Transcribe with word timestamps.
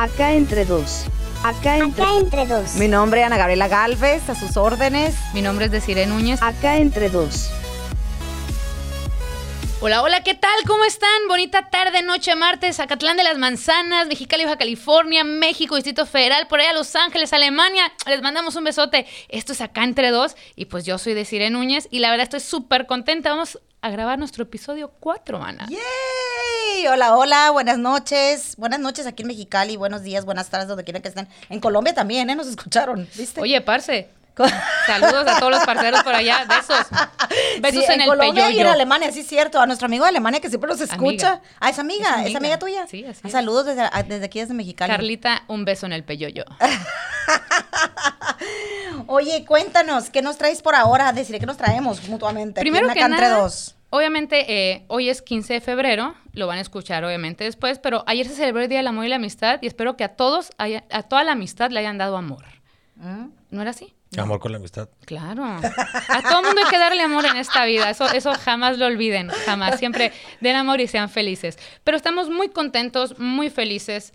Acá 0.00 0.32
entre 0.32 0.64
dos. 0.64 1.04
Acá 1.44 1.76
entre, 1.76 2.02
Acá 2.02 2.16
entre 2.16 2.46
dos. 2.46 2.76
Mi 2.76 2.88
nombre 2.88 3.20
es 3.20 3.26
Ana 3.26 3.36
Gabriela 3.36 3.68
Galvez, 3.68 4.30
a 4.30 4.34
sus 4.34 4.56
órdenes. 4.56 5.14
Mi 5.34 5.42
nombre 5.42 5.66
es 5.66 5.70
Desiree 5.70 6.06
Núñez. 6.06 6.40
acá 6.42 6.78
entre 6.78 7.10
dos. 7.10 7.50
Hola, 9.82 10.02
hola, 10.02 10.22
¿qué 10.22 10.32
tal? 10.34 10.58
¿Cómo 10.66 10.84
están? 10.84 11.28
Bonita 11.28 11.68
tarde, 11.68 12.00
noche, 12.00 12.34
martes, 12.34 12.80
Acatlán 12.80 13.18
de 13.18 13.24
las 13.24 13.36
Manzanas, 13.36 14.06
Mexicali, 14.06 14.44
Baja 14.44 14.56
California, 14.56 15.22
México, 15.22 15.74
Distrito 15.74 16.06
Federal, 16.06 16.46
por 16.48 16.60
allá 16.60 16.72
Los 16.72 16.96
Ángeles, 16.96 17.34
Alemania. 17.34 17.92
Les 18.06 18.22
mandamos 18.22 18.56
un 18.56 18.64
besote. 18.64 19.06
Esto 19.28 19.52
es 19.52 19.60
Acá 19.60 19.84
Entre 19.84 20.10
Dos 20.10 20.34
y 20.56 20.64
pues 20.64 20.86
yo 20.86 20.96
soy 20.96 21.12
Desiree 21.12 21.50
Núñez 21.50 21.88
y 21.90 21.98
la 21.98 22.10
verdad 22.10 22.24
estoy 22.24 22.40
súper 22.40 22.86
contenta. 22.86 23.28
Vamos 23.28 23.58
a 23.82 23.90
grabar 23.90 24.18
nuestro 24.18 24.44
episodio 24.44 24.92
4, 24.98 25.42
Ana. 25.42 25.68
Hola, 26.88 27.16
hola, 27.16 27.50
buenas 27.50 27.78
noches. 27.78 28.54
Buenas 28.56 28.80
noches 28.80 29.06
aquí 29.06 29.22
en 29.22 29.28
Mexicali, 29.28 29.76
buenos 29.76 30.02
días, 30.02 30.24
buenas 30.24 30.48
tardes, 30.48 30.68
donde 30.68 30.84
quiera 30.84 31.00
que 31.00 31.08
estén. 31.08 31.28
En 31.48 31.60
Colombia 31.60 31.94
también, 31.94 32.30
¿eh? 32.30 32.34
Nos 32.34 32.46
escucharon, 32.46 33.08
¿viste? 33.16 33.40
Oye, 33.40 33.60
parce, 33.60 34.08
saludos 34.86 35.26
a 35.28 35.38
todos 35.38 35.52
los 35.52 35.64
parceros 35.64 36.02
por 36.02 36.14
allá. 36.14 36.44
Besos. 36.48 36.86
Besos 37.60 37.84
Sí, 37.84 37.92
en, 37.92 38.00
el 38.00 38.08
Colombia 38.08 38.46
y 38.46 38.52
en 38.52 38.56
peyoyo. 38.58 38.72
Alemania, 38.72 39.12
sí, 39.12 39.22
cierto. 39.22 39.60
A 39.60 39.66
nuestro 39.66 39.86
amigo 39.86 40.04
de 40.04 40.08
Alemania 40.10 40.40
que 40.40 40.48
siempre 40.48 40.70
nos 40.70 40.80
escucha. 40.80 41.32
Amiga. 41.34 41.42
Ah, 41.60 41.70
es 41.70 41.78
amiga, 41.78 42.22
Es 42.22 42.30
es 42.30 42.36
amiga. 42.36 42.58
tuya. 42.58 42.86
Sí, 42.88 43.04
así 43.04 43.20
Ah, 43.24 43.26
es. 43.28 43.32
Saludos 43.32 43.66
desde, 43.66 43.82
ah, 43.82 44.02
desde 44.02 44.24
aquí, 44.24 44.40
desde 44.40 44.54
Mexicali. 44.54 44.90
Carlita, 44.90 45.42
un 45.48 45.64
beso 45.64 45.86
en 45.86 45.92
el 45.92 46.04
peyoyo. 46.04 46.44
Oye, 49.06 49.44
cuéntanos, 49.44 50.10
¿qué 50.10 50.22
nos 50.22 50.38
traes 50.38 50.62
por 50.62 50.74
ahora? 50.74 51.12
Deciré 51.12 51.40
que 51.40 51.46
nos 51.46 51.56
traemos 51.56 52.08
mutuamente. 52.08 52.60
Primero 52.60 52.88
que 52.92 53.06
nada, 53.08 53.38
dos. 53.38 53.76
Obviamente 53.90 54.44
eh, 54.72 54.84
hoy 54.88 55.08
es 55.08 55.22
15 55.22 55.54
de 55.54 55.60
febrero, 55.60 56.14
lo 56.32 56.46
van 56.46 56.58
a 56.58 56.60
escuchar 56.62 57.04
obviamente 57.04 57.44
después, 57.44 57.78
pero 57.78 58.04
ayer 58.06 58.26
se 58.26 58.34
celebró 58.34 58.62
el 58.62 58.68
Día 58.68 58.78
del 58.78 58.86
Amor 58.86 59.04
y 59.04 59.08
la 59.08 59.16
Amistad 59.16 59.58
y 59.62 59.66
espero 59.66 59.96
que 59.96 60.04
a 60.04 60.16
todos, 60.16 60.50
haya- 60.58 60.84
a 60.90 61.02
toda 61.02 61.24
la 61.24 61.32
amistad 61.32 61.70
le 61.70 61.80
hayan 61.80 61.98
dado 61.98 62.16
amor. 62.16 62.44
¿Mm? 62.96 63.26
¿No 63.50 63.62
era 63.62 63.70
así? 63.70 63.94
Amor 64.18 64.40
con 64.40 64.50
la 64.50 64.58
amistad. 64.58 64.88
Claro. 65.04 65.44
A 65.44 66.22
todo 66.22 66.42
mundo 66.42 66.60
hay 66.64 66.68
que 66.70 66.78
darle 66.78 67.00
amor 67.02 67.24
en 67.26 67.36
esta 67.36 67.64
vida. 67.64 67.88
Eso, 67.90 68.10
eso 68.12 68.32
jamás 68.34 68.76
lo 68.76 68.86
olviden. 68.86 69.28
Jamás. 69.46 69.78
Siempre 69.78 70.12
den 70.40 70.56
amor 70.56 70.80
y 70.80 70.88
sean 70.88 71.08
felices. 71.08 71.58
Pero 71.84 71.96
estamos 71.96 72.28
muy 72.28 72.48
contentos, 72.48 73.18
muy 73.20 73.50
felices. 73.50 74.12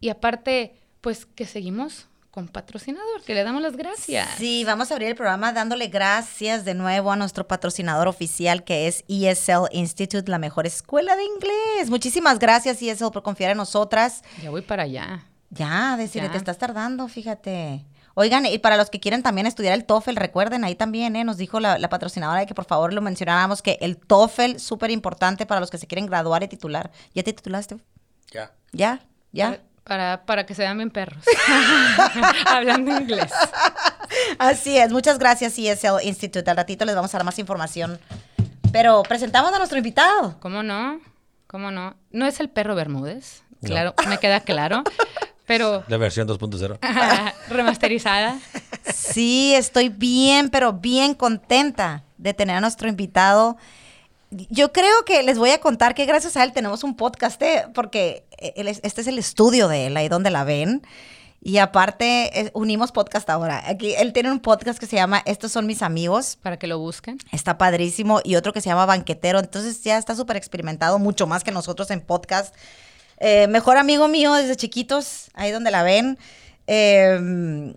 Y 0.00 0.08
aparte, 0.08 0.74
pues 1.00 1.26
que 1.26 1.46
seguimos 1.46 2.08
con 2.36 2.48
patrocinador, 2.48 3.22
que 3.24 3.32
le 3.32 3.44
damos 3.44 3.62
las 3.62 3.78
gracias. 3.78 4.28
Sí, 4.36 4.62
vamos 4.66 4.90
a 4.90 4.94
abrir 4.94 5.08
el 5.08 5.14
programa 5.14 5.54
dándole 5.54 5.86
gracias 5.86 6.66
de 6.66 6.74
nuevo 6.74 7.10
a 7.10 7.16
nuestro 7.16 7.48
patrocinador 7.48 8.08
oficial 8.08 8.62
que 8.62 8.88
es 8.88 9.04
ESL 9.08 9.68
Institute, 9.72 10.30
la 10.30 10.36
mejor 10.36 10.66
escuela 10.66 11.16
de 11.16 11.24
inglés. 11.24 11.88
Muchísimas 11.88 12.38
gracias 12.38 12.82
ESL 12.82 13.10
por 13.10 13.22
confiar 13.22 13.52
en 13.52 13.56
nosotras. 13.56 14.22
Ya 14.42 14.50
voy 14.50 14.60
para 14.60 14.82
allá. 14.82 15.24
Ya, 15.48 15.96
decirle, 15.96 16.28
Ya. 16.28 16.32
te 16.32 16.36
estás 16.36 16.58
tardando, 16.58 17.08
fíjate. 17.08 17.86
Oigan, 18.12 18.44
y 18.44 18.58
para 18.58 18.76
los 18.76 18.90
que 18.90 19.00
quieren 19.00 19.22
también 19.22 19.46
estudiar 19.46 19.72
el 19.72 19.86
TOEFL, 19.86 20.16
recuerden, 20.16 20.62
ahí 20.64 20.74
también, 20.74 21.16
¿eh? 21.16 21.24
Nos 21.24 21.38
dijo 21.38 21.58
la, 21.58 21.78
la 21.78 21.88
patrocinadora 21.88 22.40
de 22.40 22.46
que 22.46 22.54
por 22.54 22.66
favor 22.66 22.92
lo 22.92 23.00
mencionáramos, 23.00 23.62
que 23.62 23.78
el 23.80 23.96
TOEFL, 23.96 24.58
súper 24.58 24.90
importante 24.90 25.46
para 25.46 25.60
los 25.60 25.70
que 25.70 25.78
se 25.78 25.86
quieren 25.86 26.04
graduar 26.04 26.42
y 26.42 26.48
titular. 26.48 26.90
¿Ya 27.14 27.22
te 27.22 27.32
titulaste? 27.32 27.78
Ya. 28.30 28.52
¿Ya? 28.72 29.00
¿Ya? 29.32 29.60
Para, 29.86 30.24
para 30.26 30.44
que 30.46 30.54
se 30.54 30.62
vean 30.62 30.78
bien 30.78 30.90
perros. 30.90 31.22
Hablando 32.46 32.90
inglés. 32.90 33.30
Así 34.38 34.76
es, 34.76 34.90
muchas 34.90 35.18
gracias 35.18 35.56
ESL 35.58 36.02
Institute. 36.02 36.50
Al 36.50 36.56
ratito 36.56 36.84
les 36.84 36.96
vamos 36.96 37.14
a 37.14 37.18
dar 37.18 37.24
más 37.24 37.38
información. 37.38 38.00
Pero 38.72 39.02
presentamos 39.04 39.52
a 39.52 39.58
nuestro 39.58 39.78
invitado. 39.78 40.36
¿Cómo 40.40 40.62
no? 40.64 41.00
¿Cómo 41.46 41.70
no? 41.70 41.94
No 42.10 42.26
es 42.26 42.40
el 42.40 42.48
perro 42.48 42.74
Bermúdez. 42.74 43.42
No. 43.60 43.68
Claro, 43.68 43.94
me 44.08 44.18
queda 44.18 44.40
claro. 44.40 44.82
Pero 45.46 45.84
La 45.88 45.96
versión 45.98 46.26
2.0. 46.26 46.78
remasterizada. 47.48 48.38
Sí, 48.92 49.54
estoy 49.54 49.88
bien, 49.88 50.50
pero 50.50 50.72
bien 50.72 51.14
contenta 51.14 52.02
de 52.18 52.34
tener 52.34 52.56
a 52.56 52.60
nuestro 52.60 52.88
invitado. 52.88 53.56
Yo 54.30 54.72
creo 54.72 55.04
que 55.04 55.22
les 55.22 55.38
voy 55.38 55.50
a 55.50 55.60
contar 55.60 55.94
que 55.94 56.04
gracias 56.04 56.36
a 56.36 56.42
él 56.44 56.52
tenemos 56.52 56.82
un 56.84 56.96
podcast, 56.96 57.40
¿eh? 57.42 57.66
porque 57.74 58.24
él 58.38 58.66
es- 58.68 58.80
este 58.82 59.00
es 59.02 59.06
el 59.06 59.18
estudio 59.18 59.68
de 59.68 59.86
él, 59.86 59.96
ahí 59.96 60.08
donde 60.08 60.30
la 60.30 60.44
ven. 60.44 60.82
Y 61.40 61.58
aparte, 61.58 62.40
eh, 62.40 62.50
unimos 62.54 62.90
podcast 62.90 63.30
ahora. 63.30 63.62
Aquí 63.68 63.94
él 63.94 64.12
tiene 64.12 64.32
un 64.32 64.40
podcast 64.40 64.80
que 64.80 64.86
se 64.86 64.96
llama 64.96 65.22
Estos 65.26 65.52
son 65.52 65.66
mis 65.66 65.80
amigos. 65.82 66.36
Para 66.42 66.58
que 66.58 66.66
lo 66.66 66.80
busquen. 66.80 67.18
Está 67.30 67.56
padrísimo. 67.56 68.20
Y 68.24 68.34
otro 68.34 68.52
que 68.52 68.60
se 68.60 68.68
llama 68.68 68.84
Banquetero. 68.84 69.38
Entonces 69.38 69.80
ya 69.84 69.96
está 69.96 70.16
súper 70.16 70.36
experimentado, 70.36 70.98
mucho 70.98 71.28
más 71.28 71.44
que 71.44 71.52
nosotros 71.52 71.88
en 71.92 72.00
podcast. 72.00 72.52
Eh, 73.18 73.46
mejor 73.46 73.76
amigo 73.76 74.08
mío 74.08 74.32
desde 74.34 74.56
chiquitos, 74.56 75.30
ahí 75.34 75.52
donde 75.52 75.70
la 75.70 75.84
ven. 75.84 76.18
Eh, 76.66 77.74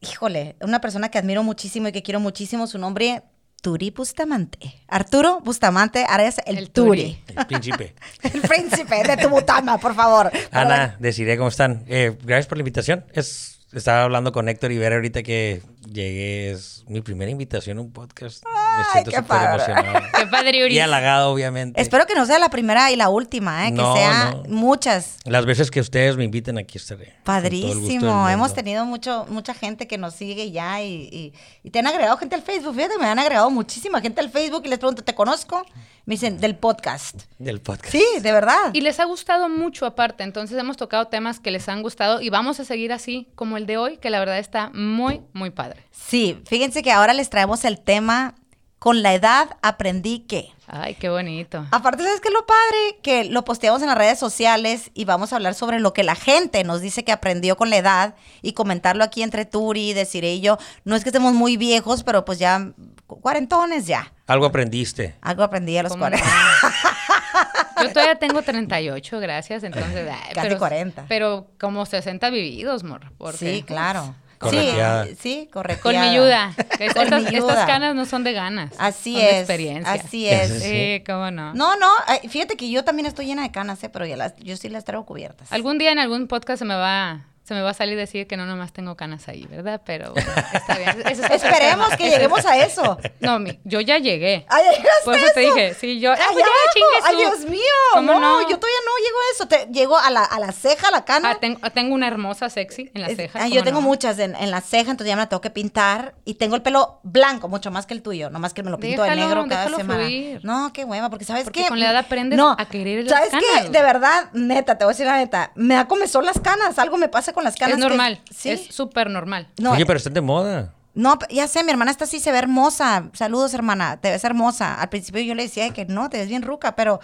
híjole, 0.00 0.54
una 0.60 0.80
persona 0.80 1.08
que 1.10 1.18
admiro 1.18 1.42
muchísimo 1.42 1.88
y 1.88 1.92
que 1.92 2.02
quiero 2.04 2.20
muchísimo, 2.20 2.68
su 2.68 2.78
nombre, 2.78 3.22
Turi 3.64 3.90
Bustamante. 3.90 4.82
Arturo 4.88 5.40
Bustamante, 5.40 6.04
ahora 6.06 6.26
es 6.26 6.36
el, 6.44 6.58
El 6.58 6.70
Turi. 6.70 7.18
Turi. 7.26 7.38
El 7.38 7.46
príncipe. 7.46 7.94
El 8.22 8.40
príncipe 8.42 9.02
de 9.02 9.16
tu 9.16 9.30
butama, 9.30 9.78
por 9.78 9.94
favor. 9.94 10.30
Ana, 10.50 10.96
deciré 10.98 11.38
cómo 11.38 11.48
están. 11.48 11.82
Eh, 11.88 12.14
gracias 12.24 12.46
por 12.46 12.58
la 12.58 12.60
invitación. 12.60 13.06
Es, 13.14 13.60
estaba 13.72 14.02
hablando 14.02 14.32
con 14.32 14.50
Héctor 14.50 14.70
y 14.70 14.76
Vera 14.76 14.96
ahorita 14.96 15.22
que 15.22 15.62
llegué. 15.86 16.50
Es 16.50 16.84
mi 16.88 17.00
primera 17.00 17.30
invitación 17.30 17.78
a 17.78 17.80
un 17.80 17.92
podcast. 17.92 18.44
Me 18.44 18.84
siento 18.92 19.10
qué 19.10 19.16
súper 19.18 19.28
padre. 19.28 19.54
emocionado. 19.72 20.06
Qué 20.18 20.26
padre, 20.26 20.64
Uri. 20.64 20.74
Y 20.74 20.78
halagado, 20.80 21.30
obviamente. 21.32 21.80
Espero 21.80 22.06
que 22.06 22.14
no 22.14 22.26
sea 22.26 22.38
la 22.38 22.48
primera 22.50 22.90
y 22.90 22.96
la 22.96 23.08
última, 23.08 23.66
¿eh? 23.66 23.70
que 23.70 23.76
No, 23.76 23.94
sea 23.94 24.30
no. 24.32 24.42
muchas. 24.48 25.16
Las 25.24 25.46
veces 25.46 25.70
que 25.70 25.80
ustedes 25.80 26.16
me 26.16 26.24
inviten 26.24 26.58
aquí 26.58 26.78
estaré. 26.78 27.14
Padrísimo. 27.24 28.28
Hemos 28.28 28.54
tenido 28.54 28.84
mucho, 28.84 29.26
mucha 29.28 29.54
gente 29.54 29.86
que 29.86 29.98
nos 29.98 30.14
sigue 30.14 30.50
ya 30.50 30.82
y, 30.82 31.08
y- 31.12 31.32
y 31.62 31.70
te 31.70 31.78
han 31.78 31.86
agregado 31.86 32.16
gente 32.16 32.34
al 32.34 32.42
Facebook. 32.42 32.74
Fíjate, 32.74 32.98
me 32.98 33.06
han 33.06 33.18
agregado 33.18 33.50
muchísima 33.50 34.00
gente 34.00 34.20
al 34.20 34.30
Facebook 34.30 34.62
y 34.64 34.68
les 34.68 34.78
pregunto, 34.78 35.02
¿te 35.04 35.14
conozco? 35.14 35.64
Me 36.06 36.14
dicen, 36.14 36.38
del 36.38 36.54
podcast. 36.56 37.22
Del 37.38 37.60
podcast. 37.60 37.90
Sí, 37.92 38.04
de 38.20 38.32
verdad. 38.32 38.70
Y 38.74 38.80
les 38.82 39.00
ha 39.00 39.04
gustado 39.04 39.48
mucho 39.48 39.86
aparte, 39.86 40.22
entonces 40.22 40.58
hemos 40.58 40.76
tocado 40.76 41.06
temas 41.06 41.40
que 41.40 41.50
les 41.50 41.66
han 41.68 41.80
gustado 41.82 42.20
y 42.20 42.28
vamos 42.28 42.60
a 42.60 42.64
seguir 42.66 42.92
así 42.92 43.28
como 43.34 43.56
el 43.56 43.64
de 43.66 43.78
hoy, 43.78 43.96
que 43.96 44.10
la 44.10 44.18
verdad 44.18 44.38
está 44.38 44.70
muy, 44.74 45.22
muy 45.32 45.48
padre. 45.50 45.73
Sí, 45.90 46.40
fíjense 46.46 46.82
que 46.82 46.92
ahora 46.92 47.12
les 47.14 47.30
traemos 47.30 47.64
el 47.64 47.80
tema, 47.80 48.34
con 48.78 49.02
la 49.02 49.14
edad 49.14 49.56
aprendí 49.62 50.20
que. 50.20 50.50
Ay, 50.66 50.94
qué 50.94 51.08
bonito. 51.08 51.64
Aparte, 51.70 52.02
¿sabes 52.04 52.20
qué 52.20 52.28
es 52.28 52.34
lo 52.34 52.46
padre? 52.46 52.98
Que 53.02 53.24
lo 53.24 53.44
posteamos 53.44 53.80
en 53.82 53.88
las 53.88 53.96
redes 53.98 54.18
sociales 54.18 54.90
y 54.94 55.04
vamos 55.04 55.32
a 55.32 55.36
hablar 55.36 55.54
sobre 55.54 55.78
lo 55.78 55.92
que 55.92 56.02
la 56.04 56.14
gente 56.14 56.64
nos 56.64 56.80
dice 56.80 57.04
que 57.04 57.12
aprendió 57.12 57.56
con 57.56 57.70
la 57.70 57.76
edad 57.76 58.14
y 58.42 58.52
comentarlo 58.52 59.04
aquí 59.04 59.22
entre 59.22 59.44
Turi, 59.46 59.92
Desiree 59.94 60.34
y 60.34 60.40
yo. 60.40 60.58
No 60.84 60.96
es 60.96 61.02
que 61.02 61.10
estemos 61.10 61.32
muy 61.34 61.56
viejos, 61.56 62.02
pero 62.02 62.24
pues 62.24 62.38
ya 62.38 62.72
cuarentones 63.06 63.86
ya. 63.86 64.12
Algo 64.26 64.46
aprendiste. 64.46 65.16
Algo 65.20 65.42
aprendí 65.42 65.76
a 65.78 65.82
los. 65.82 65.96
40. 65.96 66.24
Yo 67.82 67.92
todavía 67.92 68.14
tengo 68.18 68.40
38, 68.40 69.18
gracias, 69.20 69.64
entonces... 69.64 70.08
ay, 70.10 70.32
Casi 70.34 70.46
pero, 70.48 70.58
40. 70.58 71.04
Pero 71.08 71.48
como 71.58 71.84
60 71.84 72.30
vividos, 72.30 72.84
mor. 72.84 73.12
porque- 73.18 73.36
Sí, 73.38 73.62
claro. 73.62 74.14
Sí, 74.50 75.16
sí, 75.20 75.48
correcto. 75.52 75.82
Con 75.84 75.92
mi 75.92 75.98
ayuda. 75.98 76.52
estas, 76.78 77.10
mi 77.10 77.16
estas 77.16 77.34
ayuda. 77.34 77.66
canas 77.66 77.94
no 77.94 78.04
son 78.06 78.24
de 78.24 78.32
ganas. 78.32 78.72
Así 78.78 79.12
son 79.14 79.22
de 79.22 79.30
es. 79.30 79.36
experiencia. 79.38 79.92
Así 79.92 80.28
es. 80.28 80.62
Sí. 80.62 80.68
Sí, 80.68 81.02
cómo 81.06 81.30
no. 81.30 81.54
No, 81.54 81.76
no, 81.76 81.88
ay, 82.06 82.28
fíjate 82.28 82.56
que 82.56 82.70
yo 82.70 82.84
también 82.84 83.06
estoy 83.06 83.26
llena 83.26 83.42
de 83.42 83.50
canas, 83.50 83.82
¿eh? 83.84 83.88
pero 83.88 84.06
ya 84.06 84.16
las, 84.16 84.36
yo 84.36 84.56
sí 84.56 84.68
las 84.68 84.84
traigo 84.84 85.04
cubiertas. 85.06 85.52
Algún 85.52 85.78
día 85.78 85.92
en 85.92 85.98
algún 85.98 86.26
podcast 86.28 86.58
se 86.58 86.64
me 86.64 86.74
va 86.74 87.26
se 87.44 87.52
me 87.54 87.60
va 87.60 87.70
a 87.70 87.74
salir 87.74 87.96
decir 87.98 88.26
que 88.26 88.36
no 88.38 88.46
nomás 88.46 88.72
tengo 88.72 88.96
canas 88.96 89.28
ahí, 89.28 89.46
¿verdad? 89.50 89.82
Pero 89.84 90.12
bueno, 90.14 90.30
está 90.54 90.78
bien. 90.78 91.02
Esperemos 91.06 91.90
que 91.96 92.08
lleguemos 92.10 92.44
a 92.46 92.56
eso. 92.58 92.98
No, 93.20 93.38
mi- 93.38 93.60
yo 93.64 93.80
ya 93.80 93.98
llegué. 93.98 94.46
Llegaste 94.50 95.04
Por 95.04 95.14
eso 95.16 95.26
te 95.34 95.40
dije, 95.40 95.74
sí, 95.74 96.00
yo. 96.00 96.12
Ay, 96.12 96.18
Ah, 96.22 96.28
pues 96.32 96.44
ya, 96.44 97.08
ay, 97.08 97.16
Dios 97.16 97.40
mío. 97.50 97.60
¿Cómo 97.92 98.14
no, 98.14 98.20
no? 98.20 98.40
yo 98.48 98.58
todavía 98.58 98.78
no 98.86 99.04
llego 99.04 99.18
a 99.18 99.32
eso. 99.34 99.48
Te- 99.48 99.72
llego 99.72 99.98
a 99.98 100.10
la, 100.10 100.24
a 100.24 100.40
la 100.40 100.52
ceja, 100.52 100.88
a 100.88 100.90
la 100.90 101.04
cana. 101.04 101.32
Ah, 101.32 101.34
tengo, 101.38 101.60
tengo 101.70 101.94
una 101.94 102.06
hermosa 102.08 102.48
sexy 102.48 102.90
en 102.94 103.02
la 103.02 103.08
ceja. 103.08 103.40
ah, 103.42 103.48
yo 103.48 103.62
tengo 103.62 103.82
muchas 103.82 104.18
en, 104.18 104.34
en 104.36 104.50
la 104.50 104.62
ceja, 104.62 104.90
entonces 104.92 105.08
ya 105.08 105.16
me 105.16 105.22
la 105.22 105.28
tengo 105.28 105.42
que 105.42 105.50
pintar. 105.50 106.14
Y 106.24 106.34
tengo 106.34 106.56
el 106.56 106.62
pelo 106.62 107.00
blanco, 107.02 107.48
mucho 107.48 107.70
más 107.70 107.84
que 107.84 107.92
el 107.92 108.00
tuyo. 108.02 108.30
Nomás 108.30 108.54
que 108.54 108.62
me 108.62 108.70
lo 108.70 108.78
pinto 108.78 109.02
de 109.02 109.14
negro 109.16 109.44
cada 109.48 109.68
semana. 109.68 110.04
fluir. 110.04 110.40
No, 110.44 110.72
qué 110.72 110.84
hueva, 110.84 111.10
porque 111.10 111.26
¿sabes 111.26 111.44
Porque 111.44 111.64
qué? 111.64 111.68
con 111.68 111.78
la 111.78 111.86
edad 111.90 111.98
aprendes 111.98 112.38
no, 112.38 112.56
a 112.58 112.64
querer 112.66 113.04
las 113.04 113.12
¿Sabes 113.12 113.30
canas, 113.30 113.64
qué? 113.64 113.68
De 113.68 113.82
verdad, 113.82 114.30
neta, 114.32 114.78
te 114.78 114.84
voy 114.86 114.92
a 114.92 114.94
decir 114.94 115.04
la 115.06 115.18
neta. 115.18 115.52
Me 115.56 115.74
da 115.74 115.86
comezón 115.86 116.24
las 116.24 116.40
canas. 116.40 116.78
Algo 116.78 116.96
me 116.96 117.08
pasa 117.08 117.33
con 117.34 117.44
las 117.44 117.56
canas. 117.56 117.78
Es 117.78 117.82
que- 117.84 117.88
normal. 117.88 118.22
sí. 118.34 118.50
Es 118.50 118.74
súper 118.74 119.10
normal. 119.10 119.48
No, 119.58 119.72
Oye, 119.72 119.84
pero 119.84 119.96
están 119.96 120.14
de 120.14 120.20
moda. 120.20 120.72
No, 120.94 121.18
ya 121.28 121.48
sé, 121.48 121.64
mi 121.64 121.70
hermana 121.72 121.90
está 121.90 122.04
así, 122.04 122.20
se 122.20 122.30
ve 122.30 122.38
hermosa. 122.38 123.10
Saludos, 123.14 123.52
hermana, 123.52 123.96
te 124.00 124.10
ves 124.10 124.22
hermosa. 124.22 124.74
Al 124.80 124.88
principio 124.90 125.20
yo 125.22 125.34
le 125.34 125.42
decía 125.42 125.68
que 125.70 125.84
no, 125.86 126.08
te 126.08 126.18
ves 126.18 126.28
bien 126.28 126.42
ruca, 126.42 126.76
pero, 126.76 127.00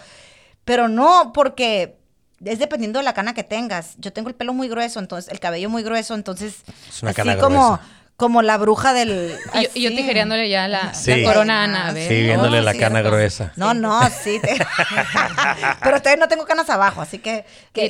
pero 0.64 0.86
no, 0.86 1.32
porque 1.34 1.98
es 2.44 2.58
dependiendo 2.60 3.00
de 3.00 3.04
la 3.04 3.14
cana 3.14 3.34
que 3.34 3.42
tengas. 3.42 3.96
Yo 3.98 4.12
tengo 4.12 4.28
el 4.28 4.36
pelo 4.36 4.54
muy 4.54 4.68
grueso, 4.68 5.00
entonces, 5.00 5.30
el 5.32 5.40
cabello 5.40 5.68
muy 5.68 5.82
grueso, 5.82 6.14
entonces, 6.14 6.62
Es 6.88 7.02
una 7.02 7.10
así 7.10 7.16
cana 7.16 7.36
como, 7.38 7.66
gruesa. 7.76 7.82
Como 8.20 8.42
la 8.42 8.58
bruja 8.58 8.92
del. 8.92 9.34
Y 9.74 9.80
yo, 9.82 9.88
tijereándole 9.90 10.48
ya 10.50 10.68
la, 10.68 10.92
Sí. 10.92 11.16
la 11.22 11.26
corona 11.32 11.62
a 11.62 11.64
Ana. 11.64 11.88
a 11.88 11.92
ver. 11.92 12.06
Sí, 12.06 12.20
viéndole 12.22 12.58
No, 12.58 12.64
la 12.64 12.72
cierto. 12.72 12.88
cana 12.94 13.02
gruesa. 13.02 13.52
No, 13.56 13.72
no, 13.72 13.98
sí. 14.10 14.38
te- 14.40 14.58
Pero 15.82 15.98
todavía 16.00 16.16
no 16.20 16.28
tengo 16.28 16.44
canas 16.44 16.68
abajo, 16.70 17.00
así 17.00 17.18
que, 17.18 17.44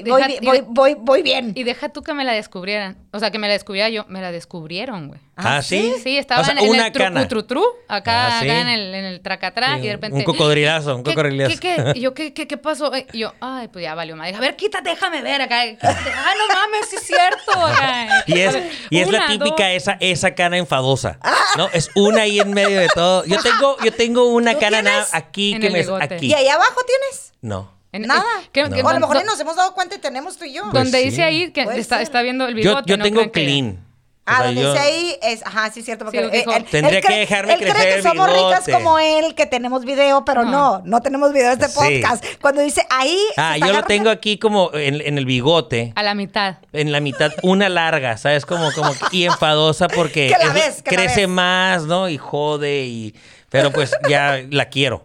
voy, 0.06 0.23
y 0.41 0.47
voy, 0.47 0.62
voy, 0.67 0.94
voy 0.99 1.23
bien. 1.23 1.53
Y 1.56 1.65
deja 1.65 1.88
tú 1.88 2.03
que 2.03 2.15
me 2.15 2.25
la 2.25 2.32
descubrieran. 2.32 2.97
O 3.12 3.19
sea, 3.19 3.31
que 3.32 3.38
me 3.41 3.49
la 3.49 3.55
descubriera 3.55 3.88
yo. 3.88 4.05
Me 4.09 4.21
la 4.21 4.31
descubrieron, 4.32 5.09
güey. 5.09 5.21
Ah, 5.37 5.62
sí. 5.62 5.94
Sí, 6.03 6.17
estaba 6.19 6.43
O 6.43 6.44
sea, 6.44 6.53
en, 6.53 6.59
el 6.59 6.93
tru, 6.93 7.03
cana. 7.03 7.26
tru, 7.26 7.43
tru, 7.44 7.65
acá, 7.88 8.26
Ah, 8.38 8.41
sí. 8.41 8.49
acá 8.49 8.61
en 8.61 8.69
el, 8.69 8.94
en 8.94 9.05
el 9.06 9.21
tracatrá, 9.23 9.76
Sí, 9.76 9.81
y 9.85 9.87
de 9.87 9.93
repente... 9.94 10.19
un 10.19 10.25
cocodrilazo, 10.25 10.97
un 10.97 11.03
¿Qué- 11.03 11.11
cocodrilazo. 11.15 11.59
¿Qué, 11.61 11.76
qué? 11.76 11.93
Y 11.97 12.00
yo, 12.03 12.15
¿qué, 12.15 12.33
qué, 12.35 12.47
qué 12.47 12.56
pasó? 12.59 12.94
Eh, 12.94 13.06
Y 13.12 13.21
yo, 13.21 13.33
ay, 13.41 13.69
pues 13.69 13.83
ya 13.83 13.94
valió 13.94 14.17
madre. 14.17 14.37
A 14.37 14.41
ver, 14.41 14.55
quítate, 14.56 14.91
déjame 14.91 15.23
ver 15.23 15.43
acá. 15.43 15.62
Ah, 15.83 16.33
no 16.37 16.55
mames, 16.55 16.88
sí 16.91 16.97
es 16.97 17.03
cierto. 17.06 17.67
Acá. 17.67 18.23
Y 18.26 18.38
es, 18.38 18.56
y 18.91 19.00
es 19.00 19.11
la 19.11 19.26
típica 19.26 19.65
dos. 19.73 19.73
esa, 19.76 19.93
esa 20.20 20.34
cana 20.34 20.56
enfadosa. 20.58 21.19
¿No? 21.56 21.69
Es 21.72 21.90
una 21.94 22.22
ahí 22.22 22.38
en 22.40 22.52
medio 22.52 22.78
de 22.81 22.88
todo. 22.88 23.25
Yo 23.25 23.40
tengo, 23.43 23.76
yo 23.82 23.93
tengo 23.93 24.26
una 24.32 24.55
¿Tú 24.55 24.61
cana 24.61 24.82
nada 24.82 25.05
tienes? 25.05 25.14
aquí 25.14 25.52
En 25.55 25.61
que 25.61 25.67
el 25.69 25.72
me 25.72 25.81
bigote. 25.81 26.14
aquí. 26.14 26.26
¿Y 26.26 26.34
ahí 26.34 26.49
abajo 26.49 26.81
tienes? 26.87 27.32
No. 27.40 27.72
En- 27.93 28.02
Nada. 28.02 28.25
¿Qué- 28.52 28.62
No. 28.62 28.70
qué- 28.76 28.82
o 28.82 28.88
a 28.88 28.93
lo 28.94 29.00
mejor 29.00 29.19
do- 29.19 29.25
nos 29.25 29.40
hemos 29.40 29.56
dado 29.56 29.75
cuenta 29.75 29.96
y 29.96 29.99
tenemos 29.99 30.37
tú 30.37 30.44
y 30.44 30.52
yo. 30.52 30.62
Pues 30.70 30.75
Donde 30.75 30.99
sí. 31.02 31.11
dice 31.11 31.22
ahí 31.25 31.50
que 31.50 31.64
Puede 31.64 31.81
está, 31.81 31.96
ser. 31.96 32.02
está 32.05 32.22
viendo 32.22 32.46
el 32.46 32.55
Yo, 32.55 32.70
bigote. 32.70 32.82
yo 32.88 32.96
no 32.96 33.02
tengo 33.05 33.22
que- 33.22 33.31
clean. 33.44 33.84
O 34.20 34.32
Ah, 34.32 34.37
sea, 34.37 34.46
donde 34.46 34.61
yo- 34.62 34.72
dice 34.72 34.84
ahí 34.84 35.17
es, 35.22 35.44
ajá, 35.44 35.70
sí 35.72 35.81
es 35.81 35.87
cierto, 35.87 36.05
porque 36.05 36.22
Sí, 36.22 36.31
dijo, 36.31 36.50
él, 36.52 36.58
él- 36.58 36.64
Tendría 36.70 36.99
él 36.99 37.02
que 37.02 37.08
cree- 37.08 37.19
dejarme 37.20 37.52
él 37.55 37.58
cree 37.58 37.70
crecer 37.72 37.88
que 37.88 37.96
el 37.96 38.02
somos 38.02 38.32
ricas 38.32 38.64
como 38.70 38.99
él, 39.00 39.34
que 39.34 39.46
tenemos 39.46 39.84
video, 39.84 40.25
pero 40.25 40.44
no, 40.44 40.50
No. 40.50 40.82
no, 40.84 41.00
tenemos 41.00 41.32
video 41.32 41.49
de 41.49 41.55
este 41.55 41.69
Sí. 41.69 41.75
podcast. 41.75 42.25
Cuando 42.40 42.61
dice 42.61 42.87
ahí, 42.90 43.19
Ah, 43.37 43.56
yo 43.56 43.72
lo 43.72 43.82
tengo 43.82 44.08
aquí 44.11 44.38
como 44.38 44.70
en, 44.75 45.00
en 45.00 45.19
el 45.19 45.25
bigote. 45.25 45.93
A 45.96 46.02
la 46.05 46.14
mitad. 46.14 46.58
En 46.72 46.93
la 46.93 47.00
mitad, 47.00 47.32
una 47.43 47.69
larga, 47.69 48.19
¿sabes? 48.19 48.46
Como, 48.46 48.70
como, 48.72 48.93
y 49.11 49.25
enfadosa 49.25 49.88
porque 49.88 50.28
Que 50.38 50.44
la 50.44 50.50
es- 50.50 50.55
ves, 50.55 50.82
que 50.82 50.94
la 50.96 51.02
crece 51.02 51.20
ves. 51.23 51.28
más, 51.28 51.82
¿no? 51.84 52.08
Y 52.08 52.16
jode 52.19 52.84
y... 52.84 53.14
Pero 53.49 53.73
pues 53.73 53.90
ya 54.08 54.38
la 54.50 54.66
quiero. 54.66 55.05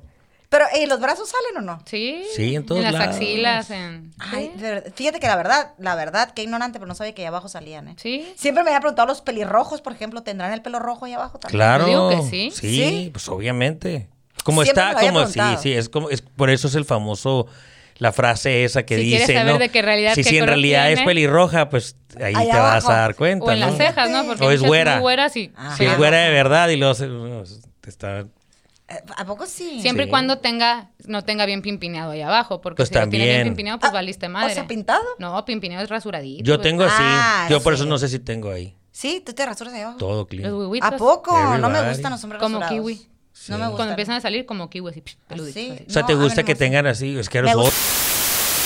Pero, 0.58 0.84
¿y 0.84 0.86
los 0.88 1.00
brazos 1.00 1.28
salen 1.30 1.58
o 1.58 1.62
no? 1.74 1.82
Sí. 1.86 2.24
Sí, 2.36 2.56
en 2.56 2.66
todos 2.66 2.82
las 2.82 2.94
lados. 2.94 3.16
axilas, 3.16 3.70
en... 3.72 4.12
Ay, 4.20 4.52
sí. 4.56 4.62
de 4.62 4.70
verdad, 4.70 4.94
fíjate 4.96 5.20
que 5.20 5.28
la 5.28 5.36
verdad, 5.36 5.72
la 5.80 5.96
verdad, 5.96 6.32
qué 6.34 6.44
ignorante, 6.44 6.80
pero 6.80 6.88
no 6.88 6.96
sabía 6.96 7.14
que 7.14 7.24
ahí 7.24 7.28
abajo 7.28 7.50
salían, 7.50 7.90
¿eh? 7.90 7.96
Sí. 7.98 8.32
Siempre 8.38 8.64
me 8.64 8.70
había 8.70 8.80
preguntado 8.80 9.08
los 9.08 9.22
pelirrojos, 9.22 9.82
por 9.82 9.92
ejemplo, 9.94 10.24
¿tendrán 10.24 10.54
el 10.54 10.62
pelo 10.62 10.80
rojo 10.80 11.06
ahí 11.06 11.14
abajo 11.14 11.40
también? 11.40 11.58
Claro. 11.58 11.86
digo 11.86 12.10
que 12.10 12.22
sí. 12.30 12.52
Sí, 12.54 12.70
¿Sí? 12.70 13.10
pues 13.12 13.28
obviamente. 13.30 14.08
Como 14.44 14.64
Siempre 14.64 14.84
me 14.84 14.90
está, 14.90 14.92
lo 14.94 14.98
había 15.00 15.12
como 15.12 15.28
sí, 15.28 15.34
preguntado. 15.34 15.62
sí, 15.64 15.74
es 15.74 15.90
como 15.90 16.10
es 16.10 16.22
por 16.22 16.50
eso 16.50 16.68
es 16.68 16.76
el 16.76 16.86
famoso 16.86 17.48
la 17.98 18.12
frase 18.12 18.64
esa 18.66 18.84
que 18.86 18.98
Si 18.98 19.04
dice, 19.04 19.18
quieres 19.26 19.36
saber 19.38 19.54
¿no? 19.54 19.60
de 19.60 19.70
qué 19.70 19.82
realidad, 19.82 20.14
si, 20.16 20.24
qué 20.24 20.30
si 20.30 20.36
en 20.36 20.42
color 20.42 20.50
realidad 20.50 20.92
es 20.92 21.02
pelirroja, 21.02 21.70
pues 21.70 21.96
ahí 22.22 22.34
te 22.34 22.48
vas 22.48 22.84
abajo. 22.86 22.92
a 22.92 22.96
dar 22.96 23.16
cuenta, 23.16 23.46
O 23.46 23.52
en 23.52 23.60
¿no? 23.62 23.68
las 23.68 23.78
cejas, 23.78 24.10
¿no? 24.10 24.26
Porque 24.26 24.44
O 24.46 24.52
es 24.52 24.60
muchas 24.60 24.68
güera. 24.68 25.00
güeras 25.00 25.36
y... 25.38 25.52
Ah. 25.56 25.74
Si 25.78 25.86
es 25.86 25.98
güera 25.98 26.18
de 26.18 26.32
verdad 26.32 26.68
y 26.70 26.76
luego 26.76 26.94
se- 26.94 27.08
no, 27.08 27.44
te 27.82 27.90
está 27.90 28.20
Eh, 28.20 28.26
¿A 29.18 29.26
poco 29.26 29.46
sí? 29.48 29.82
Siempre 29.82 30.06
y 30.06 30.10
cuando 30.10 30.38
tenga, 30.38 30.92
no 31.08 31.24
tenga 31.24 31.46
bien 31.48 31.62
pimpineado 31.64 32.12
ahí 32.12 32.22
abajo, 32.22 32.62
porque 32.62 32.78
Pues 32.78 32.90
si 32.90 32.96
lo 32.96 33.02
tiene 33.10 33.26
bien 33.26 33.38
también. 33.38 33.48
pimpineado, 33.54 33.80
pues 33.80 33.90
Ah, 33.90 33.94
valiste 33.94 34.30
madre. 34.30 34.52
O 34.52 34.56
sea, 34.56 34.68
pintado. 34.68 35.04
No, 35.18 35.44
pimpineado 35.44 35.84
es 35.84 35.90
rasuradito. 35.90 36.44
Yo 36.44 36.56
pues. 36.58 36.64
tengo 36.64 36.84
así. 36.84 36.96
Ah, 37.00 37.48
Yo 37.50 37.62
por 37.62 37.74
sí. 37.74 37.82
eso 37.82 37.90
no 37.90 37.98
sé 37.98 38.08
si 38.10 38.20
tengo 38.20 38.52
ahí. 38.52 38.76
Sí, 38.92 39.22
tú 39.26 39.34
te 39.34 39.46
rasuras 39.46 39.74
ahí 39.74 39.82
abajo. 39.82 39.98
Todo 39.98 40.20
Los 40.20 40.28
clean. 40.28 40.54
huevitos. 40.54 40.92
¿A 40.94 40.98
poco? 40.98 41.36
No 41.58 41.70
me 41.70 41.90
gustan 41.90 42.12
los 42.12 42.24
hombres 42.24 42.40
Como 42.42 42.60
rasurados. 42.60 42.92
kiwi. 42.92 43.08
No 43.50 43.58
me 43.58 43.64
gustan. 43.66 43.76
Cuando 43.76 43.92
empiezan 43.94 44.16
a 44.16 44.22
salir 44.22 44.46
como 44.46 44.70
kiwi, 44.70 44.92
así, 44.92 45.02
psh, 45.02 45.18
peluditos. 45.28 45.58
Así. 45.78 45.86
O 45.88 45.92
sea, 45.92 46.02
No, 46.04 46.08
¿te 46.08 46.16
gusta 46.16 46.44
que 46.44 46.56
tengan 46.56 46.86
así? 46.88 47.18
Es 47.18 47.28
que 47.28 47.40
eres 47.40 47.56
gusta. 47.56 47.76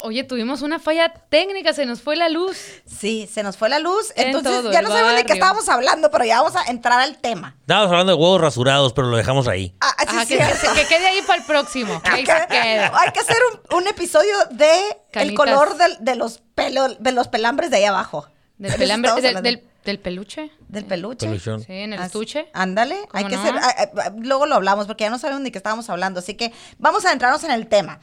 Oye, 0.04 0.24
tuvimos 0.24 0.62
una 0.62 0.80
falla 0.80 1.10
técnica, 1.30 1.74
se 1.74 1.86
nos 1.86 2.02
fue 2.02 2.16
la 2.16 2.30
luz. 2.30 2.58
Sí, 2.86 3.30
se 3.32 3.44
nos 3.44 3.58
fue 3.58 3.70
la 3.70 3.80
luz. 3.80 4.12
En 4.16 4.28
Entonces 4.28 4.72
ya 4.72 4.82
no 4.82 4.90
sabemos 4.90 5.16
de 5.16 5.26
qué 5.26 5.34
estábamos 5.34 5.68
hablando, 5.70 6.10
pero 6.10 6.26
ya 6.26 6.42
vamos 6.42 6.56
a 6.56 6.64
entrar 6.72 7.00
al 7.00 7.18
tema. 7.18 7.56
Estábamos 7.62 7.92
hablando 7.92 8.16
de 8.16 8.18
huevos 8.22 8.40
rasurados, 8.42 8.94
pero 8.94 9.08
lo 9.10 9.18
dejamos 9.18 9.48
ahí. 9.48 9.76
Ah, 9.82 9.94
sí, 10.00 10.06
Ajá, 10.08 10.26
sí, 10.26 10.38
que, 10.38 10.44
sí. 10.46 10.68
quede 10.88 11.08
ahí 11.08 11.22
para 11.28 11.40
el 11.42 11.46
próximo. 11.46 12.02
que 12.02 12.10
Hay 12.12 12.20
ahí 12.20 12.24
que, 12.48 12.56
hay 12.94 13.12
que 13.12 13.20
hacer 13.20 13.38
un, 13.72 13.78
un 13.78 13.88
episodio 13.88 14.34
de 14.52 14.72
el 15.14 15.34
color 15.36 15.76
de, 16.00 16.16
los 16.16 16.40
pelo, 16.56 16.88
de 16.90 17.12
los 17.12 17.28
pelambres 17.28 17.70
de 17.70 17.78
ahí 17.78 17.86
abajo. 17.86 18.28
Del, 18.58 18.74
pelambre- 18.74 19.14
del, 19.16 19.26
hablando. 19.38 19.42
del- 19.42 19.64
del 19.86 20.00
peluche. 20.00 20.52
Del 20.68 20.86
peluche. 20.86 21.26
Peluchón. 21.26 21.62
Sí, 21.64 21.72
en 21.74 21.94
el 21.94 22.02
estuche. 22.02 22.50
Ándale, 22.54 22.96
hay 23.14 23.24
¿Cómo 23.24 23.30
que 23.30 23.36
no? 23.36 23.42
hacer. 23.42 23.56
ah, 23.58 23.90
ah, 24.06 24.12
luego 24.18 24.46
lo 24.46 24.56
hablamos 24.56 24.88
porque 24.88 25.06
ya 25.06 25.10
no 25.10 25.18
sabemos 25.18 25.42
ni 25.42 25.52
qué 25.52 25.58
estábamos 25.58 25.90
hablando. 25.90 26.20
Así 26.20 26.36
que 26.36 26.52
vamos 26.78 27.06
a 27.06 27.08
adentrarnos 27.10 27.44
en 27.46 27.52
el 27.52 27.68
tema. 27.68 28.00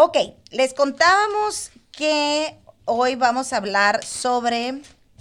Ok, 0.00 0.16
les 0.52 0.74
contábamos 0.74 1.72
que 1.90 2.54
hoy 2.84 3.16
vamos 3.16 3.52
a 3.52 3.56
hablar 3.56 4.04
sobre 4.04 4.74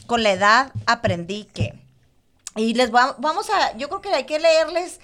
con 0.06 0.22
la 0.22 0.32
edad 0.34 0.72
aprendí 0.86 1.46
que. 1.46 1.74
Y 2.56 2.76
les 2.76 2.94
va- 2.94 3.16
vamos 3.18 3.50
a, 3.50 3.76
yo 3.76 3.90
creo 3.90 4.02
que 4.02 4.10
hay 4.10 4.26
que 4.26 4.38
leerles 4.38 5.00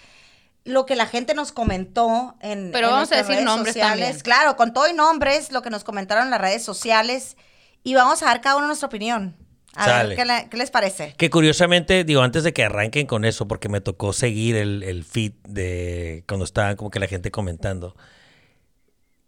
lo 0.64 0.86
que 0.86 0.96
la 0.96 1.08
gente 1.08 1.34
nos 1.34 1.52
comentó 1.52 2.36
en 2.40 2.70
Pero 2.72 2.90
en 2.90 2.94
vamos 2.94 3.12
a 3.14 3.16
decir 3.16 3.31
redes 3.31 3.46
nombres 3.46 3.74
sociales. 3.74 4.06
también. 4.10 4.22
Claro, 4.22 4.56
con 4.58 4.74
todo 4.74 4.88
y 4.88 4.94
nombres, 4.94 5.52
lo 5.52 5.64
que 5.64 5.72
nos 5.72 5.84
comentaron 5.84 6.26
en 6.26 6.30
las 6.30 6.40
redes 6.40 6.64
sociales. 6.64 7.36
Y 7.84 7.96
vamos 7.96 8.22
a 8.22 8.28
dar 8.28 8.42
cada 8.42 8.58
uno 8.58 8.68
nuestra 8.68 8.86
opinión. 8.86 9.36
A 9.74 9.86
Sale. 9.86 10.10
ver, 10.10 10.18
¿qué, 10.18 10.26
le- 10.26 10.50
qué 10.52 10.58
les 10.58 10.69
parece? 10.69 11.16
Que 11.18 11.31
curiosamente, 11.31 12.04
digo, 12.04 12.22
antes 12.22 12.44
de 12.44 12.54
que 12.54 12.64
arranquen 12.64 13.08
con 13.08 13.26
eso, 13.26 13.48
porque 13.48 13.69
me 13.69 13.81
tocó 13.81 14.14
seguir 14.14 14.56
el, 14.56 14.84
el 14.84 15.04
feed 15.04 15.34
de 15.48 16.24
cuando 16.28 16.46
estaban 16.46 16.76
como 16.76 16.92
que 16.92 17.00
la 17.00 17.08
gente 17.08 17.31
comentando. 17.31 17.96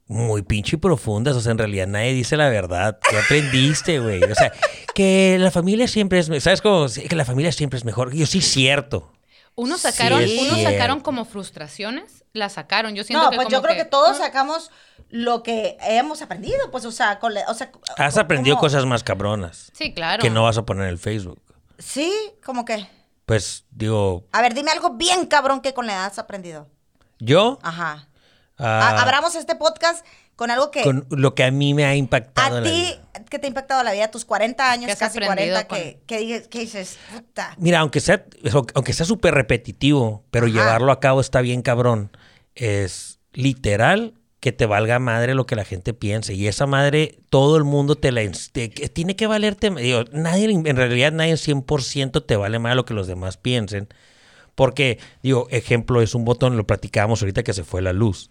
Muy 0.08 0.44
pinche 0.44 0.76
y 0.76 0.80
profundas, 0.80 1.36
o 1.36 1.42
sea, 1.42 1.52
en 1.52 1.58
realidad 1.58 1.88
nadie 1.88 2.14
dice 2.14 2.38
la 2.38 2.48
verdad. 2.50 3.00
¿Qué 3.10 3.18
aprendiste, 3.18 4.00
güey? 4.00 4.22
O 4.24 4.36
sea, 4.36 4.52
que 4.94 5.38
la 5.40 5.50
familia 5.50 5.88
siempre 5.88 6.20
es, 6.20 6.28
¿sabes 6.44 6.62
cómo? 6.62 6.86
Que 7.10 7.16
la 7.16 7.26
familia 7.26 7.52
siempre 7.52 7.78
es 7.78 7.86
mejor. 7.86 8.14
Yo 8.14 8.26
sí, 8.28 8.42
cierto. 8.42 9.12
Unos 9.56 9.82
sacaron, 9.82 10.22
es 10.22 10.32
unos 10.40 10.56
cierto. 10.56 10.72
sacaron 10.74 11.00
como 11.00 11.26
frustraciones, 11.26 12.24
las 12.34 12.54
sacaron. 12.54 12.94
Yo 12.94 13.04
siento 13.04 13.24
No, 13.24 13.30
que 13.32 13.38
pues 13.38 13.48
yo 13.48 13.62
creo 13.62 13.76
que, 13.76 13.86
todos 13.86 14.18
sacamos 14.18 14.70
lo 15.10 15.44
que 15.44 15.78
hemos 15.82 16.22
aprendido, 16.22 16.70
pues, 16.72 16.86
o 16.86 16.92
sea, 16.92 17.20
con 17.20 17.34
la- 17.34 17.46
o 17.48 17.54
sea, 17.54 17.72
Has 17.98 18.18
aprendido 18.18 18.58
cosas 18.58 18.86
más 18.86 19.02
cabronas 19.04 19.72
Sí, 19.74 19.94
claro. 19.94 20.22
que 20.22 20.30
no 20.30 20.44
vas 20.44 20.58
a 20.58 20.66
poner 20.66 20.84
en 20.84 20.90
el 20.90 20.98
Facebook. 21.00 21.42
Sí, 21.80 22.14
como 22.46 22.64
que. 22.66 22.86
Pues, 23.26 23.64
digo, 23.72 24.28
A 24.34 24.42
ver, 24.42 24.54
dime 24.54 24.70
algo 24.72 24.92
bien 24.92 25.26
cabrón 25.26 25.62
que 25.62 25.74
con 25.74 25.88
la 25.88 25.94
edad 25.94 26.06
has 26.06 26.20
aprendido. 26.20 26.68
yo, 27.20 27.58
Ajá. 27.64 28.08
Ah, 28.58 28.90
A- 28.90 29.02
Abramos 29.02 29.36
este 29.36 29.56
podcast 29.56 30.06
con 30.36 30.52
algo 30.52 30.70
que 30.72 30.82
con 30.84 31.06
lo 31.12 31.34
que 31.34 31.44
a 31.46 31.52
mí 31.52 31.74
me 31.74 31.86
ha 31.86 31.96
impactado 31.96 32.58
a 32.58 32.64
ti, 32.64 32.94
que 33.30 33.40
te 33.40 33.48
ha 33.48 33.50
impactado 33.50 33.84
la 33.84 33.94
vida, 33.94 34.10
tus 34.12 34.26
40 34.26 34.70
años, 34.70 34.86
¿Qué 34.88 34.92
has 34.92 35.00
casi 35.00 35.18
aprendido 35.20 35.56
40, 35.56 35.68
con- 35.68 35.78
que, 35.78 36.00
que, 36.06 36.20
dices- 36.20 36.48
que 36.50 36.60
dices, 36.60 36.98
puta. 37.14 37.56
Mira, 37.58 37.80
aunque 37.80 38.00
sea, 38.02 38.26
aunque 38.74 38.94
sea 38.94 39.06
súper 39.06 39.34
repetitivo, 39.34 40.24
pero 40.32 40.48
Ajá. 40.48 40.54
llevarlo 40.56 40.92
a 40.92 41.00
cabo 41.00 41.22
está 41.22 41.42
bien 41.42 41.62
cabrón. 41.62 42.12
Es 42.56 43.20
literal 43.34 44.14
que 44.40 44.52
te 44.52 44.66
valga 44.66 45.00
madre 45.00 45.34
lo 45.34 45.46
que 45.48 45.56
la 45.56 45.66
gente 45.66 45.94
piense. 45.94 46.34
Y 46.36 46.48
esa 46.48 46.68
madre, 46.68 47.18
todo 47.30 47.58
el 47.58 47.64
mundo 47.64 47.96
te 47.96 48.12
la... 48.12 48.22
te- 48.52 48.68
tiene 48.70 49.16
que 49.16 49.26
valerte... 49.28 49.72
Digo, 49.72 50.04
nadie, 50.12 50.46
en 50.52 50.76
realidad 50.76 51.12
nadie 51.14 51.34
100% 51.34 52.26
te 52.26 52.36
vale 52.36 52.60
madre 52.60 52.76
lo 52.76 52.86
que 52.86 52.94
los 52.94 53.08
demás 53.08 53.38
piensen. 53.38 53.88
Porque, 54.56 55.00
digo, 55.22 55.48
ejemplo 55.52 56.02
es 56.02 56.16
un 56.16 56.26
botón, 56.26 56.58
lo 56.58 56.66
platicábamos 56.66 57.22
ahorita 57.22 57.44
que 57.44 57.54
se 57.54 57.64
fue 57.64 57.82
la 57.82 57.94
luz, 57.94 58.30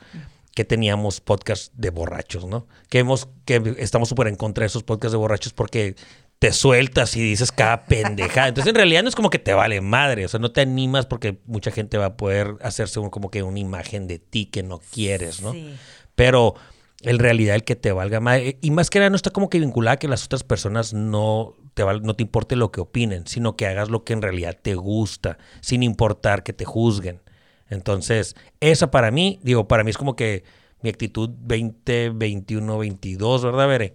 que 0.54 0.64
teníamos 0.64 1.20
podcast 1.20 1.72
de 1.74 1.90
borrachos, 1.90 2.46
¿no? 2.46 2.66
Que 2.88 3.00
hemos, 3.00 3.28
que 3.44 3.74
estamos 3.78 4.08
súper 4.08 4.28
en 4.28 4.36
contra 4.36 4.62
de 4.62 4.66
esos 4.68 4.82
podcasts 4.82 5.12
de 5.12 5.18
borrachos 5.18 5.52
porque 5.52 5.96
te 6.38 6.52
sueltas 6.52 7.16
y 7.16 7.22
dices 7.22 7.52
cada 7.52 7.84
pendejada. 7.86 8.48
Entonces, 8.48 8.70
en 8.70 8.74
realidad 8.76 9.02
no 9.02 9.08
es 9.08 9.14
como 9.14 9.30
que 9.30 9.38
te 9.38 9.52
vale 9.54 9.80
madre, 9.80 10.24
o 10.24 10.28
sea, 10.28 10.40
no 10.40 10.50
te 10.52 10.60
animas 10.60 11.06
porque 11.06 11.38
mucha 11.46 11.70
gente 11.70 11.96
va 11.98 12.06
a 12.06 12.16
poder 12.16 12.56
hacerse 12.62 13.00
un- 13.00 13.10
como 13.10 13.30
que 13.30 13.42
una 13.42 13.58
imagen 13.58 14.06
de 14.06 14.18
ti 14.18 14.46
que 14.46 14.62
no 14.62 14.80
quieres, 14.92 15.42
¿no? 15.42 15.52
Sí. 15.52 15.74
Pero 16.14 16.54
en 17.02 17.18
realidad 17.18 17.54
el 17.56 17.64
que 17.64 17.76
te 17.76 17.92
valga 17.92 18.20
madre, 18.20 18.58
y 18.60 18.70
más 18.70 18.90
que 18.90 18.98
nada 18.98 19.10
no 19.10 19.16
está 19.16 19.30
como 19.30 19.50
que 19.50 19.58
vinculada 19.58 19.94
a 19.94 19.98
que 19.98 20.08
las 20.08 20.24
otras 20.24 20.42
personas 20.44 20.92
no 20.94 21.54
te, 21.74 21.84
no 21.84 22.14
te 22.14 22.22
importe 22.22 22.56
lo 22.56 22.70
que 22.72 22.80
opinen, 22.80 23.26
sino 23.26 23.56
que 23.56 23.66
hagas 23.66 23.90
lo 23.90 24.04
que 24.04 24.12
en 24.12 24.22
realidad 24.22 24.56
te 24.60 24.74
gusta, 24.74 25.38
sin 25.60 25.82
importar 25.82 26.42
que 26.42 26.52
te 26.52 26.64
juzguen. 26.64 27.20
Entonces, 27.68 28.36
esa 28.60 28.90
para 28.90 29.10
mí, 29.10 29.40
digo, 29.42 29.66
para 29.68 29.84
mí 29.84 29.90
es 29.90 29.98
como 29.98 30.16
que 30.16 30.44
mi 30.80 30.90
actitud 30.90 31.30
20, 31.36 32.10
21, 32.10 32.78
22, 32.78 33.44
¿verdad, 33.44 33.68
Bere? 33.68 33.94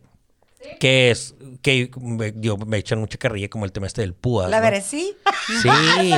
Que 0.79 1.09
es, 1.09 1.36
que 1.62 1.89
me, 2.01 2.31
digo, 2.33 2.57
me 2.57 2.77
echan 2.77 3.00
mucha 3.00 3.17
carrilla 3.17 3.48
como 3.48 3.63
el 3.63 3.71
tema 3.71 3.88
este 3.88 4.01
del 4.01 4.13
púas. 4.13 4.50
La 4.50 4.57
¿no? 4.57 4.63
veré, 4.63 4.81
sí. 4.81 5.15
Sí, 5.62 5.69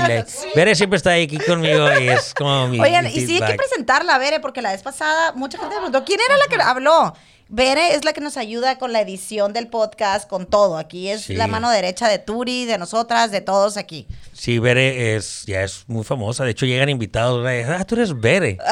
le- 0.08 0.26
Bere 0.56 0.74
siempre 0.76 0.98
está 0.98 1.12
ahí 1.12 1.26
aquí 1.26 1.38
conmigo 1.38 1.86
y 2.00 2.10
es 2.10 2.34
como 2.34 2.68
mi 2.68 2.80
Oigan, 2.80 3.06
mi 3.06 3.12
y 3.12 3.28
sí 3.28 3.40
hay 3.40 3.52
que 3.52 3.58
presentarla, 3.58 4.18
Bere, 4.18 4.40
porque 4.40 4.64
la 4.64 4.72
vez 4.72 4.82
pasada 4.82 5.34
mucha 5.34 5.60
gente 5.60 5.76
me 5.76 5.82
preguntó, 5.82 6.04
¿quién 6.06 6.20
era 6.26 6.38
la 6.38 6.48
que 6.48 6.62
habló? 6.64 7.14
Bere 7.54 7.96
es 7.96 8.06
la 8.06 8.14
que 8.14 8.22
nos 8.22 8.38
ayuda 8.38 8.78
con 8.78 8.94
la 8.94 9.02
edición 9.02 9.52
del 9.52 9.68
podcast, 9.68 10.26
con 10.30 10.46
todo. 10.46 10.78
Aquí 10.78 11.10
es 11.10 11.24
Sí. 11.24 11.34
la 11.34 11.48
mano 11.48 11.70
derecha 11.70 12.08
de 12.08 12.18
Turi, 12.18 12.64
de 12.64 12.78
nosotras, 12.78 13.30
de 13.30 13.42
todos 13.42 13.76
aquí. 13.76 14.08
Sí, 14.32 14.58
Bere 14.58 15.18
es, 15.18 15.44
ya 15.48 15.62
es 15.62 15.84
muy 15.88 16.06
famosa. 16.06 16.46
De 16.46 16.52
hecho, 16.52 16.66
llegan 16.66 16.88
invitados. 16.88 17.46
Ah, 17.68 17.84
tú 17.84 17.96
eres 17.96 18.18
Bere. 18.20 18.58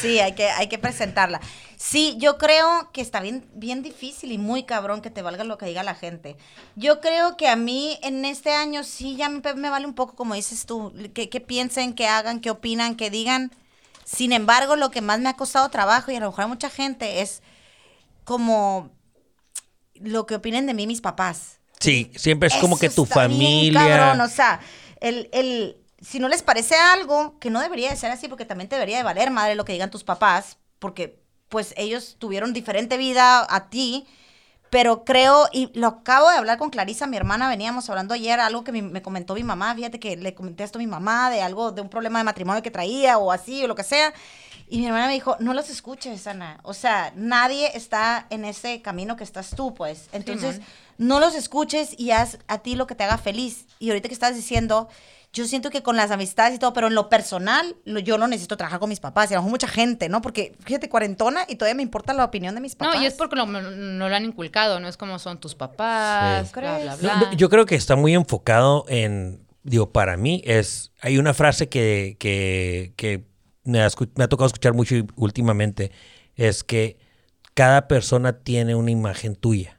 Sí, 0.00 0.20
hay 0.20 0.34
que, 0.34 0.48
hay 0.50 0.66
que 0.68 0.78
presentarla. 0.78 1.40
Sí, 1.76 2.16
yo 2.18 2.36
creo 2.36 2.90
que 2.92 3.00
está 3.00 3.20
bien, 3.20 3.46
bien 3.54 3.82
difícil 3.82 4.30
y 4.30 4.36
muy 4.36 4.64
cabrón 4.64 5.00
que 5.00 5.10
te 5.10 5.22
valga 5.22 5.42
lo 5.42 5.56
que 5.56 5.64
diga 5.66 5.82
la 5.82 5.94
gente. 5.94 6.36
Yo 6.76 7.00
creo 7.00 7.36
que 7.38 7.48
a 7.48 7.56
mí 7.56 7.98
en 8.02 8.24
este 8.26 8.52
año 8.52 8.84
sí 8.84 9.16
ya 9.16 9.30
me, 9.30 9.40
me 9.54 9.70
vale 9.70 9.86
un 9.86 9.94
poco, 9.94 10.14
como 10.14 10.34
dices 10.34 10.66
tú, 10.66 10.92
que, 11.14 11.30
que 11.30 11.40
piensen, 11.40 11.94
que 11.94 12.06
hagan, 12.06 12.40
que 12.40 12.50
opinan, 12.50 12.94
que 12.94 13.08
digan. 13.10 13.50
Sin 14.06 14.32
embargo, 14.32 14.76
lo 14.76 14.92
que 14.92 15.00
más 15.00 15.18
me 15.18 15.28
ha 15.28 15.34
costado 15.34 15.68
trabajo 15.68 16.12
y 16.12 16.16
a 16.16 16.20
lo 16.20 16.28
mejor 16.28 16.44
a 16.44 16.46
mucha 16.46 16.70
gente 16.70 17.22
es 17.22 17.42
como 18.22 18.90
lo 19.94 20.26
que 20.26 20.36
opinen 20.36 20.66
de 20.66 20.74
mí 20.74 20.86
mis 20.86 21.00
papás. 21.00 21.58
Sí, 21.80 22.12
siempre 22.14 22.48
es 22.48 22.54
como 22.54 22.78
que 22.78 22.88
tu 22.88 23.04
bien 23.04 23.14
familia. 23.14 23.80
cabrón, 23.80 24.20
o 24.20 24.28
sea, 24.28 24.60
el, 25.00 25.28
el, 25.32 25.76
si 26.00 26.20
no 26.20 26.28
les 26.28 26.44
parece 26.44 26.76
algo, 26.76 27.36
que 27.40 27.50
no 27.50 27.60
debería 27.60 27.90
de 27.90 27.96
ser 27.96 28.12
así, 28.12 28.28
porque 28.28 28.44
también 28.44 28.68
te 28.68 28.76
debería 28.76 28.98
de 28.98 29.02
valer 29.02 29.32
madre 29.32 29.56
lo 29.56 29.64
que 29.64 29.72
digan 29.72 29.90
tus 29.90 30.04
papás, 30.04 30.56
porque 30.78 31.20
pues 31.48 31.74
ellos 31.76 32.14
tuvieron 32.20 32.52
diferente 32.52 32.96
vida 32.96 33.44
a 33.48 33.68
ti, 33.68 34.06
pero 34.76 35.04
creo, 35.06 35.48
y 35.54 35.70
lo 35.72 35.86
acabo 35.86 36.28
de 36.28 36.36
hablar 36.36 36.58
con 36.58 36.68
Clarisa, 36.68 37.06
mi 37.06 37.16
hermana, 37.16 37.48
veníamos 37.48 37.88
hablando 37.88 38.12
ayer, 38.12 38.38
algo 38.40 38.62
que 38.62 38.72
mi- 38.72 38.82
me 38.82 39.00
comentó 39.00 39.32
mi 39.32 39.42
mamá, 39.42 39.74
fíjate 39.74 39.98
que 39.98 40.18
le 40.18 40.34
comenté 40.34 40.64
esto 40.64 40.76
a 40.78 40.80
mi 40.80 40.86
mamá, 40.86 41.30
de 41.30 41.40
algo, 41.40 41.72
de 41.72 41.80
un 41.80 41.88
problema 41.88 42.18
de 42.18 42.24
matrimonio 42.26 42.62
que 42.62 42.70
traía, 42.70 43.16
o 43.16 43.32
así, 43.32 43.64
o 43.64 43.68
lo 43.68 43.74
que 43.74 43.82
sea, 43.84 44.12
y 44.68 44.80
mi 44.80 44.84
hermana 44.84 45.06
me 45.06 45.14
dijo, 45.14 45.34
no 45.40 45.54
los 45.54 45.70
escuches, 45.70 46.26
Ana, 46.26 46.60
o 46.62 46.74
sea, 46.74 47.10
nadie 47.16 47.70
está 47.72 48.26
en 48.28 48.44
ese 48.44 48.82
camino 48.82 49.16
que 49.16 49.24
estás 49.24 49.48
tú, 49.56 49.72
pues, 49.72 50.10
entonces 50.12 50.60
no 50.98 51.20
los 51.20 51.34
escuches 51.34 51.98
y 51.98 52.10
haz 52.10 52.36
a 52.46 52.58
ti 52.58 52.74
lo 52.74 52.86
que 52.86 52.94
te 52.94 53.04
haga 53.04 53.16
feliz. 53.16 53.64
Y 53.78 53.88
ahorita 53.88 54.08
que 54.08 54.14
estás 54.14 54.34
diciendo, 54.36 54.90
yo 55.36 55.46
siento 55.46 55.70
que 55.70 55.82
con 55.82 55.96
las 55.96 56.10
amistades 56.10 56.54
y 56.56 56.58
todo, 56.58 56.72
pero 56.72 56.86
en 56.88 56.94
lo 56.94 57.08
personal, 57.08 57.76
lo- 57.84 58.00
yo 58.00 58.18
no 58.18 58.26
necesito 58.26 58.56
trabajar 58.56 58.80
con 58.80 58.88
mis 58.88 59.00
papás. 59.00 59.30
Y 59.30 59.34
a 59.34 59.36
lo 59.36 59.42
mejor 59.42 59.50
mucha 59.52 59.68
gente, 59.68 60.08
¿no? 60.08 60.22
Porque, 60.22 60.54
fíjate, 60.64 60.88
cuarentona 60.88 61.44
y 61.48 61.56
todavía 61.56 61.74
me 61.76 61.82
importa 61.82 62.12
la 62.12 62.24
opinión 62.24 62.54
de 62.54 62.60
mis 62.60 62.74
papás. 62.74 62.96
No, 62.96 63.02
y 63.02 63.06
es 63.06 63.14
porque 63.14 63.36
lo- 63.36 63.46
no 63.46 64.08
lo 64.08 64.14
han 64.14 64.24
inculcado, 64.24 64.80
no 64.80 64.88
es 64.88 64.96
como 64.96 65.18
son 65.18 65.38
tus 65.38 65.54
papás, 65.54 66.48
Sí. 66.48 66.60
bla, 66.60 66.78
bla, 66.78 66.96
bla. 66.96 67.14
No, 67.16 67.20
no, 67.30 67.32
yo 67.34 67.48
creo 67.48 67.66
que 67.66 67.74
está 67.74 67.96
muy 67.96 68.14
enfocado 68.14 68.84
en, 68.88 69.46
digo, 69.62 69.90
para 69.92 70.16
mí 70.16 70.42
es, 70.44 70.92
hay 71.00 71.18
una 71.18 71.34
frase 71.34 71.68
que, 71.68 72.16
que, 72.18 72.92
que 72.96 73.24
me, 73.64 73.82
ha, 73.82 73.88
me 74.14 74.24
ha 74.24 74.28
tocado 74.28 74.46
escuchar 74.46 74.74
mucho 74.74 74.94
últimamente, 75.16 75.92
es 76.36 76.64
que 76.64 76.98
cada 77.54 77.88
persona 77.88 78.32
tiene 78.40 78.74
una 78.74 78.90
imagen 78.90 79.34
tuya 79.36 79.76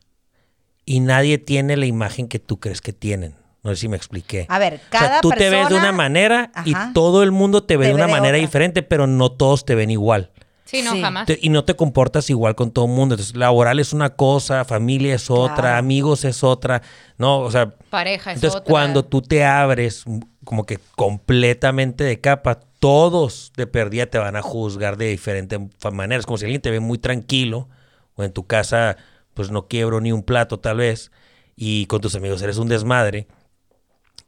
y 0.85 0.99
nadie 0.99 1.37
tiene 1.37 1.77
la 1.77 1.85
imagen 1.85 2.27
que 2.27 2.39
tú 2.39 2.59
crees 2.59 2.81
que 2.81 2.93
tienen. 2.93 3.35
No 3.67 3.75
sé 3.75 3.81
si 3.81 3.87
me 3.89 3.97
expliqué. 3.97 4.45
A 4.49 4.59
ver, 4.59 4.75
O 4.75 4.77
sea, 4.77 4.89
cada 4.89 5.21
tú 5.21 5.29
te 5.29 5.49
ves 5.49 5.67
de 5.67 5.75
una 5.75 5.91
manera 5.91 6.51
Ajá. 6.55 6.63
y 6.65 6.73
todo 6.93 7.21
el 7.23 7.31
mundo 7.33 7.63
te 7.63 7.75
ve 7.75 7.83
Te 7.83 7.87
de 7.89 7.93
ve 7.93 7.95
una 7.95 8.05
de 8.07 8.11
manera 8.13 8.37
otra. 8.37 8.45
diferente, 8.47 8.81
pero 8.81 9.07
no 9.07 9.29
todos 9.31 9.65
te 9.65 9.75
ven 9.75 9.91
igual. 9.91 10.31
Sí, 10.63 10.81
no, 10.81 10.93
Sí. 10.93 11.01
jamás. 11.01 11.25
Te- 11.27 11.39
y 11.41 11.49
no 11.49 11.63
te 11.65 11.75
comportas 11.75 12.29
igual 12.29 12.55
con 12.55 12.71
todo 12.71 12.85
el 12.85 12.91
mundo. 12.91 13.15
Entonces, 13.15 13.35
laboral 13.35 13.79
es 13.79 13.91
una 13.93 14.11
cosa, 14.15 14.63
familia 14.65 15.15
es 15.15 15.29
otra, 15.29 15.55
Claro. 15.55 15.77
amigos 15.77 16.23
es 16.25 16.43
otra. 16.43 16.81
No, 17.17 17.39
o 17.39 17.51
sea, 17.51 17.75
Pareja 17.89 18.31
es 18.31 18.37
entonces 18.37 18.59
otra. 18.61 18.69
cuando 18.71 19.03
tú 19.05 19.21
te 19.21 19.43
abres 19.45 20.03
como 20.45 20.65
que 20.65 20.79
completamente 20.95 22.03
de 22.05 22.21
capa, 22.21 22.59
todos 22.79 23.51
de 23.57 23.67
perdida 23.67 24.05
te 24.05 24.17
van 24.17 24.35
a 24.37 24.41
juzgar 24.41 24.95
de 24.97 25.07
diferentes 25.07 25.59
maneras. 25.91 26.25
Como 26.25 26.37
si 26.37 26.45
alguien 26.45 26.61
te 26.61 26.71
ve 26.71 26.79
muy 26.79 26.97
tranquilo 26.99 27.67
o 28.15 28.23
en 28.23 28.31
tu 28.31 28.45
casa, 28.47 28.95
pues 29.33 29.51
no 29.51 29.67
quiebro 29.67 29.99
ni 29.99 30.11
un 30.13 30.23
plato 30.23 30.59
tal 30.59 30.77
vez, 30.77 31.11
y 31.55 31.85
con 31.87 32.01
tus 32.01 32.13
amigos 32.15 32.41
eres 32.41 32.57
un 32.59 32.67
desmadre. 32.67 33.27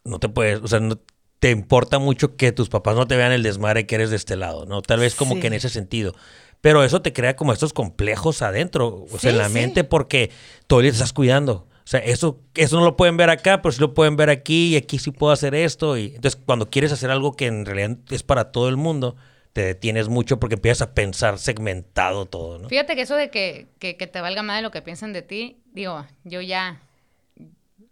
No 0.09 0.19
te 0.19 0.27
puedes, 0.29 0.59
o 0.61 0.67
sea, 0.67 0.79
no 0.79 0.99
te 1.39 1.51
importa 1.51 1.99
mucho 1.99 2.35
que 2.35 2.51
tus 2.51 2.67
papás 2.69 2.95
no 2.97 3.07
te 3.07 3.15
vean 3.15 3.31
el 3.31 3.43
desmadre 3.43 3.85
que 3.85 3.95
eres 3.95 4.09
de 4.09 4.17
este 4.17 4.35
lado, 4.35 4.65
¿no? 4.65 4.81
Tal 4.81 4.99
vez 4.99 5.15
como 5.15 5.35
Sí. 5.35 5.41
que 5.41 5.47
en 5.47 5.53
ese 5.53 5.69
sentido. 5.69 6.13
Pero 6.61 6.83
eso 6.83 7.01
te 7.01 7.13
crea 7.13 7.37
como 7.37 7.53
estos 7.53 7.71
complejos 7.71 8.41
adentro, 8.41 9.05
o 9.09 9.17
sea, 9.19 9.31
en 9.31 9.37
la 9.37 9.47
sí. 9.47 9.53
mente, 9.53 9.85
porque 9.85 10.31
todo 10.67 10.79
el 10.81 10.83
día 10.83 10.91
te 10.91 10.95
estás 10.97 11.13
cuidando. 11.13 11.67
O 11.85 11.87
sea, 11.89 12.01
eso, 12.01 12.41
eso 12.55 12.77
no 12.77 12.83
lo 12.85 12.97
pueden 12.97 13.15
ver 13.17 13.29
acá, 13.29 13.61
pero 13.61 13.71
sí 13.71 13.79
lo 13.79 13.93
pueden 13.93 14.15
ver 14.17 14.29
aquí 14.29 14.73
y 14.73 14.75
aquí 14.75 14.99
sí 14.99 15.11
puedo 15.11 15.31
hacer 15.31 15.55
esto. 15.55 15.97
Y 15.97 16.07
entonces, 16.15 16.35
cuando 16.45 16.69
quieres 16.69 16.91
hacer 16.91 17.09
algo 17.09 17.35
que 17.37 17.45
en 17.47 17.65
realidad 17.65 17.97
es 18.11 18.23
para 18.23 18.51
todo 18.51 18.67
el 18.69 18.75
mundo, 18.77 19.15
te 19.53 19.61
detienes 19.63 20.09
mucho 20.09 20.39
porque 20.39 20.55
empiezas 20.55 20.81
a 20.87 20.93
pensar 20.93 21.39
segmentado 21.39 22.25
todo, 22.25 22.59
¿no? 22.59 22.67
Fíjate 22.69 22.95
que 22.95 23.01
eso 23.03 23.15
de 23.15 23.29
que, 23.31 23.67
que, 23.79 23.95
que 23.95 24.05
te 24.07 24.19
valga 24.21 24.43
madre 24.43 24.61
lo 24.61 24.69
que 24.71 24.81
piensan 24.81 25.13
de 25.13 25.21
ti, 25.23 25.61
digo, 25.71 26.05
yo 26.25 26.41
ya, 26.41 26.81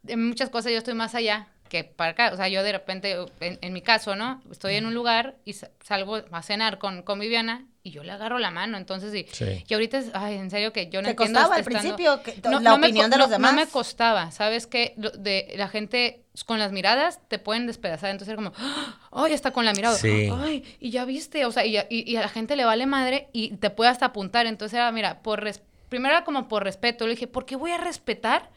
en 0.07 0.27
muchas 0.27 0.49
cosas 0.49 0.71
yo 0.73 0.77
estoy 0.77 0.93
más 0.93 1.15
allá 1.15 1.47
que 1.69 1.83
para 1.83 2.11
acá. 2.11 2.31
O 2.33 2.37
sea, 2.37 2.47
yo 2.47 2.63
de 2.63 2.71
repente, 2.71 3.15
en, 3.39 3.59
en 3.61 3.73
mi 3.73 3.81
caso, 3.81 4.15
¿no? 4.15 4.41
Estoy 4.51 4.75
en 4.75 4.85
un 4.85 4.93
lugar 4.93 5.35
y 5.45 5.53
sa- 5.53 5.69
salgo 5.83 6.17
a 6.31 6.41
cenar 6.41 6.77
con, 6.77 7.01
con 7.03 7.19
Viviana 7.19 7.65
y 7.83 7.91
yo 7.91 8.03
le 8.03 8.11
agarro 8.11 8.39
la 8.39 8.51
mano. 8.51 8.77
Entonces, 8.77 9.13
y, 9.13 9.25
Sí. 9.31 9.63
y 9.67 9.73
ahorita, 9.73 9.97
es, 9.99 10.11
ay, 10.13 10.35
en 10.35 10.49
serio 10.49 10.73
que 10.73 10.89
yo 10.89 11.01
no 11.01 11.05
¿Te 11.05 11.11
entiendo 11.11 11.39
costaba 11.39 11.55
al 11.55 11.61
estando- 11.61 11.79
principio 11.79 12.23
que- 12.23 12.35
No, 12.49 12.59
la 12.59 12.71
no 12.71 12.75
opinión 12.75 13.09
de 13.09 13.17
los 13.17 13.27
no- 13.27 13.33
demás? 13.33 13.51
No 13.53 13.59
me 13.61 13.67
costaba, 13.67 14.31
¿sabes 14.31 14.67
qué? 14.67 14.93
Lo- 14.97 15.11
De, 15.11 15.53
la 15.55 15.67
gente 15.69 16.23
con 16.45 16.59
las 16.59 16.71
miradas 16.71 17.19
te 17.29 17.39
pueden 17.39 17.65
despedazar. 17.67 18.09
Entonces 18.11 18.33
era 18.33 18.43
como, 18.43 18.53
¡ay, 19.11 19.33
está 19.33 19.51
con 19.51 19.65
la 19.65 19.73
mirada! 19.73 19.95
Sí. 19.95 20.29
¡Ay, 20.33 20.63
y 20.79 20.89
ya 20.91 21.05
viste! 21.05 21.45
O 21.45 21.51
sea, 21.51 21.65
y, 21.65 21.77
a- 21.77 21.87
y- 21.89 22.09
y 22.11 22.15
a 22.17 22.21
la 22.21 22.29
gente 22.29 22.55
le 22.55 22.65
vale 22.65 22.85
madre 22.85 23.29
y 23.33 23.55
te 23.57 23.69
puede 23.69 23.89
hasta 23.89 24.07
apuntar. 24.07 24.45
Entonces 24.47 24.75
era, 24.75 24.91
mira, 24.91 25.21
por 25.21 25.41
res- 25.43 25.61
primero 25.89 26.13
era 26.15 26.23
como 26.25 26.47
por 26.47 26.63
respeto. 26.63 27.05
Le 27.05 27.11
dije, 27.11 27.27
¿por 27.27 27.45
qué 27.45 27.55
voy 27.55 27.71
a 27.71 27.77
respetar? 27.77 28.49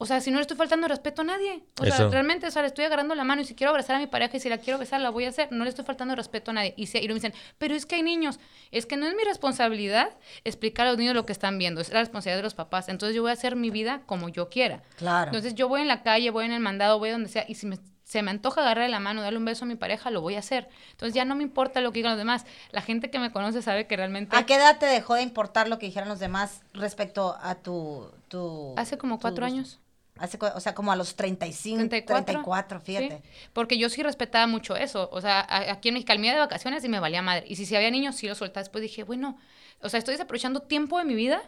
O 0.00 0.06
sea, 0.06 0.20
si 0.20 0.30
no 0.30 0.36
le 0.36 0.42
estoy 0.42 0.56
faltando 0.56 0.86
respeto 0.86 1.22
a 1.22 1.24
nadie. 1.24 1.64
O 1.80 1.84
sea, 1.84 1.96
realmente, 2.12 2.46
o 2.46 2.50
sea, 2.52 2.62
le 2.62 2.68
estoy 2.68 2.84
agarrando 2.84 3.16
la 3.16 3.24
mano 3.24 3.42
y 3.42 3.44
si 3.44 3.56
quiero 3.56 3.70
abrazar 3.70 3.96
a 3.96 3.98
mi 3.98 4.06
pareja 4.06 4.36
y 4.36 4.40
si 4.40 4.48
la 4.48 4.58
quiero 4.58 4.78
besar, 4.78 5.00
la 5.00 5.10
voy 5.10 5.24
a 5.24 5.28
hacer. 5.30 5.50
No 5.50 5.64
le 5.64 5.70
estoy 5.70 5.84
faltando 5.84 6.14
respeto 6.14 6.52
a 6.52 6.54
nadie. 6.54 6.72
Y, 6.76 6.86
se, 6.86 7.02
y 7.02 7.08
me 7.08 7.14
dicen, 7.14 7.34
pero 7.58 7.74
es 7.74 7.84
que 7.84 7.96
hay 7.96 8.04
niños. 8.04 8.38
Es 8.70 8.86
que 8.86 8.96
no 8.96 9.06
es 9.08 9.14
mi 9.16 9.24
responsabilidad 9.24 10.10
explicar 10.44 10.86
a 10.86 10.90
los 10.90 10.98
niños 10.98 11.14
lo 11.16 11.26
que 11.26 11.32
están 11.32 11.58
viendo. 11.58 11.80
Es 11.80 11.92
la 11.92 11.98
responsabilidad 12.00 12.38
de 12.38 12.42
los 12.44 12.54
papás. 12.54 12.88
Entonces 12.88 13.16
yo 13.16 13.22
voy 13.22 13.30
a 13.30 13.34
hacer 13.34 13.56
mi 13.56 13.70
vida 13.70 14.02
como 14.06 14.28
yo 14.28 14.48
quiera. 14.50 14.82
Claro. 14.98 15.30
Entonces 15.30 15.54
yo 15.56 15.66
voy 15.68 15.80
en 15.80 15.88
la 15.88 16.02
calle, 16.04 16.30
voy 16.30 16.44
en 16.44 16.52
el 16.52 16.60
mandado, 16.60 16.98
voy 17.00 17.10
donde 17.10 17.28
sea. 17.28 17.44
Y 17.48 17.56
si 17.56 17.66
me- 17.66 17.78
se 18.04 18.22
me 18.22 18.30
antoja 18.30 18.62
agarrarle 18.62 18.88
la 18.90 19.00
mano, 19.00 19.20
darle 19.20 19.38
un 19.38 19.44
beso 19.44 19.64
a 19.64 19.68
mi 19.68 19.74
pareja, 19.74 20.10
lo 20.10 20.22
voy 20.22 20.36
a 20.36 20.38
hacer. 20.38 20.68
Entonces 20.92 21.12
ya 21.14 21.24
no 21.26 21.34
me 21.34 21.42
importa 21.42 21.80
lo 21.82 21.90
que 21.92 21.98
digan 21.98 22.12
los 22.12 22.18
demás. 22.18 22.46
La 22.70 22.80
gente 22.82 23.10
que 23.10 23.18
me 23.18 23.32
conoce 23.32 23.60
sabe 23.62 23.86
que 23.86 23.96
realmente... 23.96 24.34
¿A 24.36 24.46
qué 24.46 24.54
edad 24.54 24.78
te 24.78 24.86
dejó 24.86 25.14
de 25.16 25.22
importar 25.22 25.68
lo 25.68 25.78
que 25.78 25.86
dijeran 25.86 26.08
los 26.08 26.18
demás 26.20 26.62
respecto 26.72 27.36
a 27.42 27.56
tu... 27.56 28.10
tu 28.28 28.72
Hace 28.78 28.96
como 28.96 29.18
cuatro 29.18 29.44
años. 29.44 29.80
Hace, 30.18 30.38
o 30.54 30.60
sea, 30.60 30.74
como 30.74 30.92
a 30.92 30.96
los 30.96 31.14
35, 31.16 31.88
34. 31.88 32.24
34, 32.24 32.80
fíjate. 32.80 33.22
Sí, 33.22 33.48
porque 33.52 33.78
yo 33.78 33.88
sí 33.88 34.02
respetaba 34.02 34.46
mucho 34.46 34.76
eso. 34.76 35.08
O 35.12 35.20
sea, 35.20 35.46
aquí 35.70 35.88
en 35.88 35.94
México, 35.94 36.12
me 36.18 36.32
de 36.32 36.38
vacaciones 36.38 36.84
y 36.84 36.88
me 36.88 37.00
valía 37.00 37.22
madre. 37.22 37.44
Y 37.48 37.56
si, 37.56 37.66
si 37.66 37.76
había 37.76 37.90
niños, 37.90 38.16
sí 38.16 38.26
los 38.26 38.38
soltaba. 38.38 38.62
Después 38.62 38.82
dije, 38.82 39.04
bueno, 39.04 39.38
o 39.80 39.88
sea, 39.88 39.98
estoy 39.98 40.12
desaprovechando 40.14 40.62
tiempo 40.62 40.98
de 40.98 41.04
mi 41.04 41.14
vida 41.14 41.42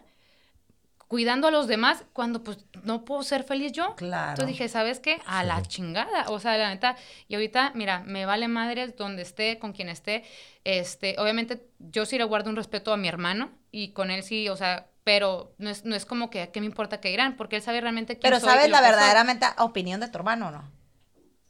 cuidando 1.07 1.49
a 1.49 1.51
los 1.51 1.67
demás 1.67 2.05
cuando 2.13 2.41
pues 2.41 2.59
no 2.83 3.03
puedo 3.03 3.21
ser 3.23 3.43
feliz 3.43 3.73
yo. 3.73 3.95
Claro. 3.95 4.29
Entonces 4.29 4.47
dije, 4.47 4.69
¿sabes 4.69 5.01
qué? 5.01 5.19
A 5.25 5.43
la 5.43 5.61
chingada. 5.61 6.29
O 6.29 6.39
sea, 6.39 6.57
la 6.57 6.69
neta. 6.69 6.95
Y 7.27 7.35
ahorita, 7.35 7.73
mira, 7.75 7.99
me 8.05 8.25
vale 8.25 8.47
madre 8.47 8.87
donde 8.87 9.23
esté, 9.23 9.59
con 9.59 9.73
quien 9.73 9.89
esté. 9.89 10.23
Este, 10.63 11.15
obviamente, 11.19 11.67
yo 11.79 12.05
sí 12.05 12.17
le 12.17 12.23
guardo 12.23 12.49
un 12.49 12.55
respeto 12.55 12.93
a 12.93 12.97
mi 12.97 13.09
hermano 13.09 13.51
y 13.71 13.93
con 13.93 14.11
él 14.11 14.23
sí, 14.23 14.49
o 14.49 14.55
sea, 14.57 14.87
pero 15.03 15.53
no 15.57 15.69
es, 15.69 15.85
no 15.85 15.95
es 15.95 16.05
como 16.05 16.29
que, 16.29 16.49
¿qué 16.51 16.59
me 16.59 16.65
importa 16.67 16.99
que 16.99 17.09
dirán? 17.09 17.35
Porque 17.37 17.55
él 17.55 17.61
sabe 17.61 17.81
realmente 17.81 18.13
quién 18.13 18.21
Pero 18.21 18.39
soy 18.39 18.49
y 18.49 18.51
¿sabes 18.51 18.69
lo 18.69 18.73
la 18.73 18.79
que 18.81 18.85
soy. 18.87 18.91
verdaderamente 18.95 19.45
opinión 19.57 19.99
de 20.01 20.07
tu 20.09 20.17
hermano 20.17 20.47
o 20.49 20.51
no? 20.51 20.71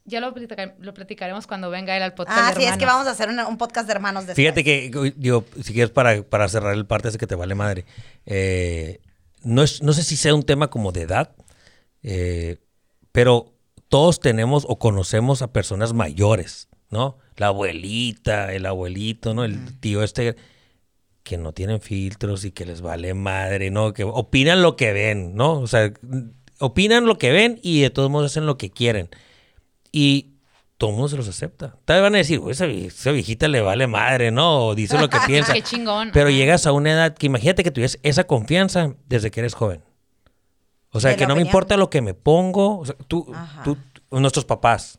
Ya 0.04 0.20
lo, 0.20 0.34
platica- 0.34 0.74
lo 0.80 0.94
platicaremos 0.94 1.46
cuando 1.46 1.70
venga 1.70 1.96
él 1.96 2.02
al 2.02 2.14
podcast. 2.14 2.38
Ah, 2.40 2.48
de 2.54 2.60
sí, 2.60 2.62
es 2.62 2.70
que 2.76 2.84
hermanos. 2.84 2.94
vamos 2.94 3.08
a 3.08 3.10
hacer 3.12 3.28
un 3.48 3.56
podcast 3.58 3.86
de 3.86 3.92
hermanos 3.92 4.26
después. 4.26 4.36
Fíjate 4.36 4.64
que, 4.64 5.12
digo, 5.16 5.44
si 5.62 5.72
quieres 5.72 5.90
para, 5.90 6.22
para 6.22 6.48
cerrar 6.48 6.74
el 6.74 6.86
parte 6.86 7.08
ese 7.08 7.18
que 7.18 7.26
te 7.28 7.34
vale 7.36 7.54
madre, 7.54 7.84
eh, 8.26 9.00
no, 9.44 9.62
es, 9.62 9.80
no 9.82 9.92
sé 9.92 10.02
si 10.02 10.16
sea 10.16 10.34
un 10.34 10.42
tema 10.42 10.70
como 10.70 10.90
de 10.90 11.02
edad, 11.02 11.30
eh, 12.02 12.56
pero 13.12 13.52
todos 13.88 14.18
tenemos 14.20 14.64
o 14.68 14.78
conocemos 14.78 15.40
a 15.42 15.52
personas 15.52 15.92
mayores, 15.92 16.68
¿no? 16.90 17.18
La 17.36 17.48
abuelita, 17.48 18.52
el 18.52 18.66
abuelito, 18.66 19.34
¿no? 19.34 19.44
El 19.44 19.78
tío 19.78 20.02
este 20.02 20.34
que 21.22 21.38
no 21.38 21.52
tienen 21.52 21.80
filtros 21.80 22.44
y 22.44 22.52
que 22.52 22.66
les 22.66 22.80
vale 22.80 23.14
madre, 23.14 23.70
¿no? 23.70 23.92
Que 23.92 24.04
opinan 24.04 24.62
lo 24.62 24.76
que 24.76 24.92
ven, 24.92 25.34
¿no? 25.34 25.60
O 25.60 25.66
sea, 25.66 25.92
opinan 26.58 27.06
lo 27.06 27.18
que 27.18 27.30
ven 27.30 27.60
y 27.62 27.80
de 27.80 27.90
todos 27.90 28.10
modos 28.10 28.32
hacen 28.32 28.46
lo 28.46 28.58
que 28.58 28.70
quieren. 28.70 29.08
Y 29.92 30.32
todo 30.78 30.90
el 30.90 30.96
mundo 30.96 31.08
se 31.08 31.16
los 31.16 31.28
acepta. 31.28 31.76
Tal 31.84 31.96
vez 31.96 32.02
van 32.02 32.14
a 32.16 32.18
decir, 32.18 32.40
"Uy, 32.40 32.52
esa, 32.52 32.66
esa 32.66 33.12
viejita 33.12 33.46
le 33.46 33.60
vale 33.60 33.86
madre, 33.86 34.32
¿no? 34.32 34.66
O 34.66 34.74
dice 34.74 34.98
lo 34.98 35.08
que 35.08 35.18
piensa. 35.26 35.52
Qué 35.52 35.62
chingón. 35.62 36.10
Pero 36.12 36.28
llegas 36.28 36.66
a 36.66 36.72
una 36.72 36.90
edad 36.90 37.14
que 37.14 37.26
imagínate 37.26 37.62
que 37.62 37.70
tuvieras 37.70 37.98
esa 38.02 38.24
confianza 38.24 38.94
desde 39.08 39.30
que 39.30 39.40
eres 39.40 39.54
joven. 39.54 39.82
O 40.90 41.00
sea, 41.00 41.12
De 41.12 41.16
que 41.16 41.26
no 41.26 41.36
me 41.36 41.42
importa 41.42 41.76
lo 41.76 41.88
que 41.88 42.02
me 42.02 42.14
pongo. 42.14 42.80
O 42.80 42.84
sea, 42.84 42.96
tú, 43.08 43.32
tú, 43.64 43.78
nuestros 44.10 44.44
papás 44.44 44.98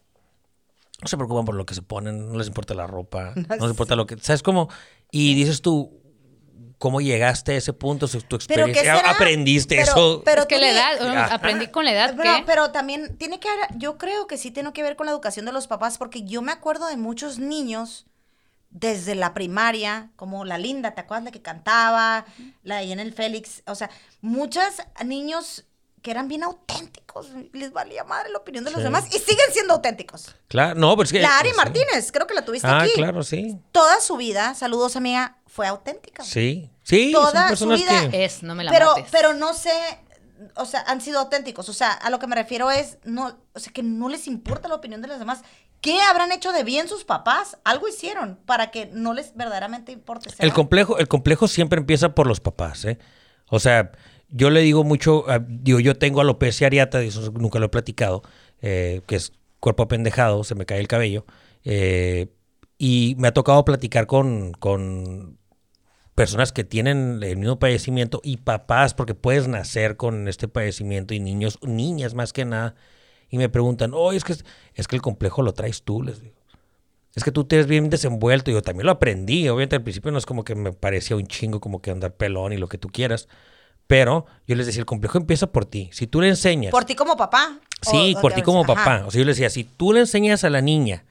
no 1.01 1.08
se 1.08 1.18
preocupan 1.18 1.46
por 1.46 1.56
lo 1.56 1.65
que 1.65 1.75
se 1.75 1.82
ponen, 1.82 2.32
no 2.32 2.38
les 2.38 2.48
importa 2.48 2.74
la 2.74 2.88
ropa, 2.88 3.34
no 3.36 3.65
les 3.65 3.70
importa 3.70 3.96
lo 3.96 4.08
que. 4.08 4.18
¿Sabes 4.18 4.42
cómo? 4.42 4.70
Y 5.12 5.36
dices 5.36 5.62
tú, 5.62 6.01
cómo 6.84 7.00
llegaste 7.00 7.54
a 7.54 7.56
ese 7.56 7.72
punto, 7.72 8.10
su- 8.10 8.20
tu 8.24 8.38
¿Pero 8.40 8.66
qué 8.66 8.72
experiencia, 8.72 8.98
será? 8.98 9.12
aprendiste 9.12 9.75
Pero- 9.78 9.92
eso. 9.94 10.22
pero 10.25 10.42
es 10.42 10.48
que 10.48 10.58
la 10.60 10.70
edad, 10.70 10.98
bueno, 11.00 11.22
aprendí 11.32 11.68
con 11.68 11.86
la 11.86 11.94
edad 11.94 12.13
Pero, 12.18 12.34
pero 12.46 12.72
también 12.72 13.18
tiene 13.18 13.40
que 13.40 13.48
ver, 13.48 13.70
yo 13.78 13.98
creo 13.98 14.28
que 14.28 14.38
sí 14.38 14.52
tiene 14.52 14.74
que 14.74 14.84
ver 14.84 14.98
con 14.98 15.06
la 15.06 15.13
educación 15.13 15.46
de 15.46 15.54
los 15.54 15.68
papás, 15.68 15.98
porque 15.98 16.24
yo 16.24 16.42
me 16.42 16.52
acuerdo 16.52 16.88
de 16.88 16.98
muchos 16.98 17.40
niños 17.40 18.06
desde 18.70 19.16
la 19.16 19.34
primaria, 19.34 20.10
como 20.18 20.44
la 20.44 20.58
Linda, 20.58 20.92
¿te 20.94 21.00
acuerdas 21.00 21.24
la 21.24 21.32
que 21.32 21.42
cantaba? 21.42 22.25
La 22.63 22.80
de 22.80 22.92
en 22.92 23.00
el 23.00 23.13
Félix, 23.13 23.63
o 23.66 23.75
sea, 23.75 23.90
muchos 24.20 24.66
niños 25.06 25.63
que 26.02 26.12
eran 26.12 26.28
bien 26.28 26.44
auténticos, 26.44 27.30
les 27.54 27.72
valía 27.72 28.04
madre 28.04 28.30
la 28.30 28.40
opinión 28.40 28.66
de 28.66 28.72
los 28.72 28.80
Sí. 28.82 28.84
demás 28.84 29.06
y 29.08 29.20
siguen 29.20 29.46
siendo 29.54 29.75
auténticos. 29.75 30.36
Claro, 30.50 30.78
no, 30.78 30.98
pero 30.98 31.04
es 31.06 31.13
que... 31.13 31.22
La 31.22 31.40
Ari 31.40 31.52
sí. 31.52 31.56
Martínez, 31.56 32.12
creo 32.12 32.28
que 32.28 32.34
la 32.34 32.44
tuviste 32.44 32.68
Ah, 32.68 32.82
aquí. 32.82 32.92
claro, 32.96 33.24
sí. 33.24 33.58
Toda 33.72 34.02
su 34.02 34.18
vida, 34.18 34.54
saludos 34.54 34.98
amiga, 34.98 35.38
fue 35.48 35.66
auténtica. 35.66 36.22
Sí, 36.25 36.70
sí, 36.84 37.12
Toda 37.12 37.56
son 37.56 37.78
su 37.78 37.84
vida- 37.84 38.10
que... 38.12 38.24
Es, 38.25 38.44
no 38.44 38.56
me 38.56 38.63
la 38.63 38.72
pero, 38.72 38.88
mates. 38.96 39.08
pero 39.12 39.34
no 39.34 39.54
sé, 39.54 39.72
o 40.56 40.66
sea, 40.66 40.82
han 40.88 41.02
sido 41.02 41.20
auténticos. 41.20 41.70
O 41.70 41.74
sea, 41.74 41.92
a 41.92 42.10
lo 42.10 42.20
que 42.20 42.28
me 42.28 42.36
refiero 42.36 42.70
es, 42.72 42.98
no, 43.04 43.38
o 43.54 43.60
sea, 43.60 43.74
que 43.74 43.84
no 43.84 44.10
les 44.10 44.28
importa 44.28 44.68
la 44.68 44.75
opinión 44.75 45.02
de 45.02 45.08
los 45.08 45.20
demás. 45.20 45.42
¿Qué 45.82 46.00
habrán 46.02 46.32
hecho 46.32 46.54
de 46.54 46.63
bien 46.63 46.88
sus 46.88 47.04
papás? 47.04 47.58
Algo 47.66 47.90
hicieron 47.90 48.40
para 48.46 48.72
que 48.72 48.86
no 48.94 49.13
les 49.13 49.36
verdaderamente 49.36 49.92
importe. 49.92 50.30
El 50.40 50.54
complejo, 50.54 50.98
el 50.98 51.10
complejo 51.10 51.48
siempre 51.50 51.78
empieza 51.80 52.16
por 52.16 52.25
los 52.25 52.40
papás, 52.40 52.86
¿eh? 52.86 53.00
O 53.50 53.60
sea, 53.60 53.92
yo 54.30 54.50
le 54.50 54.62
digo 54.62 54.86
mucho, 54.86 55.25
ah, 55.28 55.40
digo, 55.46 55.82
yo 55.82 55.98
tengo 55.98 56.22
alopecia 56.22 56.68
areata, 56.68 57.02
eso 57.02 57.32
nunca 57.32 57.60
lo 57.60 57.66
he 57.66 57.70
platicado, 57.70 58.24
eh, 58.62 59.02
que 59.08 59.18
es 59.18 59.34
cuerpo 59.60 59.84
apendejado, 59.84 60.46
se 60.46 60.56
me 60.56 60.66
cae 60.66 60.80
el 60.80 60.88
cabello, 60.88 61.25
eh, 61.66 62.28
y 62.78 63.16
me 63.18 63.28
ha 63.28 63.34
tocado 63.34 63.63
platicar 63.66 64.08
con, 64.08 64.54
con 64.54 65.38
personas 66.15 66.51
que 66.51 66.63
tienen 66.63 67.20
el 67.24 67.38
mismo 67.38 67.58
padecimiento 67.60 68.22
y 68.24 68.38
papás, 68.38 68.93
porque 68.93 69.15
puedes 69.15 69.48
nacer 69.48 69.98
con 69.98 70.27
este 70.27 70.48
padecimiento 70.48 71.13
y 71.13 71.20
niños, 71.20 71.58
niñas 71.63 72.13
más 72.13 72.34
que 72.34 72.46
nada, 72.46 72.75
y 73.29 73.38
me 73.38 73.50
preguntan, 73.50 73.91
oh, 73.96 74.12
es 74.12 74.24
que, 74.24 74.36
es 74.75 74.88
que 74.88 74.96
el 74.96 75.01
complejo 75.01 75.41
lo 75.41 75.53
traes 75.53 75.82
tú, 75.84 76.03
les 76.03 76.22
digo. 76.22 76.36
Es 77.15 77.24
que 77.24 77.32
tú 77.32 77.43
te 77.46 77.55
eres 77.58 77.67
bien 77.67 77.89
desenvuelto. 77.91 78.50
Y 78.50 78.55
yo 78.55 78.63
también 78.63 78.88
lo 78.88 78.91
aprendí. 78.91 79.48
Obviamente 79.48 79.75
al 79.75 79.84
principio 79.84 80.12
no 80.12 80.17
es 80.17 80.25
como 80.25 80.43
que 80.43 80.55
me 80.55 80.72
parecía 80.72 81.15
un 81.15 81.27
chingo 81.27 81.60
como 81.62 81.79
que 81.79 81.91
andar 81.91 82.15
pelón 82.15 82.53
y 82.53 82.58
lo 82.58 82.67
que 82.67 82.79
tú 82.79 82.89
quieras. 82.89 83.27
Pero 83.86 84.25
yo 84.48 84.55
les 84.55 84.65
decía, 84.65 84.79
el 84.79 84.88
complejo 84.88 85.20
empieza 85.20 85.51
por 85.51 85.65
ti. 85.65 85.89
Si 85.93 86.08
tú 86.08 86.22
le 86.22 86.29
enseñas. 86.29 86.72
Por 86.72 86.86
ti 86.86 86.96
como 86.96 87.15
papá. 87.15 87.60
sí, 87.84 88.15
O- 88.17 88.22
por 88.22 88.34
ti 88.34 88.41
como 88.41 88.63
ajá. 88.63 88.74
papá. 88.74 89.03
O 89.05 89.12
sea, 89.12 89.20
yo 89.20 89.25
le 89.25 89.32
decía, 89.34 89.51
si 89.51 89.63
tú 89.63 89.93
le 89.93 90.00
enseñas 90.00 90.43
a 90.43 90.50
la 90.50 90.62
niña, 90.62 91.05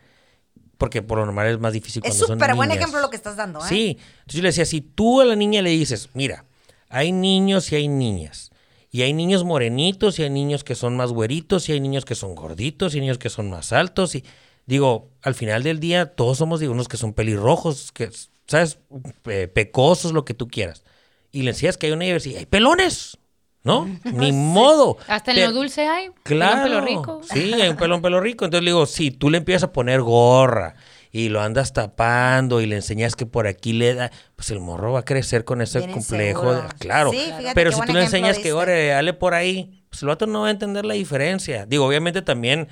porque 0.82 1.00
por 1.00 1.18
lo 1.18 1.26
normal 1.26 1.46
es 1.46 1.60
más 1.60 1.72
difícil 1.72 2.02
Es 2.04 2.10
cuando 2.10 2.26
son 2.26 2.38
súper 2.40 2.56
buen 2.56 2.72
ejemplo 2.72 3.00
lo 3.00 3.08
que 3.08 3.14
estás 3.16 3.36
dando, 3.36 3.60
¿eh? 3.60 3.68
Sí. 3.68 3.96
Entonces 4.00 4.34
yo 4.34 4.42
le 4.42 4.48
decía, 4.48 4.64
si 4.64 4.80
tú 4.80 5.20
a 5.20 5.24
la 5.24 5.36
niña 5.36 5.62
le 5.62 5.70
dices, 5.70 6.08
mira, 6.14 6.44
hay 6.88 7.12
niños 7.12 7.70
y 7.70 7.76
hay 7.76 7.86
niñas. 7.86 8.50
Y 8.90 9.02
hay 9.02 9.12
niños 9.12 9.44
morenitos 9.44 10.18
y 10.18 10.24
hay 10.24 10.30
niños 10.30 10.64
que 10.64 10.74
son 10.74 10.96
más 10.96 11.12
güeritos 11.12 11.68
y 11.68 11.72
hay 11.72 11.78
niños 11.80 12.04
que 12.04 12.16
son 12.16 12.34
gorditos 12.34 12.94
y 12.94 12.96
hay 12.98 13.02
niños 13.02 13.18
que 13.18 13.30
son 13.30 13.48
más 13.48 13.72
altos. 13.72 14.16
Y 14.16 14.24
digo, 14.66 15.08
al 15.22 15.34
final 15.36 15.62
del 15.62 15.78
día 15.78 16.14
todos 16.16 16.38
somos 16.38 16.58
digo, 16.58 16.72
unos 16.72 16.88
que 16.88 16.96
son 16.96 17.12
pelirrojos, 17.12 17.92
que, 17.92 18.10
¿sabes? 18.48 18.80
Pe- 19.22 19.46
pecosos, 19.46 20.12
lo 20.12 20.24
que 20.24 20.34
tú 20.34 20.48
quieras. 20.48 20.82
Y 21.30 21.42
le 21.42 21.52
decías 21.52 21.78
que 21.78 21.86
hay 21.86 21.92
una 21.92 22.04
diversidad. 22.06 22.40
Hay 22.40 22.46
pelones, 22.46 23.18
¿no? 23.64 23.88
Ni 24.04 24.32
modo. 24.32 24.96
Hasta 25.08 25.30
en 25.32 25.36
Pe- 25.36 25.46
lo 25.46 25.52
dulce 25.52 25.86
hay. 25.86 26.10
Claro. 26.22 26.62
Pelón, 26.64 26.84
pelo 26.84 27.00
rico. 27.00 27.20
Sí, 27.22 27.52
hay 27.54 27.68
un 27.68 27.76
pelón 27.76 28.02
pelo 28.02 28.20
rico. 28.20 28.44
Entonces 28.44 28.64
le 28.64 28.70
digo, 28.70 28.86
si 28.86 29.10
tú 29.10 29.30
le 29.30 29.38
empiezas 29.38 29.64
a 29.64 29.72
poner 29.72 30.00
gorra 30.02 30.74
y 31.10 31.28
lo 31.28 31.40
andas 31.42 31.72
tapando 31.72 32.60
y 32.60 32.66
le 32.66 32.76
enseñas 32.76 33.14
que 33.16 33.26
por 33.26 33.46
aquí 33.46 33.72
le 33.74 33.94
da, 33.94 34.10
pues 34.34 34.50
el 34.50 34.60
morro 34.60 34.92
va 34.92 35.00
a 35.00 35.04
crecer 35.04 35.44
con 35.44 35.60
ese 35.60 35.78
Bien 35.80 35.92
complejo. 35.92 36.54
de- 36.54 36.62
claro. 36.78 37.10
Sí, 37.12 37.18
fíjate 37.36 37.52
Pero 37.54 37.70
si 37.72 37.80
tú 37.82 37.92
le 37.92 38.02
enseñas 38.04 38.38
que, 38.38 38.52
ore, 38.52 38.88
dale 38.88 39.12
por 39.12 39.34
ahí, 39.34 39.84
pues 39.90 40.02
el 40.02 40.08
vato 40.08 40.26
no 40.26 40.40
va 40.42 40.48
a 40.48 40.50
entender 40.50 40.84
la 40.86 40.94
diferencia. 40.94 41.66
Digo, 41.66 41.86
obviamente 41.86 42.22
también 42.22 42.68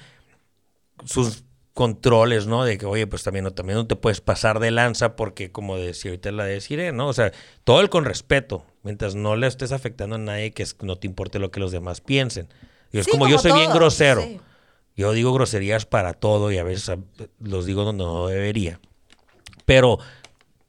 sus 1.04 1.44
controles, 1.80 2.46
¿no? 2.46 2.62
De 2.64 2.76
que, 2.76 2.84
oye, 2.84 3.06
pues 3.06 3.22
también 3.22 3.44
no, 3.44 3.52
también 3.52 3.78
no 3.78 3.86
te 3.86 3.96
puedes 3.96 4.20
pasar 4.20 4.60
de 4.60 4.70
lanza 4.70 5.16
porque, 5.16 5.50
como 5.50 5.78
decía 5.78 6.10
ahorita 6.10 6.30
la 6.30 6.44
deciré, 6.44 6.92
¿no? 6.92 7.08
O 7.08 7.14
sea, 7.14 7.32
todo 7.64 7.80
el 7.80 7.88
con 7.88 8.04
respeto, 8.04 8.66
mientras 8.82 9.14
no 9.14 9.34
le 9.34 9.46
estés 9.46 9.72
afectando 9.72 10.16
a 10.16 10.18
nadie 10.18 10.50
que 10.50 10.62
es- 10.62 10.76
no 10.82 10.96
te 10.96 11.06
importe 11.06 11.38
lo 11.38 11.50
que 11.50 11.58
los 11.58 11.72
demás 11.72 12.02
piensen. 12.02 12.48
Y 12.92 12.98
es 12.98 13.06
Sí, 13.06 13.12
como, 13.12 13.24
como 13.24 13.32
yo 13.32 13.38
soy 13.38 13.52
bien 13.52 13.72
grosero. 13.72 14.20
sí. 14.20 14.38
Yo 14.94 15.12
digo 15.12 15.32
groserías 15.32 15.86
para 15.86 16.12
todo 16.12 16.52
y 16.52 16.58
a 16.58 16.64
veces 16.64 16.90
a- 16.90 16.98
los 17.40 17.64
digo 17.64 17.84
donde 17.84 18.04
no 18.04 18.26
debería. 18.26 18.78
Pero 19.64 19.98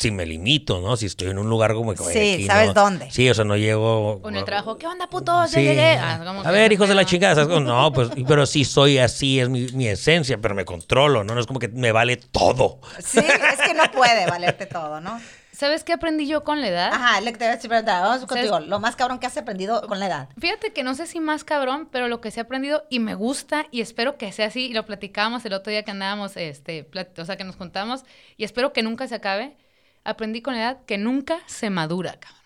si 0.01 0.11
me 0.11 0.25
limito, 0.25 0.81
¿no? 0.81 0.97
Si 0.97 1.05
estoy 1.05 1.29
en 1.29 1.37
un 1.37 1.49
lugar 1.49 1.73
como 1.73 1.93
que... 1.93 2.03
Sí, 2.03 2.33
aquí 2.35 2.45
¿sabes 2.45 2.67
no- 2.67 2.73
dónde? 2.73 3.09
Sí, 3.11 3.29
o 3.29 3.33
sea, 3.33 3.45
no 3.45 3.55
llego... 3.55 4.21
En 4.27 4.35
el 4.35 4.43
trabajo, 4.45 4.77
¿qué 4.77 4.87
onda, 4.87 5.07
putos? 5.07 5.51
Ya 5.51 5.59
Sí. 5.59 5.63
llegué. 5.65 5.97
Ah, 5.97 6.21
como 6.25 6.41
A 6.43 6.51
ver, 6.51 6.71
hijos 6.73 6.89
de 6.89 6.95
la 6.95 7.05
chingada. 7.05 7.35
¿sabes? 7.35 7.49
Como, 7.49 7.61
No, 7.61 7.91
pues, 7.93 8.09
pero 8.27 8.45
sí 8.45 8.65
soy 8.65 8.97
así, 8.97 9.39
es 9.39 9.49
mi, 9.49 9.67
mi 9.73 9.87
esencia, 9.87 10.37
pero 10.41 10.55
me 10.55 10.65
controlo, 10.65 11.23
¿no? 11.23 11.33
No 11.35 11.39
es 11.41 11.47
como 11.47 11.59
que 11.59 11.67
me 11.69 11.91
vale 11.91 12.17
todo. 12.17 12.79
Sí, 12.99 13.19
es 13.19 13.59
que 13.67 13.73
no 13.73 13.83
puede 13.91 14.25
valerte 14.27 14.65
todo, 14.65 14.99
¿no? 15.01 15.19
¿Sabes 15.53 15.83
qué 15.83 15.93
aprendí 15.93 16.25
yo 16.27 16.43
con 16.43 16.59
la 16.61 16.69
edad? 16.69 16.91
Ajá, 16.93 17.21
le 17.21 17.33
te 17.33 17.39
voy 17.39 17.47
a 17.47 17.55
decir, 17.55 17.69
verdad, 17.69 18.01
vamos 18.01 18.21
¿Sabes? 18.21 18.49
contigo. 18.49 18.59
Lo 18.61 18.79
más 18.79 18.95
cabrón 18.95 19.19
que 19.19 19.27
has 19.27 19.37
aprendido 19.37 19.85
con 19.85 19.99
la 19.99 20.07
edad. 20.07 20.29
Fíjate 20.39 20.73
que 20.73 20.81
no 20.81 20.95
sé 20.95 21.05
si 21.05 21.19
más 21.19 21.43
cabrón, 21.43 21.87
pero 21.91 22.07
lo 22.07 22.19
que 22.21 22.31
se 22.31 22.39
ha 22.39 22.43
aprendido 22.43 22.83
y 22.89 22.97
me 22.99 23.13
gusta 23.13 23.67
y 23.69 23.81
espero 23.81 24.17
que 24.17 24.31
sea 24.31 24.47
así, 24.47 24.67
y 24.67 24.73
lo 24.73 24.85
platicábamos 24.87 25.45
el 25.45 25.53
otro 25.53 25.69
día 25.69 25.83
que 25.83 25.91
andábamos, 25.91 26.35
este, 26.35 26.89
o 27.17 27.25
sea, 27.25 27.37
que 27.37 27.43
nos 27.43 27.57
juntamos, 27.57 28.03
y 28.37 28.43
espero 28.45 28.73
que 28.73 28.81
nunca 28.81 29.07
se 29.07 29.13
acabe. 29.15 29.55
Aprendí 30.03 30.41
con 30.41 30.55
la 30.55 30.61
edad 30.61 30.77
que 30.85 30.97
nunca 30.97 31.39
se 31.47 31.69
madura, 31.69 32.19
cabrón. 32.19 32.41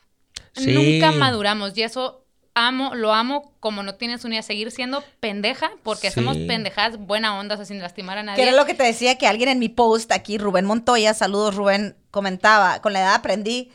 Sí. 0.54 0.72
Nunca 0.74 1.12
maduramos 1.12 1.78
y 1.78 1.84
eso 1.84 2.22
amo, 2.54 2.96
lo 2.96 3.14
amo 3.14 3.54
como 3.60 3.84
no 3.84 3.96
tienes 3.96 4.24
una 4.24 4.36
idea, 4.36 4.42
seguir 4.44 4.72
siendo 4.72 5.04
pendeja 5.20 5.72
porque 5.84 6.02
Sí. 6.04 6.08
hacemos 6.08 6.38
pendejadas 6.38 6.98
buena 6.98 7.38
onda, 7.38 7.56
o 7.56 7.58
sea, 7.58 7.66
sin 7.66 7.80
lastimar 7.82 8.18
a 8.18 8.22
Que 8.22 8.26
nadie. 8.28 8.44
era 8.44 8.52
lo 8.54 8.66
que 8.66 8.74
te 8.74 8.84
decía 8.84 9.18
que 9.18 9.28
alguien 9.28 9.50
en 9.50 9.60
mi 9.60 9.68
post 9.70 10.12
aquí, 10.14 10.38
Rubén 10.38 10.66
Montoya, 10.66 11.14
saludos 11.14 11.56
Rubén, 11.56 11.98
comentaba, 12.12 12.82
con 12.82 12.94
la 12.94 13.02
edad 13.02 13.16
aprendí 13.16 13.72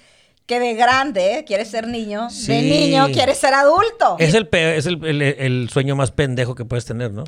que 0.46 0.58
de 0.58 0.74
grande 0.74 1.44
quieres 1.46 1.70
ser 1.70 1.86
niño, 1.86 2.24
de 2.24 2.30
Sí. 2.30 2.52
niño 2.70 3.08
quieres 3.12 3.36
ser 3.38 3.52
adulto. 3.54 4.16
Es 4.18 4.32
el 4.34 4.48
pe- 4.48 4.76
es 4.78 4.86
el, 4.86 5.04
el- 5.04 5.22
el 5.22 5.68
sueño 5.70 5.94
más 5.94 6.10
pendejo 6.10 6.54
que 6.54 6.64
puedes 6.64 6.86
tener, 6.86 7.12
¿no? 7.12 7.24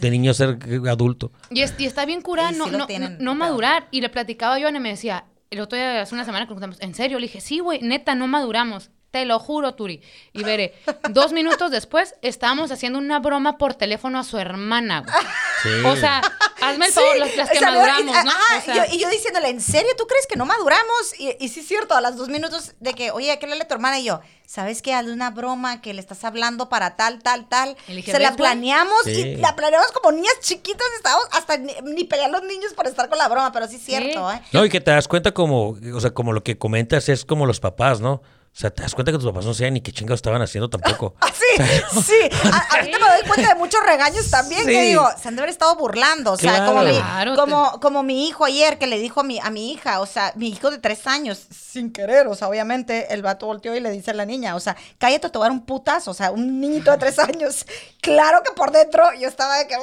De 0.00 0.10
niño 0.10 0.34
ser 0.34 0.58
adulto. 0.90 1.32
Y, 1.50 1.62
es- 1.62 1.74
y 1.78 1.86
está 1.86 2.04
bien 2.04 2.20
curada 2.20 2.50
Sí, 2.50 2.58
no, 2.58 2.66
sí 2.66 2.70
no, 2.72 2.86
tienen, 2.86 3.12
no- 3.18 3.32
no 3.34 3.40
pero- 3.40 3.50
madurar. 3.50 3.88
Y 3.90 4.02
le 4.02 4.10
platicaba 4.10 4.56
a 4.56 4.60
Joana 4.60 4.76
y 4.78 4.80
me 4.82 4.90
decía, 4.90 5.24
el 5.50 5.60
otro 5.60 5.76
día, 5.76 6.02
hace 6.02 6.14
una 6.14 6.24
semana 6.24 6.46
juntamos, 6.46 6.80
¿en 6.80 6.94
serio? 6.94 7.18
Le 7.18 7.26
dije, 7.26 7.40
sí, 7.40 7.60
güey, 7.60 7.80
neta, 7.82 8.14
no 8.14 8.26
maduramos. 8.26 8.90
Te 9.14 9.24
lo 9.26 9.38
juro, 9.38 9.74
Turi. 9.76 10.02
Y 10.32 10.42
veré, 10.42 10.74
dos 11.10 11.30
minutos 11.32 11.70
después 11.70 12.16
estábamos 12.20 12.72
haciendo 12.72 12.98
una 12.98 13.20
broma 13.20 13.58
por 13.58 13.74
teléfono 13.74 14.18
a 14.18 14.24
su 14.24 14.38
hermana, 14.38 15.02
güey. 15.02 15.14
Sí. 15.62 15.86
O 15.86 15.94
sea, 15.94 16.20
hazme 16.60 16.86
el 16.86 16.92
favor, 16.92 17.16
las, 17.18 17.36
las 17.36 17.48
que 17.48 17.60
salió- 17.60 17.78
maduramos, 17.78 18.16
y- 18.16 18.24
¿no? 18.24 18.30
ajá, 18.32 18.58
O 18.58 18.60
sea, 18.62 18.74
y 18.74 18.76
yo, 18.90 18.94
y 18.96 18.98
yo 18.98 19.08
diciéndole, 19.10 19.50
¿en 19.50 19.60
serio 19.60 19.90
tú 19.96 20.08
crees 20.08 20.26
que 20.26 20.34
no 20.34 20.46
maduramos? 20.46 21.14
Y, 21.20 21.36
y 21.38 21.48
sí 21.48 21.60
es 21.60 21.68
cierto, 21.68 21.94
a 21.94 22.00
las 22.00 22.16
dos 22.16 22.28
minutos 22.28 22.72
de 22.80 22.92
que, 22.94 23.12
oye, 23.12 23.38
¿qué 23.38 23.46
le 23.46 23.54
a 23.54 23.68
tu 23.68 23.74
hermana? 23.74 24.00
Y 24.00 24.04
yo, 24.06 24.20
¿sabes 24.46 24.82
qué? 24.82 24.92
Hazle 24.94 25.12
una 25.12 25.30
broma 25.30 25.80
que 25.80 25.94
le 25.94 26.00
estás 26.00 26.24
hablando 26.24 26.68
para 26.68 26.96
tal, 26.96 27.22
tal, 27.22 27.48
tal. 27.48 27.76
Dije, 27.86 28.10
Se 28.10 28.18
la 28.18 28.34
planeamos 28.34 29.04
Sí. 29.04 29.12
y 29.12 29.36
la 29.36 29.54
planeamos 29.54 29.92
como 29.92 30.10
niñas 30.10 30.34
chiquitas, 30.40 30.88
estábamos 30.96 31.28
hasta 31.30 31.56
ni, 31.56 31.72
ni 31.84 32.02
pelear 32.02 32.30
los 32.32 32.42
niños 32.42 32.72
por 32.74 32.88
estar 32.88 33.08
con 33.08 33.16
la 33.18 33.28
broma, 33.28 33.52
pero 33.52 33.68
sí 33.68 33.76
es 33.76 33.84
cierto, 33.84 34.28
Sí. 34.28 34.36
¿eh? 34.36 34.42
No, 34.52 34.64
y 34.64 34.68
que 34.70 34.80
te 34.80 34.90
das 34.90 35.06
cuenta 35.06 35.32
como, 35.32 35.76
o 35.94 36.00
sea, 36.00 36.10
como 36.10 36.32
lo 36.32 36.42
que 36.42 36.58
comentas 36.58 37.08
es 37.08 37.24
como 37.24 37.46
los 37.46 37.60
papás, 37.60 38.00
¿no? 38.00 38.20
O 38.54 38.56
sea, 38.56 38.70
te 38.70 38.82
das 38.82 38.94
cuenta 38.94 39.10
que 39.10 39.18
tus 39.18 39.26
papás 39.26 39.44
no 39.44 39.52
saben 39.52 39.74
ni 39.74 39.80
qué 39.80 39.90
chingados 39.90 40.18
estaban 40.18 40.40
haciendo 40.40 40.70
tampoco. 40.70 41.16
Ah, 41.24 41.28
sí, 41.32 42.02
sí. 42.02 42.38
A- 42.52 42.74
ahorita 42.76 42.98
me 42.98 43.04
doy 43.06 43.28
cuenta 43.28 43.48
de 43.50 43.54
muchos 43.56 43.80
regaños 43.84 44.28
también 44.30 44.64
que 44.64 44.72
Sí. 44.82 44.88
digo, 44.88 45.06
se 45.20 45.28
han 45.28 45.36
de 45.36 45.42
haber 45.42 45.50
estado 45.50 45.74
burlando. 45.76 46.32
O 46.32 46.36
sea, 46.36 46.50
Claro. 46.56 46.66
como, 46.72 46.82
mi, 46.84 46.92
Claro, 46.96 47.36
como, 47.36 47.80
como 47.80 48.02
mi 48.02 48.26
hijo 48.28 48.44
ayer 48.44 48.78
que 48.78 48.86
le 48.86 48.98
dijo 48.98 49.20
a 49.20 49.22
mi, 49.24 49.38
a 49.40 49.50
mi 49.50 49.72
hija, 49.72 50.00
o 50.00 50.06
sea, 50.06 50.32
mi 50.36 50.48
hijo 50.48 50.70
de 50.70 50.78
tres 50.78 51.06
años, 51.06 51.40
sin 51.50 51.92
querer, 51.92 52.26
o 52.28 52.34
sea, 52.34 52.48
obviamente 52.48 53.12
el 53.14 53.22
vato 53.22 53.46
volteó 53.46 53.74
y 53.76 53.80
le 53.80 53.90
dice 53.90 54.10
a 54.12 54.14
la 54.14 54.24
niña, 54.24 54.54
o 54.56 54.60
sea, 54.60 54.76
cállate, 54.98 55.28
te 55.30 55.38
voy 55.38 55.46
a 55.46 55.48
dar 55.50 55.52
un 55.58 55.64
putazo, 55.66 56.10
o 56.10 56.14
sea, 56.14 56.30
un 56.32 56.60
niñito 56.60 56.90
de 56.90 56.98
tres 56.98 57.18
años. 57.20 57.66
Claro 58.04 58.42
que 58.44 58.52
por 58.52 58.70
dentro 58.70 59.02
yo 59.18 59.26
estaba 59.28 59.56
de 59.58 59.66
que, 59.66 59.74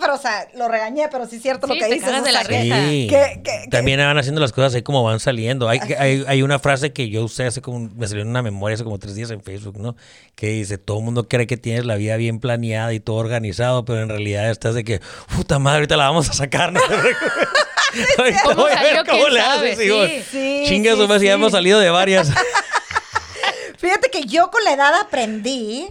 pero 0.00 0.14
o 0.14 0.18
sea, 0.18 0.48
lo 0.54 0.68
regañé, 0.68 1.08
pero 1.10 1.26
sí 1.26 1.36
es 1.36 1.42
cierto 1.42 1.66
Sí, 1.66 1.74
lo 1.74 1.78
que 1.78 1.86
te 1.86 1.94
dices. 1.94 2.08
cagas 2.08 2.22
o 2.22 2.24
de 2.24 2.32
la 2.32 2.42
risa. 2.42 2.76
Sí. 2.88 3.06
que- 3.10 3.42
que- 3.44 3.68
También 3.70 4.00
van 4.00 4.18
haciendo 4.18 4.40
las 4.40 4.52
cosas 4.52 4.74
ahí 4.74 4.82
como 4.82 5.02
van 5.04 5.20
saliendo. 5.20 5.68
Hay, 5.68 5.78
hay, 5.98 6.24
hay 6.26 6.42
una 6.42 6.58
frase 6.58 6.92
que 6.92 7.10
yo 7.10 7.22
usé 7.24 7.44
hace 7.46 7.60
como, 7.60 7.90
me 7.94 8.08
salió 8.08 8.22
en 8.22 8.28
una 8.28 8.42
memoria 8.42 8.74
hace 8.74 8.84
como 8.84 8.98
tres 8.98 9.14
días 9.14 9.30
en 9.30 9.42
Facebook, 9.42 9.78
¿no? 9.78 9.96
Que 10.34 10.48
dice, 10.48 10.78
todo 10.78 10.98
el 10.98 11.04
mundo 11.04 11.28
cree 11.28 11.46
que 11.46 11.56
tienes 11.58 11.84
la 11.84 11.96
vida 11.96 12.16
bien 12.16 12.40
planeada 12.40 12.92
y 12.94 13.00
todo 13.00 13.16
organizado, 13.16 13.84
pero 13.84 14.00
en 14.00 14.08
realidad 14.08 14.50
estás 14.50 14.74
de 14.74 14.82
que, 14.84 15.00
puta 15.36 15.58
madre, 15.58 15.76
ahorita 15.78 15.96
la 15.98 16.04
vamos 16.06 16.30
a 16.30 16.32
sacar. 16.32 16.72
¿no? 16.72 16.80
Ahorita 18.18 18.40
¿Cómo 18.44 18.62
voy 18.62 18.72
a 18.72 18.82
ver 18.82 18.96
salió? 18.96 19.04
cómo 19.04 19.18
¿Quién 19.24 19.34
le 19.34 19.40
sabe? 19.40 19.72
haces, 19.72 19.86
Sí. 19.86 20.24
Sí, 20.30 20.64
Chingas, 20.66 20.94
sí, 20.94 21.00
nomás, 21.00 21.20
ya 21.20 21.32
hemos 21.32 21.52
salido 21.52 21.78
de 21.78 21.90
varias. 21.90 22.30
Fíjate 23.78 24.10
que 24.10 24.22
yo 24.24 24.50
con 24.50 24.64
la 24.64 24.72
edad 24.72 24.94
aprendí, 25.00 25.88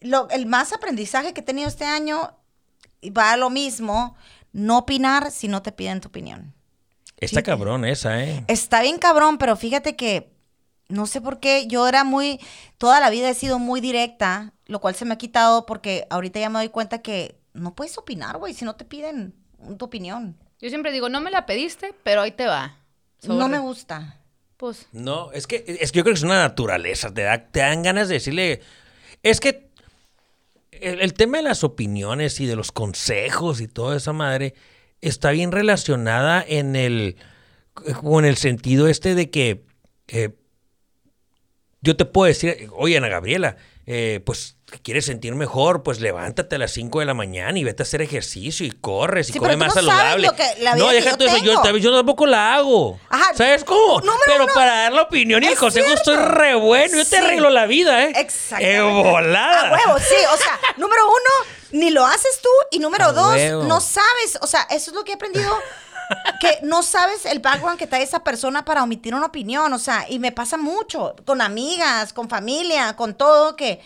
lo, 0.00 0.28
el 0.30 0.46
más 0.46 0.72
aprendizaje 0.72 1.32
que 1.34 1.40
he 1.40 1.44
tenido 1.44 1.68
este 1.68 1.84
año 1.84 2.32
va 3.16 3.32
a 3.32 3.36
lo 3.36 3.50
mismo, 3.50 4.16
no 4.52 4.78
opinar 4.78 5.30
si 5.30 5.48
no 5.48 5.62
te 5.62 5.72
piden 5.72 6.00
tu 6.00 6.08
opinión. 6.08 6.54
Está 7.18 7.42
cabrón 7.42 7.84
esa, 7.84 8.22
¿eh? 8.22 8.44
Está 8.48 8.82
bien 8.82 8.98
cabrón, 8.98 9.38
pero 9.38 9.56
fíjate 9.56 9.96
que 9.96 10.30
no 10.88 11.06
sé 11.06 11.20
por 11.20 11.40
qué, 11.40 11.66
yo 11.66 11.86
era 11.88 12.04
muy, 12.04 12.40
toda 12.78 13.00
la 13.00 13.10
vida 13.10 13.28
he 13.28 13.34
sido 13.34 13.58
muy 13.58 13.80
directa, 13.80 14.52
lo 14.66 14.80
cual 14.80 14.94
se 14.94 15.04
me 15.04 15.14
ha 15.14 15.18
quitado 15.18 15.66
porque 15.66 16.06
ahorita 16.10 16.40
ya 16.40 16.48
me 16.48 16.60
doy 16.60 16.68
cuenta 16.70 17.02
que 17.02 17.38
no 17.52 17.74
puedes 17.74 17.98
opinar, 17.98 18.38
güey, 18.38 18.54
si 18.54 18.64
no 18.64 18.76
te 18.76 18.84
piden 18.84 19.34
tu 19.78 19.84
opinión. 19.84 20.36
Yo 20.60 20.68
siempre 20.70 20.92
digo, 20.92 21.08
no 21.08 21.20
me 21.20 21.30
la 21.30 21.44
pediste, 21.46 21.92
pero 22.04 22.22
ahí 22.22 22.30
te 22.30 22.46
va. 22.46 22.78
No 23.24 23.48
me 23.48 23.58
gusta. 23.58 24.20
Pues, 24.56 24.86
No, 24.92 25.30
es 25.32 25.46
que, 25.46 25.64
es 25.80 25.92
que 25.92 25.98
yo 25.98 26.04
creo 26.04 26.14
que 26.14 26.18
es 26.18 26.24
una 26.24 26.40
naturaleza. 26.42 27.12
Te, 27.12 27.22
da- 27.22 27.46
te 27.50 27.60
dan 27.60 27.82
ganas 27.82 28.08
de 28.08 28.14
decirle. 28.14 28.60
Es 29.22 29.40
que 29.40 29.67
el, 30.82 31.14
tema 31.14 31.38
de 31.38 31.44
las 31.44 31.64
opiniones 31.64 32.40
y 32.40 32.46
de 32.46 32.56
los 32.56 32.72
consejos 32.72 33.60
y 33.60 33.68
toda 33.68 33.96
esa 33.96 34.12
madre 34.12 34.54
está 35.00 35.30
bien 35.30 35.52
relacionada 35.52 36.44
en 36.46 36.76
el. 36.76 37.16
en 38.02 38.24
el 38.24 38.36
sentido 38.36 38.88
este 38.88 39.14
de 39.14 39.30
que. 39.30 39.64
eh, 40.08 40.30
yo 41.80 41.96
te 41.96 42.04
puedo 42.04 42.26
decir, 42.26 42.68
oye, 42.72 42.96
Ana 42.96 43.08
Gabriela, 43.08 43.56
eh, 43.90 44.20
pues 44.26 44.56
¿te 44.70 44.78
quieres 44.80 45.06
sentir 45.06 45.34
mejor, 45.34 45.82
pues 45.82 45.98
levántate 45.98 46.56
a 46.56 46.58
las 46.58 46.72
5 46.72 47.00
de 47.00 47.06
la 47.06 47.14
mañana 47.14 47.58
y 47.58 47.64
vete 47.64 47.82
a 47.82 47.84
hacer 47.84 48.02
ejercicio 48.02 48.66
y 48.66 48.70
corres 48.70 49.30
y 49.30 49.32
Sí, 49.32 49.38
come 49.38 49.56
pero 49.56 49.60
tú 49.60 49.64
más 49.64 49.82
no 49.82 49.90
sabes 49.90 49.98
saludable. 49.98 50.26
lo 50.26 50.36
que- 50.36 50.62
la 50.62 50.74
vida 50.74 50.84
no, 50.84 50.92
deja 50.92 51.10
yo 51.12 51.16
tú 51.16 51.24
eso, 51.24 51.36
yo, 51.78 51.96
tampoco 51.96 52.26
la 52.26 52.54
hago. 52.54 53.00
Ajá. 53.08 53.32
¿Sabes 53.34 53.64
cómo? 53.64 54.02
Pero 54.26 54.44
uno, 54.44 54.52
para 54.54 54.82
dar 54.82 54.92
la 54.92 55.02
opinión 55.02 55.42
y 55.42 55.46
el 55.46 55.52
es 55.54 55.58
consejo 55.58 55.88
estoy 55.94 56.16
re 56.16 56.54
bueno. 56.54 56.98
Yo 56.98 57.06
te 57.06 57.16
arreglo 57.16 57.48
la 57.48 57.64
vida, 57.64 58.04
¿eh? 58.04 58.12
¡Eh, 58.60 58.80
volada! 58.82 59.68
A 59.70 59.72
huevo, 59.72 59.98
sí. 60.00 60.16
O 60.34 60.36
sea, 60.36 60.60
número 60.76 61.06
uno, 61.06 61.50
ni 61.80 61.90
lo 61.90 62.04
haces 62.04 62.38
tú. 62.42 62.50
Y 62.70 62.78
número 62.80 63.06
A 63.06 63.12
dos, 63.12 63.34
huevo. 63.36 63.62
no 63.64 63.80
sabes. 63.80 64.38
O 64.42 64.46
sea, 64.46 64.66
eso 64.70 64.90
es 64.90 64.94
lo 64.94 65.02
que 65.04 65.12
he 65.12 65.14
aprendido. 65.14 65.50
Que 66.40 66.60
no 66.62 66.82
sabes 66.82 67.26
el 67.26 67.40
background 67.40 67.78
que 67.78 67.86
trae 67.86 68.02
esa 68.02 68.24
persona 68.24 68.64
para 68.64 68.82
omitir 68.82 69.14
una 69.14 69.26
opinión. 69.26 69.72
O 69.72 69.78
sea, 69.78 70.06
y 70.08 70.18
me 70.18 70.32
pasa 70.32 70.56
mucho. 70.56 71.14
Con 71.26 71.40
amigas, 71.40 72.12
con 72.12 72.28
familia, 72.28 72.94
con 72.96 73.14
todo 73.14 73.56
que. 73.56 73.80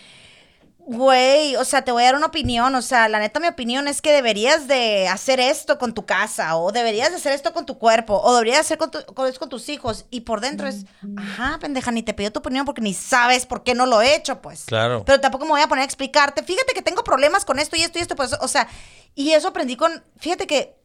Güey, 0.85 1.55
o 1.55 1.65
sea, 1.65 1.85
te 1.85 1.93
voy 1.93 2.03
a 2.03 2.07
dar 2.07 2.17
una 2.17 2.27
opinión, 2.27 2.75
o 2.75 2.83
sea, 2.83 3.09
la 3.09 3.21
neta 3.21 3.39
mi 3.39 3.47
opinión 3.47 3.87
es 3.87 4.03
que 4.03 4.11
deberías 4.11 4.67
de 4.67 5.07
hacer 5.07 5.39
esto 5.39 5.79
con 5.79 5.95
tu 5.95 6.05
casa, 6.07 6.57
o 6.57 6.73
deberías 6.73 7.11
de 7.11 7.19
hacer 7.19 7.33
esto 7.35 7.53
con 7.53 7.67
tu 7.67 7.79
cuerpo, 7.79 8.21
o 8.21 8.35
deberías 8.35 8.59
hacer 8.59 8.79
con, 8.79 8.91
tu- 8.91 9.05
con, 9.15 9.29
esto 9.29 9.39
con 9.39 9.49
tus 9.49 9.69
hijos, 9.69 10.07
y 10.11 10.23
por 10.23 10.41
dentro 10.41 10.67
es, 10.67 10.85
ajá, 11.17 11.59
pendeja, 11.61 11.93
ni 11.93 12.03
te 12.03 12.15
pidió 12.15 12.33
tu 12.33 12.41
opinión 12.41 12.65
porque 12.67 12.81
ni 12.81 12.95
sabes 12.95 13.47
por 13.47 13.63
qué 13.63 13.77
no 13.77 13.87
lo 13.87 14.03
he 14.03 14.17
hecho, 14.17 14.43
pues. 14.43 14.65
Claro. 14.65 15.05
Pero 15.07 15.21
tampoco 15.21 15.45
me 15.45 15.53
voy 15.53 15.61
a 15.61 15.69
poner 15.69 15.83
a 15.83 15.87
explicarte, 15.87 16.43
fíjate 16.43 16.75
que 16.75 16.83
tengo 16.83 17.05
problemas 17.05 17.45
con 17.45 17.61
esto 17.61 17.77
y 17.77 17.83
esto 17.83 18.01
y 18.01 18.03
esto, 18.03 18.17
pues, 18.17 18.33
o 18.41 18.49
sea, 18.49 18.67
y 19.15 19.31
eso 19.31 19.47
aprendí 19.49 19.77
con, 19.77 20.03
fíjate 20.19 20.49
que 20.49 20.82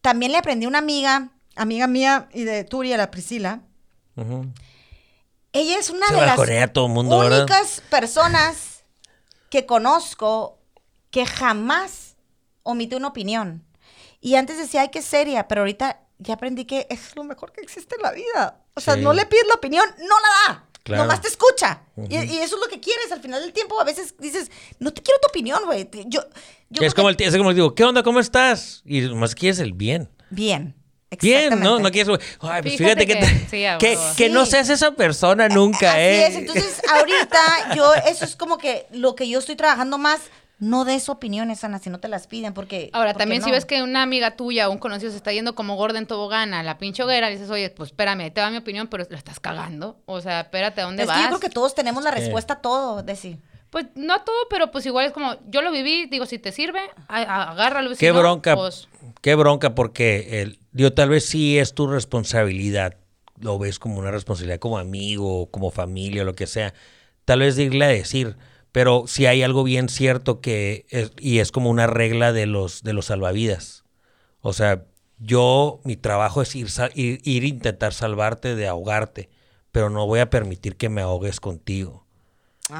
también 0.00 0.32
le 0.32 0.38
aprendí 0.38 0.66
a 0.66 0.68
una 0.68 0.78
amiga, 0.78 1.30
amiga 1.56 1.86
mía 1.86 2.28
y 2.32 2.44
de 2.44 2.64
Turia, 2.64 2.96
la 2.96 3.10
Priscila, 3.10 3.60
ella 5.52 5.78
es 5.78 5.90
una 5.90 6.06
Se 6.08 6.14
de 6.14 6.20
las 6.26 6.36
todo 7.08 7.18
únicas 7.40 7.82
personas 7.88 8.82
que 9.50 9.64
conozco 9.66 10.58
que 11.10 11.24
jamás 11.26 12.16
omite 12.62 12.96
una 12.96 13.08
opinión. 13.08 13.64
Y 14.20 14.34
antes 14.34 14.58
decía, 14.58 14.82
ay, 14.82 14.88
qué 14.90 15.00
seria, 15.02 15.48
pero 15.48 15.62
ahorita 15.62 16.00
ya 16.18 16.34
aprendí 16.34 16.64
que 16.64 16.86
es 16.90 17.14
lo 17.16 17.24
mejor 17.24 17.52
que 17.52 17.60
existe 17.60 17.94
en 17.96 18.02
la 18.02 18.10
vida. 18.12 18.60
O 18.74 18.80
sea, 18.80 18.94
Sí. 18.94 19.00
no 19.00 19.12
le 19.12 19.24
pides 19.26 19.46
la 19.48 19.54
opinión, 19.54 19.84
no 19.98 20.04
la 20.48 20.52
da. 20.54 20.67
Claro. 20.88 21.04
Nomás 21.04 21.20
te 21.20 21.28
escucha. 21.28 21.82
y, 22.08 22.16
y 22.16 22.38
eso 22.38 22.56
es 22.56 22.60
lo 22.60 22.66
que 22.68 22.80
quieres. 22.80 23.12
Al 23.12 23.20
final 23.20 23.40
del 23.42 23.52
tiempo, 23.52 23.80
a 23.80 23.84
veces 23.84 24.14
dices, 24.18 24.50
no 24.78 24.92
te 24.92 25.02
quiero 25.02 25.20
tu 25.20 25.28
opinión, 25.28 25.60
güey. 25.66 25.88
Yo, 26.06 26.20
yo 26.70 26.82
es, 26.82 26.94
como 26.94 27.08
el, 27.08 27.16
que- 27.16 27.24
t- 27.24 27.28
es 27.30 27.36
como 27.36 27.50
el 27.50 27.56
digo, 27.56 27.74
¿qué 27.74 27.84
onda? 27.84 28.02
¿Cómo 28.02 28.20
estás? 28.20 28.82
Y 28.84 29.02
más 29.02 29.34
quieres 29.34 29.58
el 29.60 29.72
bien. 29.74 30.08
Bien. 30.30 30.74
Bien, 31.22 31.60
¿no? 31.60 31.78
No 31.78 31.90
quieres. 31.90 32.18
Ay, 32.40 32.62
pues 32.62 32.76
Fíjate 32.76 33.06
fíjate, 33.06 33.06
que, 33.06 33.14
que- 33.78 33.96
sí, 33.96 34.14
que, 34.16 34.28
no 34.28 34.44
seas 34.44 34.68
esa 34.68 34.90
persona 34.92 35.48
nunca, 35.48 35.92
Así 35.92 36.00
¿eh? 36.00 36.26
es, 36.26 36.34
entonces 36.36 36.82
ahorita 36.90 37.74
yo, 37.74 37.94
eso 37.94 38.24
es 38.26 38.36
como 38.36 38.58
que 38.58 38.86
lo 38.92 39.14
que 39.14 39.26
yo 39.28 39.38
estoy 39.38 39.56
trabajando 39.56 39.96
más, 39.96 40.20
no 40.58 40.84
des 40.84 41.08
opiniones, 41.08 41.62
Ana, 41.62 41.78
si 41.78 41.88
no 41.88 42.00
te 42.00 42.08
las 42.08 42.26
piden, 42.26 42.52
porque... 42.52 42.90
ahora 42.92 43.12
porque 43.12 43.22
también 43.22 43.42
si 43.42 43.50
ves 43.50 43.64
que 43.64 43.82
una 43.82 44.02
amiga 44.02 44.36
tuya 44.36 44.68
o 44.68 44.72
un 44.72 44.78
conocido 44.78 45.10
se 45.12 45.16
está 45.16 45.32
yendo 45.32 45.54
como 45.54 45.76
gorda 45.76 45.98
en 45.98 46.06
tobogán 46.06 46.52
a 46.52 46.62
la 46.62 46.78
pinche 46.78 47.02
hoguera, 47.02 47.28
dices, 47.28 47.48
oye, 47.50 47.70
pues 47.70 47.90
espérame, 47.90 48.20
ahí 48.20 48.30
te 48.30 48.40
va 48.40 48.50
mi 48.50 48.56
opinión, 48.56 48.88
pero 48.88 49.06
la 49.08 49.18
estás 49.18 49.38
cagando. 49.38 50.00
O 50.06 50.20
sea, 50.20 50.40
espérate, 50.40 50.80
¿a 50.80 50.84
dónde 50.84 51.02
Es 51.02 51.08
vas? 51.08 51.16
que 51.16 51.22
yo 51.22 51.28
creo 51.28 51.40
que 51.40 51.50
todos 51.50 51.74
tenemos 51.74 52.02
la 52.02 52.10
respuesta 52.10 52.54
a 52.54 52.60
todo, 52.60 53.02
Desi. 53.02 53.38
Pues 53.70 53.86
no 53.94 54.14
a 54.14 54.24
todo, 54.24 54.36
pero 54.48 54.70
pues 54.70 54.86
igual 54.86 55.06
es 55.06 55.12
como, 55.12 55.36
yo 55.46 55.60
lo 55.62 55.70
viví, 55.70 56.06
digo, 56.06 56.26
si 56.26 56.38
te 56.38 56.52
sirve, 56.52 56.80
agárralo. 57.06 57.92
y 57.92 57.94
si 57.94 58.00
Qué 58.00 58.12
no, 58.12 58.18
bronca, 58.18 58.56
pues, 58.56 58.88
qué 59.20 59.34
bronca, 59.34 59.74
porque 59.74 60.40
el, 60.42 60.58
digo, 60.72 60.92
tal 60.92 61.10
vez 61.10 61.26
sí 61.26 61.58
es 61.58 61.74
tu 61.74 61.86
responsabilidad, 61.86 62.96
lo 63.38 63.58
ves 63.58 63.78
como 63.78 63.98
una 63.98 64.10
responsabilidad 64.10 64.58
como 64.58 64.78
amigo, 64.78 65.50
como 65.50 65.70
familia, 65.70 66.24
lo 66.24 66.34
que 66.34 66.46
sea. 66.46 66.72
Tal 67.26 67.40
vez 67.40 67.58
irle 67.58 67.84
a 67.84 67.88
decir, 67.88 68.36
pero 68.72 69.04
si 69.06 69.26
hay 69.26 69.42
algo 69.42 69.64
bien 69.64 69.88
cierto 69.88 70.40
que 70.40 70.86
es, 70.90 71.12
y 71.18 71.38
es 71.38 71.52
como 71.52 71.70
una 71.70 71.86
regla 71.86 72.32
de 72.32 72.46
los 72.46 72.82
de 72.82 72.92
los 72.92 73.06
salvavidas. 73.06 73.84
O 74.40 74.52
sea, 74.52 74.84
yo 75.18 75.80
mi 75.84 75.96
trabajo 75.96 76.42
es 76.42 76.54
ir 76.54 76.68
ir, 76.94 77.44
intentar 77.44 77.92
salvarte 77.92 78.54
de 78.54 78.68
ahogarte, 78.68 79.30
pero 79.72 79.90
no 79.90 80.06
voy 80.06 80.20
a 80.20 80.30
permitir 80.30 80.76
que 80.76 80.88
me 80.88 81.00
ahogues 81.00 81.40
contigo. 81.40 82.06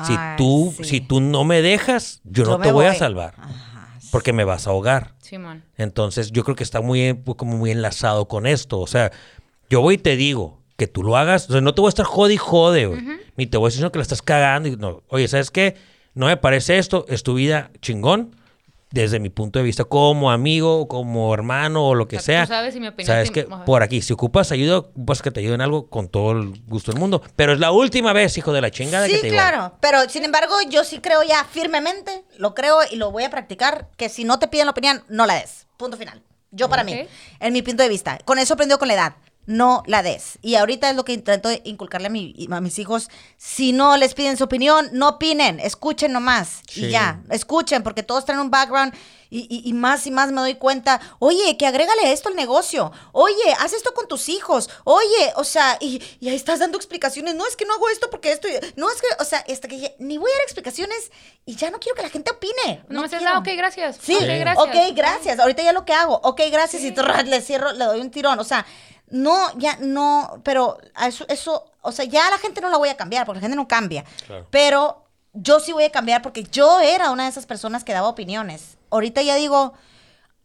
Si 0.06 0.12
Ay, 0.16 0.36
tú 0.36 0.74
sí. 0.76 0.84
si 0.84 1.00
tú 1.00 1.20
no 1.20 1.44
me 1.44 1.62
dejas, 1.62 2.20
yo, 2.24 2.44
Yo 2.44 2.50
no 2.50 2.60
te 2.60 2.72
voy 2.72 2.84
a 2.84 2.94
salvar, 2.94 3.34
Ajá, 3.38 3.96
sí. 4.00 4.08
porque 4.12 4.32
me 4.34 4.44
vas 4.44 4.66
a 4.66 4.70
ahogar. 4.70 5.14
Simón. 5.22 5.64
Entonces, 5.76 6.30
yo 6.30 6.44
creo 6.44 6.54
que 6.56 6.62
está 6.64 6.80
muy, 6.82 7.18
como 7.36 7.56
muy 7.56 7.70
enlazado 7.70 8.28
con 8.28 8.46
esto. 8.46 8.78
O 8.80 8.86
sea, 8.86 9.10
yo 9.70 9.80
voy 9.80 9.94
y 9.94 9.98
te 9.98 10.16
digo 10.16 10.62
que 10.76 10.86
tú 10.86 11.02
lo 11.02 11.16
hagas. 11.16 11.48
O 11.48 11.52
sea, 11.52 11.60
no 11.62 11.74
te 11.74 11.80
voy 11.80 11.88
a 11.88 11.90
estar 11.90 12.04
jode 12.06 12.34
y 12.34 12.36
jode, 12.36 12.86
güey. 12.86 13.00
Ni 13.38 13.46
te 13.46 13.56
voy 13.56 13.68
a 13.68 13.70
decir 13.70 13.82
no, 13.82 13.90
que 13.90 13.98
la 13.98 14.02
estás 14.02 14.20
cagando. 14.20 14.68
Y 14.68 14.76
no, 14.76 15.02
oye, 15.08 15.26
¿sabes 15.28 15.50
qué? 15.50 15.76
No 16.12 16.26
me 16.26 16.36
parece 16.36 16.76
esto. 16.76 17.06
Es 17.08 17.22
tu 17.22 17.32
vida 17.34 17.70
chingón. 17.80 18.36
Desde 18.90 19.20
mi 19.20 19.28
punto 19.28 19.58
de 19.58 19.66
vista, 19.66 19.84
como 19.84 20.30
amigo, 20.30 20.88
como 20.88 21.34
hermano 21.34 21.84
o 21.88 21.94
lo 21.94 22.08
que 22.08 22.16
O 22.16 22.20
sea, 22.20 22.36
sea. 22.38 22.46
tú 22.46 22.48
sabes 22.54 22.74
y 22.74 22.80
mi 22.80 22.88
opinión 22.88 23.06
Sabes 23.14 23.30
te- 23.30 23.44
que 23.44 23.50
por 23.66 23.82
aquí, 23.82 24.00
si 24.00 24.14
ocupas 24.14 24.50
ayuda, 24.50 24.78
ocupas 24.78 25.20
que 25.20 25.30
te 25.30 25.40
ayuden 25.40 25.56
en 25.56 25.60
algo 25.60 25.90
con 25.90 26.08
todo 26.08 26.32
el 26.32 26.58
gusto 26.66 26.90
del 26.90 26.98
mundo. 26.98 27.20
Pero 27.36 27.52
es 27.52 27.60
la 27.60 27.70
última 27.70 28.14
vez, 28.14 28.38
hijo 28.38 28.50
de 28.54 28.62
la 28.62 28.70
chingada, 28.70 29.06
que 29.06 29.16
Sí, 29.16 29.20
te 29.20 29.26
digo. 29.26 29.36
claro, 29.36 29.74
pero 29.80 30.08
sin 30.08 30.24
embargo 30.24 30.54
yo 30.70 30.84
sí 30.84 31.00
creo 31.00 31.22
ya 31.22 31.44
firmemente, 31.44 32.24
lo 32.38 32.54
creo 32.54 32.78
y 32.90 32.96
lo 32.96 33.10
voy 33.12 33.24
a 33.24 33.30
practicar, 33.30 33.88
que 33.98 34.08
si 34.08 34.24
no 34.24 34.38
te 34.38 34.48
piden 34.48 34.64
la 34.64 34.70
opinión, 34.72 35.04
no 35.10 35.26
la 35.26 35.34
des. 35.34 35.66
Punto 35.76 35.98
final. 35.98 36.22
Yo 36.50 36.70
para 36.70 36.82
mí, 36.82 36.94
Ok. 37.02 37.08
en 37.40 37.52
mi 37.52 37.60
punto 37.60 37.82
de 37.82 37.90
vista. 37.90 38.18
Con 38.24 38.38
eso 38.38 38.54
aprendió 38.54 38.78
con 38.78 38.88
la 38.88 38.94
edad. 38.94 39.16
No 39.48 39.82
la 39.86 40.02
des. 40.02 40.38
Y 40.42 40.56
ahorita 40.56 40.90
es 40.90 40.96
lo 40.96 41.06
que 41.06 41.14
intento 41.14 41.48
inculcarle 41.64 42.08
a, 42.08 42.10
mi- 42.10 42.34
a 42.50 42.60
mis 42.60 42.78
hijos. 42.78 43.08
Si 43.38 43.72
no 43.72 43.96
les 43.96 44.12
piden 44.12 44.36
su 44.36 44.44
opinión, 44.44 44.90
no 44.92 45.08
opinen. 45.08 45.58
Escuchen 45.58 46.12
nomás. 46.12 46.60
Sí. 46.68 46.84
Y 46.84 46.90
ya. 46.90 47.22
Escuchen, 47.30 47.82
porque 47.82 48.02
todos 48.02 48.26
traen 48.26 48.40
un 48.40 48.50
background. 48.50 48.92
Y, 49.30 49.40
y- 49.48 49.66
y 49.66 49.72
más 49.72 50.06
y 50.06 50.10
más 50.10 50.32
me 50.32 50.42
doy 50.42 50.56
cuenta. 50.56 51.00
Oye, 51.18 51.56
que 51.56 51.66
agrégale 51.66 52.12
esto 52.12 52.28
al 52.28 52.36
negocio. 52.36 52.92
Oye, 53.12 53.34
haz 53.58 53.72
esto 53.72 53.94
con 53.94 54.06
tus 54.06 54.28
hijos. 54.28 54.68
Oye, 54.84 55.32
o 55.36 55.44
sea, 55.44 55.78
y, 55.80 56.02
y 56.20 56.28
ahí 56.28 56.36
estás 56.36 56.58
dando 56.58 56.76
explicaciones. 56.76 57.34
No, 57.34 57.46
es 57.46 57.56
que 57.56 57.64
no 57.64 57.72
hago 57.72 57.88
esto 57.88 58.10
porque 58.10 58.32
esto. 58.32 58.48
y- 58.48 58.52
No, 58.76 58.90
es 58.90 59.00
que, 59.00 59.06
o 59.18 59.24
sea, 59.24 59.42
hasta 59.50 59.66
que 59.66 59.76
dije, 59.76 59.96
ni 59.98 60.18
voy 60.18 60.30
a 60.30 60.34
dar 60.34 60.42
explicaciones 60.44 61.10
y 61.46 61.56
ya 61.56 61.70
no 61.70 61.80
quiero 61.80 61.96
que 61.96 62.02
la 62.02 62.10
gente 62.10 62.30
opine. 62.32 62.82
No, 62.90 63.00
me 63.00 63.08
quiero. 63.08 63.24
ah, 63.34 63.38
ok, 63.38 63.48
gracias. 63.56 63.96
Sí, 64.02 64.14
ok, 64.14 64.22
gracias. 64.40 64.58
ok, 64.66 64.76
gracias. 64.94 65.38
Ahorita 65.38 65.62
ya 65.62 65.72
lo 65.72 65.86
que 65.86 65.94
hago. 65.94 66.20
Ok, 66.22 66.42
gracias. 66.52 66.82
Y 66.82 66.92
trrr, 66.92 67.26
le 67.26 67.40
cierro, 67.40 67.72
le 67.72 67.86
doy 67.86 68.00
un 68.02 68.10
tirón. 68.10 68.38
O 68.38 68.44
sea, 68.44 68.66
no, 69.10 69.58
ya 69.58 69.76
no, 69.80 70.40
pero 70.44 70.78
eso, 71.06 71.24
eso, 71.28 71.64
o 71.82 71.92
sea, 71.92 72.04
ya 72.04 72.28
la 72.30 72.38
gente 72.38 72.60
no 72.60 72.68
la 72.68 72.76
voy 72.76 72.88
a 72.88 72.96
cambiar, 72.96 73.26
porque 73.26 73.38
la 73.38 73.42
gente 73.42 73.56
no 73.56 73.68
cambia. 73.68 74.04
Claro. 74.26 74.46
Pero 74.50 75.04
yo 75.32 75.60
sí 75.60 75.72
voy 75.72 75.84
a 75.84 75.90
cambiar 75.90 76.22
porque 76.22 76.44
yo 76.44 76.80
era 76.80 77.10
una 77.10 77.24
de 77.24 77.30
esas 77.30 77.46
personas 77.46 77.84
que 77.84 77.92
daba 77.92 78.08
opiniones. 78.08 78.76
Ahorita 78.90 79.22
ya 79.22 79.36
digo, 79.36 79.74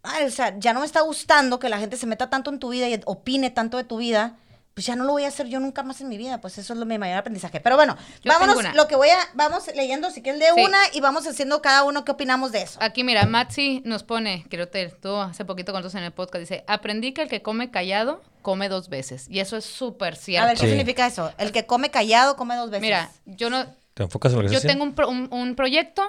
o 0.04 0.30
sea, 0.30 0.58
ya 0.60 0.74
no 0.74 0.82
me 0.82 0.86
está 0.86 1.02
gustando 1.02 1.60
que 1.60 1.70
la 1.70 1.80
gente 1.80 1.98
se 1.98 2.06
meta 2.06 2.30
tanto 2.30 2.52
en 2.52 2.60
tu 2.60 2.70
vida 2.70 2.90
y 2.90 3.02
opine 3.06 3.50
tanto 3.50 3.78
de 3.78 3.84
tu 3.84 3.98
vida. 3.98 4.38
Pues 4.74 4.88
ya 4.88 4.96
no 4.96 5.04
lo 5.04 5.12
voy 5.12 5.24
a 5.24 5.28
hacer 5.28 5.48
yo 5.48 5.60
nunca 5.60 5.84
más 5.84 6.02
en 6.02 6.10
mi 6.10 6.18
vida. 6.18 6.42
Pues 6.42 6.58
eso 6.58 6.74
es 6.74 6.80
lo, 6.80 6.86
mi 6.88 6.98
mayor 6.98 7.18
aprendizaje. 7.20 7.60
Pero 7.60 7.76
bueno, 7.76 7.96
Yo 8.24 8.32
vámonos, 8.32 8.74
lo 8.74 8.88
que 8.88 8.96
voy 8.96 9.10
a, 9.10 9.18
vamos 9.36 9.66
leyendo 9.76 10.10
si 10.10 10.24
quieres 10.24 10.42
de 10.42 10.48
Sí. 10.56 10.62
una 10.66 10.80
y 10.94 11.00
vamos 11.00 11.28
haciendo 11.28 11.62
cada 11.62 11.84
uno 11.84 12.04
qué 12.04 12.12
opinamos 12.12 12.52
de 12.52 12.64
eso. 12.64 12.80
Aquí, 12.82 13.04
mira, 13.04 13.26
Matsi 13.28 13.84
nos 13.86 14.02
pone, 14.04 14.46
creo 14.50 14.72
que 14.72 14.88
tú 14.90 15.16
hace 15.18 15.46
poquito 15.46 15.72
con 15.74 15.82
nosotros 15.82 16.00
en 16.02 16.06
el 16.06 16.12
podcast, 16.12 16.40
dice, 16.40 16.64
aprendí 16.66 17.14
que 17.14 17.22
el 17.22 17.30
que 17.30 17.44
come 17.44 17.70
callado, 17.70 18.24
come 18.42 18.68
dos 18.68 18.90
veces. 18.90 19.28
Y 19.30 19.42
eso 19.42 19.58
es 19.58 19.66
súper 19.66 20.16
cierto. 20.16 20.46
A 20.46 20.48
ver, 20.48 20.58
¿qué 20.58 20.64
Sí. 20.66 20.70
significa 20.70 21.06
eso? 21.06 21.32
El 21.38 21.52
que 21.52 21.68
come 21.68 21.92
callado 21.92 22.36
come 22.36 22.56
dos 22.56 22.72
veces. 22.72 22.82
Mira, 22.82 23.12
yo 23.28 23.52
no, 23.52 23.68
¿Te 23.94 24.02
enfocas 24.02 24.34
en 24.34 24.42
lo 24.42 24.48
que 24.50 24.56
yo 24.56 24.60
tengo 24.62 24.84
un, 24.84 24.96
pro- 24.96 25.08
un- 25.08 25.32
un 25.32 25.54
proyecto 25.56 26.02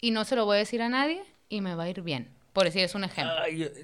y 0.00 0.10
no 0.10 0.24
se 0.24 0.36
lo 0.36 0.46
voy 0.46 0.56
a 0.56 0.60
decir 0.60 0.80
a 0.80 0.88
nadie 0.88 1.22
y 1.50 1.60
me 1.60 1.74
va 1.74 1.82
a 1.84 1.88
ir 1.90 2.00
bien. 2.00 2.30
Por 2.54 2.64
decir, 2.64 2.82
es 2.82 2.94
un 2.94 3.04
ejemplo. 3.04 3.34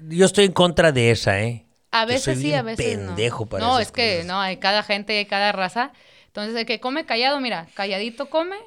Yo 0.09 0.25
estoy 0.25 0.45
en 0.45 0.53
contra 0.53 0.91
de 0.91 1.11
esa, 1.11 1.39
¿eh? 1.39 1.66
A 1.91 2.01
Yo 2.03 2.07
veces 2.09 2.23
soy 2.23 2.35
sí, 2.35 2.43
bien 2.43 2.59
a 2.59 2.61
veces 2.63 2.97
pendejo 2.97 3.43
no. 3.43 3.49
para 3.49 3.65
no, 3.65 3.79
es 3.79 3.91
que 3.91 4.17
cosas. 4.17 4.27
no, 4.27 4.39
hay 4.41 4.57
cada 4.57 4.83
gente, 4.83 5.17
hay 5.17 5.25
cada 5.25 5.51
raza. 5.51 5.93
Entonces, 6.27 6.55
el 6.55 6.65
que 6.65 6.79
come 6.79 7.05
callado, 7.05 7.39
mira, 7.39 7.67
calladito 7.75 8.29
come 8.29 8.57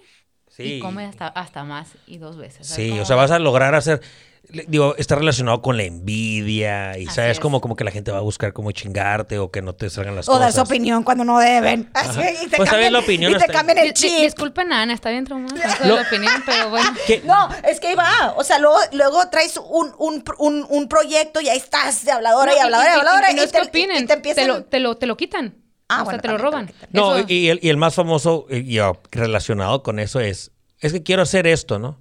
Sí. 0.48 0.64
Y 0.64 0.80
come 0.80 1.04
hasta, 1.04 1.28
hasta 1.28 1.62
más 1.64 1.94
y 2.06 2.18
dos 2.18 2.36
veces. 2.36 2.66
¿sabes 2.66 2.86
Sí, 2.86 2.98
o 2.98 3.04
sea, 3.04 3.16
vas 3.16 3.30
a 3.30 3.38
lograr 3.38 3.74
hacer. 3.74 4.00
Le- 4.48 4.64
Digo, 4.68 4.94
está 4.96 5.14
relacionado 5.14 5.62
con 5.62 5.76
la 5.76 5.84
envidia 5.84 6.98
y 6.98 7.06
Así 7.06 7.14
sabes 7.16 7.32
es. 7.32 7.40
como, 7.40 7.60
como 7.60 7.76
que 7.76 7.84
la 7.84 7.90
gente 7.90 8.10
va 8.10 8.18
a 8.18 8.22
buscar 8.22 8.52
como 8.52 8.72
chingarte 8.72 9.38
o 9.38 9.50
que 9.50 9.62
no 9.62 9.74
te 9.74 9.88
salgan 9.90 10.16
las 10.16 10.28
O 10.28 10.32
cosas. 10.32 10.54
dar 10.54 10.66
su 10.66 10.68
opinión 10.72 11.02
cuando 11.04 11.24
no 11.24 11.38
deben. 11.38 11.88
Así, 11.94 12.20
y 12.44 12.48
te 12.48 12.56
Pues, 12.56 12.68
cambian, 12.70 12.92
La 12.92 12.98
opinión 13.00 13.32
y 13.32 13.36
te 13.36 13.46
cambian 13.46 13.78
el 13.78 13.92
chip. 13.94 14.10
Disculpen 14.22 14.72
a 14.72 14.82
Ana, 14.82 14.94
está 14.94 15.10
bien 15.10 15.24
traumada 15.24 15.54
con 15.60 15.70
eso 15.70 15.82
de 15.82 15.88
Lo- 15.88 15.96
la 15.96 16.02
opinión, 16.02 16.32
pero 16.46 16.70
bueno. 16.70 16.90
¿Qué? 17.06 17.22
No, 17.24 17.48
es 17.68 17.78
que 17.80 17.88
ahí 17.88 17.94
va. 17.94 18.34
O 18.36 18.42
sea, 18.44 18.58
luego, 18.58 18.78
luego 18.92 19.28
traes 19.30 19.56
un, 19.56 19.92
un, 19.98 20.24
un, 20.38 20.66
un 20.68 20.88
proyecto 20.88 21.40
y 21.40 21.48
ahí 21.48 21.58
estás 21.58 22.04
de 22.04 22.12
habladora 22.12 22.54
y, 22.54 22.58
habladora 22.58 22.90
y, 22.94 22.98
habladora. 22.98 23.30
y 23.32 23.34
no 23.34 23.42
es 23.42 23.52
que 23.52 23.60
te, 23.60 23.66
opinen, 23.68 24.06
te 24.06 24.14
empiezan... 24.14 24.48
lo, 24.48 24.64
te, 24.64 24.80
lo, 24.80 24.96
te 24.96 25.06
lo 25.06 25.16
quitan. 25.16 25.54
Ah, 25.88 26.02
o 26.02 26.04
bueno, 26.04 26.18
sea, 26.18 26.22
te 26.22 26.28
lo 26.28 26.50
también 26.50 26.66
te 26.68 26.72
roban. 26.72 26.90
No, 26.92 27.16
Eso- 27.16 27.26
y 27.28 27.48
el, 27.48 27.58
y 27.62 27.68
el 27.68 27.76
más 27.76 27.94
famoso 27.94 28.46
eh, 28.50 28.62
y 28.66 28.78
oh, 28.80 29.00
relacionado 29.10 29.82
con 29.82 29.98
eso 29.98 30.20
es, 30.20 30.52
es 30.80 30.92
que 30.92 31.02
quiero 31.02 31.22
hacer 31.22 31.46
esto, 31.46 31.78
¿no? 31.78 31.98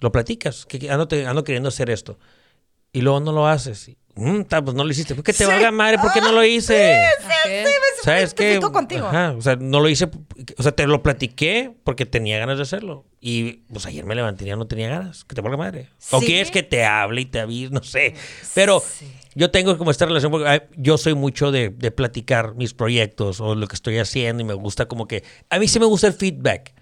Lo 0.00 0.10
platicas, 0.12 0.66
que 0.66 0.90
ando, 0.90 1.06
te- 1.08 1.26
ando 1.26 1.44
queriendo 1.44 1.68
hacer 1.68 1.90
esto. 1.90 2.18
Y 2.92 3.02
luego 3.02 3.20
no 3.20 3.32
lo 3.32 3.46
haces. 3.46 3.88
Y, 3.88 3.98
"Mm, 4.16 4.42
ta, 4.44 4.62
pues 4.64 4.74
no 4.74 4.82
lo 4.84 4.90
hiciste. 4.90 5.14
¿Por 5.14 5.22
qué 5.22 5.32
te 5.32 5.44
Sí. 5.44 5.50
valga 5.50 5.70
madre? 5.70 5.98
¿Por 5.98 6.12
qué 6.12 6.20
no 6.20 6.32
lo 6.32 6.42
hice? 6.44 6.96
Así 6.96 7.28
es. 7.48 7.68
¿Sabes 8.02 8.32
qué? 8.34 8.44
identifico 8.44 8.72
contigo. 8.72 9.06
Ajá, 9.06 9.34
o 9.36 9.42
sea, 9.42 9.56
no 9.56 9.78
lo 9.78 9.88
hice, 9.88 10.08
o 10.56 10.62
sea, 10.62 10.72
te 10.72 10.86
lo 10.86 11.02
platiqué 11.02 11.70
porque 11.84 12.06
tenía 12.06 12.38
ganas 12.38 12.56
de 12.56 12.62
hacerlo. 12.62 13.04
Y 13.20 13.58
pues 13.72 13.84
ayer 13.84 14.04
me 14.06 14.14
levanté 14.14 14.44
y 14.44 14.48
ya 14.48 14.56
no 14.56 14.66
tenía 14.66 14.88
ganas, 14.88 15.24
que 15.24 15.34
te 15.34 15.42
valga 15.42 15.58
madre. 15.58 15.90
O 16.10 16.20
Sí. 16.20 16.26
quieres 16.26 16.50
que 16.50 16.62
te 16.62 16.84
hable 16.86 17.20
y 17.20 17.26
te 17.26 17.40
avise, 17.40 17.70
no 17.72 17.82
sé. 17.82 18.14
Pero 18.54 18.82
yo 19.34 19.50
tengo 19.50 19.76
como 19.76 19.90
esta 19.90 20.06
relación 20.06 20.32
porque 20.32 20.62
yo 20.76 20.96
soy 20.96 21.14
mucho 21.14 21.52
de, 21.52 21.68
de 21.68 21.90
platicar 21.90 22.54
mis 22.54 22.72
proyectos 22.72 23.38
o 23.40 23.54
lo 23.54 23.66
que 23.66 23.76
estoy 23.76 23.98
haciendo 23.98 24.42
y 24.42 24.46
me 24.46 24.54
gusta 24.54 24.86
como 24.88 25.06
que, 25.06 25.22
a 25.50 25.58
mí 25.58 25.68
sí 25.68 25.78
me 25.78 25.84
gusta 25.86 26.06
el 26.06 26.14
feedback. 26.14 26.72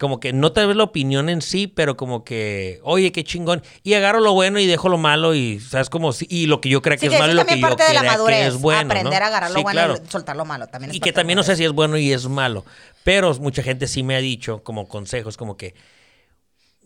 Como 0.00 0.18
que 0.18 0.32
no 0.32 0.50
tal 0.52 0.66
vez 0.66 0.76
la 0.76 0.82
opinión 0.84 1.28
en 1.28 1.40
sí, 1.40 1.68
pero 1.68 1.96
como 1.96 2.24
que, 2.24 2.80
oye, 2.82 3.12
qué 3.12 3.22
chingón. 3.22 3.62
Y 3.84 3.94
agarro 3.94 4.18
lo 4.18 4.32
bueno 4.32 4.58
y 4.58 4.66
dejo 4.66 4.88
lo 4.88 4.98
malo 4.98 5.34
y, 5.36 5.60
¿sabes? 5.60 5.88
Como, 5.88 6.10
y 6.28 6.46
lo 6.46 6.60
que 6.60 6.68
yo 6.68 6.82
creo 6.82 6.96
que 6.98 7.02
Sí, 7.02 7.06
es 7.06 7.12
que 7.12 7.18
malo 7.18 7.32
y 7.32 7.36
lo 7.36 7.46
que 7.46 7.60
yo 7.60 7.68
parte 7.68 7.84
de 7.84 7.94
la 7.94 8.00
crea 8.00 8.10
que 8.10 8.16
madurez. 8.18 8.46
es 8.48 8.60
bueno. 8.60 8.80
aprender 8.90 9.20
¿no? 9.20 9.24
a 9.24 9.28
agarrar 9.28 9.50
lo 9.52 9.56
Sí, 9.58 9.62
bueno 9.62 9.72
claro. 9.80 9.94
y 10.04 10.10
soltar 10.10 10.34
lo 10.36 10.44
malo. 10.44 10.66
También 10.66 10.90
es 10.90 10.96
Y 10.96 11.00
que 11.00 11.12
también 11.12 11.36
no 11.36 11.44
sé 11.44 11.54
si 11.54 11.64
es 11.64 11.70
bueno 11.72 11.96
y 11.96 12.12
es 12.12 12.26
malo. 12.28 12.64
Pero 13.04 13.32
mucha 13.36 13.62
gente 13.62 13.86
sí 13.86 14.02
me 14.02 14.16
ha 14.16 14.20
dicho 14.20 14.64
como 14.64 14.88
consejos, 14.88 15.36
como 15.36 15.56
que 15.56 15.74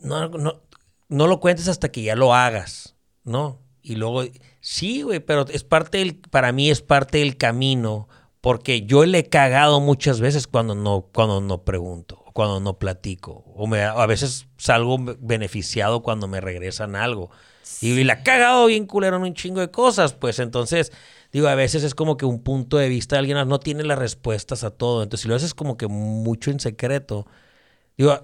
no, 0.03 0.29
no, 0.29 0.61
no 1.09 1.27
lo 1.27 1.41
cuentes 1.41 1.69
hasta 1.69 1.91
que 1.91 2.03
ya 2.03 2.15
lo 2.15 2.35
hagas, 2.35 2.95
¿no? 3.25 3.61
Y 3.83 3.95
luego, 3.97 4.25
sí, 4.61 5.03
güey, 5.03 5.21
pero 5.21 5.47
es 5.49 5.65
parte 5.65 5.99
del, 5.99 6.17
para 6.17 6.53
mí 6.53 6.71
es 6.71 6.83
parte 6.83 7.19
del 7.19 7.37
camino, 7.37 8.09
porque 8.41 8.83
yo 8.83 9.07
le 9.07 9.21
he 9.21 9.29
cagado 9.29 9.81
muchas 9.81 10.21
veces 10.21 10.47
cuando 10.47 10.75
no, 10.75 11.07
cuando 11.13 11.41
no 11.41 11.63
pregunto, 11.65 12.23
cuando 12.39 12.61
no 12.61 12.79
platico, 12.79 13.43
o 13.57 13.67
me, 13.67 13.83
a 13.83 14.07
veces 14.07 14.47
salgo 14.59 14.97
beneficiado 15.19 16.05
cuando 16.05 16.29
me 16.29 16.41
regresan 16.41 16.95
algo. 16.95 17.31
Y 17.81 18.05
la 18.05 18.13
he 18.13 18.23
cagado 18.23 18.67
bien 18.67 18.87
culero 18.87 19.17
en 19.17 19.23
un 19.23 19.35
chingo 19.35 19.59
de 19.61 19.73
cosas, 19.73 20.13
pues 20.15 20.39
entonces, 20.39 20.93
digo, 21.33 21.49
a 21.49 21.57
veces 21.57 21.83
es 21.83 21.97
como 21.97 22.17
que 22.17 22.27
un 22.27 22.41
punto 22.45 22.77
de 22.79 22.89
vista 22.89 23.17
de 23.17 23.19
alguien 23.19 23.39
más 23.39 23.49
no 23.49 23.59
tiene 23.59 23.83
las 23.83 23.99
respuestas 23.99 24.63
a 24.63 24.71
todo. 24.71 25.03
Entonces, 25.03 25.23
si 25.23 25.29
lo 25.29 25.35
haces 25.35 25.53
como 25.53 25.77
que 25.77 25.89
mucho 25.89 26.53
en 26.53 26.61
secreto, 26.61 27.27
digo, 27.97 28.21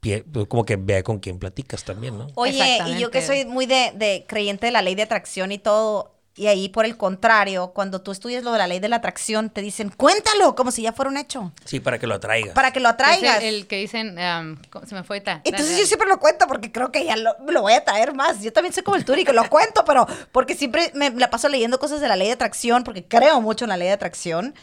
pie- 0.00 0.24
pues, 0.32 0.46
como 0.48 0.64
que 0.64 0.76
vea 0.76 1.02
con 1.02 1.18
quién 1.18 1.38
platicas 1.38 1.84
también, 1.84 2.16
¿no? 2.18 2.28
Oye, 2.34 2.78
y 2.88 2.98
yo 2.98 3.10
que 3.10 3.20
soy 3.22 3.44
muy 3.44 3.66
de, 3.66 3.92
de 3.94 4.24
creyente 4.26 4.66
de 4.66 4.72
la 4.72 4.82
ley 4.82 4.94
de 4.94 5.02
atracción 5.02 5.52
y 5.52 5.58
todo, 5.58 6.13
y 6.36 6.48
ahí 6.48 6.68
por 6.68 6.84
el 6.84 6.96
contrario, 6.96 7.68
cuando 7.74 8.00
tú 8.02 8.10
estudias 8.10 8.42
lo 8.42 8.50
de 8.52 8.58
la 8.58 8.66
ley 8.66 8.80
de 8.80 8.88
la 8.88 8.96
atracción, 8.96 9.50
te 9.50 9.60
dicen, 9.60 9.88
cuéntalo, 9.88 10.56
como 10.56 10.70
si 10.72 10.82
ya 10.82 10.92
fuera 10.92 11.08
un 11.10 11.16
hecho, 11.16 11.52
Sí, 11.64 11.78
para 11.80 11.98
que 11.98 12.06
lo 12.08 12.14
atraigas. 12.16 12.54
para 12.54 12.72
que 12.72 12.80
lo 12.80 12.88
Es 12.88 12.94
atraigas. 12.94 13.42
el, 13.42 13.54
el 13.54 13.66
que 13.68 13.76
dicen, 13.76 14.18
um, 14.18 14.56
¿cómo 14.70 14.84
se 14.86 14.94
me 14.96 15.04
fue 15.04 15.16
ahorita. 15.18 15.42
Entonces 15.44 15.78
yo 15.78 15.86
siempre 15.86 16.08
lo 16.08 16.18
cuento 16.18 16.46
porque 16.48 16.72
creo 16.72 16.90
que 16.90 17.04
ya 17.04 17.14
lo, 17.16 17.36
lo 17.48 17.62
voy 17.62 17.74
a 17.74 17.84
traer 17.84 18.14
más. 18.14 18.40
Yo 18.42 18.52
también 18.52 18.72
soy 18.74 18.82
como 18.82 18.96
el 18.96 19.04
Turi, 19.04 19.24
que 19.24 19.32
lo 19.32 19.48
cuento, 19.48 19.84
pero 19.84 20.06
porque 20.32 20.54
siempre 20.56 20.90
me 20.94 21.10
la 21.10 21.30
paso 21.30 21.48
leyendo 21.48 21.78
cosas 21.78 22.00
de 22.00 22.08
la 22.08 22.16
ley 22.16 22.26
de 22.26 22.32
atracción, 22.34 22.82
porque 22.82 23.04
creo 23.04 23.40
mucho 23.40 23.64
en 23.64 23.68
la 23.68 23.76
ley 23.76 23.86
de 23.88 23.94
atracción. 23.94 24.54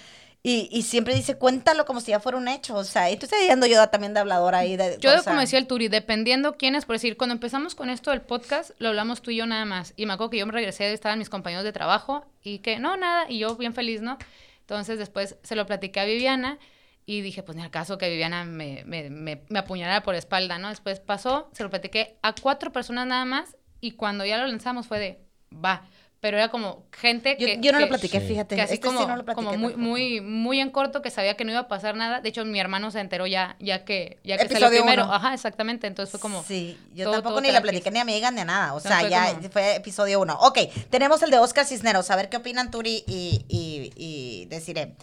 Y, 0.43 0.69
y 0.71 0.82
siempre 0.82 1.13
dice, 1.13 1.38
cuéntalo 1.38 1.86
como 1.86 2.01
si 2.01 2.12
ya 2.12 2.19
fuera 2.19 2.38
un 2.38 2.47
hecho. 2.47 2.75
O 2.75 2.84
sea, 2.84 3.12
y 3.12 3.17
tú 3.17 3.25
estás 3.25 3.39
diciendo 3.39 3.67
yo 3.67 3.88
también 3.89 4.13
de 4.13 4.21
habladora 4.21 4.60
ahí. 4.60 4.75
De, 4.75 4.97
Yo, 4.99 5.12
sea, 5.12 5.23
como 5.23 5.39
decía 5.39 5.60
el 5.60 5.67
Turi, 5.67 5.88
dependiendo 5.88 6.58
quién 6.58 6.75
es, 6.75 6.86
por 6.86 6.95
decir, 6.95 7.15
cuando 7.15 7.34
empezamos 7.34 7.75
con 7.75 7.89
esto 7.89 8.10
del 8.10 8.21
podcast, 8.21 8.71
lo 8.80 8.89
hablamos 8.89 9.21
tú 9.21 9.30
y 9.30 9.36
yo 9.36 9.45
nada 9.45 9.65
más. 9.65 9.93
Y 9.97 10.08
me 10.08 10.13
acuerdo 10.13 10.32
que 10.32 10.38
yo 10.38 10.47
me 10.47 10.54
regresé, 10.54 10.91
estaban 10.91 11.19
mis 11.19 11.30
compañeros 11.30 11.63
de 11.63 11.71
trabajo 11.71 12.25
y 12.41 12.60
que 12.60 12.80
no, 12.80 12.97
nada, 12.97 13.30
y 13.30 13.38
yo 13.38 13.56
bien 13.56 13.75
feliz, 13.75 14.01
¿no? 14.01 14.17
Entonces 14.62 14.97
después 14.97 15.38
se 15.43 15.56
lo 15.56 15.65
platiqué 15.67 15.99
a 15.99 16.06
Viviana 16.06 16.58
y 17.06 17.21
dije, 17.21 17.43
pues 17.43 17.56
ni 17.56 17.62
al 17.62 17.69
caso 17.69 17.99
que 17.99 18.10
Viviana 18.10 18.43
me, 18.43 18.84
me, 18.86 19.12
me, 19.12 19.43
me 19.47 19.60
apuñalara 19.60 20.01
por 20.01 20.15
espalda, 20.15 20.58
¿no? 20.58 20.69
Después 20.69 20.99
pasó, 20.99 21.49
se 21.54 21.62
lo 21.62 21.69
platiqué 21.69 22.17
a 22.23 22.34
cuatro 22.34 22.71
personas 22.71 23.06
nada 23.06 23.25
más 23.25 23.58
y 23.80 23.91
cuando 23.91 24.25
ya 24.25 24.38
lo 24.39 24.47
lanzamos 24.47 24.88
fue 24.88 24.99
de, 24.99 25.19
va. 25.54 25.88
Pero 26.21 26.38
era 26.38 26.49
como 26.49 26.84
gente 26.91 27.36
Yo, 27.39 27.47
que... 27.47 27.57
yo 27.62 27.71
no 27.71 27.79
lo 27.79 27.86
que- 27.86 27.89
platiqué, 27.89 28.21
Sí. 28.21 28.27
fíjate. 28.27 28.55
que 28.55 28.62
así 28.62 28.75
Este 28.75 28.88
sí 28.88 28.93
como, 28.93 29.07
no 29.07 29.15
lo 29.15 29.25
platiqué 29.25 29.43
como 29.43 29.57
muy, 29.57 29.71
tampoco. 29.73 29.79
muy, 29.89 30.21
muy 30.21 30.60
en 30.60 30.69
corto, 30.69 31.01
que 31.01 31.10
sabía 31.10 31.36
que 31.36 31.43
no 31.45 31.49
iba 31.51 31.62
a 31.62 31.67
pasar 31.67 31.95
nada. 31.95 32.21
De 32.21 32.29
hecho, 32.29 32.45
mi 32.45 32.60
hermano 32.60 32.91
se 32.91 32.99
enteró 32.99 33.25
ya, 33.25 33.55
ya 33.60 33.84
que, 33.86 34.19
ya 34.23 34.38
que 34.38 34.43
salió 34.43 34.57
Episodio 34.67 34.81
primero. 34.84 35.05
uno. 35.05 35.13
Ajá, 35.15 35.34
exactamente. 35.34 35.88
Entonces 35.88 36.12
fue 36.12 36.19
como. 36.19 36.43
Sí, 36.43 36.79
yo 36.93 37.05
todo- 37.05 37.13
tampoco 37.15 37.34
todo 37.36 37.41
ni 37.41 37.51
la 37.51 37.60
platiqué 37.62 37.89
ni 37.89 37.97
a 37.99 38.05
mi 38.05 38.12
amiga 38.13 38.29
ni 38.29 38.39
a 38.39 38.45
nada. 38.45 38.73
O 38.73 38.75
No, 38.75 38.81
sea, 38.81 38.99
fue 38.99 39.10
ya 39.10 39.34
como- 39.36 39.49
fue 39.49 39.75
episodio 39.77 40.19
uno. 40.21 40.38
Ok, 40.41 40.60
tenemos 40.91 41.23
el 41.23 41.31
de 41.31 41.39
Oscar 41.39 41.65
Cisneros. 41.65 42.12
A 42.12 42.15
ver 42.15 42.29
qué 42.29 42.38
opinan 42.38 42.69
Turi 42.69 43.03
y, 43.07 43.43
y, 43.49 43.91
y 43.95 44.45
deciré. 44.45 44.93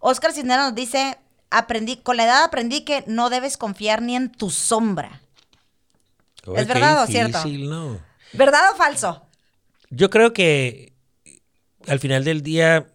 Oscar 0.00 0.32
Cisneros 0.34 0.66
nos 0.66 0.74
dice, 0.74 1.16
aprendí, 1.48 1.96
con 1.96 2.18
la 2.18 2.24
edad 2.24 2.44
aprendí 2.44 2.82
que 2.82 3.02
no 3.06 3.30
debes 3.30 3.56
confiar 3.56 4.02
ni 4.02 4.14
en 4.14 4.30
tu 4.30 4.50
sombra. 4.50 5.22
¿Es 6.54 6.66
verdad 6.68 7.02
o 7.02 7.06
cierto? 7.06 7.38
¿no? 7.46 7.98
¿Verdad 8.34 8.60
o 8.72 8.76
falso? 8.76 9.25
Yo 9.90 10.10
creo 10.10 10.32
que 10.32 10.92
al 11.86 12.00
final 12.00 12.24
del 12.24 12.42
día, 12.42 12.86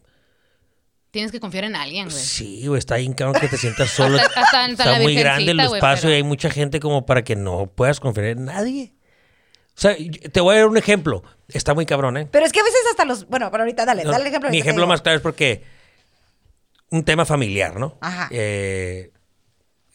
Tienes 1.12 1.32
que 1.34 1.40
confiar 1.42 1.66
en 1.66 1.76
alguien, 1.76 2.08
güey. 2.08 2.18
sí, 2.18 2.66
güey, 2.68 2.80
está 2.80 2.96
bien 2.96 3.14
cabrón 3.14 3.42
que 3.42 3.48
te 3.50 3.58
sientas 3.58 3.90
solo. 3.90 4.18
Hasta- 4.22 4.42
hasta- 4.42 4.66
hasta 4.66 4.84
está 4.94 5.00
muy 5.02 5.14
grande 5.16 5.52
el 5.52 5.58
güey, 5.58 5.74
espacio 5.80 6.04
pero- 6.04 6.14
y 6.14 6.16
hay 6.18 6.24
mucha 6.24 6.50
gente 6.50 6.80
como 6.80 7.06
para 7.06 7.24
que 7.24 7.36
no 7.36 7.68
puedas 7.68 8.00
confiar 8.00 8.28
en 8.28 8.46
nadie. 8.46 8.94
O 9.76 9.82
sea, 9.82 9.96
te 10.32 10.40
voy 10.42 10.56
a 10.56 10.60
dar 10.60 10.68
un 10.68 10.78
ejemplo. 10.78 11.24
Está 11.48 11.74
muy 11.74 11.86
cabrón, 11.86 12.16
¿eh? 12.18 12.28
Pero 12.32 12.46
es 12.46 12.52
que 12.54 12.60
a 12.60 12.64
veces 12.64 12.80
hasta 12.92 13.04
los... 13.06 13.28
Bueno, 13.28 13.50
pero 13.52 13.64
ahorita 13.64 13.86
dale, 13.86 14.04
No, 14.04 14.12
dale 14.12 14.24
el 14.24 14.28
ejemplo. 14.30 14.50
Mi 14.50 14.60
ejemplo 14.60 14.86
más 14.88 15.02
claro 15.02 15.18
es 15.18 15.22
porque 15.22 15.64
un 16.90 17.04
tema 17.04 17.26
familiar, 17.26 17.78
¿no? 17.80 17.98
Ajá. 18.02 18.28
Eh, 18.32 19.12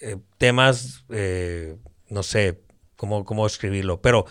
eh, 0.00 0.16
temas, 0.38 1.04
eh, 1.10 1.76
no 2.08 2.22
sé 2.22 2.60
cómo, 2.96 3.24
cómo 3.24 3.46
escribirlo, 3.46 4.00
pero 4.00 4.26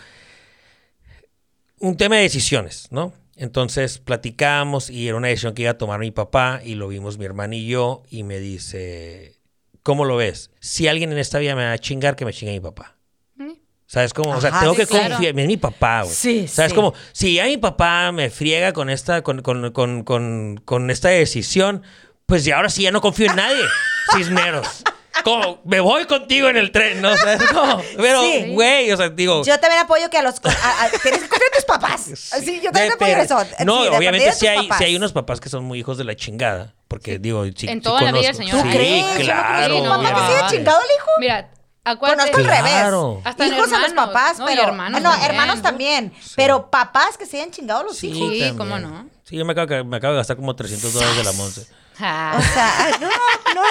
un 1.80 1.96
tema 1.96 2.16
de 2.16 2.22
decisiones, 2.22 2.88
¿no? 2.90 3.12
Entonces 3.36 3.98
platicamos 3.98 4.88
y 4.88 5.08
era 5.08 5.16
una 5.16 5.28
decisión 5.28 5.54
que 5.54 5.62
iba 5.62 5.72
a 5.72 5.78
tomar 5.78 6.00
mi 6.00 6.10
papá 6.10 6.60
y 6.64 6.74
lo 6.74 6.88
vimos 6.88 7.18
mi 7.18 7.26
hermana 7.26 7.54
y 7.54 7.66
yo 7.66 8.02
y 8.10 8.22
me 8.22 8.38
dice, 8.38 9.36
¿cómo 9.82 10.06
lo 10.06 10.16
ves? 10.16 10.50
Si 10.60 10.88
alguien 10.88 11.12
en 11.12 11.18
esta 11.18 11.38
vida 11.38 11.54
me 11.54 11.64
va 11.64 11.72
a 11.72 11.78
chingar, 11.78 12.16
que 12.16 12.24
me 12.24 12.32
chingue 12.32 12.54
mi 12.54 12.60
papá. 12.60 12.96
Mm. 13.36 13.52
¿Sabes 13.86 14.14
cómo? 14.14 14.30
O 14.30 14.40
sea, 14.40 14.58
tengo 14.58 14.72
sí, 14.72 14.80
que 14.80 14.86
claro. 14.86 15.10
confiar. 15.10 15.38
Es 15.38 15.46
mi 15.46 15.56
papá, 15.58 16.02
güey. 16.02 16.14
Sí, 16.14 16.48
¿Sabes 16.48 16.72
sí. 16.72 16.76
cómo? 16.76 16.94
Si 17.12 17.34
ya 17.34 17.44
mi 17.44 17.58
papá 17.58 18.10
me 18.10 18.30
friega 18.30 18.72
con 18.72 18.88
esta, 18.88 19.22
con, 19.22 19.42
con, 19.42 19.70
con, 19.72 20.02
con, 20.02 20.60
con 20.64 20.90
esta 20.90 21.10
decisión, 21.10 21.82
pues 22.24 22.44
ya 22.46 22.56
ahora 22.56 22.70
sí 22.70 22.82
ya 22.82 22.90
no 22.90 23.02
confío 23.02 23.30
en 23.30 23.36
nadie. 23.36 23.64
Cisneros. 24.16 24.82
Como, 25.24 25.60
me 25.64 25.80
voy 25.80 26.04
contigo 26.06 26.48
en 26.48 26.56
el 26.56 26.70
tren, 26.72 27.00
¿no? 27.02 27.16
¿Sabes 27.16 27.42
cómo? 27.52 27.82
Pero, 27.96 28.22
Sí. 28.22 28.52
güey, 28.52 28.90
o 28.92 28.96
sea, 28.96 29.08
digo. 29.08 29.42
Yo 29.44 29.58
también 29.58 29.82
apoyo 29.82 30.08
que 30.10 30.18
a 30.18 30.22
los... 30.22 30.34
a- 30.44 30.84
a- 30.84 30.88
tienes 31.02 31.22
que 31.22 31.28
confiar 31.28 31.50
en 31.52 31.56
tus 31.56 31.64
papás. 31.64 32.00
Sí, 32.04 32.60
yo 32.62 32.70
también 32.70 32.88
de 32.88 32.94
apoyo 32.94 33.16
eso. 33.16 33.38
No, 33.64 33.82
Sí, 33.82 33.88
obviamente 33.88 34.32
sí 34.32 34.46
hay, 34.46 34.68
sí 34.78 34.84
hay 34.84 34.96
unos 34.96 35.12
papás 35.12 35.40
que 35.40 35.48
son 35.48 35.64
muy 35.64 35.78
hijos 35.80 35.98
de 35.98 36.04
la 36.04 36.14
chingada. 36.16 36.74
Porque, 36.88 37.18
digo, 37.18 37.44
sí, 37.56 37.66
En 37.68 37.80
toda 37.82 38.00
la 38.02 38.12
vida 38.12 38.32
señor. 38.32 38.60
¿Tú 38.62 38.66
Sí, 38.70 38.76
crees? 38.76 39.04
Yo 39.04 39.18
no 39.18 39.24
claro. 39.24 39.74
conozco 39.74 39.98
un 39.98 40.04
papá 40.04 40.08
que 40.08 40.12
no, 40.20 40.26
se 40.26 40.32
haya 40.34 40.42
no. 40.42 40.50
chingado 40.50 40.78
al 40.78 40.86
hijo. 40.96 41.10
Mira, 41.18 41.50
acuérdate. 41.84 42.30
Conozco 42.30 42.36
al 42.52 42.62
Claro. 42.62 43.10
revés. 43.14 43.26
Hasta 43.26 43.46
Hijos 43.46 43.58
a 43.72 43.78
los 43.78 43.88
hermanos. 43.88 44.06
papás, 44.14 44.38
No, 44.38 44.46
pero. 44.46 44.62
hermanos 44.62 45.02
no, 45.02 45.10
también. 45.10 45.30
hermanos 45.30 45.62
también. 45.62 46.12
Pero 46.36 46.70
papás 46.70 47.18
que 47.18 47.26
se 47.26 47.38
hayan 47.38 47.50
chingado 47.50 47.82
los 47.82 47.96
Sí, 47.96 48.10
hijos. 48.10 48.30
Sí, 48.32 48.54
cómo 48.56 48.78
no. 48.78 49.08
Sí, 49.24 49.36
yo 49.36 49.44
me 49.44 49.52
acabo, 49.54 49.84
me 49.84 49.96
acabo 49.96 50.12
de 50.12 50.18
gastar 50.18 50.36
como 50.36 50.54
300 50.54 50.92
dólares 50.92 51.16
de 51.16 51.24
la 51.24 51.32
Monse. 51.32 51.66
Ah. 51.98 52.36
O 52.38 52.42
sea, 52.42 52.98
no, 53.00 53.08
no. 53.54 53.62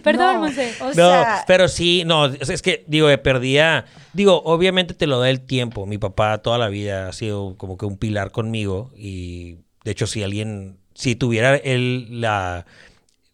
Perdón, 0.02 0.34
No. 0.34 0.40
Monse. 0.40 0.74
O 0.80 0.86
no, 0.86 0.94
sea, 0.94 1.44
pero 1.46 1.68
sí, 1.68 2.04
no, 2.06 2.26
es 2.26 2.48
es 2.48 2.62
que, 2.62 2.84
digo, 2.86 3.08
perdía, 3.22 3.84
digo, 4.12 4.42
obviamente 4.44 4.94
te 4.94 5.06
lo 5.06 5.20
da 5.20 5.30
el 5.30 5.40
tiempo. 5.40 5.86
Mi 5.86 5.98
papá 5.98 6.38
toda 6.38 6.58
la 6.58 6.68
vida 6.68 7.08
ha 7.08 7.12
sido 7.12 7.56
como 7.56 7.76
que 7.76 7.86
un 7.86 7.98
pilar 7.98 8.30
conmigo 8.30 8.90
y, 8.96 9.58
de 9.84 9.90
hecho, 9.90 10.06
si 10.06 10.22
alguien, 10.22 10.78
si 10.94 11.16
tuviera 11.16 11.56
él 11.56 12.20
la, 12.20 12.66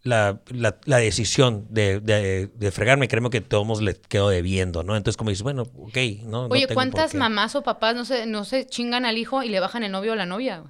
la, 0.07 0.41
la, 0.49 0.79
la 0.85 0.97
decisión 0.99 1.67
de, 1.69 2.01
de, 2.01 2.47
de 2.47 2.71
fregarme, 2.71 3.09
créeme 3.09 3.31
que 3.31 3.41
todos 3.41 3.83
le 3.83 3.95
quedo 3.95 4.29
debiendo, 4.29 4.83
¿no? 4.83 4.97
Entonces, 4.97 5.17
como 5.17 5.31
dices, 5.31 5.43
bueno, 5.43 5.63
ok, 5.63 5.97
¿no? 6.25 6.43
no 6.43 6.47
Oye, 6.47 6.63
tengo 6.63 6.69
por 6.69 6.75
¿cuántas 6.75 7.15
mamás 7.15 7.55
o 7.57 7.63
papás 7.63 7.95
no 7.95 8.05
se, 8.05 8.27
no 8.27 8.45
se 8.45 8.67
chingan 8.67 9.05
al 9.05 9.19
hijo 9.19 9.43
y 9.43 9.49
le 9.49 9.61
bajan 9.61 9.83
el 9.83 9.93
novio 9.93 10.13
o 10.13 10.17
la 10.17 10.27
novia? 10.27 10.65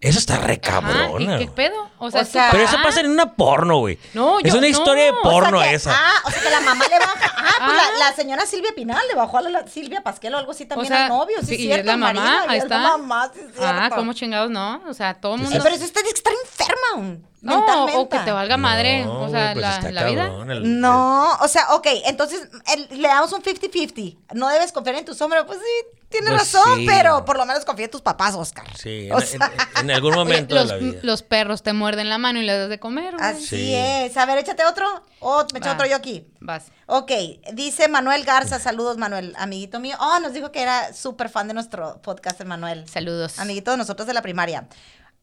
Eso 0.00 0.18
está 0.18 0.38
re. 0.38 0.54
¿Y 0.54 1.26
qué 1.38 1.50
pedo? 1.54 1.90
O 1.98 2.10
sea, 2.10 2.22
O 2.22 2.24
sea, 2.24 2.46
¿tu 2.50 2.52
Pero 2.56 2.64
eso 2.68 2.76
pasa 2.82 3.00
en 3.00 3.10
una 3.10 3.34
porno, 3.34 3.78
güey. 3.78 3.98
No, 4.14 4.38
Es 4.40 4.44
yo- 4.52 4.58
una 4.58 4.62
no. 4.62 4.66
historia 4.66 5.04
de 5.04 5.10
O 5.10 5.22
porno 5.22 5.58
o 5.58 5.60
sea 5.60 5.70
que, 5.70 5.76
esa. 5.76 5.92
Ah, 5.94 6.12
o 6.24 6.30
sea 6.30 6.42
que 6.42 6.50
la 6.50 6.60
mamá 6.60 6.84
le 6.88 6.98
baja. 6.98 7.34
Ah, 7.36 7.52
pues 7.66 7.76
la, 7.76 7.98
la 8.08 8.12
señora 8.14 8.46
Silvia 8.46 8.70
Pinal 8.74 9.02
le 9.08 9.14
bajó 9.14 9.38
a 9.38 9.42
la, 9.42 9.50
la 9.50 9.66
Silvia 9.66 10.02
Pasquel 10.02 10.34
o 10.34 10.38
algo 10.38 10.52
así 10.52 10.64
también 10.66 10.88
sea, 10.92 11.04
al 11.04 11.08
novio. 11.10 11.38
Sí, 11.40 11.46
sí, 11.46 11.54
es 11.54 11.60
y 11.60 11.62
cierto, 11.64 11.80
es 11.80 11.86
la 11.86 11.96
mamá, 11.96 12.12
Marina, 12.14 12.44
y 12.46 12.50
ahí 12.50 12.58
es 12.58 12.62
está. 12.64 12.78
la 12.78 12.88
mamá, 12.96 13.30
sí, 13.34 13.40
es 13.40 13.56
cierto. 13.56 13.80
Ah, 13.82 13.90
¿cómo 13.94 14.12
chingados 14.14 14.50
no? 14.50 14.82
O 14.88 14.94
sea, 14.94 15.14
todo 15.14 15.34
el 15.34 15.40
Sí, 15.40 15.44
mundo... 15.44 15.58
Eh, 15.58 15.62
pero 15.62 15.74
eso 15.76 15.84
está, 15.84 16.00
estar 16.00 16.32
enferma. 16.44 17.18
No, 17.42 17.56
mentalmente. 17.58 17.98
o 17.98 18.08
que 18.08 18.18
te 18.18 18.32
valga 18.32 18.56
madre. 18.56 19.04
No, 19.04 19.22
o 19.22 19.28
sea, 19.30 19.52
pues 19.52 19.62
la, 19.62 19.76
está 19.76 19.90
la 19.92 20.04
vida. 20.04 20.26
el- 20.48 20.80
No, 20.80 21.32
o 21.40 21.48
sea, 21.48 21.74
ok, 21.74 21.86
entonces 22.06 22.48
el- 22.74 23.00
le 23.02 23.08
damos 23.08 23.32
un 23.32 23.42
50-50. 23.42 24.18
No 24.34 24.48
debes 24.48 24.72
confiar 24.72 24.96
en 24.96 25.04
tus 25.04 25.20
hombres. 25.22 25.44
Pues 25.46 25.58
sí, 25.58 25.96
tienes 26.08 26.30
Pues 26.30 26.40
razón, 26.52 26.78
sí. 26.80 26.86
pero 26.86 27.24
por 27.24 27.36
lo 27.38 27.46
menos 27.46 27.64
confía 27.64 27.86
en 27.86 27.90
tus 27.90 28.02
papás, 28.02 28.34
Oscar. 28.34 28.66
Sí, 28.76 29.08
O 29.10 29.20
en, 29.20 29.26
sea, 29.26 29.50
en- 29.76 29.88
en 29.88 29.90
algún 29.96 30.10
Oye, 30.14 30.18
momento 30.18 30.54
los, 30.54 30.68
de 30.68 30.74
la 30.74 30.78
vida. 30.80 31.00
los 31.02 31.22
perros 31.22 31.62
te 31.62 31.72
muerden 31.72 32.08
la 32.08 32.18
mano 32.18 32.40
y 32.40 32.44
le 32.44 32.56
das 32.58 32.68
de 32.68 32.78
comer, 32.78 33.14
güey. 33.16 33.24
así 33.24 33.46
Sí. 33.46 33.74
es. 33.74 34.16
A 34.16 34.26
ver, 34.26 34.38
échate 34.38 34.64
otro. 34.64 34.86
O 35.20 35.44
me 35.52 35.58
echo 35.60 35.70
otro 35.72 35.86
yo 35.86 35.96
aquí. 35.96 36.26
Vas. 36.40 36.64
Ok, 36.86 37.12
dice 37.52 37.88
Manuel 37.88 38.24
Garza, 38.24 38.58
saludos 38.58 38.96
Manuel, 38.96 39.34
amiguito 39.38 39.78
mío. 39.80 39.96
Oh, 40.00 40.18
nos 40.20 40.32
dijo 40.32 40.50
que 40.50 40.60
era 40.62 40.92
súper 40.92 41.28
fan 41.28 41.46
de 41.46 41.54
nuestro 41.54 42.00
podcast, 42.02 42.40
el 42.40 42.46
Manuel. 42.48 42.88
Saludos. 42.88 43.38
Amiguito 43.38 43.70
de 43.70 43.76
nosotros 43.76 44.06
de 44.08 44.14
la 44.14 44.22
primaria. 44.22 44.66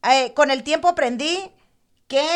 Eh, 0.08 0.32
con 0.34 0.50
el 0.50 0.62
tiempo 0.62 0.88
aprendí 0.88 1.50
que 2.08 2.26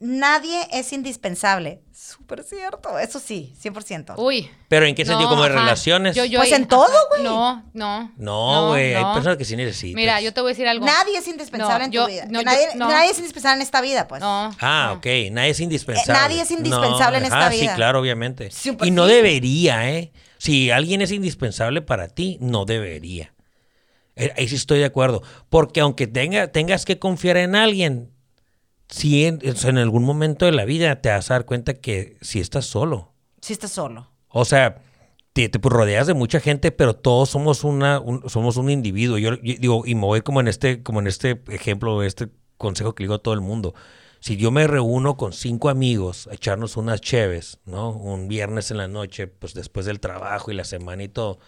nadie 0.00 0.66
es 0.72 0.92
indispensable. 0.92 1.80
Súper 1.92 2.44
cierto, 2.44 2.98
eso 2.98 3.18
sí, 3.18 3.52
100%. 3.60 4.14
Uy. 4.16 4.48
Pero 4.68 4.86
¿en 4.86 4.94
qué 4.94 5.04
sentido? 5.04 5.22
No, 5.28 5.30
¿Como 5.30 5.42
de 5.42 5.48
relaciones? 5.50 6.14
Yo- 6.16 6.24
yo- 6.24 6.38
Pues 6.38 6.52
en 6.52 6.62
ajá. 6.62 6.68
todo, 6.68 6.94
güey. 7.10 7.22
No, 7.24 7.64
no. 7.74 8.12
no, 8.16 8.68
güey. 8.68 8.94
no. 8.94 8.98
Hay 9.08 9.14
personas 9.14 9.36
que 9.38 9.44
sí 9.44 9.56
necesitan. 9.56 9.96
Mira, 9.96 10.20
yo 10.20 10.32
te 10.32 10.40
voy 10.40 10.50
a 10.50 10.52
decir 10.52 10.68
algo. 10.68 10.86
Nadie 10.86 11.18
es 11.18 11.26
indispensable 11.26 11.78
No, 11.80 11.84
en 11.86 11.90
tu 11.90 11.94
yo- 11.96 12.06
vida. 12.06 12.24
no, 12.26 12.38
Que 12.38 12.44
yo- 12.44 12.50
nadie, 12.50 12.66
no. 12.76 12.88
nadie 12.88 13.10
es 13.10 13.18
indispensable 13.18 13.56
en 13.56 13.62
esta 13.62 13.80
vida, 13.80 14.06
pues. 14.08 14.20
No. 14.20 14.50
Ah, 14.60 14.90
no. 14.92 14.98
ok. 14.98 15.06
Nadie 15.32 15.50
es 15.50 15.60
indispensable. 15.60 16.12
Eh, 16.18 16.22
nadie 16.22 16.42
es 16.42 16.50
indispensable 16.50 17.18
en 17.18 17.24
esta 17.24 17.38
ajá, 17.40 17.48
vida. 17.50 17.70
Sí, 17.70 17.76
claro, 17.76 18.00
obviamente. 18.00 18.50
Y 18.84 18.90
no 18.92 19.06
sí. 19.06 19.12
debería, 19.12 19.90
¿eh? 19.90 20.12
Si 20.38 20.70
alguien 20.70 21.02
es 21.02 21.10
indispensable 21.10 21.82
para 21.82 22.06
ti, 22.08 22.38
no 22.40 22.64
debería. 22.64 23.34
Eh, 24.14 24.32
Ahí 24.36 24.48
sí 24.48 24.54
estoy 24.54 24.78
de 24.78 24.84
acuerdo. 24.84 25.22
Porque 25.50 25.80
aunque 25.80 26.06
tenga, 26.06 26.48
tengas 26.52 26.84
que 26.84 26.98
confiar 27.00 27.36
en 27.36 27.56
alguien, 27.56 28.12
si 28.88 29.24
en, 29.24 29.40
en 29.42 29.78
algún 29.78 30.04
momento 30.04 30.46
de 30.46 30.52
la 30.52 30.64
vida 30.64 31.00
te 31.00 31.10
vas 31.10 31.30
a 31.30 31.34
dar 31.34 31.44
cuenta 31.44 31.74
que 31.74 32.16
si 32.20 32.40
estás 32.40 32.66
solo. 32.66 33.12
Si 33.40 33.52
estás 33.52 33.70
solo. 33.72 34.10
O 34.28 34.44
sea, 34.44 34.82
te, 35.32 35.48
te 35.48 35.58
rodeas 35.62 36.06
de 36.06 36.14
mucha 36.14 36.40
gente, 36.40 36.72
pero 36.72 36.96
todos 36.96 37.30
somos 37.30 37.64
una, 37.64 38.00
un- 38.00 38.28
somos 38.28 38.56
un 38.56 38.70
individuo. 38.70 39.18
Yo, 39.18 39.34
yo 39.34 39.54
digo, 39.58 39.82
y 39.86 39.94
me 39.94 40.02
voy 40.02 40.22
como 40.22 40.40
en 40.40 40.48
este, 40.48 40.82
como 40.82 41.00
en 41.00 41.06
este 41.06 41.42
ejemplo, 41.48 42.02
este 42.02 42.28
consejo 42.56 42.94
que 42.94 43.02
le 43.02 43.06
digo 43.06 43.14
a 43.14 43.22
todo 43.22 43.34
el 43.34 43.40
mundo. 43.40 43.74
Si 44.20 44.36
yo 44.36 44.50
me 44.50 44.66
reúno 44.66 45.16
con 45.16 45.32
cinco 45.32 45.68
amigos 45.68 46.26
a 46.26 46.34
echarnos 46.34 46.76
unas 46.76 47.00
cheves, 47.00 47.58
¿no? 47.66 47.90
Un 47.90 48.26
viernes 48.26 48.70
en 48.72 48.78
la 48.78 48.88
noche, 48.88 49.28
pues 49.28 49.54
después 49.54 49.86
del 49.86 50.00
trabajo 50.00 50.50
y 50.50 50.54
la 50.54 50.64
semana 50.64 51.04
y 51.04 51.08
todo, 51.08 51.38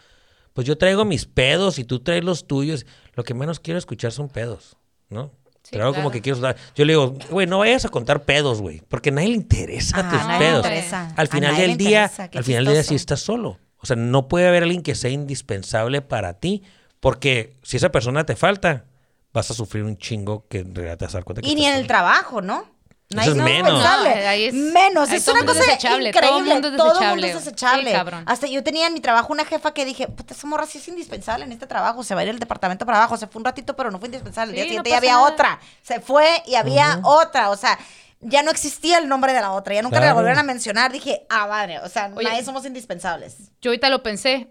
pues 0.53 0.66
yo 0.68 0.79
traigo 0.79 1.05
mis 1.05 1.26
pedos 1.26 1.79
y 1.81 1.85
tú 1.85 1.98
traes 2.00 2.22
los 2.22 2.46
tuyos. 2.46 2.87
Lo 3.14 3.24
que 3.24 3.35
menos 3.35 3.59
quiero 3.59 3.79
escuchar 3.79 4.12
son 4.12 4.29
pedos, 4.29 4.76
¿no? 5.09 5.33
Sí, 5.62 5.70
Pero 5.73 5.85
algo 5.85 5.94
como 5.94 6.11
claro. 6.11 6.23
que 6.23 6.23
quiero. 6.23 6.55
Yo 6.75 6.85
le 6.85 6.92
digo, 6.94 7.14
güey, 7.31 7.46
no 7.46 7.59
vayas 7.59 7.85
a 7.85 7.88
contar 7.90 8.25
pedos, 8.25 8.61
güey, 8.61 8.81
porque 8.88 9.11
a 9.11 9.12
nadie 9.12 9.29
le 9.29 9.35
interesa 9.35 9.99
Ah, 9.99 10.11
tus 10.11 10.27
nadie 10.27 10.38
pedos. 10.46 10.64
interesa. 10.66 11.12
Al 11.16 11.29
final 11.29 11.57
del 11.57 11.77
día, 11.77 12.03
interesa, 12.11 12.31
al 12.38 12.44
final 12.44 12.64
del 12.64 12.75
día 12.75 12.83
sí 12.83 12.94
estás 12.94 13.20
solo. 13.20 13.59
O 13.79 13.87
sea, 13.87 13.96
no 13.96 14.27
puede 14.29 14.49
haber 14.49 14.62
alguien 14.64 14.83
que 14.83 14.94
sea 14.94 15.11
indispensable 15.11 16.03
para 16.03 16.35
ti, 16.35 16.62
porque 16.99 17.57
si 17.62 17.77
esa 17.77 17.90
persona 17.90 18.25
te 18.27 18.37
falta, 18.37 18.85
vas 19.33 19.51
a 19.51 19.55
sufrir 19.55 19.85
un 19.85 19.96
chingo 19.96 20.46
que 20.49 20.59
en 20.61 20.75
realidad 20.75 20.99
te 20.99 21.05
vas 21.05 21.14
a 21.14 21.18
dar 21.18 21.25
cuenta 21.25 21.42
que 21.42 21.49
Y 21.49 21.55
ni 21.55 21.64
en 21.66 21.73
el 21.75 21.77
solo. 21.81 21.88
trabajo, 21.88 22.42
¿no? 22.42 22.64
Eso 23.11 23.20
es 23.33 23.37
es 23.38 23.42
menos. 23.42 23.70
indispensable. 23.73 24.23
No, 24.23 24.29
ahí 24.29 24.44
es- 24.44 24.55
menos. 24.55 25.11
ahí 25.11 25.16
Es 25.16 25.25
todo 25.25 25.35
una 25.35 25.44
cosa 25.44 25.64
increíble. 25.73 26.12
todo 26.12 26.40
mundo 26.40 26.68
es 26.68 26.77
Todo 26.77 26.87
desechable, 26.90 27.09
mundo 27.11 27.27
es 27.27 27.35
desechable. 27.44 27.90
Sí, 27.90 27.96
cabrón. 27.96 28.25
Hasta 28.27 28.46
yo 28.46 28.62
tenía 28.62 28.87
en 28.87 28.92
mi 28.94 29.01
trabajo 29.01 29.33
una 29.33 29.44
jefa 29.44 29.75
que 29.75 29.85
dije, 29.85 30.07
puta, 30.07 30.33
esa 30.33 30.46
morra 30.46 30.66
sí 30.66 30.79
es 30.79 30.87
indispensable 30.87 31.44
en 31.44 31.51
este 31.53 31.66
trabajo. 31.66 32.05
Se 32.05 32.14
va 32.14 32.20
a 32.20 32.25
ir 32.25 32.31
el 32.31 32.38
departamento 32.38 32.87
para 32.87 32.99
abajo. 32.99 33.16
Se 33.16 33.27
fue 33.27 33.40
un 33.40 33.44
ratito, 33.44 33.75
pero 33.75 33.90
no 33.90 33.99
fue 33.99 34.07
indispensable. 34.09 34.53
El 34.53 34.55
día 34.57 34.64
no 34.64 34.68
siguiente 34.68 34.90
ya 34.90 34.96
había 34.99 35.12
nada. 35.14 35.25
otra. 35.27 35.61
Se 35.83 35.99
fue 36.01 36.42
y 36.46 36.55
había 36.55 37.01
otra. 37.03 37.51
O 37.51 37.57
sea, 37.57 37.77
ya 38.20 38.42
no 38.44 38.51
existía 38.53 38.99
el 38.99 39.09
nombre 39.09 39.33
de 39.33 39.40
la 39.40 39.53
otra. 39.53 39.75
Ya 39.75 39.83
nunca 39.83 39.99
la 39.99 40.12
volvieron 40.14 40.38
a 40.38 40.42
mencionar. 40.44 40.92
Dije, 40.92 41.27
ah, 41.31 41.49
madre. 41.49 41.81
O 41.81 41.88
sea, 41.88 42.12
Oye. 42.14 42.29
nadie 42.29 42.44
somos 42.44 42.64
indispensables. 42.64 43.37
Yo 43.61 43.70
ahorita 43.70 43.88
lo 43.88 44.03
pensé. 44.05 44.49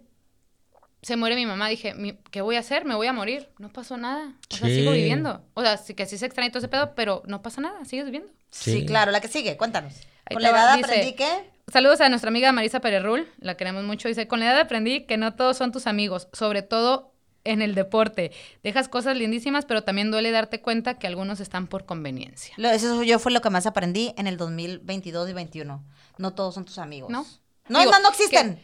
Se 1.01 1.15
muere 1.15 1.35
mi 1.35 1.45
mamá, 1.45 1.69
dije, 1.69 1.93
mi- 1.93 2.17
¿qué 2.31 2.41
voy 2.41 2.55
a 2.57 2.59
hacer? 2.59 2.83
Me 2.85 2.95
voy 2.95 3.07
a 3.07 3.13
morir. 3.13 3.49
No 3.57 3.71
pasó 3.71 3.95
nada. 3.97 4.33
O 4.51 4.55
sea, 4.55 4.67
sigo 4.67 4.91
viviendo. 4.91 5.41
O 5.53 5.61
sea, 5.61 5.77
sí 5.77 5.93
que 5.93 6.05
sí 6.05 6.17
se 6.17 6.25
extraña 6.25 6.49
todo 6.51 6.59
ese 6.59 6.67
pedo, 6.67 6.93
pero 6.95 7.23
no 7.25 7.41
pasa 7.41 7.61
nada, 7.61 7.85
sigues 7.85 8.05
viviendo. 8.05 8.29
Sí, 8.51 8.71
Sí. 8.81 8.85
claro. 8.85 9.11
La 9.11 9.21
que 9.21 9.27
sigue, 9.29 9.55
cuéntanos. 9.57 9.93
Ahí 10.25 10.33
Con 10.35 10.43
la 10.43 10.49
edad 10.49 10.75
dice- 10.75 10.85
aprendí 10.91 11.13
que... 11.13 11.49
Saludos 11.71 12.01
a 12.01 12.09
nuestra 12.09 12.29
amiga 12.29 12.51
Marisa 12.51 12.79
Pererrul, 12.81 13.27
la 13.39 13.55
queremos 13.55 13.83
mucho. 13.83 14.07
Dice, 14.07 14.27
con 14.27 14.39
la 14.39 14.47
edad 14.47 14.59
aprendí 14.59 15.05
que 15.05 15.17
no 15.17 15.35
todos 15.35 15.55
son 15.55 15.71
tus 15.71 15.85
amigos, 15.87 16.27
sobre 16.33 16.63
todo 16.63 17.13
en 17.45 17.61
el 17.61 17.75
deporte. 17.75 18.31
Dejas 18.63 18.89
cosas 18.89 19.15
lindísimas, 19.15 19.65
pero 19.65 19.83
también 19.83 20.09
duele 20.11 20.31
darte 20.31 20.61
cuenta 20.61 20.95
que 20.99 21.07
algunos 21.07 21.39
están 21.39 21.67
por 21.67 21.85
conveniencia. 21.85 22.53
Lo- 22.57 22.69
eso 22.71 23.03
yo 23.03 23.19
fue 23.19 23.31
lo 23.31 23.41
que 23.41 23.49
más 23.51 23.65
aprendí 23.67 24.13
en 24.17 24.25
el 24.27 24.35
2022 24.37 25.29
y 25.29 25.33
21. 25.33 25.83
No 26.17 26.33
todos 26.33 26.55
son 26.55 26.65
tus 26.65 26.79
amigos. 26.79 27.09
¿No? 27.11 27.25
No, 27.69 27.79
Digo, 27.79 27.91
no, 27.91 27.99
no 27.99 28.09
existen. 28.09 28.59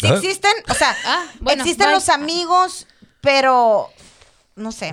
Sí 0.00 0.06
¿Ah? 0.06 0.14
existen, 0.16 0.52
o 0.68 0.74
sea, 0.74 0.96
Ah, 1.04 1.24
bueno, 1.40 1.62
existen 1.62 1.86
bye. 1.86 1.94
los 1.94 2.08
amigos, 2.08 2.86
pero 3.20 3.90
no 4.56 4.72
sé. 4.72 4.88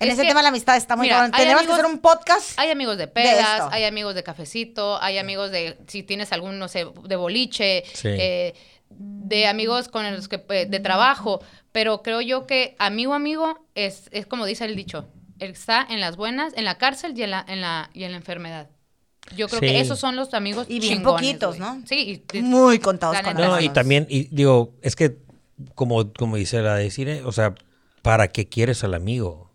En 0.00 0.06
Es 0.08 0.14
ese 0.14 0.22
que, 0.22 0.28
tema 0.28 0.42
la 0.42 0.48
amistad 0.50 0.76
está 0.76 0.94
muy 0.94 1.06
mira, 1.06 1.24
hay 1.24 1.30
Tenemos 1.32 1.62
que 1.62 1.68
amigos- 1.70 1.74
hacer 1.80 1.86
un 1.86 1.98
podcast. 2.00 2.58
Hay 2.58 2.70
amigos 2.70 2.98
de 2.98 3.08
pedas, 3.08 3.62
hay 3.72 3.84
amigos 3.84 4.14
de 4.14 4.22
cafecito, 4.22 5.00
hay 5.02 5.18
amigos 5.18 5.50
de, 5.50 5.76
si 5.88 6.02
tienes 6.04 6.30
algún, 6.32 6.58
no 6.60 6.68
sé, 6.68 6.86
de 7.04 7.16
boliche, 7.16 7.82
Sí. 7.94 8.08
eh, 8.08 8.54
de 8.90 9.46
amigos 9.48 9.88
con 9.88 10.10
los 10.14 10.28
que, 10.28 10.44
eh, 10.50 10.66
de 10.66 10.80
trabajo, 10.80 11.40
pero 11.72 12.02
creo 12.02 12.20
yo 12.20 12.46
que 12.46 12.76
amigo, 12.78 13.12
amigo, 13.14 13.66
es, 13.74 14.08
es 14.12 14.24
como 14.26 14.46
dice 14.46 14.64
el 14.66 14.76
dicho, 14.76 15.08
está 15.40 15.84
en 15.90 16.00
las 16.00 16.16
buenas, 16.16 16.52
en 16.56 16.64
la 16.64 16.78
cárcel 16.78 17.12
y 17.16 17.22
en 17.24 17.30
la, 17.32 17.44
en 17.48 17.60
la, 17.60 17.90
y 17.92 18.04
en 18.04 18.12
la 18.12 18.16
enfermedad. 18.18 18.68
Yo 19.36 19.48
creo 19.48 19.60
Sí. 19.60 19.66
que 19.66 19.80
esos 19.80 19.98
son 19.98 20.16
los 20.16 20.32
amigos 20.34 20.66
Y 20.68 20.80
bien 20.80 20.98
chingones, 20.98 21.20
poquitos. 21.20 21.58
¿no? 21.58 21.82
Sí, 21.86 22.22
y- 22.32 22.42
Muy 22.42 22.78
contados 22.78 23.20
con 23.20 23.34
No, 23.34 23.60
y 23.60 23.68
también, 23.68 24.06
y 24.08 24.24
digo, 24.34 24.74
es 24.82 24.96
que, 24.96 25.18
como, 25.74 26.12
como 26.12 26.36
dice 26.36 26.60
la 26.62 26.76
decir, 26.76 27.22
o 27.24 27.32
sea, 27.32 27.54
¿para 28.02 28.28
qué 28.28 28.48
quieres 28.48 28.84
al 28.84 28.94
amigo? 28.94 29.50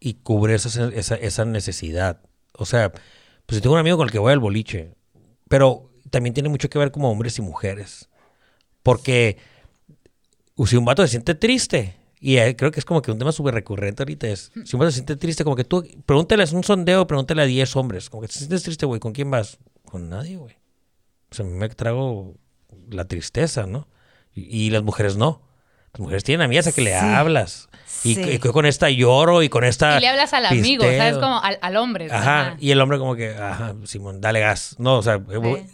Y 0.00 0.14
cubre 0.14 0.54
esa, 0.54 0.88
esa, 0.90 1.14
esa 1.16 1.44
necesidad. 1.44 2.20
O 2.52 2.64
sea, 2.66 2.92
pues 2.92 3.56
si 3.56 3.60
tengo 3.60 3.74
un 3.74 3.80
amigo 3.80 3.96
con 3.96 4.06
el 4.06 4.12
que 4.12 4.18
voy 4.18 4.32
al 4.32 4.38
boliche, 4.38 4.94
pero 5.48 5.90
también 6.10 6.34
tiene 6.34 6.48
mucho 6.48 6.68
que 6.70 6.78
ver 6.78 6.90
como 6.92 7.10
hombres 7.10 7.38
y 7.38 7.42
mujeres. 7.42 8.08
Porque 8.82 9.38
si 10.66 10.76
un 10.76 10.84
vato 10.84 11.02
se 11.02 11.08
siente 11.08 11.34
triste, 11.34 11.96
y 12.20 12.36
eh, 12.38 12.56
creo 12.56 12.70
que 12.70 12.80
es 12.80 12.84
como 12.84 13.02
que 13.02 13.10
un 13.10 13.18
tema 13.18 13.32
súper 13.32 13.54
recurrente 13.54 14.02
ahorita 14.02 14.28
es, 14.28 14.52
si 14.64 14.76
un 14.76 14.80
vato 14.80 14.90
se 14.90 14.96
siente 14.96 15.16
triste, 15.16 15.44
como 15.44 15.56
que 15.56 15.64
tú, 15.64 15.86
pregúntale, 16.04 16.42
es 16.42 16.52
un 16.52 16.64
sondeo, 16.64 17.06
pregúntale 17.06 17.42
a 17.42 17.46
10 17.46 17.76
hombres, 17.76 18.10
como 18.10 18.22
que 18.22 18.28
te 18.28 18.34
sientes 18.34 18.62
triste, 18.62 18.86
güey, 18.86 19.00
¿con 19.00 19.12
quién 19.12 19.30
vas? 19.30 19.58
Con 19.84 20.08
nadie, 20.08 20.36
güey. 20.36 20.56
O 21.30 21.34
sea, 21.34 21.44
me 21.44 21.68
trago 21.68 22.34
la 22.90 23.06
tristeza, 23.06 23.66
¿no? 23.66 23.88
Y, 24.32 24.66
y 24.66 24.70
las 24.70 24.82
mujeres 24.82 25.16
no. 25.16 25.47
Las 25.92 26.00
mujeres 26.00 26.24
tienen 26.24 26.44
amigas 26.44 26.66
a 26.66 26.72
que 26.72 26.80
le 26.82 26.90
Sí. 26.90 26.96
hablas. 27.04 27.68
Y, 28.04 28.14
Sí. 28.14 28.22
y 28.34 28.38
con 28.38 28.64
esta 28.64 28.88
lloro 28.90 29.42
y 29.42 29.48
con 29.48 29.64
esta... 29.64 29.98
y 29.98 30.02
le 30.02 30.06
hablas 30.08 30.32
al 30.32 30.46
amigo, 30.46 30.84
pisteo. 30.84 30.98
¿sabes? 31.00 31.18
Como 31.18 31.42
al, 31.42 31.58
al 31.60 31.76
hombre. 31.76 32.06
Ajá, 32.12 32.56
y 32.60 32.70
el 32.70 32.80
hombre 32.80 32.96
como 32.98 33.16
que, 33.16 33.30
ajá, 33.34 33.74
Simón, 33.84 34.20
dale 34.20 34.38
gas. 34.38 34.76
No, 34.78 34.98
o 34.98 35.02
sea, 35.02 35.20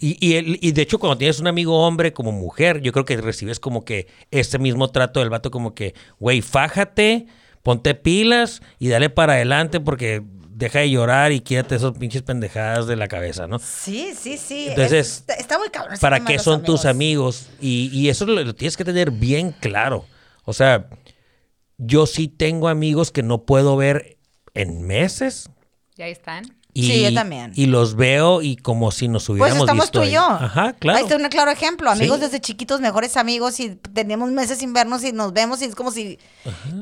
y, 0.01 0.17
y, 0.27 0.37
el- 0.37 0.59
y 0.63 0.73
de 0.73 0.81
hecho 0.83 0.99
cuando 0.99 1.19
tienes 1.19 1.39
un 1.41 1.49
amigo 1.49 1.87
hombre 1.87 2.15
como 2.15 2.33
mujer, 2.33 2.81
yo 2.81 2.93
creo 2.93 3.05
que 3.05 3.19
recibes 3.19 3.61
como 3.61 3.85
que 3.85 4.07
este 4.31 4.59
mismo 4.59 4.89
trato 4.89 5.21
del 5.21 5.29
vato 5.29 5.51
como 5.51 5.75
que, 5.75 5.95
güey, 6.19 6.41
fájate, 6.41 7.27
ponte 7.63 7.95
pilas 7.95 8.63
y 8.79 8.89
dale 8.89 9.11
para 9.11 9.35
adelante 9.35 9.79
porque 9.81 10.23
deja 10.55 10.79
de 10.81 10.91
llorar 10.91 11.33
y 11.33 11.41
quédate 11.41 11.75
esos 11.75 11.97
pinches 11.99 12.23
pendejadas 12.23 12.87
de 12.87 12.97
la 12.97 13.09
cabeza, 13.09 13.47
¿no? 13.47 13.59
Sí, 13.59 14.13
sí, 14.19 14.39
sí. 14.39 14.69
Entonces, 14.69 15.25
Es- 15.29 15.39
está, 15.39 15.59
muy 15.59 15.69
cabrón. 15.71 15.99
¿Para 16.01 16.25
qué 16.25 16.39
son 16.39 16.63
tus 16.63 16.85
amigos? 16.85 17.49
Y, 17.61 17.91
y 17.93 18.09
eso 18.09 18.25
lo, 18.27 18.43
lo 18.43 18.55
tienes 18.55 18.77
que 18.77 18.85
tener 18.85 19.11
bien 19.11 19.53
claro. 19.53 20.07
O 20.45 20.53
sea, 20.53 20.89
yo 21.79 22.07
sí 22.07 22.29
tengo 22.29 22.69
amigos 22.69 23.11
que 23.11 23.23
no 23.23 23.43
puedo 23.45 23.77
ver 23.77 24.19
en 24.55 24.83
meses. 24.87 25.51
Y 25.97 26.03
ahí 26.03 26.13
están. 26.13 26.45
Y, 26.77 26.89
Sí, 26.89 27.03
yo 27.05 27.15
también. 27.15 27.53
Y 27.55 27.67
los 27.67 27.95
veo 27.95 28.43
y 28.43 28.57
como 28.57 28.91
si 28.91 29.07
nos 29.07 29.27
Pues 29.27 29.39
hubiéramos 29.41 29.61
estamos 29.63 29.85
visto 29.85 30.01
tú 30.01 30.05
y 30.05 30.09
ahí. 30.09 30.13
yo. 30.15 30.23
Ajá, 30.27 30.73
claro. 30.73 30.99
Ahí 30.99 31.05
está 31.05 31.17
un 31.17 31.23
claro 31.29 31.53
ejemplo. 31.53 31.89
Amigos 31.89 32.17
Sí. 32.19 32.25
desde 32.25 32.41
chiquitos, 32.41 32.81
mejores 32.81 33.17
amigos 33.17 33.61
y 33.61 33.77
tenemos 33.77 34.33
meses 34.33 34.59
sin 34.59 34.73
vernos 34.73 35.05
y 35.05 35.13
nos 35.13 35.33
vemos 35.33 35.63
y 35.63 35.67
es 35.67 35.77
como 35.77 35.93
si, 35.93 36.19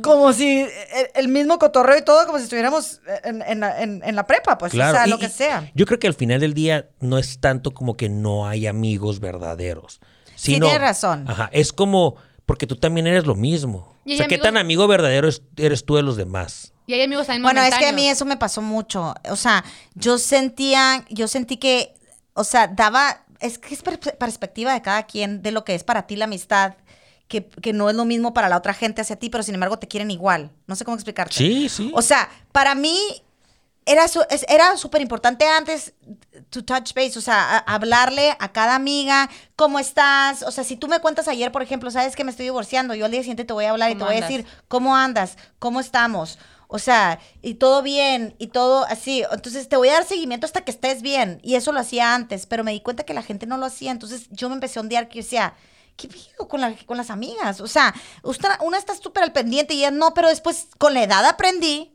como 0.03 0.33
si 0.33 0.61
el, 0.61 0.69
el 1.15 1.29
mismo 1.29 1.59
cotorreo 1.59 1.99
y 1.99 2.03
todo, 2.03 2.25
como 2.25 2.39
si 2.39 2.45
estuviéramos 2.45 3.01
en, 3.23 3.43
en 3.43 3.61
la, 3.61 3.83
en- 3.83 4.01
en 4.03 4.17
la 4.17 4.27
prepa, 4.27 4.57
pues, 4.57 4.73
Claro, 4.73 4.93
o 4.93 4.97
sea, 4.97 5.07
y- 5.07 5.11
lo 5.11 5.19
que 5.19 5.29
sea. 5.29 5.71
Yo 5.75 5.85
creo 5.85 5.99
que 5.99 6.07
al 6.07 6.15
final 6.15 6.41
del 6.41 6.55
día 6.55 6.89
no 7.01 7.19
es 7.19 7.39
tanto 7.39 7.73
como 7.73 7.95
que 7.95 8.09
no 8.09 8.49
hay 8.49 8.67
amigos 8.67 9.21
verdaderos. 9.21 10.01
Sí, 10.37 10.55
Sino, 10.55 10.67
tienes 10.69 10.81
razón. 10.81 11.27
Ajá, 11.29 11.51
es 11.53 11.71
como, 11.75 12.17
porque 12.47 12.67
tú 12.67 12.77
también 12.77 13.07
eres 13.07 13.27
lo 13.27 13.35
mismo. 13.35 13.95
O 14.07 14.17
sea, 14.17 14.27
¿qué 14.27 14.39
tan 14.39 14.57
amigo 14.57 14.89
verdadero 14.89 15.29
es- 15.29 15.43
eres 15.59 15.85
tú 15.85 15.97
de 15.97 16.03
los 16.03 16.17
demás? 16.17 16.72
Y 16.87 16.95
hay 16.95 17.03
amigos 17.03 17.27
también 17.27 17.43
Bueno, 17.43 17.63
es 17.63 17.75
que 17.77 17.87
a 17.87 17.93
mí 17.93 18.09
eso 18.09 18.25
me 18.25 18.37
pasó 18.37 18.61
mucho. 18.63 19.15
O 19.31 19.37
sea, 19.37 19.65
yo 19.95 20.19
sentía, 20.19 21.05
yo 21.11 21.29
sentí 21.29 21.57
que, 21.57 21.95
o 22.35 22.45
sea, 22.45 22.67
daba, 22.69 23.25
es 23.41 23.59
que 23.59 23.75
es 23.75 23.83
per- 23.83 23.99
perspectiva 24.19 24.73
de 24.73 24.83
cada 24.83 25.05
quien, 25.05 25.43
de 25.43 25.53
lo 25.53 25.65
que 25.65 25.75
es 25.75 25.85
para 25.85 26.07
ti 26.07 26.17
la 26.17 26.25
amistad, 26.25 26.75
que, 27.29 27.47
que 27.49 27.73
no 27.73 27.89
es 27.89 27.97
lo 27.97 28.05
mismo 28.05 28.35
para 28.35 28.49
la 28.49 28.57
otra 28.59 28.75
gente 28.75 29.01
hacia 29.01 29.17
ti, 29.17 29.31
pero 29.31 29.43
sin 29.43 29.55
embargo 29.55 29.79
te 29.79 29.89
quieren 29.89 30.11
igual. 30.11 30.51
No 30.67 30.77
sé 30.77 30.85
cómo 30.85 30.97
explicarte. 30.97 31.35
Sí, 31.35 31.69
sí. 31.69 31.91
O 31.95 32.03
sea, 32.03 32.29
para 32.53 32.75
mí 32.75 32.99
era 33.85 34.07
su- 34.07 34.25
era 34.49 34.77
súper 34.77 35.01
importante 35.01 35.47
antes 35.47 35.95
to 36.51 36.65
touch 36.65 36.95
base, 36.95 37.19
o 37.19 37.23
sea, 37.23 37.57
a- 37.57 37.75
hablarle 37.75 38.37
a 38.39 38.53
cada 38.53 38.75
amiga, 38.77 39.29
¿cómo 39.57 39.79
estás? 39.79 40.43
O 40.43 40.51
sea, 40.51 40.63
si 40.63 40.77
tú 40.77 40.87
me 40.89 41.01
cuentas 41.01 41.27
ayer, 41.27 41.51
por 41.51 41.63
ejemplo, 41.63 41.91
sabes 41.91 42.15
que 42.15 42.23
me 42.25 42.31
estoy 42.31 42.45
divorciando, 42.47 42.95
yo 42.95 43.07
al 43.07 43.11
día 43.11 43.21
siguiente 43.21 43.45
te 43.45 43.53
voy 43.53 43.65
a 43.65 43.71
hablar 43.71 43.91
y 43.91 43.95
te 43.95 43.99
¿Cómo 44.01 44.11
voy 44.13 44.19
a 44.23 44.27
decir, 44.27 44.47
¿cómo 44.69 44.95
andas? 44.97 45.37
¿Cómo 45.59 45.81
estamos? 45.81 46.39
O 46.75 46.79
sea, 46.79 47.21
y 47.43 47.55
todo 47.55 47.83
bien, 47.83 48.35
y 48.39 48.47
todo 48.47 48.85
así. 48.87 49.23
Entonces 49.31 49.69
te 49.69 49.77
voy 49.77 49.91
a 49.91 49.93
dar 49.95 50.05
seguimiento 50.05 50.47
hasta 50.47 50.63
que 50.65 50.71
estés 50.71 51.03
bien. 51.03 51.39
Y 51.43 51.55
eso 51.57 51.71
lo 51.73 51.81
hacía 51.81 52.15
antes, 52.15 52.47
pero 52.47 52.65
me 52.65 52.73
di 52.73 52.81
cuenta 52.81 53.05
que 53.05 53.13
la 53.15 53.23
gente 53.23 53.47
no 53.47 53.59
lo 53.59 53.67
hacía. 53.67 53.91
Entonces 53.91 54.27
yo 54.31 54.49
me 54.49 54.55
empecé 54.55 54.79
a 54.79 54.83
ondear 54.83 55.09
que 55.09 55.17
yo 55.19 55.23
decía, 55.23 55.55
¿qué 55.97 56.09
pido 56.09 56.49
con, 56.49 56.63
la- 56.63 56.75
con 56.87 56.97
las 56.97 57.11
amigas? 57.11 57.61
O 57.61 57.67
sea, 57.69 57.95
usted- 58.23 58.49
una 58.61 58.79
está 58.79 58.95
súper 58.97 59.23
al 59.23 59.33
pendiente 59.33 59.75
y 59.75 59.79
ella 59.81 59.91
no, 59.91 60.15
pero 60.15 60.29
después 60.29 60.69
con 60.79 60.95
la 60.95 61.03
edad 61.03 61.25
aprendí 61.27 61.91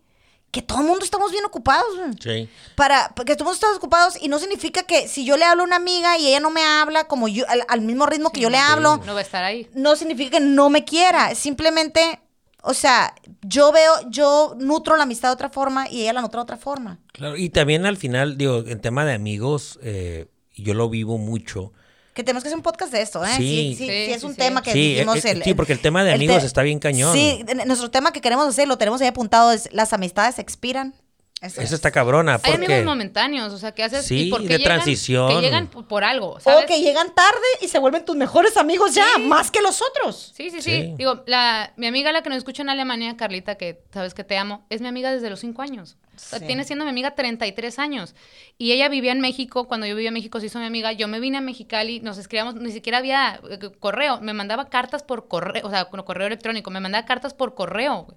que 0.51 0.61
todo 0.61 0.80
el 0.80 0.86
mundo 0.88 1.03
estamos 1.03 1.32
bien 1.32 1.43
ocupados. 1.43 1.88
Sí. 2.21 2.47
Para, 2.75 3.11
porque 3.15 3.34
todo 3.36 3.43
el 3.43 3.45
mundo 3.47 3.55
estamos 3.55 3.78
ocupados 3.78 4.13
y 4.21 4.28
no 4.30 4.38
significa 4.39 4.84
que 4.84 5.07
si 5.07 5.25
yo 5.25 5.36
le 5.38 5.43
hablo 5.45 5.63
a 5.63 5.65
una 5.65 5.75
amiga 5.75 6.17
y 6.17 6.28
ella 6.28 6.39
no 6.39 6.51
me 6.51 6.63
habla 6.63 7.05
como 7.07 7.28
yo, 7.28 7.45
al, 7.49 7.65
al 7.67 7.82
mismo 7.82 8.05
ritmo 8.05 8.32
que 8.32 8.39
yo 8.41 8.49
le 8.49 8.57
hablo, 8.57 8.97
No 9.05 9.13
va 9.13 9.19
a 9.19 9.23
estar 9.23 9.43
ahí. 9.43 9.67
no 9.73 9.95
significa 9.95 10.38
que 10.38 10.39
no 10.39 10.69
me 10.69 10.86
quiera. 10.86 11.36
Simplemente, 11.36 12.21
o 12.68 12.74
sea, 12.74 13.13
yo 13.41 13.72
veo, 13.72 13.91
yo 14.09 14.55
nutro 14.59 14.95
la 14.97 15.03
amistad 15.03 15.30
de 15.30 15.34
otra 15.34 15.49
forma 15.49 15.89
y 15.89 16.01
ella 16.01 16.13
la 16.13 16.22
nutre 16.22 16.38
de 16.38 16.43
otra 16.43 16.57
forma. 16.57 16.99
Claro, 17.13 17.38
y 17.38 17.49
también 17.49 17.86
al 17.86 17.97
final, 17.97 18.38
digo, 18.38 18.63
en 18.68 18.80
tema 18.82 19.05
de 19.05 19.13
amigos, 19.13 19.80
eh, 19.84 20.28
yo 20.55 20.74
lo 20.74 20.89
vivo 20.89 21.18
mucho. 21.18 21.72
Que 22.13 22.24
tenemos 22.24 22.43
que 22.43 22.49
hacer 22.49 22.57
un 22.57 22.63
podcast 22.63 22.91
de 22.91 23.01
esto, 23.01 23.24
¿eh? 23.24 23.30
Sí. 23.38 23.43
Sí, 23.43 23.76
sí, 23.76 23.76
Sí, 23.78 23.86
sí, 24.07 24.11
es 24.11 24.24
un 24.24 24.32
sí. 24.32 24.38
tema 24.38 24.61
que 24.63 24.72
Sí, 24.74 24.93
dijimos. 24.95 25.24
eh, 25.24 25.32
eh, 25.32 25.41
sí, 25.43 25.53
porque 25.53 25.74
el 25.74 25.80
tema 25.80 26.03
de 26.03 26.13
amigos 26.13 26.43
está 26.43 26.63
bien 26.63 26.80
cañón. 26.80 27.13
Sí, 27.13 27.45
nuestro 27.65 27.91
tema 27.91 28.11
que 28.11 28.22
queremos 28.22 28.47
hacer, 28.47 28.68
lo 28.68 28.78
tenemos 28.78 29.01
ahí 29.01 29.07
apuntado, 29.07 29.51
es 29.51 29.70
las 29.72 29.93
amistades 29.93 30.39
expiran. 30.39 30.95
Eso 31.39 31.75
está 31.75 31.91
cabrona, 31.91 32.35
Hay 32.43 32.51
porque... 32.51 32.65
amigos 32.65 32.85
momentáneos, 32.85 33.53
o 33.53 33.59
sea, 33.59 33.71
que 33.71 33.83
haces 33.83 34.05
Sí, 34.05 34.27
y 34.27 34.29
por 34.31 34.41
qué 34.41 34.47
de 34.47 34.57
llegan- 34.57 34.63
transición. 34.63 35.29
Que 35.29 35.41
llegan 35.41 35.67
por, 35.67 36.03
algo, 36.03 36.39
O 36.43 36.65
que 36.65 36.81
llegan 36.81 37.13
tarde 37.13 37.38
y 37.61 37.67
se 37.67 37.77
vuelven 37.77 38.05
tus 38.05 38.15
mejores 38.15 38.57
amigos 38.57 38.95
ya, 38.95 39.05
más 39.19 39.51
que 39.51 39.61
los 39.61 39.81
otros. 39.83 40.31
Sí, 40.35 40.49
sí, 40.49 40.61
sí, 40.63 40.71
Sí. 40.71 40.93
Digo, 40.97 41.23
la, 41.27 41.73
mi 41.77 41.85
amiga, 41.85 42.11
la 42.11 42.23
que 42.23 42.29
nos 42.29 42.39
escucha 42.39 42.63
en 42.63 42.69
Alemania, 42.69 43.15
Carlita, 43.17 43.55
que 43.55 43.83
sabes 43.93 44.15
que 44.15 44.23
te 44.23 44.35
amo, 44.35 44.65
es 44.71 44.81
mi 44.81 44.88
amiga 44.88 45.11
desde 45.11 45.29
los 45.29 45.39
5 45.39 45.61
años. 45.61 45.97
O 46.15 46.19
sea, 46.19 46.39
tiene 46.39 46.63
siendo 46.63 46.83
mi 46.83 46.89
amiga 46.89 47.13
33 47.13 47.77
años. 47.77 48.15
Y 48.57 48.71
ella 48.71 48.89
vivía 48.89 49.11
en 49.11 49.19
México. 49.21 49.67
Cuando 49.67 49.85
yo 49.85 49.95
vivía 49.95 50.07
en 50.07 50.15
México, 50.15 50.39
se 50.39 50.47
hizo 50.47 50.57
mi 50.57 50.65
amiga. 50.65 50.91
Yo 50.91 51.07
me 51.07 51.19
vine 51.19 51.38
a 51.38 51.41
Mexicali, 51.41 51.99
nos 51.99 52.17
escribíamos, 52.17 52.55
ni 52.55 52.71
siquiera 52.71 52.97
había 52.97 53.39
eh, 53.51 53.59
correo. 53.79 54.19
Me 54.21 54.33
mandaba 54.33 54.69
cartas 54.69 55.03
por 55.03 55.27
correo, 55.27 55.61
o 55.67 55.69
sea, 55.69 55.85
con 55.85 56.01
correo 56.01 56.25
electrónico. 56.25 56.71
Me 56.71 56.79
mandaba 56.79 57.05
cartas 57.05 57.35
por 57.35 57.53
correo. 57.53 58.07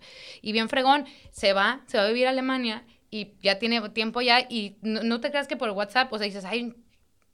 Y 0.40 0.52
bien 0.52 0.70
fregón, 0.70 1.04
se 1.30 1.52
va, 1.52 1.82
se 1.88 1.98
va 1.98 2.04
a 2.04 2.08
vivir 2.08 2.26
a 2.26 2.30
Alemania 2.30 2.84
y 3.10 3.32
ya 3.42 3.58
tiene 3.58 3.80
tiempo 3.90 4.20
ya. 4.20 4.40
Y 4.48 4.76
no, 4.82 5.02
no 5.02 5.20
te 5.20 5.30
creas 5.30 5.48
que 5.48 5.56
por 5.56 5.70
WhatsApp, 5.70 6.12
o 6.12 6.18
sea, 6.18 6.26
dices, 6.26 6.44
ay, 6.44 6.74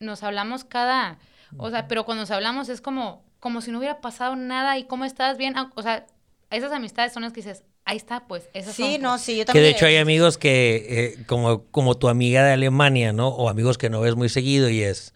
nos 0.01 0.23
hablamos 0.23 0.65
cada. 0.65 1.19
O 1.59 1.71
sea, 1.71 1.87
pero 1.89 2.05
cuando 2.05 2.23
nos 2.23 2.31
hablamos 2.31 2.69
es 2.69 2.81
como, 2.81 3.25
como 3.41 3.61
si 3.61 3.71
no 3.71 3.79
hubiera 3.79 4.01
pasado 4.01 4.37
nada 4.37 4.79
y 4.79 4.85
cómo 4.85 5.05
estás 5.05 5.39
bien. 5.39 5.55
Ah, 5.57 5.71
O 5.77 5.83
sea, 5.83 6.07
esas 6.51 6.73
amistades 6.73 7.13
son 7.13 7.23
las 7.23 7.33
que 7.33 7.41
dices, 7.41 7.63
ahí 7.85 7.97
está, 7.97 8.27
pues, 8.27 8.49
esas 8.53 8.75
Sí, 8.75 8.95
son, 8.95 9.03
no, 9.03 9.11
pues. 9.11 9.23
sí, 9.23 9.33
yo 9.37 9.43
Que 9.43 9.47
también. 9.47 9.65
de 9.65 9.71
hecho 9.71 9.87
hay 9.87 9.97
amigos 9.97 10.39
que, 10.39 10.87
eh, 11.19 11.25
como, 11.27 11.65
como 11.71 11.97
tu 11.97 12.09
amiga 12.09 12.45
de 12.45 12.53
Alemania, 12.53 13.13
¿no? 13.13 13.29
O 13.29 13.49
amigos 13.49 13.79
que 13.79 13.91
no 13.91 14.01
ves 14.01 14.17
muy 14.17 14.29
seguido 14.29 14.69
y 14.69 14.83
es, 14.83 15.15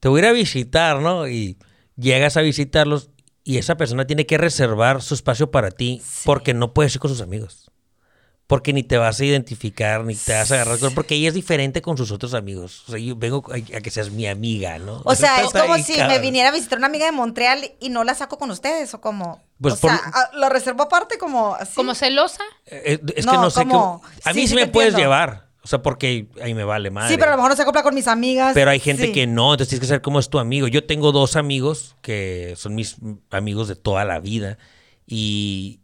te 0.00 0.08
voy 0.08 0.20
a 0.20 0.24
ir 0.24 0.28
a 0.28 0.32
visitar, 0.32 1.00
¿no? 1.00 1.26
Y 1.28 1.56
llegas 1.96 2.36
a 2.36 2.42
visitarlos 2.42 3.08
y 3.44 3.58
esa 3.58 3.76
persona 3.76 4.06
tiene 4.06 4.26
que 4.26 4.36
reservar 4.38 5.00
su 5.02 5.14
espacio 5.14 5.50
para 5.50 5.70
ti 5.70 6.02
porque 6.24 6.54
no 6.54 6.74
puedes 6.74 6.94
ir 6.94 7.00
con 7.00 7.10
sus 7.10 7.20
amigos. 7.22 7.61
Porque 8.46 8.72
ni 8.74 8.82
te 8.82 8.98
vas 8.98 9.18
a 9.18 9.24
identificar, 9.24 10.04
ni 10.04 10.14
te 10.14 10.32
vas 10.34 10.50
a 10.50 10.56
agarrar 10.56 10.78
con... 10.78 10.92
Porque 10.94 11.14
ella 11.14 11.28
es 11.28 11.34
diferente 11.34 11.80
con 11.80 11.96
sus 11.96 12.10
otros 12.10 12.34
amigos. 12.34 12.82
O 12.86 12.90
sea, 12.90 12.98
yo 13.00 13.16
vengo 13.16 13.42
a, 13.50 13.60
que 13.80 13.90
seas 13.90 14.10
mi 14.10 14.26
amiga, 14.26 14.78
¿no? 14.78 15.00
O 15.04 15.14
sea, 15.14 15.40
es 15.40 15.50
como 15.52 15.78
si 15.78 15.96
me 15.96 16.18
viniera 16.18 16.50
a 16.50 16.52
visitar 16.52 16.76
una 16.78 16.88
amiga 16.88 17.06
de 17.06 17.12
Montreal 17.12 17.72
y 17.80 17.88
no 17.88 18.04
la 18.04 18.14
saco 18.14 18.36
con 18.38 18.50
ustedes, 18.50 18.92
o 18.92 19.00
como. 19.00 19.40
Pues 19.60 19.74
o 19.74 19.76
sea, 19.78 19.96
por- 20.04 20.14
a- 20.14 20.30
lo 20.38 20.48
reservo 20.50 20.82
aparte 20.82 21.16
como 21.16 21.54
así. 21.54 21.74
Como 21.76 21.94
celosa. 21.94 22.42
Eh, 22.66 23.00
es 23.16 23.24
No, 23.24 23.32
que 23.32 23.38
no 23.38 23.50
sé 23.50 23.60
¿cómo? 23.60 24.02
A 24.24 24.32
mí 24.34 24.42
sí, 24.42 24.48
sí 24.48 24.54
me 24.56 24.66
puedes 24.66 24.90
entiendo. 24.90 24.98
llevar. 25.12 25.48
O 25.64 25.68
sea, 25.68 25.80
porque 25.80 26.26
ahí 26.42 26.52
me 26.54 26.64
vale 26.64 26.90
madre. 26.90 27.08
Sí, 27.10 27.16
pero 27.16 27.28
a 27.28 27.30
lo 27.30 27.36
mejor 27.36 27.52
no 27.52 27.56
se 27.56 27.62
acopla 27.62 27.84
con 27.84 27.94
mis 27.94 28.08
amigas. 28.08 28.52
Pero 28.52 28.70
hay 28.72 28.80
gente 28.80 29.06
Sí. 29.06 29.12
que 29.12 29.28
no, 29.28 29.52
entonces 29.54 29.68
tienes 29.68 29.80
que 29.82 29.86
saber 29.86 30.02
cómo 30.02 30.18
es 30.18 30.28
tu 30.28 30.40
amigo. 30.40 30.66
Yo 30.66 30.84
tengo 30.84 31.12
dos 31.12 31.36
amigos 31.36 31.94
que 32.02 32.54
son 32.56 32.74
mis 32.74 32.96
amigos 33.30 33.68
de 33.68 33.76
toda 33.76 34.04
la 34.04 34.18
vida 34.18 34.58
y, 35.06 35.78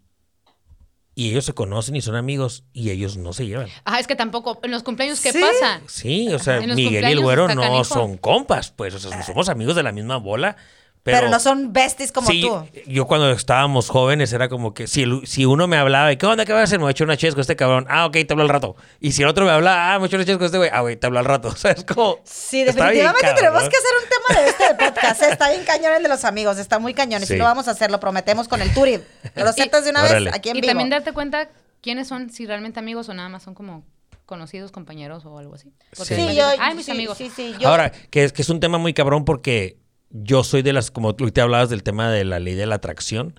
y 1.18 1.30
ellos 1.30 1.44
se 1.46 1.52
conocen 1.52 1.96
y 1.96 2.00
son 2.00 2.14
amigos 2.14 2.62
y 2.72 2.90
ellos 2.90 3.16
no 3.16 3.32
se 3.32 3.44
llevan. 3.44 3.66
Ajá, 3.84 3.98
es 3.98 4.06
que 4.06 4.14
tampoco. 4.14 4.60
En 4.62 4.70
los 4.70 4.84
cumpleaños, 4.84 5.20
¿qué 5.20 5.32
Sí. 5.32 5.40
pasa? 5.40 5.80
Sí, 5.88 6.28
o 6.32 6.38
sea, 6.38 6.60
Miguel 6.60 7.08
y 7.08 7.10
el 7.12 7.20
güero 7.20 7.48
no 7.48 7.60
canijo. 7.60 7.82
son 7.82 8.16
compas, 8.18 8.70
pues, 8.70 8.94
o 8.94 9.00
sea, 9.00 9.20
somos 9.24 9.48
amigos 9.48 9.74
de 9.74 9.82
la 9.82 9.90
misma 9.90 10.18
bola. 10.18 10.56
Pero, 11.05 11.18
Pero, 11.18 11.30
no 11.30 11.40
son 11.40 11.72
besties 11.72 12.12
como 12.12 12.26
sí, 12.28 12.42
tú. 12.42 12.66
yo 12.86 13.07
cuando 13.07 13.30
estábamos 13.30 13.88
jóvenes 13.88 14.32
era 14.32 14.49
como 14.51 14.74
que 14.74 14.86
si, 14.86 15.05
si 15.24 15.46
uno 15.46 15.66
me 15.66 15.78
hablaba, 15.78 16.14
¿qué 16.16 16.26
onda? 16.26 16.44
¿Qué 16.44 16.53
vas 16.53 16.61
a 16.61 16.64
hacer? 16.64 16.78
Me 16.78 16.82
voy 16.82 16.90
a 16.90 16.92
echar 16.92 17.07
una 17.07 17.16
chesca 17.16 17.34
con 17.36 17.40
este 17.40 17.57
cabrón. 17.57 17.86
Ah, 17.88 18.05
ok, 18.07 18.12
te 18.12 18.26
hablo 18.30 18.42
al 18.42 18.49
rato. 18.51 18.76
Y 19.01 19.12
si 19.12 19.22
el 19.22 19.28
otro 19.28 19.44
me 19.46 19.51
hablaba, 19.53 19.90
ah, 19.90 19.92
me 19.94 19.99
voy 20.01 20.05
a 20.05 20.09
echar 20.09 20.18
una 20.18 20.26
chesca 20.26 20.38
con 20.38 20.46
este 20.46 20.59
güey. 20.59 20.70
Ah, 20.72 20.80
güey, 20.82 20.96
te 20.96 21.07
hablo 21.07 21.18
al 21.20 21.24
rato. 21.24 21.49
O 21.53 21.57
sea, 21.57 21.70
es 21.70 21.84
como... 21.84 22.18
Sí, 22.24 22.62
definitivamente 22.64 23.32
tenemos 23.34 23.62
que 23.62 23.76
hacer 23.76 23.92
un 24.03 24.09
tema 24.09 24.40
de 24.42 24.49
este 24.51 24.64
de 24.68 24.74
podcast. 24.92 25.22
Está 25.22 25.51
bien 25.51 25.64
cañón 25.64 25.92
el 25.94 26.03
de 26.03 26.09
los 26.11 26.24
amigos, 26.24 26.59
está 26.59 26.78
muy 26.78 26.92
cañón. 26.94 27.22
Y 27.22 27.26
si 27.26 27.36
lo 27.36 27.44
vamos 27.44 27.68
a 27.68 27.70
hacer, 27.70 27.90
lo 27.90 28.01
prometemos 28.01 28.46
con 28.49 28.61
el 28.61 28.74
Turi. 28.74 29.01
¿Lo 29.34 29.49
aceptas 29.49 29.84
de 29.84 29.90
una 29.90 30.03
Órale. 30.05 30.26
vez? 30.26 30.34
Aquí 30.34 30.51
en 30.51 30.57
Y 30.57 30.61
vivo. 30.61 30.70
también 30.72 30.90
darte 30.90 31.12
cuenta 31.12 31.49
quiénes 31.80 32.09
son, 32.09 32.28
si 32.30 32.44
realmente 32.44 32.80
amigos 32.80 33.09
o 33.09 33.14
nada 33.14 33.28
más 33.28 33.42
son 33.44 33.55
como 33.55 33.84
conocidos, 34.26 34.72
compañeros 34.72 35.24
o 35.24 35.38
algo 35.38 35.55
así. 35.55 35.72
Porque 35.96 36.16
Sí. 36.16 36.36
yo, 36.36 36.44
Ay, 36.59 36.74
mis 36.74 36.84
sí, 36.84 36.90
amigos. 36.92 37.16
Sí, 37.16 37.30
sí, 37.34 37.55
yo. 37.59 37.68
Ahora, 37.68 37.90
que 38.11 38.24
es, 38.24 38.32
que 38.34 38.42
es 38.42 38.49
un 38.51 38.61
tema 38.61 38.76
muy 38.76 38.92
cabrón 38.92 39.24
porque 39.24 39.78
yo 40.11 40.44
soy 40.44 40.62
de 40.62 40.72
las, 40.72 40.90
como 40.90 41.14
tú 41.14 41.30
te 41.30 41.40
hablabas 41.40 41.70
del 41.70 41.82
tema 41.82 42.11
de 42.11 42.24
la 42.24 42.38
ley 42.38 42.54
de 42.54 42.66
la 42.66 42.76
atracción, 42.76 43.38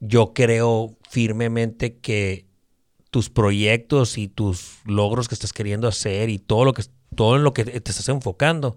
yo 0.00 0.32
creo 0.34 0.96
firmemente 1.08 1.96
que 1.98 2.46
tus 3.10 3.30
proyectos 3.30 4.18
y 4.18 4.28
tus 4.28 4.78
logros 4.84 5.28
que 5.28 5.34
estás 5.34 5.52
queriendo 5.52 5.88
hacer 5.88 6.30
y 6.30 6.38
todo 6.38 6.64
lo 6.64 6.74
que 6.74 6.82
todo 7.14 7.36
en 7.36 7.44
lo 7.44 7.54
que 7.54 7.64
te 7.64 7.90
estás 7.90 8.08
enfocando 8.08 8.76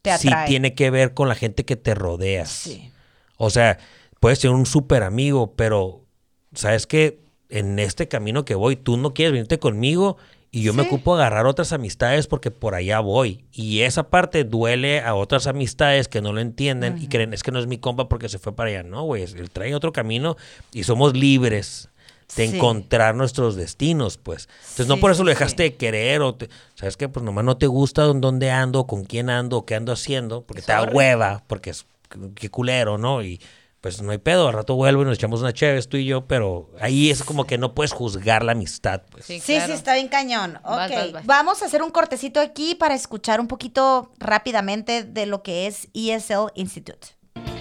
Te 0.00 0.16
sí 0.16 0.30
tiene 0.46 0.74
que 0.74 0.90
ver 0.90 1.12
con 1.12 1.28
la 1.28 1.34
gente 1.34 1.64
que 1.64 1.76
te 1.76 1.94
rodea. 1.94 2.46
Sí. 2.46 2.90
O 3.36 3.50
sea, 3.50 3.78
puedes 4.18 4.38
ser 4.38 4.50
un 4.50 4.64
súper 4.64 5.02
amigo, 5.02 5.54
pero 5.56 6.06
sabes 6.54 6.86
que 6.86 7.20
en 7.50 7.78
este 7.78 8.08
camino 8.08 8.44
que 8.44 8.54
voy, 8.54 8.76
tú 8.76 8.96
no 8.96 9.14
quieres 9.14 9.32
venirte 9.32 9.58
conmigo 9.58 10.16
y 10.50 10.62
yo 10.62 10.72
me 10.72 10.82
Sí. 10.84 10.88
ocupo 10.88 11.16
de 11.16 11.22
agarrar 11.22 11.46
otras 11.46 11.72
amistades 11.72 12.26
porque 12.26 12.50
por 12.50 12.74
allá 12.74 13.00
voy. 13.00 13.44
Y 13.52 13.80
esa 13.82 14.08
parte 14.10 14.44
duele 14.44 15.00
a 15.00 15.14
otras 15.14 15.46
amistades 15.46 16.08
que 16.08 16.20
no 16.22 16.32
lo 16.32 16.40
entienden 16.40 16.98
y 17.02 17.08
creen, 17.08 17.34
es 17.34 17.42
que 17.42 17.50
no 17.52 17.58
es 17.58 17.66
mi 17.66 17.78
compa 17.78 18.08
porque 18.08 18.28
se 18.28 18.38
fue 18.38 18.54
para 18.54 18.70
allá. 18.70 18.82
No, 18.82 19.02
güey, 19.02 19.22
él 19.24 19.50
trae 19.50 19.74
otro 19.74 19.92
camino 19.92 20.36
y 20.72 20.84
somos 20.84 21.14
libres 21.14 21.90
de 22.36 22.48
Sí. 22.48 22.56
encontrar 22.56 23.14
nuestros 23.14 23.54
destinos, 23.54 24.18
pues. 24.18 24.48
Entonces, 24.62 24.88
no 24.88 24.96
por 24.96 25.12
eso 25.12 25.22
lo 25.22 25.30
dejaste 25.30 25.62
de 25.64 25.74
querer 25.76 26.22
o 26.22 26.34
te- 26.34 26.48
sabes 26.74 26.96
que 26.96 27.08
pues 27.08 27.24
nomás 27.24 27.44
no 27.44 27.56
te 27.56 27.66
gusta 27.68 28.02
dónde 28.02 28.50
ando, 28.50 28.86
con 28.86 29.04
quién 29.04 29.30
ando, 29.30 29.64
qué 29.64 29.76
ando 29.76 29.92
haciendo, 29.92 30.42
porque 30.42 30.62
te 30.62 30.72
da 30.72 30.80
Sorry. 30.80 30.92
hueva, 30.94 31.44
porque 31.46 31.70
es 31.70 31.86
qué 32.34 32.48
culero, 32.50 32.98
¿no? 32.98 33.22
Y 33.22 33.40
pues 33.86 34.02
no 34.02 34.10
hay 34.10 34.18
pedo, 34.18 34.48
al 34.48 34.54
rato 34.54 34.74
vuelvo 34.74 35.02
y 35.02 35.04
nos 35.04 35.16
echamos 35.16 35.42
una 35.42 35.52
chévere, 35.52 35.80
tú 35.82 35.96
y 35.96 36.06
yo, 36.06 36.26
pero 36.26 36.72
ahí 36.80 37.08
es 37.08 37.22
como 37.22 37.44
que 37.44 37.56
no 37.56 37.72
puedes 37.72 37.92
juzgar 37.92 38.42
la 38.42 38.50
amistad, 38.50 39.02
pues. 39.12 39.26
Sí, 39.26 39.38
Sí, 39.38 39.54
está 39.54 39.94
bien 39.94 40.08
cañón. 40.08 40.56
Ok, 40.64 40.64
Vas, 40.64 40.90
vas, 40.90 41.12
vas. 41.12 41.26
vamos 41.26 41.62
a 41.62 41.66
hacer 41.66 41.84
un 41.84 41.90
cortecito 41.90 42.40
aquí 42.40 42.74
para 42.74 42.96
escuchar 42.96 43.38
un 43.38 43.46
poquito 43.46 44.10
rápidamente 44.18 45.04
de 45.04 45.26
lo 45.26 45.44
que 45.44 45.68
es 45.68 45.86
ESL 45.94 46.50
Institute. 46.56 47.15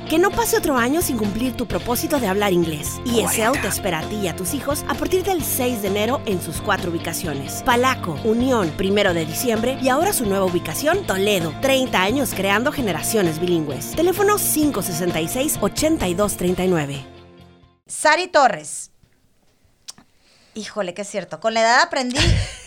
Que 0.10 0.18
no 0.20 0.30
pase 0.30 0.58
otro 0.58 0.78
año 0.78 1.02
sin 1.02 1.18
cumplir 1.18 1.58
tu 1.58 1.66
propósito 1.66 2.20
de 2.20 2.28
hablar 2.28 2.54
inglés. 2.54 3.02
ESL 3.08 3.60
te 3.60 3.68
espera 3.68 3.98
a 4.00 4.08
ti 4.08 4.18
y 4.18 4.28
a 4.28 4.36
tus 4.36 4.54
hijos 4.54 4.86
a 4.88 4.94
partir 4.94 5.24
del 5.24 5.44
6 5.44 5.82
de 5.82 5.88
enero 5.88 6.22
en 6.28 6.40
sus 6.42 6.62
cuatro 6.62 6.92
ubicaciones. 6.92 7.64
Palaco, 7.64 8.16
Unión, 8.24 8.70
primero 8.78 9.16
de 9.16 9.26
diciembre 9.26 9.80
y 9.82 9.90
ahora 9.90 10.14
su 10.14 10.28
nueva 10.28 10.46
ubicación, 10.46 11.08
Toledo. 11.08 11.56
30 11.62 12.00
años 12.00 12.34
creando 12.36 12.72
generaciones 12.72 13.40
bilingües. 13.40 13.96
Teléfono 13.96 14.36
566-8239. 14.36 17.04
Sari 17.88 18.28
Torres. 18.28 18.92
Híjole, 20.54 20.94
que 20.94 21.02
es 21.02 21.10
cierto. 21.10 21.40
Con 21.40 21.56
la 21.56 21.62
edad 21.62 21.82
aprendí. 21.82 22.20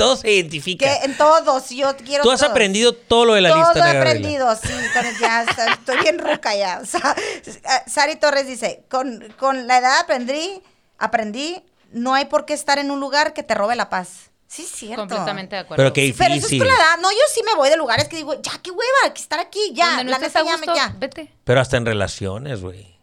todo 0.00 0.16
se 0.16 0.32
identifica. 0.32 0.84
Que 0.86 1.04
en 1.06 1.16
todos, 1.16 1.70
yo 1.70 1.96
quiero 1.96 2.22
Tú 2.24 2.30
has 2.30 2.40
todos. 2.40 2.50
aprendido 2.50 2.92
todo 2.92 3.24
lo 3.26 3.34
de 3.34 3.40
la 3.42 3.50
Todo 3.50 3.58
lista 3.58 3.72
he 3.78 3.92
negra. 3.92 4.04
Gabriela. 4.10 4.18
aprendido, 4.48 4.56
sí, 4.56 4.88
con- 4.92 5.20
ya 5.20 5.42
estoy 5.72 5.98
bien 5.98 6.18
ruca 6.18 6.54
ya. 6.56 6.80
O 6.82 6.86
sea, 6.86 7.14
eh, 7.18 7.52
Sari 7.86 8.16
Torres 8.16 8.46
dice, 8.46 8.84
con, 8.90 9.32
con 9.38 9.66
la 9.66 9.78
edad 9.78 9.98
aprendí, 10.00 10.62
aprendí, 10.98 11.62
no 11.92 12.14
hay 12.14 12.26
por 12.26 12.44
qué 12.46 12.54
estar 12.54 12.78
en 12.78 12.90
un 12.90 13.00
lugar 13.00 13.32
que 13.32 13.42
te 13.42 13.54
robe 13.54 13.76
la 13.76 13.88
paz. 13.88 14.30
Sí, 14.46 14.62
es 14.62 14.70
cierto. 14.70 15.02
Completamente 15.02 15.54
de 15.54 15.62
acuerdo. 15.62 15.80
Pero 15.80 15.92
qué 15.92 16.12
Pero 16.18 16.34
eso 16.34 16.44
es 16.46 16.50
difícil. 16.50 16.58
con 16.58 16.68
la 16.68 16.74
edad. 16.74 16.98
No, 17.00 17.10
yo 17.12 17.18
sí 17.32 17.40
me 17.46 17.54
voy 17.54 17.70
de 17.70 17.76
lugares 17.76 18.08
que 18.08 18.16
digo, 18.16 18.34
ya, 18.42 18.52
qué 18.62 18.70
hueva, 18.72 19.14
que 19.14 19.20
estar 19.22 19.38
aquí, 19.38 19.60
ya. 19.74 20.02
No 20.02 20.10
la 20.10 20.18
neta, 20.18 20.40
a 20.40 20.44
ya, 20.44 20.56
me- 20.56 20.66
gusto, 20.66 20.74
ya. 20.74 20.94
vete. 20.98 21.32
Pero 21.44 21.60
hasta 21.60 21.76
en 21.76 21.86
relaciones, 21.86 22.60
güey. 22.60 22.98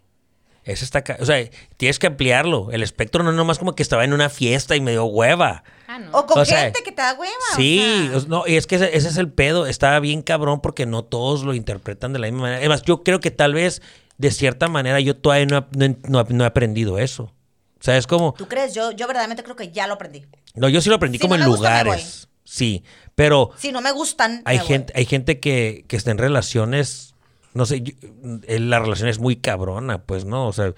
Eso 0.67 0.85
está... 0.85 1.03
ca- 1.03 1.17
O 1.19 1.25
sea, 1.25 1.49
tienes 1.77 1.97
que 1.97 2.07
ampliarlo. 2.07 2.69
El 2.71 2.83
espectro 2.83 3.23
no 3.23 3.29
es 3.31 3.35
nomás 3.35 3.57
como 3.57 3.73
que 3.75 3.81
estaba 3.83 4.03
en 4.03 4.13
una 4.13 4.29
fiesta 4.29 4.75
y 4.75 4.81
me 4.81 4.91
dio 4.91 5.05
hueva. 5.05 5.63
Ah, 5.87 5.99
no. 5.99 6.11
O 6.11 6.25
con 6.25 6.39
O 6.41 6.45
sea, 6.45 6.59
gente 6.63 6.83
que 6.83 6.91
te 6.91 7.01
da 7.01 7.13
hueva. 7.13 7.33
o 7.53 7.55
Sí, 7.55 8.09
sea. 8.11 8.21
no, 8.27 8.43
y 8.45 8.55
es 8.55 8.67
que 8.67 8.75
ese, 8.75 8.95
ese 8.95 9.07
es 9.07 9.17
el 9.17 9.31
pedo. 9.31 9.65
Está 9.65 9.99
bien 9.99 10.21
cabrón 10.21 10.59
porque 10.61 10.85
no 10.85 11.03
todos 11.03 11.43
lo 11.43 11.53
interpretan 11.53 12.11
de 12.13 12.19
la 12.19 12.27
misma 12.27 12.41
manera. 12.41 12.59
Además, 12.59 12.81
yo 12.83 13.03
creo 13.03 13.19
que 13.19 13.31
tal 13.31 13.53
vez, 13.53 13.81
de 14.17 14.29
cierta 14.31 14.67
manera, 14.67 14.99
yo 14.99 15.15
todavía 15.15 15.45
no, 15.45 15.57
he- 15.57 15.89
no, 15.89 15.95
no- 16.07 16.25
no 16.29 16.43
he 16.43 16.47
aprendido 16.47 16.99
eso. 16.99 17.33
O 17.79 17.83
sea, 17.83 17.95
es 17.95 18.07
como... 18.07 18.33
¿Tú 18.37 18.47
crees? 18.47 18.73
Yo, 18.73 18.91
yo 18.91 19.07
verdaderamente 19.07 19.43
creo 19.43 19.55
que 19.55 19.71
ya 19.71 19.87
lo 19.87 19.93
aprendí. 19.93 20.25
No, 20.55 20.67
yo 20.67 20.81
sí 20.81 20.89
lo 20.89 20.95
aprendí 20.95 21.17
Si 21.19 21.21
como 21.21 21.37
no 21.37 21.43
en 21.45 21.49
gusta, 21.49 21.83
lugares. 21.83 22.27
Sí, 22.43 22.83
pero 23.13 23.51
Si 23.57 23.71
no 23.71 23.81
me 23.81 23.91
gustan, 23.91 24.41
hay 24.45 24.57
me 24.57 24.63
voy. 24.63 24.67
gente, 24.67 24.93
hay 24.95 25.05
gente 25.05 25.39
que, 25.39 25.85
que 25.87 25.95
está 25.95 26.11
en 26.11 26.17
relaciones, 26.17 27.06
no 27.57 27.65
sé, 27.65 27.81
yo- 27.81 27.93
la 28.47 28.79
relación 28.79 29.09
es 29.09 29.19
muy 29.19 29.35
cabrona, 29.37 30.03
pues, 30.03 30.25
¿no? 30.25 30.47
O 30.47 30.53
sea, 30.53 30.73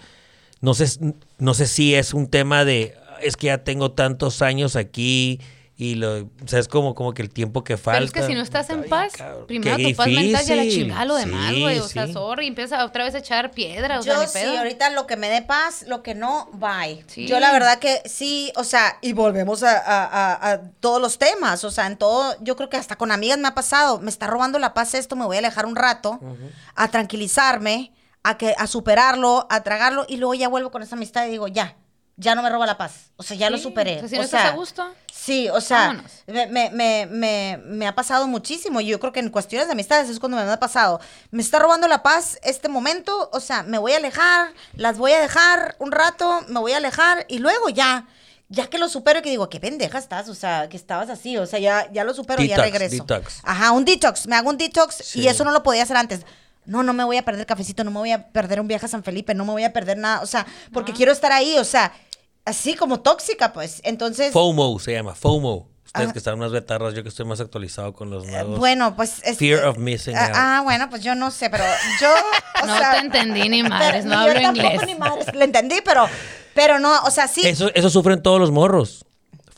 no 0.62 0.74
sé, 0.74 1.14
no 1.38 1.54
sé 1.54 1.68
si 1.68 1.94
es 1.94 2.14
un 2.14 2.28
tema 2.28 2.66
de, 2.66 2.96
es 3.22 3.36
que 3.38 3.48
ya 3.48 3.64
tengo 3.64 3.92
tantos 3.92 4.42
años 4.42 4.76
aquí 4.76 5.40
y 5.82 5.96
lo, 5.96 6.18
o 6.18 6.30
sea, 6.46 6.60
es 6.60 6.68
como, 6.68 6.94
como 6.94 7.14
que 7.14 7.22
el 7.22 7.30
tiempo 7.30 7.64
que 7.64 7.78
falta. 7.78 8.00
Pero 8.00 8.06
es 8.06 8.12
que 8.12 8.24
si 8.24 8.34
no 8.36 8.42
estás 8.42 8.70
en 8.70 8.84
Ay, 8.84 8.90
paz, 8.90 9.14
cabrón, 9.14 9.48
primero 9.48 9.78
tu 9.78 9.96
paz 9.96 10.08
mental 10.08 10.44
y 10.46 10.52
a 10.52 10.56
la 10.58 10.64
chingada 10.70 11.06
lo 11.06 11.16
demás, 11.16 11.54
Sí, 11.54 11.62
güey. 11.62 11.80
o 11.80 11.88
sea, 11.88 12.06
sí. 12.08 12.12
sorry, 12.12 12.48
empieza 12.48 12.84
otra 12.84 13.06
vez 13.06 13.16
a 13.16 13.20
echar 13.20 13.52
piedra, 13.52 14.00
o 14.00 14.04
Yo 14.04 14.12
sea, 14.12 14.20
ni 14.24 14.28
sí, 14.28 14.34
pedo. 14.34 14.58
ahorita 14.58 14.90
lo 14.90 15.08
que 15.08 15.16
me 15.16 15.30
dé 15.30 15.42
paz, 15.42 15.86
lo 15.88 16.04
que 16.04 16.16
no, 16.16 16.50
bye. 16.52 17.02
Sí. 17.08 17.28
Yo 17.28 17.40
la 17.40 17.54
verdad 17.54 17.80
que 17.80 18.02
sí, 18.04 18.52
o 18.58 18.66
sea, 18.66 18.98
y 19.02 19.14
volvemos 19.14 19.64
a, 19.64 19.78
a- 19.78 20.04
a- 20.06 20.52
a 20.52 20.62
todos 20.82 21.02
los 21.02 21.18
temas, 21.18 21.64
o 21.64 21.72
sea, 21.72 21.88
en 21.88 21.96
todo, 21.96 22.36
yo 22.42 22.58
creo 22.58 22.68
que 22.70 22.76
hasta 22.76 22.98
con 22.98 23.10
amigas 23.14 23.38
me 23.40 23.48
ha 23.48 23.56
pasado, 23.56 24.00
me 24.02 24.10
está 24.12 24.28
robando 24.28 24.60
la 24.60 24.74
paz 24.74 24.94
esto, 24.96 25.16
me 25.16 25.24
voy 25.26 25.38
a 25.38 25.40
alejar 25.40 25.66
un 25.66 25.78
rato, 25.78 26.20
a 26.76 26.90
tranquilizarme, 26.90 27.94
a, 28.24 28.38
que, 28.38 28.54
a 28.58 28.68
superarlo, 28.68 29.48
a 29.50 29.64
tragarlo, 29.64 30.06
y 30.10 30.18
luego 30.18 30.34
ya 30.34 30.50
vuelvo 30.50 30.72
con 30.72 30.84
esa 30.84 30.96
amistad 30.98 31.26
y 31.26 31.30
digo, 31.32 31.48
ya, 31.48 31.78
ya 32.22 32.36
no 32.36 32.44
me 32.44 32.50
roba 32.50 32.66
la 32.66 32.78
paz, 32.78 33.12
o 33.16 33.24
sea, 33.24 33.38
ya 33.38 33.50
lo 33.50 33.58
superé. 33.58 33.96
o 33.98 34.00
sea, 34.02 34.10
si 34.10 34.16
o 34.16 34.18
no 34.20 34.24
estás 34.26 34.42
sea, 34.42 34.50
a 34.52 34.56
gusto, 34.56 34.94
Sí, 35.14 35.48
o 35.50 35.62
sea, 35.62 36.02
me, 36.28 36.48
me, 36.48 36.70
me, 36.72 37.06
me, 37.10 37.60
me 37.66 37.88
ha 37.88 37.94
pasado 37.94 38.28
muchísimo. 38.28 38.82
Yo 38.82 39.00
creo 39.00 39.12
que 39.14 39.20
en 39.20 39.30
cuestiones 39.30 39.68
de 39.68 39.74
amistades 39.74 40.10
es 40.10 40.20
cuando 40.20 40.38
me 40.38 40.44
ha 40.44 40.60
pasado. 40.60 41.00
Me 41.32 41.42
está 41.42 41.60
robando 41.60 41.88
la 41.88 42.02
paz 42.04 42.40
este 42.42 42.68
momento, 42.68 43.30
o 43.32 43.40
sea, 43.40 43.64
me 43.64 43.78
voy 43.78 43.92
a 43.94 43.98
alejar, 43.98 44.54
las 44.74 44.98
voy 44.98 45.12
a 45.12 45.22
dejar 45.22 45.76
un 45.80 45.92
rato, 45.92 46.42
me 46.48 46.60
voy 46.60 46.72
a 46.72 46.78
alejar 46.78 47.26
y 47.30 47.40
luego 47.40 47.70
ya, 47.70 48.08
ya 48.48 48.68
que 48.68 48.78
lo 48.80 48.90
supero 48.90 49.20
y 49.20 49.22
que 49.22 49.30
digo, 49.30 49.50
qué 49.50 49.60
pendeja 49.60 49.98
estás, 49.98 50.30
o 50.30 50.36
sea, 50.36 50.68
que 50.70 50.78
estabas 50.78 51.10
así, 51.10 51.38
o 51.38 51.46
sea, 51.46 51.60
ya, 51.60 51.92
ya 51.92 52.04
lo 52.04 52.14
supero 52.14 52.42
y 52.42 52.48
ya 52.48 52.56
Detox, 52.58 52.72
regreso. 52.80 53.04
detox. 53.04 53.40
Ajá, 53.44 53.72
un 53.72 53.86
detox, 53.86 54.26
me 54.28 54.36
hago 54.36 54.50
un 54.50 54.58
detox 54.58 54.96
Sí. 55.04 55.22
y 55.22 55.28
eso 55.28 55.44
no 55.44 55.52
lo 55.52 55.64
podía 55.64 55.84
hacer 55.84 55.98
antes. 55.98 56.22
No, 56.66 56.82
no 56.84 56.94
me 56.94 57.04
voy 57.04 57.18
a 57.18 57.26
perder 57.26 57.46
cafecito, 57.46 57.84
no 57.84 57.92
me 57.92 57.98
voy 58.00 58.12
a 58.12 58.28
perder 58.28 58.60
un 58.62 58.68
viaje 58.68 58.86
a 58.86 58.90
San 58.90 59.04
Felipe, 59.04 59.34
no 59.34 59.44
me 59.46 59.52
voy 59.52 59.64
a 59.64 59.74
perder 59.74 59.98
nada, 59.98 60.22
o 60.22 60.26
sea, 60.28 60.46
porque 60.72 60.94
quiero 60.94 61.12
estar 61.12 61.32
ahí, 61.32 61.58
o 61.58 61.64
sea, 61.64 61.92
así 62.50 62.76
como 62.76 63.00
tóxica, 63.02 63.54
pues. 63.54 63.82
Entonces, 63.84 64.32
FOMO 64.34 64.80
se 64.80 64.94
llama, 64.94 65.16
FOMO. 65.16 65.68
Ustedes 65.86 66.06
Ajá. 66.06 66.14
que 66.14 66.20
están 66.20 66.38
más 66.38 66.52
betarras, 66.52 66.94
yo 66.94 67.02
que 67.02 67.10
estoy 67.10 67.26
más 67.26 67.40
actualizado 67.40 67.94
con 67.94 68.12
los 68.12 68.24
Eh, 68.26 68.32
nuevos. 68.32 68.60
Bueno, 68.60 68.96
pues. 68.96 69.22
es- 69.24 69.40
Fear 69.40 69.66
of 69.66 69.78
missing 69.80 70.16
ah, 70.16 70.26
out. 70.26 70.32
Ah, 70.36 70.62
bueno, 70.64 70.88
pues 70.90 71.02
yo 71.04 71.16
no 71.16 71.32
sé, 71.32 71.50
pero 71.50 71.64
yo. 72.00 72.10
o 72.62 72.66
No 72.68 72.78
sea, 72.78 72.92
te 72.92 72.98
entendí 73.00 73.50
ni 73.50 73.64
madres, 73.68 74.04
pero 74.04 74.16
no 74.16 74.26
yo 74.26 74.30
hablo 74.32 74.42
tampoco 74.42 74.68
inglés. 74.68 74.86
Ni 74.86 74.96
madres, 74.96 75.34
le 75.34 75.46
entendí, 75.46 75.78
pero, 75.84 76.08
pero 76.54 76.78
no, 76.80 77.02
o 77.06 77.10
sea, 77.12 77.28
sí. 77.28 77.42
Eso, 77.48 77.72
eso 77.74 77.90
sufren 77.90 78.22
todos 78.22 78.40
los 78.40 78.52
morros. 78.52 79.04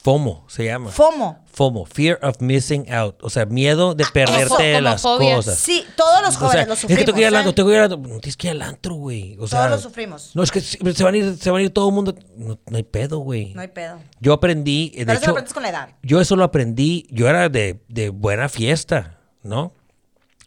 FOMO 0.04 0.46
se 0.50 0.66
llama. 0.66 0.90
FOMO. 0.90 1.44
FOMO, 1.54 1.86
Fear 1.86 2.20
of 2.24 2.42
Missing 2.42 2.92
Out. 2.92 3.18
O 3.22 3.30
sea, 3.30 3.46
miedo 3.46 3.94
de 3.94 4.04
perderte 4.12 4.48
como 4.48 4.60
de 4.60 4.82
las 4.82 5.02
fobia. 5.02 5.36
cosas. 5.36 5.60
Sí, 5.60 5.86
todos 5.96 6.22
los 6.24 6.36
O 6.38 6.40
jóvenes 6.40 6.54
sea, 6.54 6.66
lo 6.66 6.74
es 6.74 6.80
sufrimos. 6.80 7.00
que 7.00 7.06
tengo 7.06 7.16
que 7.16 7.22
ir 7.22 7.28
al 7.28 7.36
antro, 7.36 7.54
tengo 7.54 7.70
que 7.70 7.76
ir 7.76 7.82
al 7.82 7.92
antro. 7.94 8.10
No 8.14 8.20
tienes 8.20 8.38
que 8.38 8.48
ir 8.48 8.52
al 8.52 8.62
antro, 8.64 8.96
güey. 8.96 9.38
O 9.40 9.48
sea, 9.48 9.60
Todos 9.68 9.72
lo 9.72 9.78
sufrimos. 9.90 10.32
No, 10.34 10.42
es 10.42 10.52
que 10.52 10.60
se 10.62 11.04
van 11.04 11.14
a 11.14 11.18
ir, 11.18 11.38
se 11.38 11.52
van 11.52 11.60
a 11.62 11.64
ir 11.64 11.70
todo 11.70 11.90
el 11.90 11.94
mundo. 11.94 12.16
No, 12.36 12.58
no 12.66 12.78
hay 12.78 12.84
pedo, 12.84 13.20
güey. 13.20 13.54
No 13.54 13.62
hay 13.62 13.68
pedo. 13.68 14.00
Yo 14.20 14.34
aprendí, 14.34 14.90
de 14.90 15.06
Pero 15.06 15.18
eso 15.20 15.26
lo 15.28 15.32
aprendes 15.34 15.54
con 15.54 15.64
la 15.64 15.70
edad. 15.70 15.90
yo 16.02 16.20
eso 16.20 16.36
lo 16.36 16.44
aprendí, 16.46 17.06
yo 17.12 17.28
era 17.30 17.50
de, 17.50 17.84
de 17.88 18.10
buena 18.10 18.50
fiesta, 18.50 19.20
¿no? 19.44 19.74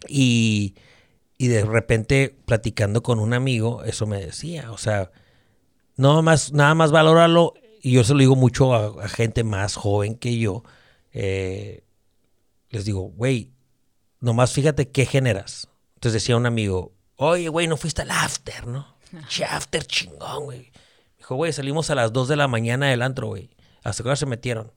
Y, 0.09 0.75
y 1.39 1.47
de 1.49 1.65
repente 1.65 2.37
platicando 2.45 3.03
con 3.03 3.21
un 3.21 3.35
amigo, 3.35 3.85
eso 3.85 4.07
me 4.07 4.19
decía, 4.21 4.73
o 4.73 4.79
sea, 4.79 5.11
no 5.97 6.23
más, 6.23 6.53
nada 6.53 6.75
más 6.75 6.91
valóralo, 6.91 7.55
y 7.85 7.93
yo 7.93 8.03
se 8.03 8.15
lo 8.15 8.21
digo 8.21 8.35
mucho 8.35 8.75
a, 8.75 9.05
a 9.05 9.09
gente 9.09 9.45
más 9.45 9.77
joven 9.77 10.15
que 10.15 10.39
yo, 10.39 10.65
eh, 11.13 11.85
les 12.71 12.87
digo, 12.87 13.03
güey, 13.03 13.53
nomás 14.21 14.53
fíjate 14.53 14.91
qué 14.91 15.05
generas. 15.05 15.69
Entonces 15.97 16.23
decía 16.23 16.39
un 16.39 16.47
amigo, 16.47 16.95
oye, 17.17 17.51
güey, 17.51 17.67
no 17.67 17.77
fuiste 17.77 18.01
al 18.01 18.11
after, 18.11 18.67
¿no? 18.67 18.97
Che, 19.29 19.45
after 19.45 19.87
chingón, 19.87 20.45
güey. 20.45 20.73
Dijo, 21.19 21.35
güey, 21.35 21.53
salimos 21.53 21.91
a 21.91 21.95
las 21.95 22.11
2 22.15 22.29
de 22.29 22.37
la 22.37 22.49
mañana 22.49 22.87
del 22.87 23.03
antro, 23.03 23.27
güey. 23.27 23.51
¿Hasta 23.83 24.03
qué 24.03 24.09
hora 24.09 24.17
se 24.17 24.25
metieron? 24.25 24.73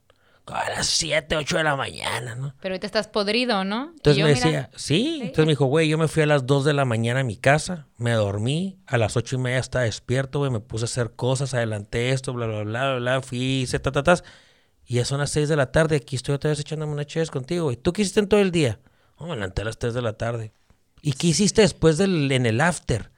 A 0.47 0.69
las 0.69 0.87
7, 0.87 1.35
8 1.35 1.57
de 1.57 1.63
la 1.63 1.75
mañana, 1.75 2.35
¿no? 2.35 2.55
Pero 2.61 2.73
ahorita 2.73 2.87
estás 2.87 3.07
podrido, 3.07 3.63
¿no? 3.63 3.85
Y 3.85 3.97
Entonces 3.97 4.17
yo, 4.17 4.25
me 4.25 4.33
mira, 4.33 4.45
decía, 4.45 4.69
sí. 4.75 5.19
Entonces 5.21 5.45
me 5.45 5.51
dijo, 5.51 5.65
güey, 5.65 5.89
yo 5.89 5.97
me 5.97 6.07
fui 6.07 6.23
a 6.23 6.25
las 6.25 6.45
2 6.45 6.65
de 6.65 6.73
la 6.73 6.85
mañana 6.85 7.19
a 7.19 7.23
mi 7.23 7.35
casa, 7.35 7.87
me 7.97 8.11
dormí, 8.11 8.79
a 8.87 8.97
las 8.97 9.17
8 9.17 9.35
y 9.35 9.39
media 9.39 9.59
estaba 9.59 9.85
despierto, 9.85 10.39
güey, 10.39 10.51
me 10.51 10.59
puse 10.59 10.85
a 10.85 10.87
hacer 10.87 11.11
cosas, 11.11 11.53
adelanté 11.53 12.11
esto, 12.11 12.33
bla, 12.33 12.47
bla, 12.47 12.63
bla, 12.63 12.91
bla, 12.91 12.99
bla, 12.99 13.21
fui, 13.21 13.61
hice 13.61 13.79
tatatas. 13.79 14.23
Y 14.85 14.95
ya 14.95 15.05
son 15.05 15.19
las 15.19 15.31
6 15.31 15.49
de 15.49 15.57
la 15.57 15.71
tarde, 15.71 15.97
aquí 15.97 16.15
estoy 16.15 16.35
otra 16.35 16.49
vez 16.49 16.59
echándome 16.59 16.93
una 16.93 17.05
chévere 17.05 17.29
contigo, 17.29 17.65
güey. 17.65 17.75
¿Tú 17.75 17.91
qué 17.91 18.03
hiciste 18.03 18.21
en 18.21 18.29
todo 18.29 18.39
el 18.39 18.51
día? 18.51 18.79
Oh, 19.17 19.27
me 19.27 19.35
levanté 19.35 19.63
a 19.63 19.65
las 19.65 19.77
3 19.77 19.93
de 19.93 20.01
la 20.01 20.13
tarde. 20.13 20.53
¿Y 21.01 21.13
qué 21.13 21.27
hiciste 21.27 21.61
después 21.61 21.97
del, 21.97 22.31
en 22.31 22.45
el 22.45 22.61
after? 22.61 23.11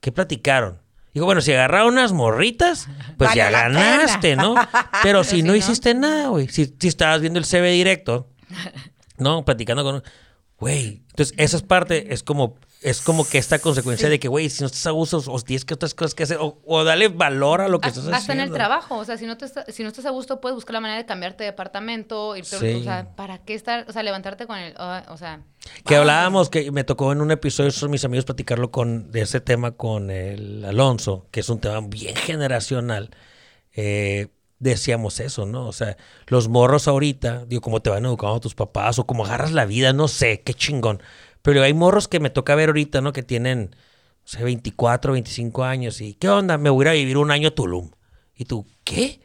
¿Qué 0.00 0.12
platicaron? 0.12 0.80
Digo, 1.12 1.26
bueno, 1.26 1.40
si 1.40 1.52
agarraron 1.52 1.94
unas 1.94 2.12
morritas, 2.12 2.88
pues 3.16 3.34
ya 3.34 3.46
pena. 3.46 3.62
ganaste, 3.68 4.36
¿no? 4.36 4.54
Pero 5.02 5.24
si 5.24 5.36
si 5.36 5.42
no 5.42 5.48
no. 5.52 5.56
hiciste 5.56 5.94
nada, 5.94 6.28
güey. 6.28 6.48
Si, 6.48 6.74
si 6.78 6.88
estabas 6.88 7.20
viendo 7.20 7.38
el 7.38 7.46
CB 7.46 7.72
directo, 7.72 8.28
no, 9.18 9.44
platicando 9.44 9.82
con... 9.82 10.02
Güey, 10.58 11.02
entonces 11.10 11.34
esa 11.38 11.56
es 11.56 11.62
parte, 11.62 12.12
es 12.12 12.22
como, 12.22 12.56
es 12.82 13.02
como 13.02 13.28
que 13.28 13.36
esta 13.36 13.58
consecuencia 13.58 14.08
de 14.08 14.18
que, 14.18 14.28
güey, 14.28 14.48
si 14.48 14.62
no 14.62 14.66
estás 14.66 14.86
a 14.86 14.90
gusto, 14.90 15.22
o 15.26 15.40
tienes 15.42 15.66
que 15.66 15.74
otras 15.74 15.92
cosas 15.92 16.14
que 16.14 16.22
hacer, 16.22 16.38
o, 16.40 16.58
o 16.64 16.82
dale 16.82 17.08
valor 17.08 17.60
a 17.60 17.68
lo 17.68 17.78
que 17.78 17.88
estás 17.88 18.04
hasta 18.04 18.10
en 18.10 18.22
haciendo. 18.22 18.44
el 18.44 18.52
trabajo, 18.52 18.96
o 18.96 19.04
sea, 19.04 19.18
si 19.18 19.26
no, 19.26 19.36
te 19.36 19.44
está- 19.44 19.66
si 19.68 19.82
no 19.82 19.88
estás 19.90 20.06
a 20.06 20.10
gusto, 20.10 20.40
puedes 20.40 20.54
buscar 20.54 20.72
la 20.74 20.80
manera 20.80 20.98
de 20.98 21.04
cambiarte 21.06 21.44
de 21.44 21.50
departamento, 21.50 22.36
irte, 22.36 22.56
Sí. 22.58 22.74
o 22.80 22.82
sea, 22.82 23.14
¿para 23.16 23.38
qué 23.38 23.52
estar, 23.54 23.84
o 23.88 23.92
sea, 23.92 24.02
levantarte 24.02 24.46
con 24.46 24.56
el, 24.58 24.72
ah, 24.78 25.04
o 25.08 25.16
sea, 25.18 25.42
Que 25.84 25.96
hablábamos, 25.96 26.48
que 26.48 26.70
me 26.72 26.84
tocó 26.84 27.12
en 27.12 27.20
un 27.20 27.30
episodio, 27.30 27.70
son 27.70 27.90
mis 27.90 28.04
amigos 28.06 28.24
platicarlo 28.24 28.70
con, 28.70 29.10
de 29.12 29.20
ese 29.22 29.40
tema 29.42 29.72
con 29.72 30.10
el 30.10 30.64
Alonso, 30.64 31.26
que 31.30 31.40
es 31.40 31.48
un 31.50 31.60
tema 31.60 31.80
bien 31.86 32.16
generacional. 32.16 33.10
Eh, 33.74 34.28
decíamos 34.58 35.20
eso, 35.20 35.46
¿no? 35.46 35.66
O 35.66 35.72
sea, 35.72 35.96
los 36.26 36.48
morros 36.48 36.86
ahorita, 36.88 37.44
digo, 37.46 37.62
como 37.62 37.80
te 37.80 37.90
van 37.90 38.04
educando 38.04 38.40
tus 38.40 38.54
papás 38.54 38.98
o 38.98 39.06
como 39.06 39.24
agarras 39.24 39.52
la 39.52 39.64
vida, 39.64 39.92
no 39.92 40.08
sé, 40.08 40.42
qué 40.42 40.52
chingón. 40.54 41.02
Pero 41.42 41.62
hay 41.62 41.74
morros 41.74 42.08
que 42.08 42.20
me 42.20 42.30
toca 42.30 42.54
ver 42.54 42.68
ahorita, 42.68 43.00
¿no? 43.00 43.12
Que 43.12 43.22
tienen, 43.22 43.74
o 44.24 44.28
sea, 44.28 44.44
24, 44.44 45.12
25 45.12 45.64
años 45.64 46.00
y, 46.00 46.14
¿qué 46.14 46.28
onda? 46.28 46.58
Me 46.58 46.70
voy 46.70 46.86
a 46.86 46.88
ir 46.88 46.88
a 46.88 46.92
vivir 47.00 47.16
un 47.16 47.30
año 47.30 47.48
a 47.48 47.50
Tulum. 47.52 47.90
Y 48.34 48.44
tú, 48.44 48.66
¿qué? 48.84 49.20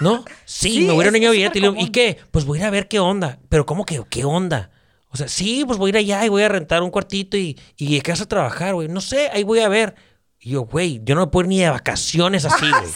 ¿No? 0.00 0.24
Sí, 0.44 0.70
Sí, 0.70 0.86
me 0.86 0.92
voy 0.92 1.04
a 1.04 1.08
ir 1.08 1.10
un 1.10 1.16
año 1.16 1.28
a 1.28 1.32
vivir 1.32 1.46
a 1.48 1.52
Tulum. 1.52 1.76
¿Y 1.78 1.90
qué? 1.90 2.18
Pues 2.30 2.44
voy 2.44 2.58
a 2.58 2.62
ir 2.62 2.66
a 2.66 2.70
ver 2.70 2.88
qué 2.88 3.00
onda. 3.00 3.38
Pero 3.48 3.66
¿cómo 3.66 3.84
que 3.84 4.02
qué 4.10 4.24
onda? 4.24 4.70
O 5.10 5.16
sea, 5.16 5.28
sí, 5.28 5.64
pues 5.66 5.78
voy 5.78 5.88
a 5.88 5.90
ir 5.90 5.96
allá 5.98 6.24
y 6.26 6.28
voy 6.28 6.42
a 6.42 6.48
rentar 6.48 6.82
un 6.82 6.90
cuartito 6.90 7.36
y, 7.36 7.58
y 7.76 7.98
de 7.98 8.10
vas 8.10 8.20
a 8.20 8.28
trabajar, 8.28 8.74
güey. 8.74 8.88
No 8.88 9.00
sé, 9.00 9.28
ahí 9.32 9.42
voy 9.42 9.60
a 9.60 9.68
ver. 9.68 9.94
Y 10.40 10.50
yo, 10.50 10.62
güey, 10.62 11.00
yo 11.04 11.14
no 11.16 11.22
me 11.22 11.26
puedo 11.28 11.44
ir 11.44 11.48
ni 11.48 11.58
de 11.60 11.68
vacaciones 11.70 12.44
así, 12.44 12.66
güey. 12.70 12.92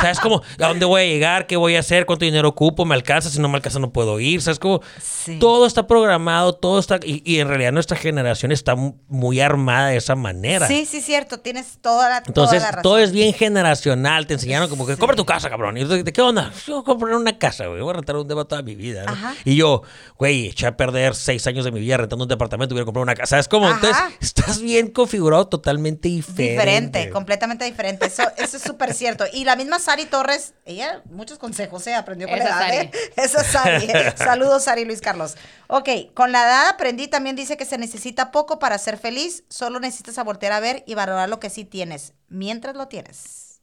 ¿Sabes 0.00 0.20
cómo? 0.20 0.42
¿A 0.60 0.66
dónde 0.68 0.84
voy 0.84 1.02
a 1.02 1.04
llegar? 1.04 1.46
¿Qué 1.46 1.56
voy 1.56 1.76
a 1.76 1.80
hacer? 1.80 2.04
¿Cuánto 2.06 2.24
dinero 2.24 2.48
ocupo? 2.48 2.84
¿Me 2.84 2.94
alcanza? 2.94 3.30
Si 3.30 3.38
no 3.40 3.48
me 3.48 3.56
alcanza, 3.56 3.78
no 3.78 3.92
puedo 3.92 4.18
ir. 4.20 4.42
¿Sabes 4.42 4.58
cómo? 4.58 4.80
Sí. 5.00 5.38
Todo 5.38 5.64
está 5.66 5.86
programado, 5.86 6.54
todo 6.54 6.78
está. 6.80 6.98
Y, 7.02 7.22
y 7.24 7.38
en 7.40 7.48
realidad 7.48 7.72
nuestra 7.72 7.96
generación 7.96 8.52
está 8.52 8.74
mu- 8.74 8.96
muy 9.08 9.40
armada 9.40 9.88
de 9.90 9.96
esa 9.96 10.16
manera. 10.16 10.66
Sí, 10.66 10.84
sí, 10.86 11.00
cierto. 11.00 11.38
Tienes 11.38 11.78
toda 11.80 12.10
la, 12.10 12.16
toda 12.22 12.28
Entonces, 12.28 12.62
la 12.62 12.68
razón. 12.72 12.82
todo 12.82 12.98
es 12.98 13.12
bien 13.12 13.32
generacional. 13.32 14.26
Te 14.26 14.34
enseñaron 14.34 14.68
como 14.68 14.86
que, 14.86 14.96
compra 14.96 15.16
tu 15.16 15.24
casa, 15.24 15.48
cabrón. 15.48 15.76
Y 15.78 15.80
yo, 15.80 15.88
¿de 15.88 16.12
qué 16.12 16.20
onda? 16.20 16.52
Yo 16.66 16.74
voy 16.74 16.82
a 16.82 16.84
comprar 16.84 17.14
una 17.14 17.38
casa, 17.38 17.66
güey. 17.66 17.80
Voy 17.80 17.90
a 17.90 17.94
rentar 17.94 18.16
un 18.16 18.26
depa 18.28 18.44
toda 18.44 18.62
mi 18.62 18.74
vida. 18.74 19.04
Y 19.44 19.54
yo, 19.56 19.82
güey, 20.18 20.48
eché 20.48 20.66
a 20.66 20.76
perder 20.76 21.14
seis 21.14 21.46
años 21.46 21.64
de 21.64 21.70
mi 21.70 21.80
vida 21.80 21.96
rentando 21.96 22.24
un 22.24 22.28
departamento 22.28 22.74
hubiera 22.74 22.84
comprado 22.84 23.04
una 23.04 23.14
casa. 23.14 23.38
Es 23.38 23.48
como, 23.48 23.66
Ajá. 23.68 23.76
entonces, 23.76 24.02
estás 24.20 24.60
bien 24.60 24.88
configurado 24.90 25.46
totalmente 25.46 26.08
diferente. 26.08 26.65
Diferente, 26.70 27.10
completamente 27.10 27.64
diferente. 27.64 28.06
Eso, 28.06 28.22
eso 28.36 28.56
es 28.56 28.62
súper 28.62 28.92
cierto. 28.94 29.24
Y 29.32 29.44
la 29.44 29.56
misma 29.56 29.78
Sari 29.78 30.06
Torres. 30.06 30.54
Ella, 30.64 31.02
muchos 31.10 31.38
consejos, 31.38 31.82
se 31.82 31.94
aprendió 31.94 32.28
con 32.28 32.38
Esa 32.38 32.48
la 32.48 32.56
edad. 32.56 32.60
Sari. 32.66 32.76
¿eh? 32.88 33.12
Esa 33.16 33.40
es 33.40 33.46
Sari. 33.48 33.84
¿eh? 33.86 34.14
Saludos, 34.16 34.64
Sari 34.64 34.84
Luis 34.84 35.00
Carlos. 35.00 35.36
Ok, 35.68 35.88
con 36.14 36.32
la 36.32 36.42
edad 36.44 36.68
aprendí 36.68 37.08
también 37.08 37.36
dice 37.36 37.56
que 37.56 37.64
se 37.64 37.78
necesita 37.78 38.30
poco 38.30 38.58
para 38.58 38.78
ser 38.78 38.98
feliz. 38.98 39.44
Solo 39.48 39.80
necesitas 39.80 40.18
a 40.18 40.24
voltear 40.24 40.52
a 40.52 40.60
ver 40.60 40.84
y 40.86 40.94
valorar 40.94 41.28
lo 41.28 41.40
que 41.40 41.50
sí 41.50 41.64
tienes, 41.64 42.12
mientras 42.28 42.74
lo 42.76 42.88
tienes. 42.88 43.60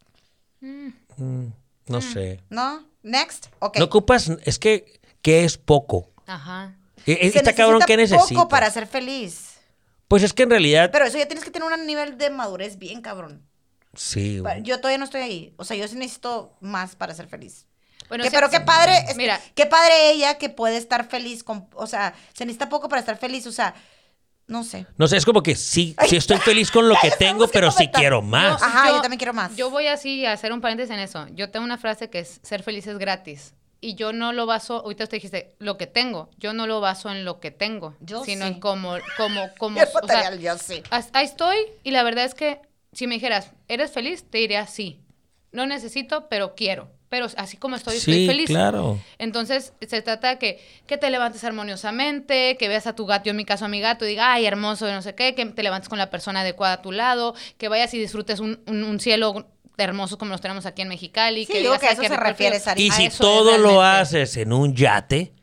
No 0.60 2.02
sé. 2.02 2.40
¿No? 2.50 2.86
Next. 3.04 3.48
Ok. 3.60 3.78
No 3.78 3.86
ocupas, 3.86 4.30
es 4.46 4.60
que, 4.60 5.00
¿qué 5.22 5.44
es 5.44 5.58
poco? 5.58 6.10
Ajá. 6.26 6.76
E- 7.06 7.18
e- 7.28 7.32
Se 7.32 7.40
Está 7.40 7.54
cabrón, 7.54 7.82
¿qué 7.86 7.98
necesita 7.98 8.18
necesitas? 8.22 8.38
poco 8.44 8.50
para 8.50 8.72
ser 8.72 8.88
feliz. 8.88 9.53
Pues 10.14 10.22
es 10.24 10.34
que 10.34 10.44
en 10.44 10.52
realidad, 10.52 10.92
Pero 10.92 11.06
eso 11.06 11.18
ya 11.18 11.26
tienes 11.26 11.44
que 11.44 11.50
tener 11.50 11.68
un 11.68 11.88
nivel 11.88 12.20
de 12.20 12.30
madurez 12.30 12.78
bien 12.78 13.02
cabrón. 13.02 13.42
sí, 13.96 14.38
güey. 14.38 14.62
Yo 14.62 14.78
todavía 14.78 15.00
no 15.00 15.06
estoy 15.06 15.22
ahí. 15.22 15.54
O 15.58 15.64
sea, 15.66 15.76
yo 15.76 15.88
sí 15.88 15.96
necesito 15.96 16.56
más 16.62 16.96
para 16.96 17.16
ser 17.16 17.28
feliz. 17.28 17.66
Bueno, 18.10 18.24
Que- 18.24 18.30
sí- 18.30 18.36
pero 18.36 18.52
qué 18.52 18.60
padre, 18.60 18.94
es- 19.10 19.16
Mira. 19.18 19.40
qué 19.56 19.66
padre 19.66 20.12
ella 20.12 20.38
que 20.38 20.50
puede 20.50 20.78
estar 20.78 21.08
feliz 21.10 21.44
con, 21.44 21.68
o 21.74 21.88
sea, 21.88 22.14
se 22.34 22.46
necesita 22.46 22.70
poco 22.70 22.90
para 22.90 23.00
estar 23.00 23.18
feliz, 23.18 23.48
o 23.48 23.52
sea, 23.52 23.74
no 24.46 24.64
sé. 24.64 24.86
No 24.98 25.08
sé, 25.08 25.18
es 25.18 25.26
como 25.26 25.42
que 25.42 25.56
sí, 25.56 25.96
sí 26.08 26.16
estoy 26.18 26.38
feliz 26.38 26.70
con 26.70 26.88
lo 26.88 26.96
que 27.02 27.10
tengo, 27.18 27.48
pero 27.48 27.72
sí 27.72 27.88
quiero 27.88 28.22
más. 28.22 28.62
Ajá, 28.62 28.90
yo 28.92 29.02
también 29.02 29.18
quiero 29.18 29.34
más. 29.34 29.56
Yo 29.56 29.72
voy 29.72 29.88
así 29.88 30.28
a 30.28 30.34
hacer 30.34 30.54
un 30.54 30.62
paréntesis 30.62 30.92
en 30.94 31.00
eso. 31.00 31.26
Yo 31.32 31.50
tengo 31.50 31.66
una 31.66 31.80
frase 31.80 32.12
que 32.12 32.20
es 32.20 32.40
ser 32.44 32.62
feliz 32.62 32.86
es 32.86 33.00
gratis. 33.00 33.54
Y 33.84 33.96
yo 33.96 34.14
no 34.14 34.32
lo 34.32 34.46
baso, 34.46 34.78
ahorita 34.78 35.04
usted 35.04 35.18
dijiste, 35.18 35.56
lo 35.60 35.78
que 35.78 35.88
tengo. 35.88 36.30
Yo 36.38 36.54
no 36.54 36.68
lo 36.68 36.80
baso 36.80 37.12
en 37.12 37.26
lo 37.26 37.42
que 37.42 37.52
tengo, 37.52 37.96
Yo 38.00 38.24
sino 38.24 38.46
sí. 38.48 38.54
en 38.54 38.60
cómo, 38.62 38.96
cómo, 39.18 39.50
cómo, 39.60 39.82
o 40.02 40.08
sea, 40.08 40.34
yo 40.36 40.58
sí. 40.58 40.82
ahí 40.90 41.26
estoy 41.26 41.58
y 41.84 41.92
la 41.92 42.04
verdad 42.04 42.24
es 42.24 42.34
que 42.34 42.62
si 42.94 43.08
me 43.08 43.16
dijeras, 43.16 43.52
¿eres 43.68 43.92
feliz? 43.92 44.24
Te 44.30 44.38
diría 44.38 44.68
sí. 44.68 45.02
No 45.52 45.66
necesito, 45.66 46.30
pero 46.30 46.56
quiero. 46.56 46.90
Pero 47.10 47.28
así 47.38 47.58
como 47.58 47.76
estoy, 47.76 47.98
estoy 47.98 48.22
Sí, 48.22 48.26
feliz. 48.26 48.48
claro. 48.48 48.98
Entonces, 49.20 49.74
se 49.86 50.02
trata 50.02 50.30
de 50.30 50.40
que, 50.40 50.60
que 50.88 50.98
te 50.98 51.10
levantes 51.12 51.44
armoniosamente, 51.44 52.58
que 52.58 52.68
veas 52.68 52.88
a 52.88 52.96
tu 52.96 53.06
gato, 53.06 53.26
yo 53.26 53.32
en 53.32 53.38
mi 53.38 53.46
caso 53.46 53.66
a 53.66 53.68
mi 53.68 53.82
gato, 53.82 54.06
y 54.06 54.10
diga, 54.10 54.34
ay, 54.34 54.46
hermoso, 54.46 54.90
no 54.92 55.02
sé 55.02 55.14
qué, 55.14 55.36
que 55.36 55.46
te 55.46 55.62
levantes 55.62 55.90
con 55.90 55.98
la 56.00 56.10
persona 56.10 56.42
adecuada 56.42 56.76
a 56.76 56.82
tu 56.82 56.92
lado, 56.92 57.36
que 57.58 57.68
vayas 57.68 57.94
y 57.94 58.00
disfrutes 58.00 58.40
un, 58.40 58.62
un- 58.66 58.84
un 58.84 59.00
cielo 59.00 59.46
hermoso 59.78 60.18
como 60.18 60.32
los 60.32 60.42
tenemos 60.42 60.66
aquí 60.66 60.82
en 60.82 60.90
Mexicali. 60.90 61.46
Sí, 61.46 61.54
que 61.54 61.60
digo 61.60 61.74
digas, 61.74 61.80
que 61.82 61.88
a 61.88 61.90
"Ay, 61.90 62.06
eso 62.06 62.16
se 62.16 62.20
refiere, 62.20 62.56
frío". 62.60 62.64
Sari. 62.66 62.84
Y 62.84 62.92
si 62.92 63.10
todo 63.10 63.58
lo 63.58 63.82
haces 63.82 64.38
en 64.38 64.54
un 64.54 64.76
yate, 64.76 65.34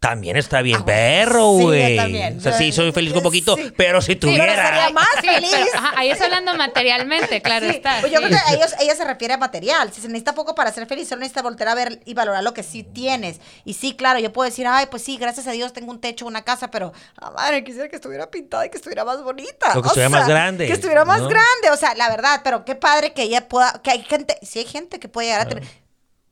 también 0.00 0.36
está 0.36 0.62
bien 0.62 0.78
Ah, 0.82 0.84
perro, 0.84 1.56
sí, 1.58 1.62
güey. 1.64 1.96
también. 1.96 2.38
o 2.38 2.40
sea, 2.40 2.52
sí, 2.52 2.70
soy 2.70 2.92
feliz 2.92 3.12
con 3.12 3.22
poquito, 3.22 3.56
sí. 3.56 3.72
pero 3.76 4.00
si 4.00 4.14
pero 4.14 4.32
tuviera... 4.32 4.66
sería 4.66 4.90
más 4.90 5.08
Sí, 5.20 5.26
feliz. 5.28 5.50
pero, 5.50 5.66
ajá, 5.74 5.92
ahí 5.96 6.10
es 6.10 6.20
hablando 6.20 6.54
materialmente, 6.54 7.42
claro 7.42 7.66
Sí, 7.68 7.74
está. 7.76 7.96
pues 8.00 8.12
yo 8.12 8.20
sí. 8.20 8.26
creo 8.26 8.38
que 8.38 8.50
a 8.50 8.54
ellos, 8.54 8.74
ella 8.80 8.94
se 8.94 9.04
refiere 9.04 9.34
a 9.34 9.38
material. 9.38 9.92
Si 9.92 10.00
se 10.00 10.06
necesita 10.06 10.34
poco 10.36 10.54
para 10.54 10.70
ser 10.72 10.86
feliz, 10.86 11.08
solo 11.08 11.18
necesita 11.20 11.42
volver 11.42 11.66
a 11.66 11.74
ver 11.74 12.00
y 12.04 12.14
valorar 12.14 12.44
lo 12.44 12.54
que 12.54 12.62
sí 12.62 12.84
tienes. 12.84 13.40
Y 13.64 13.74
sí, 13.74 13.96
claro, 13.96 14.20
yo 14.20 14.32
puedo 14.32 14.48
decir, 14.48 14.66
ay, 14.68 14.86
pues 14.88 15.02
sí, 15.02 15.16
gracias 15.16 15.48
a 15.48 15.50
Dios 15.50 15.72
tengo 15.72 15.90
un 15.90 16.00
techo, 16.00 16.26
una 16.26 16.44
casa, 16.44 16.70
pero, 16.70 16.92
ah, 17.20 17.32
madre, 17.32 17.64
quisiera 17.64 17.88
que 17.88 17.96
estuviera 17.96 18.30
pintada 18.30 18.66
y 18.66 18.70
que 18.70 18.76
estuviera 18.76 19.04
más 19.04 19.20
bonita. 19.22 19.72
O 19.76 19.82
que 19.82 19.88
estuviera 19.88 20.08
más 20.10 20.28
grande, 20.28 20.66
Que 20.68 20.74
estuviera 20.74 21.04
más 21.04 21.22
¿no? 21.22 21.28
grande. 21.28 21.70
O 21.72 21.76
sea, 21.76 21.94
la 21.96 22.08
verdad, 22.08 22.42
pero 22.44 22.64
qué 22.64 22.76
padre 22.76 23.12
que 23.14 23.22
ella 23.22 23.48
pueda, 23.48 23.80
que 23.82 23.90
hay 23.90 24.02
gente, 24.04 24.38
sí 24.42 24.60
hay 24.60 24.64
gente 24.66 25.00
que 25.00 25.08
puede 25.08 25.26
llegar 25.26 25.40
a 25.40 25.48
tener. 25.48 25.64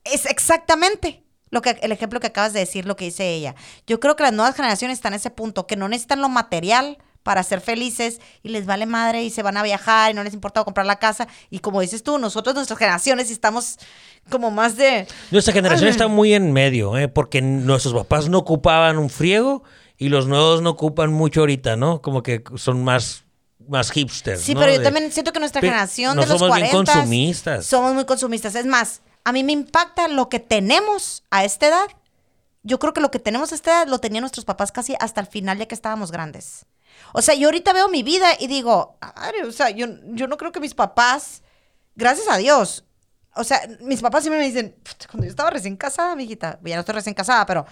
Es 0.05 0.25
exactamente 0.27 1.25
lo 1.57 1.63
que 1.63 1.79
el 1.81 1.91
ejemplo 1.91 2.21
que 2.21 2.27
acabas 2.27 2.53
de 2.53 2.61
decir, 2.61 2.85
lo 2.85 2.97
que 2.97 3.07
dice 3.07 3.31
ella. 3.33 3.55
Yo 3.87 3.99
creo 3.99 4.15
que 4.15 4.23
las 4.23 4.35
nuevas 4.35 4.55
generaciones 4.55 4.99
están 4.99 5.15
en 5.15 5.21
ese 5.21 5.31
punto, 5.31 5.67
que 5.67 5.75
no 5.75 5.89
necesitan 5.89 6.21
lo 6.21 6.29
material 6.29 6.99
para 7.23 7.43
ser 7.43 7.63
felices 7.63 8.21
y 8.43 8.51
les 8.51 8.67
vale 8.67 8.85
madre 8.85 9.25
y 9.25 9.31
se 9.31 9.43
van 9.43 9.57
a 9.57 9.63
viajar 9.63 10.11
y 10.11 10.15
no 10.15 10.23
les 10.23 10.35
importa 10.35 10.63
comprar 10.65 10.85
la 10.87 10.99
casa. 10.99 11.27
Y 11.51 11.61
como 11.61 11.81
dices 11.81 12.03
tú, 12.03 12.19
nosotros, 12.19 12.55
nuestras 12.55 12.79
generaciones, 12.79 13.31
estamos 13.31 13.79
como 14.31 14.51
más 14.51 14.77
de... 14.77 15.09
Nuestra 15.31 15.55
generación 15.55 15.89
está 15.89 16.09
muy 16.09 16.35
en 16.35 16.53
medio, 16.53 16.97
¿eh? 16.99 17.09
porque 17.09 17.41
nuestros 17.41 17.95
papás 17.95 18.29
no 18.29 18.37
ocupaban 18.39 18.99
un 18.99 19.09
friego 19.09 19.65
y 19.97 20.11
los 20.11 20.27
nuevos 20.27 20.61
no 20.61 20.71
ocupan 20.71 21.11
mucho 21.13 21.41
ahorita, 21.41 21.75
¿no? 21.77 22.03
Como 22.03 22.23
que 22.23 22.45
son 22.57 22.85
más, 22.85 23.25
más 23.67 23.91
hipsters. 23.91 24.43
Sí, 24.43 24.53
¿no? 24.53 24.61
pero 24.61 24.75
yo 24.75 24.83
también 24.83 25.11
siento 25.11 25.33
que 25.33 25.41
nuestra 25.41 25.63
Pe- 25.63 25.69
generación 25.69 26.17
no 26.17 26.23
de 26.23 26.29
los 26.29 26.39
somos 26.39 26.55
bien 26.55 26.69
40 26.71 26.93
consumistas. 26.93 27.65
Somos 27.67 27.95
muy 27.95 28.05
consumistas. 28.05 28.55
Es 28.55 28.67
más, 28.67 29.01
a 29.27 29.33
mí 29.33 29.43
me 29.43 29.51
impacta 29.51 30.07
lo 30.07 30.29
que 30.29 30.39
tenemos 30.39 31.25
a 31.33 31.45
esta 31.45 31.67
edad. 31.67 31.87
Yo 32.63 32.79
creo 32.79 32.93
que 32.93 33.01
lo 33.01 33.11
que 33.11 33.19
tenemos 33.19 33.51
a 33.51 33.57
esta 33.57 33.73
edad 33.73 33.89
lo 33.89 33.99
tenían 33.99 34.23
nuestros 34.23 34.45
papás 34.45 34.71
casi 34.71 34.95
hasta 35.01 35.21
el 35.21 35.27
final 35.27 35.59
ya 35.59 35.67
que 35.67 35.75
estábamos 35.75 36.13
grandes. 36.13 36.65
O 37.13 37.21
sea, 37.23 37.35
yo 37.35 37.49
ahorita 37.49 37.73
veo 37.73 37.89
mi 37.89 38.05
vida 38.05 38.29
y 38.39 38.47
digo, 38.47 38.97
"Madre, 39.17 39.43
o 39.43 39.51
sea, 39.51 39.71
yo, 39.71 39.89
yo 40.15 40.29
no 40.29 40.37
creo 40.37 40.53
que 40.53 40.61
mis 40.61 40.75
papás, 40.75 41.43
gracias 41.97 42.29
a 42.29 42.37
Dios, 42.37 42.85
o 43.35 43.43
sea, 43.43 43.61
mis 43.81 44.01
papás 44.01 44.23
siempre 44.23 44.39
me 44.39 44.47
dicen, 44.47 44.77
"Puta, 44.85 45.09
cuando 45.09 45.25
yo 45.25 45.31
estaba 45.31 45.51
recién 45.51 45.77
casada, 45.77 46.15
mijita, 46.15 46.61
ya 46.63 46.77
no 46.77 46.81
estoy 46.81 46.95
recién 46.95 47.15
casada, 47.17 47.45
pero 47.47 47.67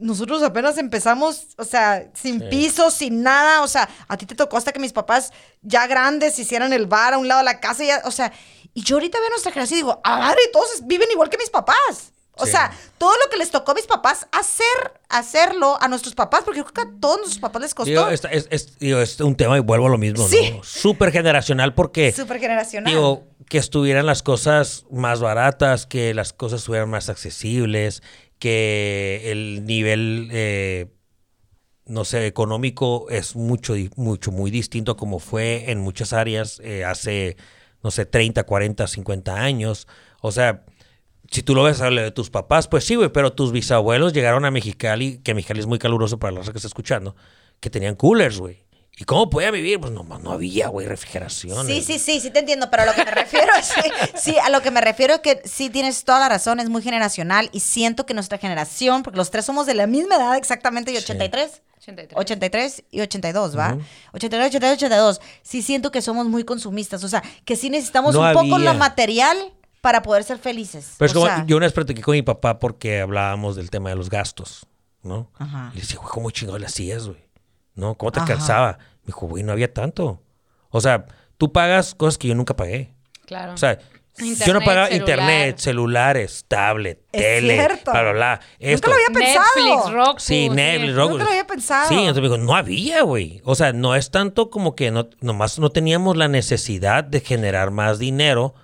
nosotros 0.00 0.42
apenas 0.42 0.76
empezamos, 0.76 1.46
o 1.56 1.64
sea, 1.64 2.10
sin 2.14 2.40
Sí. 2.40 2.46
piso, 2.50 2.90
sin 2.90 3.22
nada, 3.22 3.62
o 3.62 3.68
sea, 3.68 3.88
a 4.08 4.16
ti 4.16 4.26
te 4.26 4.34
tocó 4.34 4.56
hasta 4.56 4.72
que 4.72 4.80
mis 4.80 4.92
papás 4.92 5.32
ya 5.62 5.86
grandes 5.86 6.36
hicieran 6.40 6.72
el 6.72 6.86
bar 6.86 7.14
a 7.14 7.18
un 7.18 7.28
lado 7.28 7.38
de 7.38 7.44
la 7.44 7.60
casa, 7.60 7.84
y 7.84 7.86
ya, 7.86 8.02
o 8.04 8.10
sea, 8.10 8.32
y 8.74 8.82
yo 8.82 8.96
ahorita 8.96 9.18
veo 9.20 9.30
nuestra 9.30 9.52
generación 9.52 9.78
y 9.78 9.82
digo, 9.82 10.00
ah, 10.04 10.18
madre, 10.18 10.40
todos 10.52 10.86
viven 10.86 11.08
igual 11.12 11.28
que 11.30 11.38
mis 11.38 11.50
papás. 11.50 12.12
O 12.36 12.46
Sí. 12.46 12.52
sea, 12.52 12.70
todo 12.96 13.12
lo 13.22 13.28
que 13.30 13.36
les 13.36 13.50
tocó 13.50 13.72
a 13.72 13.74
mis 13.74 13.86
papás 13.86 14.26
hacer, 14.32 14.64
hacerlo 15.10 15.76
a 15.82 15.88
nuestros 15.88 16.14
papás, 16.14 16.42
porque 16.44 16.58
yo 16.58 16.64
creo 16.64 16.86
que 16.86 16.90
a 16.96 17.00
todos 17.00 17.18
nuestros 17.18 17.40
papás 17.40 17.60
les 17.60 17.74
costó. 17.74 17.90
Digo, 17.90 18.08
esta- 18.08 18.28
es, 18.30 18.46
es- 18.50 18.78
digo, 18.78 19.00
es 19.00 19.20
un 19.20 19.34
tema 19.34 19.58
y 19.58 19.60
vuelvo 19.60 19.88
a 19.88 19.90
lo 19.90 19.98
mismo, 19.98 20.26
Sí. 20.26 20.52
¿no? 20.56 20.62
Súper 20.64 21.12
generacional 21.12 21.74
porque, 21.74 22.12
Súper 22.12 22.38
generacional. 22.40 22.90
digo, 22.94 23.24
que 23.48 23.58
estuvieran 23.58 24.06
las 24.06 24.22
cosas 24.22 24.86
más 24.90 25.20
baratas, 25.20 25.84
que 25.86 26.14
las 26.14 26.32
cosas 26.32 26.60
estuvieran 26.60 26.88
más 26.88 27.08
accesibles, 27.10 28.02
que 28.38 29.22
el 29.32 29.66
nivel, 29.66 30.28
eh, 30.32 30.86
no 31.84 32.04
sé, 32.06 32.26
económico 32.26 33.06
es 33.10 33.36
mucho, 33.36 33.74
mucho, 33.96 34.30
muy 34.30 34.50
distinto 34.50 34.92
a 34.92 34.96
como 34.96 35.18
fue 35.18 35.70
en 35.70 35.80
muchas 35.80 36.12
áreas 36.14 36.60
eh, 36.64 36.84
hace, 36.84 37.36
no 37.82 37.90
sé, 37.90 38.06
30, 38.06 38.44
40, 38.44 38.86
50 38.86 39.34
años. 39.34 39.86
O 40.20 40.32
sea, 40.32 40.64
si 41.30 41.42
tú 41.42 41.54
lo 41.54 41.62
ves 41.62 41.80
a 41.80 41.90
lo 41.90 42.00
de 42.00 42.10
tus 42.10 42.30
papás, 42.30 42.68
pues 42.68 42.84
sí, 42.84 42.96
güey, 42.96 43.10
pero 43.10 43.32
tus 43.32 43.52
bisabuelos 43.52 44.12
llegaron 44.12 44.44
a 44.44 44.50
Mexicali, 44.50 45.18
que 45.18 45.34
Mexicali 45.34 45.60
es 45.60 45.66
muy 45.66 45.78
caluroso 45.78 46.18
para 46.18 46.32
la 46.32 46.40
raza 46.40 46.52
que 46.52 46.58
está 46.58 46.68
escuchando, 46.68 47.14
que 47.60 47.70
tenían 47.70 47.94
coolers, 47.94 48.38
güey. 48.38 48.64
¿Y 49.00 49.04
cómo 49.04 49.30
podía 49.30 49.50
vivir? 49.50 49.80
Pues 49.80 49.92
no, 49.92 50.02
no 50.04 50.30
había, 50.32 50.68
güey, 50.68 50.86
refrigeración. 50.86 51.66
Sí, 51.66 51.80
sí, 51.82 51.98
sí, 51.98 52.20
sí 52.20 52.30
te 52.30 52.40
entiendo, 52.40 52.70
pero 52.70 52.82
a 52.82 52.86
lo 52.86 52.92
que 52.92 53.02
me 53.02 53.10
refiero 53.10 53.50
es 53.58 53.64
sí, 53.66 53.80
sí, 54.16 54.36
a 54.38 54.50
lo 54.50 54.60
que 54.60 54.70
me 54.70 54.82
refiero 54.82 55.14
es 55.14 55.20
que 55.20 55.40
sí 55.46 55.70
tienes 55.70 56.04
toda 56.04 56.18
la 56.20 56.28
razón, 56.28 56.60
es 56.60 56.68
muy 56.68 56.82
generacional 56.82 57.48
y 57.52 57.60
siento 57.60 58.04
que 58.04 58.12
nuestra 58.12 58.36
generación, 58.36 59.02
porque 59.02 59.16
los 59.16 59.30
tres 59.30 59.46
somos 59.46 59.64
de 59.64 59.72
la 59.72 59.86
misma 59.86 60.16
edad 60.16 60.36
exactamente 60.36 60.92
y 60.92 60.96
Sí. 60.96 61.04
83. 61.04 61.62
83. 61.78 62.18
83 62.18 62.84
y 62.90 63.00
82, 63.00 63.56
¿va? 63.56 63.72
Ujú. 63.72 63.82
89, 64.12 64.48
82, 64.50 64.76
82. 64.76 65.20
Sí 65.42 65.62
siento 65.62 65.90
que 65.90 66.02
somos 66.02 66.26
muy 66.26 66.44
consumistas, 66.44 67.02
o 67.02 67.08
sea, 67.08 67.22
que 67.46 67.56
sí 67.56 67.70
necesitamos 67.70 68.14
No 68.14 68.20
un 68.20 68.34
poco 68.34 68.56
había. 68.56 68.72
lo 68.74 68.78
material 68.78 69.38
para 69.80 70.02
poder 70.02 70.24
ser 70.24 70.36
felices. 70.38 70.96
Pero 70.98 71.06
es 71.06 71.14
como, 71.14 71.24
sea, 71.24 71.46
yo 71.46 71.56
una 71.56 71.64
vez 71.64 71.72
platiqué 71.72 72.02
con 72.02 72.12
mi 72.12 72.20
papá 72.20 72.58
porque 72.58 73.00
hablábamos 73.00 73.56
del 73.56 73.70
tema 73.70 73.88
de 73.88 73.96
los 73.96 74.10
gastos, 74.10 74.66
¿no? 75.02 75.30
Ajá. 75.38 75.70
Y 75.72 75.76
le 75.76 75.80
decía, 75.80 75.96
güey, 75.98 76.10
¿cómo 76.12 76.30
chingado 76.30 76.58
le 76.58 76.66
hacías, 76.66 77.06
güey? 77.06 77.29
¿No? 77.80 77.94
¿Cómo 77.96 78.12
te 78.12 78.20
Ajá. 78.20 78.28
calzaba? 78.28 78.78
Me 79.02 79.06
dijo, 79.06 79.26
güey, 79.26 79.42
no 79.42 79.52
había 79.52 79.72
tanto. 79.72 80.22
O 80.68 80.80
sea, 80.80 81.06
tú 81.38 81.50
pagas 81.52 81.94
cosas 81.94 82.18
que 82.18 82.28
yo 82.28 82.34
nunca 82.34 82.54
pagué. 82.54 82.94
Claro. 83.26 83.54
O 83.54 83.56
sea, 83.56 83.78
yo 83.78 84.24
no 84.26 84.26
Internet, 84.32 84.64
pagaba 84.66 84.86
celular. 84.88 85.00
internet, 85.00 85.58
celulares, 85.58 86.44
tablet, 86.46 86.98
Es 87.10 87.22
tele, 87.22 87.54
cierto. 87.54 87.90
bla, 87.90 88.02
bla, 88.02 88.12
bla. 88.12 88.40
Nunca 88.58 88.72
Esto. 88.74 88.88
lo 88.88 88.94
había 88.94 89.06
pensado. 89.14 89.46
Netflix, 89.56 89.92
Roku. 89.94 90.18
Sí, 90.20 90.48
Netflix, 90.50 90.94
Roku. 90.94 91.10
Nunca 91.12 91.24
lo 91.24 91.30
había 91.30 91.46
pensado. 91.46 91.88
Sí, 91.88 91.94
entonces 91.94 92.22
me 92.22 92.28
dijo, 92.28 92.38
no 92.38 92.54
había, 92.54 93.02
güey. 93.02 93.40
O 93.44 93.54
sea, 93.54 93.72
no 93.72 93.94
es 93.96 94.10
tanto 94.10 94.50
como 94.50 94.74
que 94.74 94.90
no, 94.90 95.08
nomás 95.20 95.58
no 95.58 95.70
teníamos 95.70 96.16
la 96.18 96.28
necesidad 96.28 97.02
de 97.04 97.20
generar 97.20 97.70
más 97.70 97.98
dinero 97.98 98.54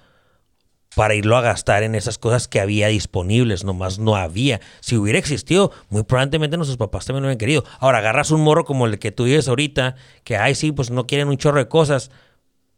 para 0.97 1.15
irlo 1.15 1.37
a 1.37 1.43
gastar 1.43 1.83
en 1.83 1.95
esas 1.95 2.17
cosas 2.17 2.49
que 2.49 2.59
había 2.59 2.89
disponibles, 2.89 3.65
nomás 3.65 3.99
no 3.99 4.17
había. 4.17 4.63
Si 4.81 4.97
hubiera 4.97 5.19
existido, 5.19 5.71
muy 5.91 6.05
probablemente 6.05 6.57
nuestros 6.57 6.79
papás 6.79 7.05
también 7.05 7.23
lo 7.23 7.27
hubieran 7.27 7.37
querido. 7.39 7.65
Ahora, 7.81 7.99
agarras 7.99 8.31
un 8.31 8.41
morro 8.41 8.65
como 8.65 8.87
el 8.87 8.99
que 8.99 9.13
tú 9.13 9.25
dices 9.25 9.47
ahorita, 9.47 9.95
que, 10.25 10.39
ay, 10.39 10.55
sí, 10.55 10.73
pues 10.73 10.91
no 10.91 11.07
quieren 11.07 11.29
un 11.29 11.37
chorro 11.37 11.59
de 11.59 11.69
cosas, 11.69 12.11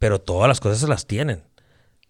pero 0.01 0.21
todas 0.21 0.49
las 0.49 0.59
cosas 0.59 0.81
se 0.81 0.89
las 0.89 1.07
tienen. 1.07 1.45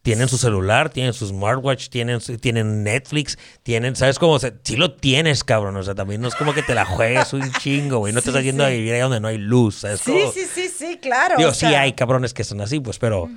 Tienen 0.01 0.29
su 0.29 0.39
celular, 0.39 0.89
tienen 0.89 1.13
su 1.13 1.27
smartwatch, 1.27 1.91
tienen, 1.91 2.21
tienen 2.41 2.85
Netflix, 2.85 3.37
tienen, 3.63 3.95
¿sabes 3.95 4.19
cómo? 4.19 4.33
O 4.33 4.39
sea, 4.39 4.55
sí 4.65 4.77
lo 4.77 4.95
tienes, 4.95 5.45
cabrón. 5.45 5.77
O 5.77 5.83
sea, 5.83 5.95
también 5.95 6.23
no 6.23 6.29
es 6.29 6.35
como 6.37 6.55
que 6.55 6.63
te 6.63 6.75
la 6.75 6.87
juegues 6.87 7.35
un 7.35 7.53
chingo, 7.53 7.99
güey. 7.99 8.15
No 8.15 8.21
te 8.21 8.25
Sí, 8.25 8.31
estás 8.31 8.45
yendo 8.45 8.65
sí. 8.65 8.69
a 8.71 8.73
vivir 8.73 8.95
ahí 8.95 9.01
donde 9.01 9.21
no 9.21 9.29
hay 9.29 9.37
luz, 9.37 9.81
¿sabes? 9.81 10.01
Sí, 10.01 10.13
cómo? 10.13 10.33
sí, 10.33 10.47
sí, 10.51 10.69
sí, 10.75 10.99
claro. 11.03 11.35
Digo, 11.37 11.51
o 11.51 11.55
sí 11.55 11.67
hay 11.67 11.93
cabrones 11.93 12.33
que 12.33 12.45
son 12.45 12.63
así, 12.63 12.81
pues, 12.81 12.99
pero... 12.99 13.29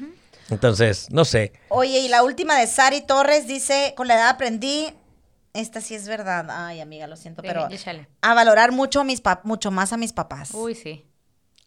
Entonces, 0.52 1.08
no 1.12 1.26
sé. 1.26 1.54
Oye, 1.70 2.00
y 2.00 2.08
la 2.10 2.24
última 2.24 2.58
de 2.60 2.68
Sari 2.68 3.02
Torres 3.02 3.48
dice, 3.48 3.94
con 3.98 4.08
la 4.08 4.16
edad 4.16 4.30
aprendí, 4.30 4.94
esta 5.54 5.82
sí 5.82 5.96
es 5.96 6.08
verdad, 6.08 6.46
ay 6.50 6.80
amiga, 6.82 7.08
lo 7.08 7.16
siento, 7.16 7.42
Sí, 7.42 7.48
pero 7.48 7.68
échale. 7.70 8.08
a 8.22 8.34
valorar 8.34 8.72
mucho, 8.72 9.02
a 9.02 9.04
mis 9.04 9.24
pap- 9.24 9.42
mucho 9.44 9.72
más 9.72 9.92
a 9.94 9.98
mis 9.98 10.14
papás. 10.14 10.52
Uy, 10.54 10.76
sí. 10.76 11.08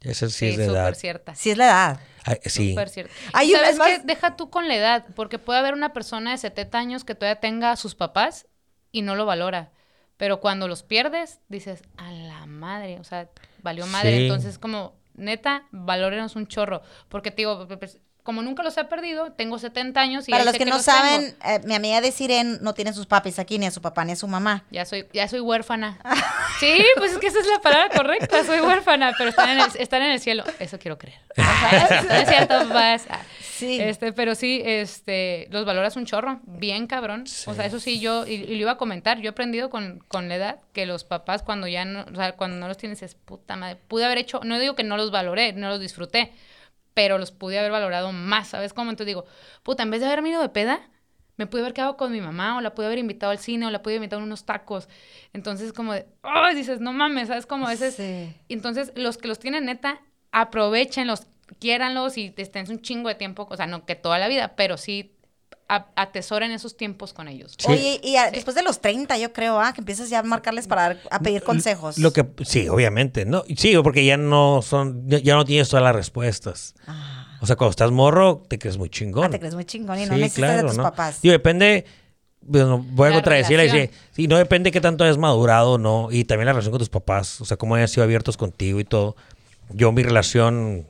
Ese 0.00 0.28
sí, 0.28 0.36
Sí, 0.36 0.46
es 0.50 0.56
de 0.58 0.66
súper 0.66 0.80
edad. 0.82 0.94
cierta. 0.94 1.34
Sí 1.34 1.50
es 1.50 1.56
la 1.56 1.64
edad. 1.66 2.00
Ay, 2.24 2.36
sí. 2.44 2.70
Súper 2.70 2.88
cierto. 2.90 3.12
Hay 3.32 3.50
Y 3.50 3.54
un- 3.54 3.60
¿Sabes 3.60 3.78
qué? 4.00 4.02
Deja 4.04 4.36
tú 4.36 4.50
con 4.50 4.68
la 4.68 4.76
edad, 4.76 5.06
porque 5.16 5.38
puede 5.38 5.58
haber 5.60 5.72
una 5.72 5.92
persona 5.94 6.30
de 6.32 6.38
70 6.38 6.78
años 6.78 7.04
que 7.04 7.14
todavía 7.14 7.40
tenga 7.40 7.70
a 7.72 7.76
sus 7.76 7.94
papás 7.94 8.46
y 8.92 9.00
no 9.02 9.14
lo 9.16 9.24
valora. 9.24 9.72
Pero 10.18 10.40
cuando 10.40 10.68
los 10.68 10.82
pierdes, 10.82 11.40
dices, 11.48 11.82
a 11.96 12.12
la 12.12 12.44
madre, 12.46 13.00
o 13.00 13.04
sea, 13.04 13.30
valió 13.62 13.86
madre. 13.86 14.14
Sí. 14.16 14.22
Entonces, 14.24 14.58
como, 14.58 14.94
neta, 15.14 15.66
valórenos 15.72 16.36
un 16.36 16.46
chorro. 16.48 16.82
Porque 17.08 17.30
te 17.30 17.38
digo, 17.38 17.66
pues, 17.66 17.98
como 18.24 18.40
nunca 18.40 18.62
los 18.62 18.76
he 18.78 18.84
perdido, 18.84 19.32
tengo 19.32 19.58
70 19.58 20.00
años 20.00 20.26
y 20.26 20.30
Para 20.30 20.44
los 20.44 20.54
que 20.54 20.64
no 20.64 20.76
los 20.76 20.82
saben, 20.82 21.36
eh, 21.44 21.60
mi 21.64 21.74
amiga 21.74 22.00
de 22.00 22.10
Siren 22.10 22.58
no 22.62 22.72
tiene 22.72 22.94
sus 22.94 23.04
papis 23.04 23.38
aquí, 23.38 23.58
ni 23.58 23.66
a 23.66 23.70
su 23.70 23.82
papá, 23.82 24.02
ni 24.06 24.12
a 24.12 24.16
su 24.16 24.26
mamá. 24.26 24.64
Ya 24.70 24.86
soy, 24.86 25.06
ya 25.12 25.28
soy 25.28 25.40
huérfana. 25.40 25.98
Sí, 26.60 26.84
pues 26.96 27.10
es 27.10 27.18
que 27.18 27.26
esa 27.26 27.40
es 27.40 27.48
la 27.48 27.58
palabra 27.60 27.88
correcta, 27.94 28.44
soy 28.44 28.60
huérfana, 28.60 29.12
pero 29.18 29.30
están 29.30 29.50
en 29.50 29.58
el, 29.58 29.66
están 29.76 30.02
en 30.02 30.12
el 30.12 30.20
cielo. 30.20 30.44
Eso 30.60 30.78
quiero 30.78 30.96
creer. 30.96 31.18
Ajá, 31.36 32.02
no 32.08 32.14
es 32.14 32.28
cierto, 32.28 32.68
papás. 32.68 33.06
Ah, 33.10 33.18
Sí. 33.54 33.80
Este, 33.80 34.12
pero 34.12 34.34
sí, 34.34 34.62
este, 34.64 35.46
los 35.50 35.64
valoras 35.64 35.94
un 35.96 36.06
chorro, 36.06 36.40
bien 36.44 36.88
cabrón. 36.88 37.24
O 37.46 37.54
sea, 37.54 37.66
eso 37.66 37.78
sí, 37.78 38.00
yo, 38.00 38.26
y, 38.26 38.32
y 38.34 38.54
lo 38.56 38.62
iba 38.62 38.72
a 38.72 38.76
comentar, 38.76 39.18
yo 39.18 39.26
he 39.26 39.30
aprendido 39.30 39.70
con, 39.70 40.02
con 40.08 40.28
la 40.28 40.34
edad 40.34 40.56
que 40.72 40.86
los 40.86 41.04
papás 41.04 41.42
cuando 41.44 41.68
ya 41.68 41.84
no, 41.84 42.04
o 42.12 42.16
sea, 42.16 42.32
cuando 42.32 42.56
no 42.56 42.66
los 42.66 42.76
tienes 42.76 43.02
es 43.02 43.14
puta 43.14 43.54
madre. 43.54 43.76
Pude 43.86 44.04
haber 44.04 44.18
hecho, 44.18 44.40
no 44.42 44.58
digo 44.58 44.74
que 44.74 44.82
no 44.82 44.96
los 44.96 45.12
valoré, 45.12 45.52
no 45.52 45.68
los 45.68 45.78
disfruté, 45.78 46.32
pero 46.94 47.18
los 47.18 47.32
pude 47.32 47.58
haber 47.58 47.72
valorado 47.72 48.12
más, 48.12 48.48
¿sabes 48.48 48.72
cómo? 48.72 48.90
Entonces 48.90 49.08
digo, 49.08 49.24
puta, 49.62 49.82
en 49.82 49.90
vez 49.90 50.00
de 50.00 50.06
haberme 50.06 50.30
ido 50.30 50.40
de 50.40 50.48
peda, 50.48 50.80
me 51.36 51.46
pude 51.46 51.62
haber 51.62 51.74
quedado 51.74 51.96
con 51.96 52.12
mi 52.12 52.20
mamá, 52.20 52.56
o 52.56 52.60
la 52.60 52.74
pude 52.74 52.86
haber 52.86 52.98
invitado 52.98 53.32
al 53.32 53.38
cine, 53.38 53.66
o 53.66 53.70
la 53.70 53.82
pude 53.82 53.94
haber 53.94 54.04
invitado 54.04 54.22
a 54.22 54.24
unos 54.24 54.44
tacos. 54.46 54.88
Entonces, 55.32 55.72
como 55.72 55.92
de, 55.92 56.06
¡ay! 56.22 56.54
dices, 56.54 56.80
no 56.80 56.92
mames, 56.92 57.26
¿sabes 57.28 57.46
cómo? 57.46 57.68
Ese 57.68 57.88
es- 57.88 57.96
Sí. 57.96 58.32
y 58.46 58.54
entonces, 58.54 58.92
los 58.94 59.18
que 59.18 59.26
los 59.26 59.40
tienen 59.40 59.64
neta, 59.64 60.00
aprovechenlos, 60.30 61.26
quiéranlos 61.58 62.16
y 62.16 62.32
estén 62.36 62.70
un 62.70 62.80
chingo 62.80 63.08
de 63.08 63.14
tiempo, 63.16 63.46
o 63.50 63.56
sea, 63.56 63.66
no 63.66 63.84
que 63.84 63.96
toda 63.96 64.18
la 64.18 64.28
vida, 64.28 64.54
pero 64.56 64.76
sí 64.76 65.13
a- 65.68 65.86
atesoren 65.96 66.50
esos 66.50 66.76
tiempos 66.76 67.12
con 67.12 67.26
ellos. 67.28 67.54
Sí. 67.58 67.66
Oye, 67.72 68.00
y 68.02 68.16
a- 68.16 68.30
después 68.30 68.54
de 68.54 68.62
los 68.62 68.80
30, 68.80 69.16
yo 69.18 69.32
creo, 69.32 69.60
ah, 69.60 69.72
que 69.72 69.80
empiezas 69.80 70.10
ya 70.10 70.18
a 70.18 70.22
marcarles 70.22 70.66
para 70.66 70.82
dar- 70.82 70.98
a 71.10 71.18
pedir 71.20 71.42
consejos. 71.42 71.98
Lo 71.98 72.12
que, 72.12 72.26
sí, 72.44 72.68
obviamente. 72.68 73.24
No, 73.24 73.44
sí, 73.56 73.74
porque 73.82 74.04
ya 74.04 74.16
no 74.16 74.60
son, 74.62 75.08
ya, 75.08 75.34
no 75.34 75.44
tienes 75.44 75.68
todas 75.68 75.82
las 75.82 75.94
respuestas. 75.94 76.74
Ah, 76.86 77.38
O 77.40 77.46
sea, 77.46 77.56
cuando 77.56 77.70
estás 77.70 77.90
morro, 77.90 78.42
te 78.48 78.58
crees 78.58 78.78
muy 78.78 78.88
chingón. 78.90 79.24
ah, 79.24 79.30
te 79.30 79.38
crees 79.38 79.54
muy 79.54 79.64
chingón 79.64 79.98
y 79.98 80.06
no 80.06 80.14
Sí, 80.14 80.20
necesitas 80.20 80.56
de 80.56 80.62
tus 80.68 80.76
¿no? 80.76 80.82
papás. 80.82 81.20
Digo, 81.22 81.32
depende. 81.32 81.84
bueno, 82.46 82.84
voy 82.90 83.06
a 83.06 83.10
La 83.10 83.16
contradecir 83.16 83.58
y 83.58 83.62
decir, 83.62 83.90
sí, 84.12 84.26
no 84.28 84.36
depende 84.36 84.70
qué 84.70 84.80
tanto 84.82 85.02
hayas 85.04 85.16
madurado 85.16 85.72
o 85.72 85.78
no. 85.78 86.08
Y 86.10 86.24
también 86.24 86.44
la 86.46 86.52
relación 86.52 86.72
con 86.72 86.78
tus 86.78 86.90
papás. 86.90 87.40
O 87.40 87.46
sea, 87.46 87.56
cómo 87.56 87.74
hayan 87.74 87.88
sido 87.88 88.04
abiertos 88.04 88.36
contigo 88.36 88.80
y 88.80 88.84
todo. 88.84 89.16
Yo, 89.70 89.92
mi 89.92 90.02
relación 90.02 90.86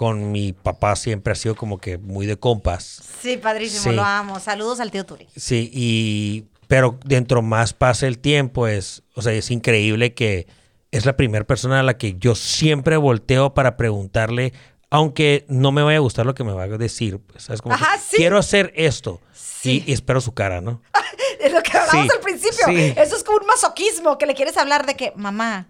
con 0.00 0.32
mi 0.32 0.54
papá 0.54 0.96
siempre 0.96 1.34
ha 1.34 1.36
sido 1.36 1.54
como 1.54 1.76
que 1.76 1.98
muy 1.98 2.24
de 2.24 2.38
compas. 2.38 3.02
Sí, 3.20 3.36
padrísimo, 3.36 3.82
Sí. 3.82 3.90
lo 3.92 4.02
amo. 4.02 4.40
Saludos 4.40 4.80
al 4.80 4.90
tío 4.90 5.04
Turi. 5.04 5.28
Sí, 5.36 5.70
y. 5.74 6.46
Pero 6.68 6.98
dentro 7.04 7.42
más 7.42 7.74
pasa 7.74 8.06
el 8.06 8.18
tiempo, 8.18 8.66
es. 8.66 9.02
O 9.14 9.20
sea, 9.20 9.34
es 9.34 9.50
increíble 9.50 10.14
que 10.14 10.46
es 10.90 11.04
la 11.04 11.18
primera 11.18 11.44
persona 11.44 11.80
a 11.80 11.82
la 11.82 11.98
que 11.98 12.14
yo 12.18 12.34
siempre 12.34 12.96
volteo 12.96 13.52
para 13.52 13.76
preguntarle, 13.76 14.54
aunque 14.88 15.44
no 15.48 15.70
me 15.70 15.82
vaya 15.82 15.98
a 15.98 16.00
gustar 16.00 16.24
lo 16.24 16.32
que 16.34 16.44
me 16.44 16.52
va 16.54 16.62
a 16.62 16.68
decir. 16.68 17.18
Pues, 17.18 17.44
¿sabes? 17.44 17.60
Como 17.60 17.76
que, 17.76 17.84
Ajá, 17.84 17.98
sí. 17.98 18.16
quiero 18.16 18.38
hacer 18.38 18.72
esto. 18.76 19.20
Sí. 19.34 19.84
Y, 19.86 19.90
y 19.90 19.92
espero 19.92 20.22
su 20.22 20.32
cara, 20.32 20.62
¿no? 20.62 20.80
Es 21.40 21.52
lo 21.52 21.62
que 21.62 21.76
hablamos 21.76 22.10
al 22.10 22.20
principio. 22.20 22.64
sí. 22.68 22.94
Eso 22.96 23.16
es 23.16 23.22
como 23.22 23.36
un 23.36 23.46
masoquismo, 23.46 24.16
que 24.16 24.24
le 24.24 24.34
quieres 24.34 24.56
hablar 24.56 24.86
de 24.86 24.94
que, 24.96 25.12
mamá, 25.16 25.68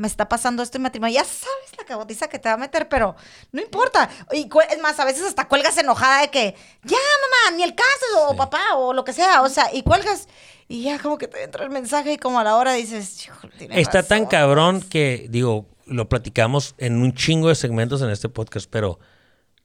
me 0.00 0.06
está 0.06 0.30
pasando 0.30 0.62
esto 0.62 0.78
en 0.78 0.82
matrimonio. 0.82 1.14
Ya 1.14 1.24
sabes 1.24 1.76
la 1.76 1.84
cabotiza 1.84 2.26
que 2.28 2.38
te 2.38 2.48
va 2.48 2.54
a 2.54 2.58
meter, 2.58 2.88
pero 2.88 3.16
no 3.52 3.60
importa. 3.60 4.08
Y 4.32 4.48
es 4.70 4.80
más, 4.80 4.98
a 4.98 5.04
veces 5.04 5.24
hasta 5.26 5.46
cuelgas 5.46 5.76
enojada 5.76 6.22
de 6.22 6.30
que, 6.30 6.54
ya, 6.84 6.96
mamá, 6.96 7.56
ni 7.56 7.62
el 7.64 7.74
caso, 7.74 8.28
o 8.30 8.34
papá, 8.34 8.76
o 8.76 8.94
lo 8.94 9.04
que 9.04 9.12
sea. 9.12 9.42
O 9.42 9.50
sea, 9.50 9.72
y 9.74 9.82
cuelgas 9.82 10.26
y 10.68 10.84
ya 10.84 10.98
como 10.98 11.18
que 11.18 11.28
te 11.28 11.42
entra 11.42 11.64
el 11.64 11.70
mensaje 11.70 12.14
y 12.14 12.16
como 12.16 12.40
a 12.40 12.44
la 12.44 12.56
hora 12.56 12.72
dices, 12.72 13.26
"Híjole, 13.26 13.52
tiene 13.58 13.78
Está 13.78 14.02
tan 14.02 14.20
razón". 14.20 14.30
cabrón 14.30 14.80
que, 14.80 15.26
digo, 15.28 15.66
lo 15.84 16.08
platicamos 16.08 16.74
en 16.78 17.02
un 17.02 17.12
chingo 17.12 17.48
de 17.48 17.54
segmentos 17.54 18.00
en 18.00 18.08
este 18.08 18.30
podcast, 18.30 18.70
pero 18.70 18.98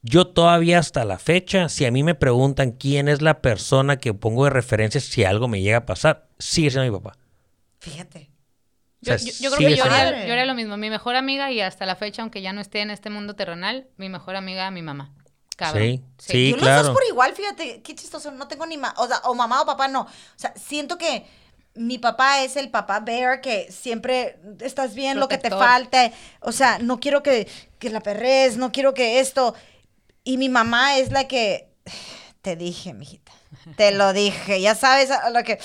yo 0.02 0.26
todavía 0.26 0.80
hasta 0.80 1.06
la 1.06 1.18
fecha, 1.18 1.70
si 1.70 1.86
a 1.86 1.90
mí 1.90 2.02
me 2.02 2.14
preguntan 2.14 2.72
quién 2.72 3.08
es 3.08 3.22
la 3.22 3.40
persona 3.40 3.96
que 3.96 4.12
pongo 4.12 4.44
de 4.44 4.50
referencia 4.50 5.00
si 5.00 5.24
algo 5.24 5.48
me 5.48 5.62
llega 5.62 5.78
a 5.78 5.86
pasar, 5.86 6.28
sigue 6.38 6.70
siendo 6.70 6.92
mi 6.92 6.98
papá. 6.98 7.16
Fíjate. 7.78 8.35
Yo, 9.00 9.14
O 9.14 9.18
sea, 9.18 9.26
yo- 9.26 9.32
yo 9.40 9.50
creo 9.56 9.68
que 9.70 9.76
yo 9.76 9.84
haría, 9.84 10.26
yo 10.26 10.32
haría 10.32 10.46
lo 10.46 10.54
mismo. 10.54 10.76
Mi 10.76 10.90
mejor 10.90 11.16
amiga 11.16 11.50
y 11.52 11.60
hasta 11.60 11.86
la 11.86 11.96
fecha, 11.96 12.22
aunque 12.22 12.42
ya 12.42 12.52
no 12.52 12.60
esté 12.60 12.80
en 12.80 12.90
este 12.90 13.10
mundo 13.10 13.34
terrenal, 13.34 13.88
mi 13.96 14.08
mejor 14.08 14.36
amiga, 14.36 14.70
mi 14.70 14.82
mamá. 14.82 15.12
Cabrón. 15.56 15.82
Sí, 15.82 16.04
sí. 16.18 16.50
Yo 16.50 16.56
los 16.56 16.62
claro. 16.64 16.82
dos 16.88 16.92
por 16.92 17.04
igual, 17.08 17.32
fíjate, 17.34 17.80
qué 17.82 17.94
chistoso, 17.94 18.30
no 18.30 18.46
tengo 18.46 18.66
ni 18.66 18.76
ma 18.76 18.94
o, 18.98 19.06
sea, 19.06 19.18
o 19.24 19.34
mamá 19.34 19.62
o 19.62 19.66
papá, 19.66 19.88
no. 19.88 20.02
O 20.02 20.08
sea, 20.36 20.52
siento 20.54 20.98
que 20.98 21.26
mi 21.74 21.98
papá 21.98 22.42
es 22.42 22.56
el 22.56 22.70
papá 22.70 23.00
bear 23.00 23.40
que 23.40 23.70
siempre 23.70 24.38
estás 24.60 24.94
bien, 24.94 25.18
lo 25.20 25.28
que 25.28 25.38
te 25.38 25.50
falte. 25.50 26.12
O 26.40 26.52
sea, 26.52 26.78
no 26.78 27.00
quiero 27.00 27.22
que, 27.22 27.48
que 27.78 27.90
la 27.90 28.00
perres, 28.00 28.56
no 28.56 28.70
quiero 28.72 28.92
que 28.94 29.20
esto. 29.20 29.54
Y 30.24 30.36
mi 30.38 30.48
mamá 30.48 30.98
es 30.98 31.10
la 31.10 31.26
que, 31.28 31.68
te 32.42 32.56
dije, 32.56 32.92
mijita, 32.94 33.25
te 33.76 33.92
lo 33.92 34.12
dije, 34.12 34.60
ya 34.60 34.74
sabes 34.74 35.10
a 35.10 35.30
lo 35.30 35.42
que... 35.44 35.58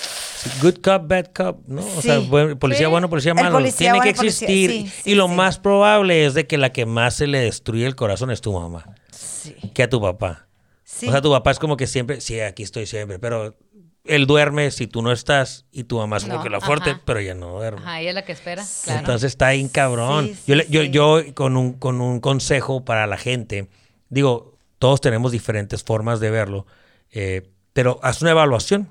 Good 0.60 0.76
cop, 0.82 1.06
bad 1.08 1.26
cop, 1.34 1.60
¿no? 1.66 1.84
O 1.96 2.02
sea, 2.02 2.18
buen- 2.20 2.58
policía 2.58 2.86
Sí. 2.86 2.90
bueno, 2.90 3.08
policía 3.10 3.34
malo. 3.34 3.52
policía 3.52 3.92
Tiene 3.92 4.00
que 4.06 4.14
policía- 4.14 4.48
existir. 4.48 4.90
sí, 4.90 5.10
y 5.10 5.14
lo 5.14 5.28
sí. 5.28 5.34
más 5.34 5.58
probable 5.58 6.24
es 6.26 6.34
de 6.34 6.46
que 6.46 6.58
la 6.58 6.70
que 6.72 6.86
más 6.86 7.14
se 7.14 7.26
le 7.26 7.40
destruye 7.40 7.86
el 7.86 7.96
corazón 7.96 8.30
es 8.30 8.40
tu 8.40 8.52
mamá 8.52 8.84
Sí, 9.10 9.54
que 9.74 9.82
a 9.82 9.88
tu 9.90 10.00
papá. 10.00 10.46
sí. 10.84 11.08
O 11.08 11.10
sea, 11.10 11.20
tu 11.20 11.30
papá 11.30 11.50
es 11.50 11.58
como 11.58 11.76
que 11.76 11.86
siempre, 11.86 12.20
sí, 12.20 12.40
aquí 12.40 12.62
estoy 12.62 12.86
siempre, 12.86 13.18
pero 13.18 13.56
él 14.04 14.26
duerme 14.26 14.70
si 14.72 14.86
tú 14.88 15.00
no 15.02 15.12
estás 15.12 15.64
y 15.70 15.84
tu 15.84 15.98
mamá 15.98 16.16
es 16.16 16.24
como 16.24 16.36
No, 16.38 16.42
que 16.42 16.50
la 16.50 16.60
fuerte, 16.60 16.90
ajá. 16.90 17.02
pero 17.04 17.20
ella 17.20 17.34
no 17.34 17.50
duerme. 17.52 17.80
Ajá, 17.82 18.00
ella 18.00 18.08
es 18.10 18.14
la 18.16 18.24
que 18.24 18.32
espera, 18.32 18.64
claro. 18.84 18.98
Entonces 19.00 19.28
está 19.32 19.46
ahí 19.48 19.68
cabrón. 19.68 20.26
Sí, 20.28 20.34
sí, 20.34 20.42
yo, 20.46 20.54
le- 20.56 20.66
yo, 20.68 20.82
sí. 20.82 20.90
yo 20.90 21.34
con 21.34 21.56
un, 21.56 21.72
con 21.74 22.00
un 22.00 22.18
consejo 22.20 22.84
para 22.84 23.06
la 23.06 23.16
gente, 23.16 23.68
digo, 24.08 24.54
todos 24.80 25.00
tenemos 25.00 25.30
diferentes 25.30 25.84
formas 25.84 26.18
de 26.18 26.30
verlo, 26.30 26.66
eh, 27.12 27.48
pero 27.72 27.98
haz 28.02 28.22
una 28.22 28.32
evaluación 28.32 28.90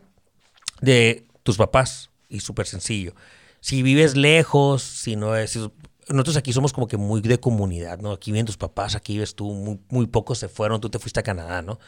de 0.82 1.25
tus 1.43 1.57
papás 1.57 2.09
y 2.29 2.39
súper 2.39 2.67
sencillo. 2.67 3.13
Si 3.59 3.84
vives 3.84 4.15
lejos, 4.15 4.82
si 4.84 5.15
no 5.15 5.36
es... 5.36 5.51
si- 5.51 5.71
nosotros 6.09 6.36
aquí 6.36 6.51
somos 6.51 6.73
como 6.73 6.88
que 6.88 6.97
muy 6.97 7.21
de 7.21 7.39
comunidad, 7.39 7.99
¿no? 7.99 8.11
Aquí 8.11 8.32
viven 8.32 8.45
tus 8.45 8.57
papás, 8.57 8.95
aquí 8.95 9.13
vives 9.13 9.36
tú, 9.36 9.53
muy, 9.53 9.79
muy 9.89 10.07
pocos 10.07 10.39
se 10.39 10.49
fueron, 10.49 10.82
tú 10.82 10.89
te 10.89 10.99
fuiste 10.99 11.19
a 11.19 11.23
Canadá, 11.23 11.61
¿no? 11.61 11.79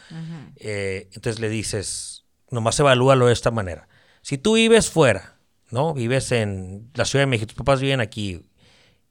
Eh, 0.56 1.08
entonces 1.12 1.40
le 1.40 1.48
dices, 1.48 2.24
nomás 2.50 2.78
evalúalo 2.80 3.26
de 3.26 3.32
esta 3.32 3.50
manera. 3.50 3.88
Si 4.22 4.38
tú 4.38 4.54
vives 4.54 4.88
fuera, 4.88 5.36
¿no? 5.70 5.92
Vives 5.92 6.30
en 6.32 6.90
la 6.94 7.04
Ciudad 7.04 7.22
de 7.24 7.26
México, 7.26 7.48
tus 7.48 7.56
papás 7.56 7.80
viven 7.80 8.00
aquí 8.00 8.46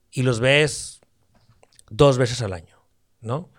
y 0.09 0.23
los 0.23 0.39
ves 0.39 1.01
dos 1.89 2.17
veces 2.17 2.41
al 2.41 2.53
año, 2.53 2.77
¿no? 3.21 3.51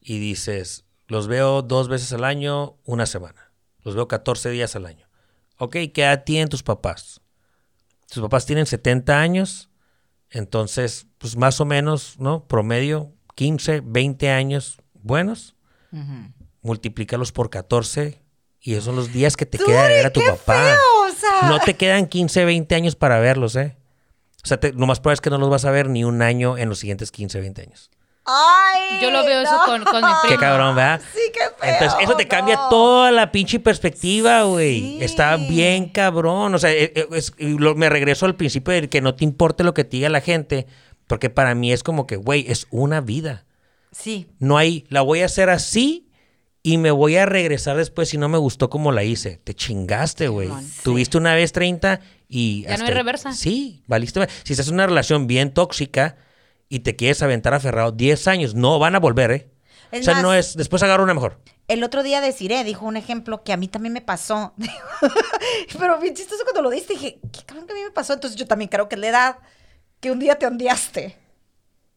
Y 0.00 0.18
dices, 0.18 0.84
los 1.06 1.28
veo 1.28 1.62
dos 1.62 1.88
veces 1.88 2.12
al 2.12 2.24
año, 2.24 2.76
una 2.84 3.06
semana. 3.06 3.47
Los 3.84 3.94
veo 3.94 4.08
14 4.08 4.50
días 4.50 4.74
al 4.76 4.86
año. 4.86 5.06
Ok, 5.58 5.72
¿qué 5.92 6.02
edad 6.02 6.24
tienen 6.24 6.48
tus 6.48 6.62
papás? 6.62 7.20
Tus 8.10 8.22
papás 8.22 8.46
tienen 8.46 8.66
70 8.66 9.20
años, 9.20 9.70
entonces, 10.30 11.06
pues 11.18 11.36
más 11.36 11.60
o 11.60 11.64
menos, 11.64 12.16
¿no? 12.18 12.46
Promedio, 12.46 13.12
15, 13.34 13.80
20 13.84 14.30
años 14.30 14.80
buenos. 14.94 15.54
Multiplícalos 16.62 17.32
por 17.32 17.50
14 17.50 18.22
y 18.60 18.72
esos 18.72 18.84
son 18.84 18.96
los 18.96 19.12
días 19.12 19.36
que 19.36 19.46
te 19.46 19.58
queda 19.58 19.82
de 19.88 19.94
ver 19.94 20.06
a 20.06 20.12
tu 20.12 20.20
papá. 20.20 20.54
feo, 20.54 20.76
o 21.08 21.12
sea. 21.12 21.48
No 21.48 21.58
te 21.60 21.74
quedan 21.76 22.06
15, 22.08 22.44
20 22.44 22.74
años 22.74 22.96
para 22.96 23.18
verlos, 23.20 23.56
¿eh? 23.56 23.76
O 24.44 24.46
sea, 24.48 24.58
te- 24.60 24.72
lo 24.72 24.86
más 24.86 25.00
probable 25.00 25.14
es 25.14 25.20
que 25.20 25.30
no 25.30 25.38
los 25.38 25.50
vas 25.50 25.64
a 25.64 25.70
ver 25.70 25.88
ni 25.88 26.04
un 26.04 26.20
año 26.22 26.58
en 26.58 26.68
los 26.68 26.78
siguientes 26.78 27.10
15, 27.10 27.40
20 27.40 27.62
años. 27.62 27.90
Ay, 28.30 29.00
Yo 29.00 29.10
lo 29.10 29.24
veo 29.24 29.40
eso 29.40 29.58
con- 29.64 29.84
con 29.84 30.02
mi 30.02 30.08
Qué 30.22 30.28
primo. 30.28 30.40
cabrón, 30.40 30.76
¿verdad? 30.76 31.00
Sí, 31.14 31.20
qué 31.32 31.40
feo. 31.58 31.72
Entonces, 31.72 31.98
eso 32.02 32.14
te 32.16 32.28
cambia 32.28 32.58
toda 32.68 33.10
la 33.10 33.32
pinche 33.32 33.58
perspectiva, 33.58 34.42
güey. 34.42 34.80
Sí. 34.80 34.98
Está 35.00 35.36
bien 35.36 35.88
cabrón. 35.88 36.54
O 36.54 36.58
sea, 36.58 36.70
eh, 36.72 36.92
eh, 36.94 37.06
es- 37.12 37.32
lo- 37.38 37.74
me 37.74 37.88
regreso 37.88 38.26
al 38.26 38.34
principio 38.36 38.74
de 38.74 38.88
que 38.88 39.00
no 39.00 39.14
te 39.14 39.24
importe 39.24 39.64
lo 39.64 39.72
que 39.72 39.84
te 39.84 39.96
diga 39.96 40.08
la 40.10 40.20
gente, 40.20 40.66
porque 41.06 41.30
para 41.30 41.54
mí 41.54 41.72
es 41.72 41.82
como 41.82 42.06
que, 42.06 42.16
güey, 42.16 42.44
es 42.48 42.66
una 42.70 43.00
vida. 43.00 43.46
Sí. 43.92 44.26
No 44.38 44.58
hay, 44.58 44.84
la 44.90 45.00
voy 45.00 45.22
a 45.22 45.24
hacer 45.24 45.48
así 45.48 46.10
y 46.62 46.76
me 46.76 46.90
voy 46.90 47.16
a 47.16 47.24
regresar 47.24 47.76
después 47.78 48.10
si 48.10 48.18
no 48.18 48.28
me 48.28 48.36
gustó 48.36 48.68
como 48.68 48.92
la 48.92 49.04
hice. 49.04 49.40
Te 49.42 49.54
chingaste, 49.54 50.28
güey. 50.28 50.48
Simón. 50.48 50.70
Tuviste 50.82 51.16
una 51.16 51.34
vez 51.34 51.52
30 51.52 52.00
y... 52.28 52.64
Ya 52.64 52.76
no 52.76 52.84
hay 52.84 52.92
reversa. 52.92 53.32
Sí, 53.32 53.82
valiste. 53.86 54.28
Si 54.42 54.52
estás 54.52 54.68
en 54.68 54.74
una 54.74 54.86
relación 54.86 55.26
bien 55.26 55.54
tóxica 55.54 56.16
y 56.68 56.80
te 56.80 56.96
quieres 56.96 57.22
aventar 57.22 57.54
aferrado 57.54 57.92
10 57.92 58.26
años, 58.28 58.54
no 58.54 58.78
van 58.78 58.94
a 58.94 58.98
volver, 59.00 59.30
¿eh? 59.30 59.50
Es 59.90 60.00
o 60.00 60.04
sea, 60.04 60.14
más- 60.14 60.22
no 60.22 60.34
es... 60.34 60.54
Después 60.56 60.82
agarra 60.82 61.02
una 61.02 61.14
mejor. 61.14 61.40
El 61.66 61.82
otro 61.84 62.02
día 62.02 62.20
deciré, 62.20 62.62
dijo 62.64 62.84
un 62.86 62.96
ejemplo 62.96 63.42
que 63.42 63.52
a 63.52 63.56
mí 63.56 63.68
también 63.68 63.92
me 63.92 64.00
pasó. 64.00 64.54
Pero 65.78 65.98
bien 65.98 66.14
chistoso 66.14 66.42
cuando 66.44 66.62
lo 66.62 66.70
diste, 66.70 66.94
dije, 66.94 67.18
qué 67.32 67.42
cabrón 67.44 67.66
que 67.66 67.72
a 67.72 67.76
mí 67.76 67.82
me 67.82 67.90
pasó. 67.90 68.14
Entonces 68.14 68.38
yo 68.38 68.46
también 68.46 68.68
creo 68.68 68.88
que 68.88 68.94
es 68.96 69.00
la 69.00 69.08
edad 69.08 69.36
que 70.00 70.10
un 70.10 70.18
día 70.18 70.36
te 70.38 70.46
ondeaste. 70.46 71.16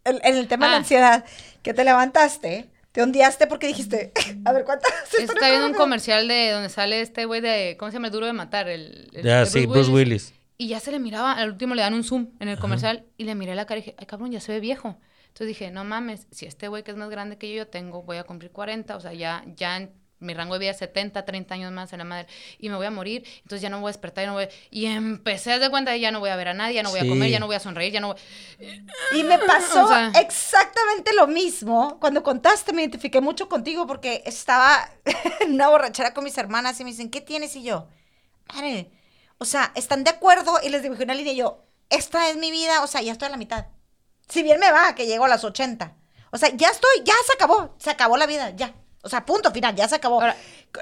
En 0.03 0.19
el 0.38 0.47
tema 0.47 0.65
de 0.65 0.72
la 0.72 0.76
Ah. 0.78 0.80
ansiedad, 0.80 1.26
que 1.61 1.74
te 1.76 1.84
levantaste 1.84 2.69
Te 2.91 3.01
ondeaste 3.03 3.45
porque 3.47 3.67
dijiste, 3.67 4.11
a 4.45 4.51
ver, 4.51 4.65
¿cuántas? 4.65 4.91
Está 5.17 5.49
viendo 5.49 5.67
un 5.67 5.74
comercial 5.74 6.28
de 6.28 6.49
donde 6.51 6.67
sale 6.69 6.99
este 7.01 7.24
güey 7.26 7.39
de, 7.39 7.78
¿cómo 7.80 7.89
se 7.91 7.95
llama? 7.95 8.07
El 8.07 8.13
duro 8.13 8.26
de 8.26 8.34
matar. 8.34 8.67
El, 8.67 9.09
el- 9.13 9.47
sí, 9.47 9.65
Bruce 9.65 9.89
Willis. 9.91 10.34
Y 10.62 10.68
ya 10.68 10.80
se 10.80 10.91
le 10.91 10.99
miraba, 10.99 11.32
al 11.34 11.49
último 11.49 11.74
le 11.74 11.82
dan 11.82 11.95
un 11.95 12.03
zoom 12.03 12.28
en 12.39 12.47
el 12.47 12.59
comercial 12.59 13.05
y 13.18 13.24
le 13.24 13.34
miré 13.34 13.55
la 13.55 13.66
cara 13.66 13.80
y 13.80 13.82
dije, 13.82 13.95
ay 13.97 14.05
cabrón, 14.05 14.32
ya 14.32 14.39
se 14.39 14.51
ve 14.51 14.59
viejo. 14.59 14.99
Entonces 15.30 15.47
dije, 15.47 15.72
no 15.72 15.84
mames, 15.84 16.28
si 16.30 16.45
este 16.45 16.68
güey 16.68 16.84
que 16.84 16.91
es 16.91 16.97
más 16.97 17.09
grande 17.09 17.39
que 17.39 17.49
yo, 17.49 17.55
yo 17.55 17.68
tengo, 17.68 18.03
voy 18.03 18.18
a 18.18 18.26
cumplir 18.26 18.51
40, 18.51 18.95
o 18.95 18.99
sea, 18.99 19.12
ya, 19.12 19.43
ya 19.55 19.78
en 19.78 19.91
mi 20.20 20.36
rango 20.36 20.53
de 20.53 20.59
vida 20.59 20.70
es 20.70 20.78
70, 20.78 21.26
30 21.26 21.55
años 21.55 21.72
más 21.72 21.91
en 21.93 21.97
la 21.97 22.03
madre, 22.05 22.28
y 22.59 22.70
me 22.70 22.76
voy 22.76 22.86
a 22.86 22.91
morir, 22.91 23.24
entonces 23.38 23.59
ya 23.64 23.70
no 23.72 23.80
voy 23.80 23.89
a 23.89 23.93
despertar, 23.93 24.24
ya 24.24 24.28
no 24.28 24.34
voy 24.36 24.43
a- 24.43 24.49
Y 24.70 24.86
empecé 24.86 25.51
a 25.51 25.57
dar 25.57 25.72
cuenta 25.72 25.89
de 25.89 25.99
ya 25.99 26.12
no 26.12 26.20
voy 26.20 26.30
a 26.30 26.36
ver 26.36 26.49
a 26.49 26.53
nadie, 26.53 26.76
ya 26.76 26.84
no 26.84 26.91
voy 26.91 26.99
a 26.99 27.07
comer, 27.07 27.32
ya 27.32 27.39
no 27.39 27.47
voy 27.47 27.55
a 27.55 27.59
sonreír, 27.59 27.91
ya 27.91 28.01
no 28.01 28.09
voy... 28.14 28.18
Y 29.18 29.24
me 29.24 29.39
pasó 29.39 29.84
O 29.86 29.88
sea- 29.88 30.12
exactamente 30.22 31.12
lo 31.16 31.26
mismo. 31.26 31.97
Cuando 31.99 32.22
contaste, 32.22 32.72
me 32.72 32.82
identifiqué 32.84 33.20
mucho 33.20 33.49
contigo 33.49 33.88
porque 33.88 34.22
estaba 34.28 34.78
en 35.41 35.53
una 35.55 35.70
borrachera 35.70 36.14
con 36.14 36.24
mis 36.24 36.38
hermanas 36.38 36.80
y 36.80 36.84
me 36.84 36.91
dicen, 36.91 37.09
¿qué 37.09 37.22
tienes? 37.22 37.55
Y 37.55 37.64
yo, 37.64 37.88
madre, 38.53 38.91
o 39.42 39.46
sea, 39.46 39.72
están 39.74 40.04
de 40.04 40.12
acuerdo 40.12 40.60
y 40.62 40.70
les 40.70 40.84
dibujé 40.84 41.04
una 41.04 41.16
línea 41.16 41.34
y 41.34 41.38
yo, 41.38 41.64
esta 41.89 42.30
es 42.30 42.38
mi 42.38 42.52
vida, 42.52 42.84
o 42.84 42.88
sea, 42.88 43.02
ya 43.02 43.12
estoy 43.12 43.28
a 43.28 43.32
la 43.32 43.38
mitad. 43.38 43.66
Si 44.30 44.44
bien 44.44 44.60
me 44.60 44.72
va, 44.72 44.94
que 44.94 45.08
llego 45.08 45.26
a 45.26 45.28
las 45.28 45.44
80. 45.44 45.94
O 46.32 46.38
sea, 46.38 46.50
ya 46.54 46.70
estoy, 46.70 46.92
ya 47.04 47.16
se 47.26 47.34
acabó, 47.34 47.74
se 47.80 47.89
acabó 47.89 48.18
la 48.18 48.28
vida, 48.28 48.52
ya. 48.52 48.74
O 49.04 49.10
sea, 49.10 49.26
punto 49.26 49.50
final, 49.52 49.76
ya 49.76 49.88
se 49.89 49.96
acabó. 49.96 50.22
Ahora- 50.22 50.36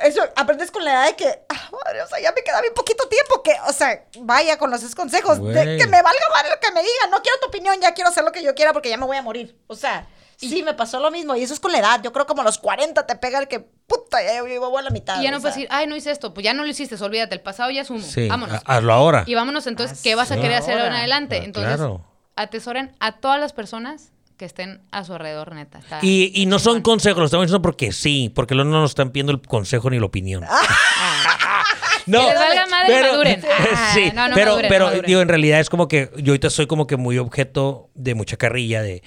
Eso 0.04 0.22
aprendes 0.36 0.72
con 0.72 0.84
la 0.84 0.92
edad 0.92 1.06
de 1.08 1.16
que, 1.16 1.40
ah, 1.48 1.70
madre, 1.72 2.02
o 2.04 2.08
sea, 2.08 2.20
ya 2.20 2.34
me 2.34 2.44
queda 2.44 2.60
bien 2.62 2.74
poquito 2.74 3.08
tiempo 3.08 3.42
que, 3.42 3.56
o 3.68 3.72
sea, 3.74 4.06
vaya 4.20 4.58
con 4.60 4.70
los 4.70 4.94
consejos, 4.94 5.38
de 5.42 5.78
que 5.78 5.88
me 5.88 6.02
valga 6.02 6.30
madre 6.36 6.50
lo 6.50 6.60
que 6.60 6.72
me 6.74 6.82
digan, 6.82 7.10
no 7.12 7.22
quiero 7.24 7.40
tu 7.40 7.48
opinión, 7.48 7.80
ya 7.80 7.94
quiero 7.94 8.10
hacer 8.10 8.26
lo 8.26 8.34
que 8.34 8.44
yo 8.44 8.54
quiera 8.54 8.74
porque 8.74 8.90
ya 8.90 8.98
me 8.98 9.06
voy 9.06 9.16
a 9.18 9.22
morir. 9.22 9.58
O 9.68 9.76
sea, 9.76 10.06
sí, 10.48 10.64
me 10.64 10.74
pasó 10.74 11.00
lo 11.00 11.12
mismo 11.12 11.36
y 11.36 11.44
eso 11.44 11.54
es 11.54 11.60
con 11.60 11.72
la 11.72 11.80
edad. 11.80 12.02
Yo 12.04 12.12
creo 12.14 12.26
como 12.26 12.42
a 12.42 12.46
los 12.46 12.58
40 12.58 13.06
te 13.06 13.16
pega 13.18 13.40
el 13.40 13.48
que, 13.48 13.60
puta, 13.60 14.22
ya 14.24 14.36
yo 14.48 14.70
voy 14.70 14.80
a 14.80 14.84
la 14.84 14.90
mitad. 14.90 15.20
Y 15.20 15.24
ya 15.24 15.32
no 15.32 15.40
puedes 15.42 15.56
decir, 15.56 15.68
ay, 15.72 15.86
no 15.88 15.96
hice 15.96 16.12
esto, 16.12 16.34
pues 16.34 16.44
ya 16.44 16.54
no 16.54 16.64
lo 16.64 16.70
hiciste, 16.70 16.96
olvídate, 17.04 17.36
el 17.36 17.42
pasado 17.42 17.70
ya 17.72 17.82
es 17.82 17.90
humo, 17.90 18.02
Sí, 18.06 18.28
vámonos. 18.28 18.62
ha- 18.66 18.78
hazlo 18.78 18.94
ahora. 18.94 19.24
Y 19.28 19.36
vámonos 19.36 19.68
entonces, 19.68 19.98
Ah, 19.98 20.02
¿qué 20.04 20.16
vas 20.16 20.32
a 20.32 20.36
querer 20.38 20.54
hacer 20.54 20.76
en 20.76 20.82
Ahora. 20.84 20.98
adelante? 21.00 21.40
Ah, 21.42 21.46
Entonces, 21.46 21.76
claro. 21.76 22.06
atesoren 22.36 22.96
a 23.00 23.14
todas 23.20 23.40
las 23.40 23.54
personas 23.54 24.12
que 24.38 24.46
estén 24.46 24.82
a 24.92 25.04
su 25.04 25.12
alrededor, 25.14 25.54
neta. 25.54 25.80
Está 25.80 26.00
Y, 26.02 26.32
y 26.34 26.46
no 26.46 26.60
son 26.60 26.82
consejos, 26.82 27.20
lo 27.20 27.26
estamos 27.26 27.48
diciendo 27.48 27.62
porque 27.62 27.92
sí, 27.92 28.32
porque 28.34 28.56
luego 28.56 28.70
no 28.72 28.80
nos 28.82 28.92
están 28.92 29.10
pidiendo 29.12 29.34
el 29.34 29.42
consejo 29.42 29.90
ni 29.90 30.00
la 30.00 30.06
opinión. 30.06 30.46
no, 32.06 32.20
Que 32.22 32.26
les 32.28 32.36
valga 32.40 32.66
madre, 32.68 33.02
maduren. 33.02 33.44
Ah, 33.76 33.92
sí, 33.94 34.12
no, 34.16 34.30
no 34.30 34.36
pero, 34.36 34.52
maduren, 34.52 34.70
pero 34.70 34.86
no 34.86 34.92
maduren. 34.92 35.08
digo, 35.08 35.22
en 35.22 35.28
realidad 35.28 35.60
es 35.60 35.70
como 35.70 35.88
que 35.88 36.10
yo 36.18 36.32
ahorita 36.32 36.50
soy 36.50 36.68
como 36.68 36.88
que 36.88 36.96
muy 36.98 37.18
objeto 37.18 37.90
de 37.96 38.16
mucha 38.16 38.38
carrilla, 38.38 38.82
de 38.82 39.04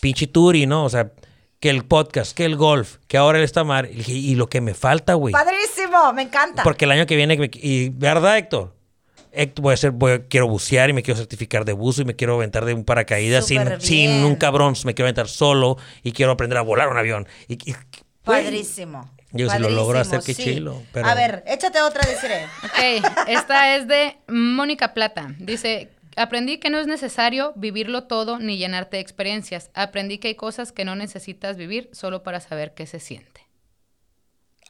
pinche 0.00 0.26
turi, 0.26 0.66
¿no? 0.66 0.84
O 0.84 0.88
sea, 0.88 1.10
que 1.60 1.68
el 1.70 1.84
podcast, 1.84 2.34
que 2.36 2.44
el 2.46 2.56
golf, 2.56 2.96
que 3.06 3.18
ahora 3.18 3.38
el 3.38 3.44
esta 3.44 3.64
mar, 3.64 3.88
y 3.90 3.96
dije, 3.96 4.12
y 4.12 4.34
lo 4.34 4.48
que 4.48 4.60
me 4.60 4.74
falta, 4.74 5.14
güey. 5.14 5.32
Padrísimo, 5.32 6.12
me 6.14 6.22
encanta. 6.22 6.62
Porque 6.62 6.86
el 6.86 6.90
año 6.92 7.06
que 7.06 7.16
viene, 7.16 7.36
me- 7.36 7.50
y 7.52 7.90
verdad, 7.90 8.38
Héctor, 8.38 8.74
Héctor, 9.32 9.62
voy 9.62 9.70
a 9.72 9.74
hacer, 9.74 9.90
voy 9.90 10.12
a- 10.12 10.22
quiero 10.26 10.48
bucear 10.48 10.88
y 10.90 10.92
me 10.94 11.02
quiero 11.02 11.18
certificar 11.18 11.64
de 11.64 11.72
buzo 11.74 12.02
y 12.02 12.04
me 12.06 12.16
quiero 12.16 12.34
aventar 12.34 12.64
de 12.64 12.72
un 12.74 12.84
paracaídas 12.84 13.46
sin, 13.46 13.62
Súper 13.62 13.80
sin 13.82 14.10
bien. 14.10 14.24
un 14.24 14.36
cabrón, 14.36 14.74
me 14.84 14.94
quiero 14.94 15.06
aventar 15.06 15.28
solo 15.28 15.76
y 16.02 16.12
quiero 16.12 16.32
aprender 16.32 16.56
a 16.58 16.62
volar 16.62 16.88
un 16.88 16.96
avión. 16.96 17.28
Y, 17.46 17.54
y- 17.70 17.74
güey, 18.24 18.44
Padrísimo. 18.44 19.10
Yo 19.32 19.48
si 19.48 19.58
lo 19.60 19.68
logro 19.70 19.98
Padrísimo, 19.98 20.18
hacer, 20.18 20.34
qué 20.36 20.42
sí. 20.42 20.50
chilo, 20.54 20.82
pero- 20.92 21.06
A 21.06 21.14
ver, 21.14 21.44
échate 21.46 21.80
otra, 21.82 22.02
deciré. 22.08 22.46
Ok, 22.64 23.06
esta 23.28 23.76
es 23.76 23.86
de 23.86 24.16
Mónica 24.26 24.92
Plata. 24.94 25.32
Dice, 25.38 25.90
aprendí 26.16 26.58
que 26.58 26.70
no 26.70 26.78
es 26.78 26.86
necesario 26.86 27.52
vivirlo 27.56 28.04
todo 28.04 28.38
ni 28.38 28.56
llenarte 28.58 28.96
de 28.96 29.02
experiencias. 29.02 29.70
Aprendí 29.74 30.18
que 30.18 30.28
hay 30.28 30.34
cosas 30.34 30.72
que 30.72 30.84
no 30.84 30.96
necesitas 30.96 31.56
vivir 31.56 31.88
solo 31.92 32.22
para 32.22 32.40
saber 32.40 32.74
qué 32.74 32.86
se 32.86 33.00
siente. 33.00 33.46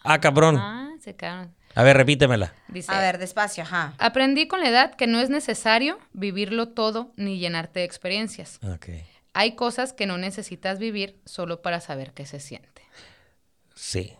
Ah, 0.02 0.20
cabrón. 0.20 0.56
Ah, 0.58 0.92
se 1.00 1.14
quedaron. 1.14 1.54
A 1.74 1.82
ver, 1.82 1.96
repítemela. 1.96 2.52
Dice, 2.68 2.90
A 2.92 2.98
ver, 3.00 3.18
despacio, 3.18 3.62
ajá. 3.62 3.94
aprendí 3.98 4.48
con 4.48 4.60
la 4.60 4.68
edad 4.68 4.94
que 4.94 5.06
no 5.06 5.20
es 5.20 5.30
necesario 5.30 5.98
vivirlo 6.12 6.68
todo 6.70 7.12
ni 7.16 7.38
llenarte 7.38 7.80
de 7.80 7.84
experiencias. 7.86 8.58
Ok. 8.74 8.88
Hay 9.34 9.54
cosas 9.54 9.92
que 9.92 10.06
no 10.06 10.18
necesitas 10.18 10.78
vivir 10.80 11.20
solo 11.24 11.62
para 11.62 11.80
saber 11.80 12.12
qué 12.12 12.26
se 12.26 12.40
siente. 12.40 12.82
Sí. 13.74 14.14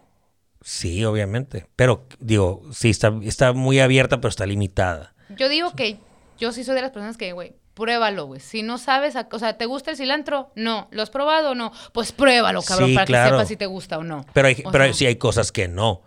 Sí, 0.63 1.05
obviamente. 1.05 1.67
Pero, 1.75 2.07
digo, 2.21 2.63
sí, 2.73 2.91
está, 2.91 3.13
está 3.23 3.53
muy 3.53 3.81
abierta, 3.81 4.19
pero 4.21 4.29
está 4.29 4.47
limitada. 4.47 5.15
Yo 5.31 5.49
digo 5.49 5.73
que 5.75 5.99
yo 6.41 6.53
sí 6.53 6.65
soy 6.65 6.75
de 6.75 6.83
las 6.83 6.91
personas 6.91 7.17
que, 7.17 7.33
güey, 7.33 7.55
pruébalo, 7.75 8.25
güey. 8.27 8.41
Si 8.41 8.63
no 8.63 8.79
sabes, 8.79 9.15
a- 9.17 9.29
o 9.31 9.39
sea, 9.39 9.57
¿te 9.57 9.67
gusta 9.67 9.91
el 9.93 9.97
cilantro? 9.97 10.51
No. 10.57 10.89
¿Lo 10.91 11.03
has 11.03 11.11
probado 11.11 11.51
o 11.51 11.55
no? 11.55 11.73
Pues 11.93 12.11
pruébalo, 12.13 12.63
cabrón, 12.63 12.89
Sí, 12.89 12.95
para 12.95 13.07
claro. 13.07 13.31
que 13.31 13.37
sepas 13.37 13.49
si 13.49 13.57
te 13.57 13.67
gusta 13.67 13.99
o 13.99 14.03
no. 14.03 14.27
Pero, 14.33 14.49
hay, 14.49 14.63
O 14.65 14.71
pero 14.73 14.85
sea, 14.85 14.93
sí 14.95 15.07
hay 15.07 15.17
cosas 15.17 15.53
que 15.53 15.69
no. 15.69 16.03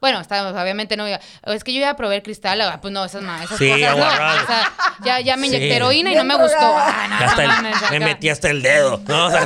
Bueno, 0.00 0.20
está, 0.20 0.48
obviamente 0.48 0.96
no. 0.96 1.04
Es 1.08 1.64
que 1.64 1.72
yo 1.74 1.80
ya 1.80 1.96
probé 1.96 2.14
el 2.16 2.22
cristal, 2.22 2.60
ah, 2.60 2.78
pues 2.80 2.94
no, 2.94 3.04
esas, 3.04 3.20
ma- 3.20 3.42
esas 3.42 3.58
Sí, 3.58 3.68
cosas 3.68 3.96
no. 3.96 4.04
O 4.06 4.46
sea, 4.46 4.72
ya, 5.04 5.20
ya 5.20 5.36
me 5.36 5.48
inyecté 5.48 5.70
Sí. 5.70 5.74
heroína 5.74 6.12
y 6.12 6.14
no 6.14 6.22
me 6.22 6.36
gustó. 6.36 6.56
Ah, 6.60 7.06
no, 7.08 7.26
hasta 7.26 7.46
no 7.46 7.90
me 7.90 8.00
metí 8.00 8.28
hasta 8.28 8.48
el 8.48 8.62
dedo. 8.62 9.00
¿no? 9.08 9.26
O 9.26 9.30
sea, 9.30 9.44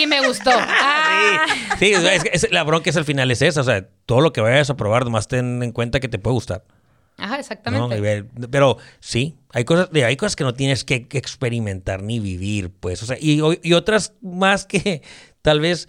Y 0.00 0.06
me 0.06 0.24
gustó. 0.24 0.52
Ah. 0.54 1.44
Sí, 1.80 1.94
sí, 1.96 2.06
es, 2.06 2.22
que 2.22 2.30
es- 2.32 2.52
la 2.52 2.62
bronca 2.62 2.90
es 2.90 2.96
al 2.96 3.04
final 3.04 3.28
es 3.32 3.42
esa, 3.42 3.60
o 3.60 3.64
sea, 3.64 3.86
todo 4.06 4.20
lo 4.20 4.32
que 4.32 4.40
vayas 4.40 4.70
a 4.70 4.76
probar, 4.76 5.02
nomás 5.04 5.26
ten 5.26 5.64
en 5.64 5.72
cuenta 5.72 5.98
que 5.98 6.06
te 6.08 6.20
puede 6.20 6.34
gustar. 6.34 6.62
Ajá, 7.18 7.34
¿no? 7.34 7.40
exactamente. 7.40 8.00
Ver- 8.00 8.26
Pero 8.50 8.78
sí, 9.00 9.34
hay 9.52 9.64
cosas, 9.64 9.90
hay 9.92 10.16
cosas 10.16 10.36
que 10.36 10.44
no 10.44 10.54
tienes 10.54 10.84
que 10.84 11.06
que 11.08 11.18
experimentar 11.18 12.02
ni 12.02 12.20
vivir, 12.20 12.70
pues, 12.70 13.02
o 13.02 13.06
sea, 13.06 13.16
y, 13.20 13.40
y 13.62 13.72
otras 13.74 14.14
más 14.22 14.64
que 14.64 15.02
tal 15.42 15.60
vez 15.60 15.88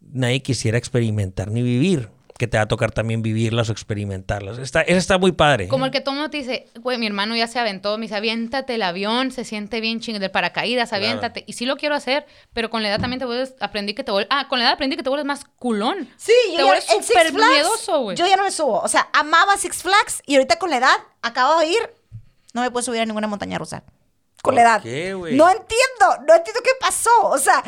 nadie 0.00 0.42
quisiera 0.42 0.78
experimentar 0.78 1.50
ni 1.50 1.62
vivir, 1.62 2.08
que 2.38 2.46
te 2.48 2.56
va 2.56 2.64
a 2.64 2.68
tocar 2.68 2.90
también 2.92 3.22
vivirlas 3.22 3.68
o 3.68 3.72
experimentarlas. 3.72 4.58
Está, 4.58 4.82
eso 4.82 4.98
está 4.98 5.18
muy 5.18 5.32
padre. 5.32 5.68
Como 5.68 5.84
el 5.84 5.90
que 5.90 6.00
todo 6.00 6.14
mundo 6.14 6.30
te 6.30 6.38
dice, 6.38 6.66
güey, 6.80 6.98
mi 6.98 7.06
hermano 7.06 7.36
ya 7.36 7.46
se 7.46 7.58
aventó, 7.58 7.96
me 7.98 8.02
dice, 8.06 8.16
aviéntate 8.16 8.74
el 8.74 8.82
avión, 8.82 9.30
se 9.30 9.44
siente 9.44 9.80
bien 9.80 10.00
ching 10.00 10.18
del 10.18 10.30
paracaídas, 10.30 10.88
Claro. 10.88 11.04
aviéntate. 11.04 11.44
Y 11.46 11.52
sí 11.52 11.66
lo 11.66 11.76
quiero 11.76 11.94
hacer, 11.94 12.26
pero 12.52 12.70
con 12.70 12.82
la 12.82 12.88
edad 12.88 13.00
también 13.00 13.18
te 13.20 13.26
vuelves, 13.26 13.54
aprendí 13.60 13.94
que 13.94 14.04
te 14.04 14.10
vuelves, 14.12 14.28
ah, 14.30 14.48
con 14.48 14.58
la 14.58 14.64
edad 14.66 14.74
aprendí 14.74 14.96
que 14.96 15.02
te 15.02 15.08
vuelves 15.08 15.26
más 15.26 15.44
culón. 15.58 16.08
Sí, 16.16 16.32
Te 16.46 16.52
yo 16.52 16.58
ya, 16.58 16.64
vuelves 16.64 16.84
Six 16.84 17.06
súper 17.06 17.32
Flags, 17.32 17.50
miedoso, 17.52 18.00
güey. 18.00 18.16
Yo 18.16 18.26
ya 18.26 18.36
no 18.36 18.42
me 18.44 18.50
subo. 18.50 18.80
O 18.80 18.88
sea, 18.88 19.08
amaba 19.12 19.56
Six 19.56 19.82
Flags 19.82 20.22
y 20.26 20.34
ahorita 20.36 20.56
con 20.58 20.70
la 20.70 20.78
edad, 20.78 20.96
acabo 21.22 21.60
de 21.60 21.66
ir, 21.68 21.90
no 22.54 22.62
me 22.62 22.70
puedo 22.70 22.82
subir 22.82 23.00
a 23.00 23.06
ninguna 23.06 23.26
montaña 23.28 23.58
rusa. 23.58 23.84
Con 24.42 24.54
la 24.56 24.62
¿Por 24.62 24.66
edad. 24.70 24.82
qué, 24.82 25.14
güey? 25.14 25.36
no 25.36 25.48
entiendo, 25.48 26.24
no 26.26 26.34
entiendo 26.34 26.60
qué 26.64 26.70
pasó. 26.80 27.10
O 27.24 27.38
sea, 27.38 27.62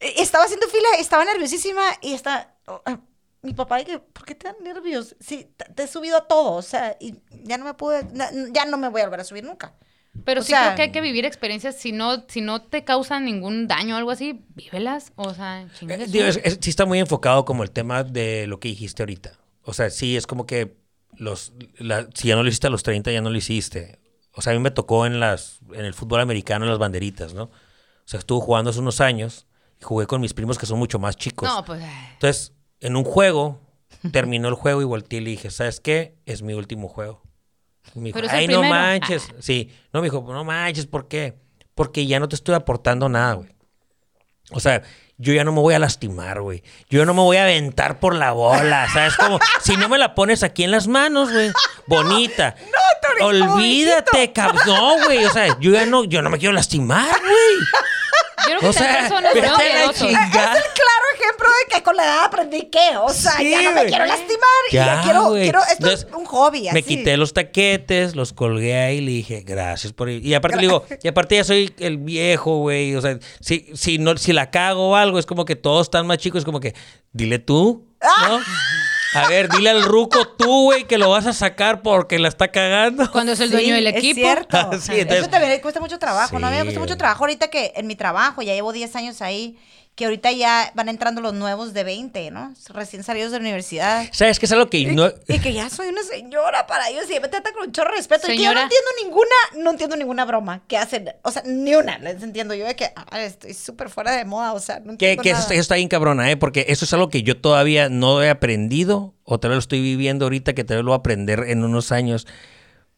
eh, 0.00 0.14
estaba 0.16 0.44
haciendo 0.44 0.66
fila, 0.68 0.88
estaba 0.98 1.24
nerviosísima 1.24 1.82
y 2.00 2.14
está... 2.14 2.54
oh, 2.66 2.80
ah, 2.86 2.98
mi 3.46 3.54
papá, 3.54 3.78
dije, 3.78 3.98
¿por 3.98 4.24
qué 4.26 4.34
te 4.34 4.48
dan 4.48 4.56
nervios? 4.62 5.16
Sí, 5.20 5.48
te, 5.74 5.84
he 5.84 5.86
subido 5.86 6.18
a 6.18 6.26
todo, 6.28 6.52
o 6.52 6.62
sea, 6.62 6.96
y 7.00 7.14
ya 7.44 7.56
no 7.56 7.64
me 7.64 7.74
pude, 7.74 8.06
ya 8.52 8.64
no 8.66 8.76
me 8.76 8.88
voy 8.88 9.00
a 9.00 9.04
volver 9.04 9.20
a 9.20 9.24
subir 9.24 9.44
nunca. 9.44 9.74
Pero 10.24 10.40
O 10.40 10.44
sí 10.44 10.50
sea- 10.52 10.62
creo 10.64 10.76
que 10.76 10.82
hay 10.82 10.92
que 10.92 11.00
vivir 11.02 11.24
experiencias, 11.26 11.76
si 11.76 11.92
no, 11.92 12.24
si 12.28 12.40
no 12.40 12.62
te 12.62 12.84
causan 12.84 13.24
ningún 13.26 13.68
daño 13.68 13.94
o 13.94 13.98
algo 13.98 14.10
así, 14.10 14.44
vívelas. 14.54 15.12
O 15.16 15.32
sea, 15.34 15.62
Eh, 15.62 15.68
chingues. 15.78 16.10
digo, 16.12 16.24
es- 16.26 16.40
es- 16.42 16.58
sí 16.60 16.70
está 16.70 16.84
muy 16.86 16.98
enfocado 16.98 17.44
como 17.44 17.62
el 17.62 17.70
tema 17.70 18.02
de 18.02 18.46
lo 18.46 18.58
que 18.58 18.68
dijiste 18.68 19.02
ahorita. 19.02 19.32
O 19.62 19.72
sea, 19.74 19.90
sí, 19.90 20.16
es 20.16 20.26
como 20.26 20.46
que 20.46 20.76
los, 21.16 21.52
la- 21.78 22.08
si 22.14 22.28
ya 22.28 22.36
no 22.36 22.42
lo 22.42 22.48
hiciste 22.48 22.66
a 22.66 22.70
los 22.70 22.82
30, 22.82 23.10
ya 23.12 23.20
no 23.20 23.28
lo 23.30 23.36
hiciste. 23.36 24.00
O 24.32 24.40
sea, 24.42 24.52
a 24.52 24.56
mí 24.56 24.60
me 24.62 24.70
tocó 24.70 25.04
en, 25.06 25.20
las, 25.20 25.60
en 25.74 25.84
el 25.84 25.92
fútbol 25.94 26.20
americano, 26.20 26.64
en 26.64 26.70
las 26.70 26.78
banderitas, 26.78 27.34
¿no? 27.34 27.44
O 27.44 27.50
sea, 28.08 28.18
estuve 28.20 28.40
jugando 28.44 28.70
hace 28.70 28.80
unos 28.80 29.00
años 29.02 29.46
y 29.80 29.84
jugué 29.84 30.06
con 30.06 30.20
mis 30.22 30.32
primos 30.32 30.56
que 30.58 30.64
son 30.66 30.78
mucho 30.78 30.98
más 30.98 31.16
chicos. 31.16 31.46
No, 31.48 31.62
pues. 31.64 31.82
Entonces, 32.14 32.52
en 32.80 32.96
un 32.96 33.04
juego, 33.04 33.60
terminó 34.12 34.48
el 34.48 34.54
juego 34.54 34.82
y 34.82 34.84
volteé 34.84 35.20
y 35.20 35.24
le 35.24 35.30
dije, 35.30 35.50
¿sabes 35.50 35.80
qué? 35.80 36.16
Es 36.26 36.42
mi 36.42 36.54
último 36.54 36.88
juego. 36.88 37.22
Y 37.94 38.00
me 38.00 38.04
dijo, 38.06 38.16
Pero 38.16 38.26
es 38.26 38.32
el 38.32 38.38
ay, 38.40 38.48
no 38.48 38.60
primero". 38.60 38.74
manches. 38.74 39.28
Sí, 39.38 39.70
no, 39.92 40.00
me 40.00 40.06
dijo, 40.06 40.24
no 40.28 40.44
manches, 40.44 40.86
¿por 40.86 41.08
qué? 41.08 41.38
Porque 41.74 42.06
ya 42.06 42.18
no 42.20 42.28
te 42.28 42.36
estoy 42.36 42.54
aportando 42.54 43.08
nada, 43.08 43.34
güey. 43.34 43.54
O 44.50 44.60
sea, 44.60 44.82
yo 45.18 45.32
ya 45.32 45.44
no 45.44 45.52
me 45.52 45.60
voy 45.60 45.74
a 45.74 45.78
lastimar, 45.78 46.40
güey. 46.40 46.62
Yo 46.88 47.04
no 47.04 47.14
me 47.14 47.20
voy 47.20 47.36
a 47.36 47.42
aventar 47.42 47.98
por 48.00 48.14
la 48.14 48.32
bola, 48.32 48.86
¿sabes? 48.92 49.16
Como, 49.16 49.38
si 49.62 49.76
no 49.76 49.88
me 49.88 49.98
la 49.98 50.14
pones 50.14 50.42
aquí 50.42 50.62
en 50.62 50.70
las 50.70 50.88
manos, 50.88 51.32
güey. 51.32 51.50
Bonita. 51.86 52.54
Tony, 53.18 53.40
como 53.40 53.54
Olvídate, 53.54 54.32
cabrón. 54.32 54.62
No, 54.66 55.04
güey. 55.04 55.24
O 55.24 55.30
sea, 55.30 55.58
yo 55.58 55.72
ya 55.72 55.86
no, 55.86 56.04
yo 56.04 56.22
no 56.22 56.30
me 56.30 56.38
quiero 56.38 56.52
lastimar, 56.52 57.08
güey. 57.20 57.66
Creo 58.46 58.60
que 58.60 58.66
O 58.66 58.72
sea, 58.72 59.08
son. 59.08 59.24
Es 59.26 59.34
el 59.34 59.42
claro 59.42 61.06
ejemplo 61.14 61.48
de 61.48 61.74
que 61.74 61.82
con 61.82 61.96
la 61.96 62.04
edad 62.04 62.24
aprendí 62.24 62.62
que, 62.66 62.96
o 62.96 63.08
sea, 63.10 63.32
Sí, 63.32 63.50
ya 63.50 63.62
no 63.62 63.72
me 63.72 63.86
quiero 63.86 64.06
lastimar 64.06 64.48
y 64.70 64.74
ya 64.74 64.86
Ya, 64.86 65.02
quiero, 65.02 65.32
quiero, 65.32 65.60
esto 65.60 65.72
Entonces, 65.72 66.06
es 66.08 66.14
un 66.14 66.24
hobby, 66.24 66.68
así. 66.68 66.74
Me 66.74 66.82
quité 66.82 67.16
los 67.16 67.32
taquetes, 67.32 68.16
los 68.16 68.32
colgué 68.32 68.78
ahí 68.78 68.98
y 68.98 69.00
le 69.00 69.10
dije, 69.10 69.42
gracias 69.46 69.92
por 69.92 70.08
ir. 70.08 70.24
Y 70.24 70.34
aparte 70.34 70.56
le 70.56 70.62
digo, 70.62 70.84
y 71.02 71.08
aparte 71.08 71.36
ya 71.36 71.44
soy 71.44 71.74
el 71.78 71.98
viejo, 71.98 72.58
güey. 72.58 72.94
O 72.94 73.00
sea, 73.00 73.18
si, 73.40 73.66
si, 73.74 73.98
no, 73.98 74.16
si 74.16 74.32
la 74.32 74.50
cago 74.50 74.90
o 74.90 74.96
algo, 74.96 75.18
es 75.18 75.26
como 75.26 75.44
que 75.44 75.56
todos 75.56 75.86
están 75.86 76.06
más 76.06 76.18
chicos, 76.18 76.40
es 76.40 76.44
como 76.44 76.60
que, 76.60 76.74
dile 77.12 77.38
tú, 77.38 77.86
¿no? 78.28 78.40
A 79.16 79.28
ver, 79.28 79.48
dile 79.48 79.70
al 79.70 79.82
ruco 79.82 80.26
tú, 80.28 80.64
güey, 80.64 80.84
que 80.84 80.98
lo 80.98 81.10
vas 81.10 81.26
a 81.26 81.32
sacar 81.32 81.82
porque 81.82 82.18
la 82.18 82.28
está 82.28 82.48
cagando. 82.48 83.10
Cuando 83.10 83.32
es 83.32 83.40
el 83.40 83.48
Sí, 83.48 83.52
dueño 83.54 83.74
del 83.74 83.86
es 83.88 83.96
equipo. 83.96 84.20
cierto. 84.20 84.58
Sí, 84.80 84.92
entonces- 84.92 85.20
Eso 85.22 85.30
también 85.30 85.60
cuesta 85.60 85.80
mucho 85.80 85.98
trabajo, 85.98 86.38
¿no? 86.38 86.46
A 86.46 86.50
mí 86.50 86.56
me 86.56 86.60
Sí, 86.62 86.66
cuesta 86.66 86.80
mucho 86.80 86.96
trabajo 86.96 87.24
ahorita 87.24 87.48
que 87.48 87.72
en 87.76 87.86
mi 87.86 87.96
trabajo, 87.96 88.42
ya 88.42 88.52
llevo 88.54 88.72
10 88.72 88.94
años 88.96 89.22
ahí, 89.22 89.56
que 89.96 90.04
ahorita 90.04 90.30
ya 90.30 90.70
van 90.74 90.90
entrando 90.90 91.22
los 91.22 91.32
nuevos 91.32 91.72
de 91.72 91.82
20, 91.82 92.30
¿no? 92.30 92.52
Recién 92.68 93.02
salidos 93.02 93.32
de 93.32 93.38
la 93.38 93.40
universidad. 93.40 94.06
¿Sabes 94.12 94.38
qué 94.38 94.44
es 94.44 94.52
algo 94.52 94.68
que 94.68 94.92
no... 94.92 95.10
Y 95.26 95.38
que 95.38 95.54
ya 95.54 95.70
soy 95.70 95.88
una 95.88 96.02
señora 96.02 96.66
para 96.66 96.90
ellos 96.90 97.04
y 97.10 97.18
me 97.18 97.28
tratan 97.28 97.54
con 97.54 97.64
un 97.68 97.72
chorro 97.72 97.92
de 97.92 97.96
respeto. 97.96 98.30
Y 98.30 98.36
que 98.36 98.42
yo 98.42 98.52
no 98.52 98.60
entiendo 98.60 98.90
ninguna, 99.02 99.34
no 99.56 99.70
entiendo 99.70 99.96
ninguna 99.96 100.26
broma 100.26 100.60
que 100.68 100.76
hacen. 100.76 101.14
O 101.22 101.30
sea, 101.30 101.42
ni 101.46 101.74
una 101.74 101.98
les 101.98 102.22
entiendo 102.22 102.54
yo 102.54 102.66
de 102.66 102.76
que 102.76 102.92
ah, 102.94 103.22
estoy 103.22 103.54
súper 103.54 103.88
fuera 103.88 104.14
de 104.14 104.26
moda. 104.26 104.52
O 104.52 104.60
sea, 104.60 104.80
no 104.80 104.98
Que, 104.98 105.12
entiendo 105.12 105.22
que 105.22 105.30
eso, 105.30 105.38
nada. 105.40 105.54
eso 105.54 105.60
está 105.62 105.76
bien 105.76 105.88
cabrona, 105.88 106.30
¿eh? 106.30 106.36
Porque 106.36 106.66
eso 106.68 106.84
es 106.84 106.92
algo 106.92 107.08
que 107.08 107.22
yo 107.22 107.40
todavía 107.40 107.88
no 107.88 108.22
he 108.22 108.28
aprendido, 108.28 109.14
o 109.24 109.40
tal 109.40 109.48
vez 109.52 109.56
lo 109.56 109.60
estoy 109.60 109.80
viviendo 109.80 110.26
ahorita, 110.26 110.52
que 110.52 110.62
tal 110.62 110.76
vez 110.76 110.84
lo 110.84 110.90
voy 110.90 110.96
a 110.96 111.00
aprender 111.00 111.44
en 111.48 111.64
unos 111.64 111.90
años. 111.90 112.26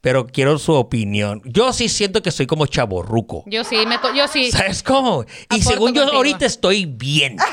Pero 0.01 0.27
quiero 0.27 0.59
su 0.59 0.73
opinión. 0.75 1.43
Yo 1.45 1.73
sí 1.73 1.89
siento 1.89 2.23
que 2.23 2.31
soy 2.31 2.47
como 2.47 2.67
chaborruco. 2.67 3.43
Yo 3.47 3.65
sí, 3.65 3.85
me, 3.87 3.99
co- 4.01 4.15
yo 4.15 4.29
sí. 4.29 4.51
¿Sabes 4.53 4.83
cómo? 4.83 5.25
Y 5.51 5.57
Aporto 5.57 5.71
según 5.71 5.93
yo 5.93 6.03
contigo. 6.03 6.17
ahorita 6.19 6.47
estoy 6.47 6.87
bien. 6.87 7.37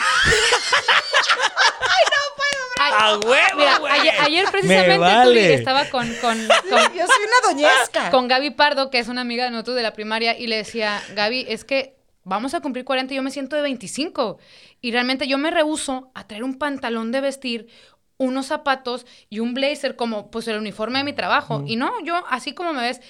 Ay, 2.78 2.94
¡A 2.98 3.18
huevo, 3.18 3.58
Mira, 3.58 3.80
güey! 3.80 3.92
ayer, 4.00 4.14
ayer 4.22 4.46
Me 4.46 4.52
precisamente 4.52 4.98
vale. 5.00 5.54
Estaba 5.56 5.86
con, 5.90 6.08
con, 6.16 6.38
con, 6.70 6.80
Yo 6.94 7.08
soy 7.08 7.24
una 7.26 7.50
doñesca. 7.52 8.12
con 8.12 8.28
Gaby 8.28 8.52
Pardo, 8.52 8.90
que 8.92 9.00
es 9.00 9.08
una 9.08 9.22
amiga 9.22 9.46
de 9.46 9.52
nosotros 9.52 9.76
de 9.78 9.84
la 9.84 9.94
primaria, 9.94 10.38
y 10.38 10.48
le 10.48 10.58
decía, 10.58 11.02
Gaby, 11.16 11.46
es 11.50 11.64
que 11.64 11.96
vamos 12.24 12.54
a 12.54 12.60
cumplir 12.62 12.86
40 12.86 13.14
y 13.14 13.18
yo 13.18 13.24
me 13.24 13.32
siento 13.32 13.56
de 13.56 13.62
25. 13.64 14.38
Y 14.82 14.92
realmente 14.92 15.28
yo 15.28 15.38
me 15.38 15.50
rehuso 15.52 16.12
a 16.14 16.28
traer 16.28 16.44
un 16.44 16.60
pantalón 16.60 17.12
de 17.12 17.22
vestir, 17.22 17.68
unos 18.18 18.48
zapatos 18.48 19.06
y 19.30 19.40
un 19.40 19.54
blazer 19.54 19.96
como 19.96 20.32
pues 20.32 20.48
el 20.48 20.58
uniforme 20.58 21.00
de 21.00 21.06
mi 21.06 21.14
trabajo. 21.14 21.64
Y 21.66 21.76
no, 21.76 21.92
yo 22.04 22.24
así 22.30 22.54
como 22.54 22.74
me 22.74 22.82
ves, 22.82 23.02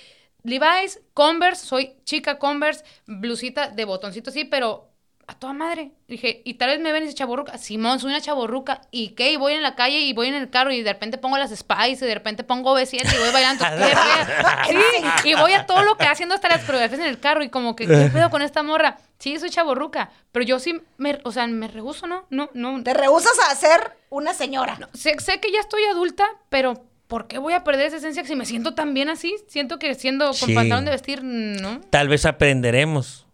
Levi's, 0.43 1.01
Converse, 1.14 1.66
soy 1.66 1.95
chica 2.03 2.39
Converse, 2.39 2.84
blusita 3.08 3.70
de 3.70 3.86
botoncito 3.86 4.32
sí, 4.32 4.45
pero 4.45 4.95
a 5.28 5.34
toda 5.34 5.54
madre. 5.54 5.92
Dije, 6.08 6.42
y 6.46 6.54
tal 6.56 6.70
vez 6.70 6.80
me 6.80 6.92
ven 6.92 7.04
y 7.04 7.06
dice 7.08 7.18
chaborruca. 7.18 7.58
Simón, 7.58 8.00
soy 8.00 8.12
una 8.12 8.22
chaborruca. 8.22 8.82
¿Y 8.92 9.10
qué? 9.10 9.32
Y 9.32 9.38
voy 9.38 9.54
en 9.54 9.64
la 9.64 9.76
calle 9.76 10.00
y 10.02 10.14
voy 10.14 10.28
en 10.28 10.36
el 10.36 10.50
carro 10.50 10.72
y 10.72 10.84
de 10.84 10.94
repente 10.94 11.18
pongo 11.18 11.38
las 11.38 11.50
Spice 11.56 12.06
y 12.06 12.08
de 12.08 12.14
repente 12.14 12.44
pongo 12.44 12.78
B7 12.78 13.02
y 13.14 13.18
voy 13.20 13.32
bailando. 13.32 13.66
¿Qué 14.68 14.74
pedo? 14.74 14.82
Sí, 15.24 15.30
y 15.30 15.34
voy 15.36 15.54
a 15.54 15.66
todo 15.66 15.84
lo 15.84 15.98
que 15.98 16.06
haciendo 16.06 16.36
hasta 16.36 16.48
las 16.50 16.64
coreografías 16.64 17.00
en 17.02 17.08
el 17.08 17.20
carro 17.20 17.44
y 17.44 17.50
como 17.50 17.76
que, 17.76 17.88
¿qué 17.88 18.10
pedo 18.14 18.30
con 18.30 18.42
esta 18.42 18.62
morra? 18.64 18.98
Sí, 19.18 19.40
soy 19.40 19.50
chaborruca, 19.50 20.12
pero 20.32 20.46
yo 20.46 20.60
sí, 20.60 20.80
me, 20.98 21.18
o 21.24 21.32
sea, 21.32 21.48
me 21.48 21.68
rehuso, 21.70 22.06
¿no? 22.06 22.26
No, 22.30 22.50
no. 22.54 22.84
Te 22.84 22.94
rehusas 22.94 23.34
a 23.50 23.56
ser 23.56 23.98
una 24.10 24.34
señora. 24.34 24.78
Sé, 24.94 25.16
sé 25.20 25.40
que 25.40 25.52
ya 25.52 25.60
estoy 25.60 25.84
adulta, 25.86 26.26
pero 26.50 26.84
¿por 27.08 27.28
qué 27.28 27.38
voy 27.40 27.54
a 27.54 27.64
perder 27.64 27.88
esa 27.88 27.98
esencia 27.98 28.24
si 28.26 28.36
me 28.36 28.46
siento 28.46 28.76
tan 28.76 28.94
bien 28.94 29.10
así? 29.10 29.36
Siento 29.48 29.80
que 29.80 29.96
siendo 29.96 30.26
con 30.28 30.36
Sí. 30.36 30.54
pantalón 30.54 30.86
de 30.86 30.92
vestir, 30.92 31.24
no. 31.24 31.82
Tal 31.90 32.10
vez 32.10 32.26
aprenderemos. 32.26 33.25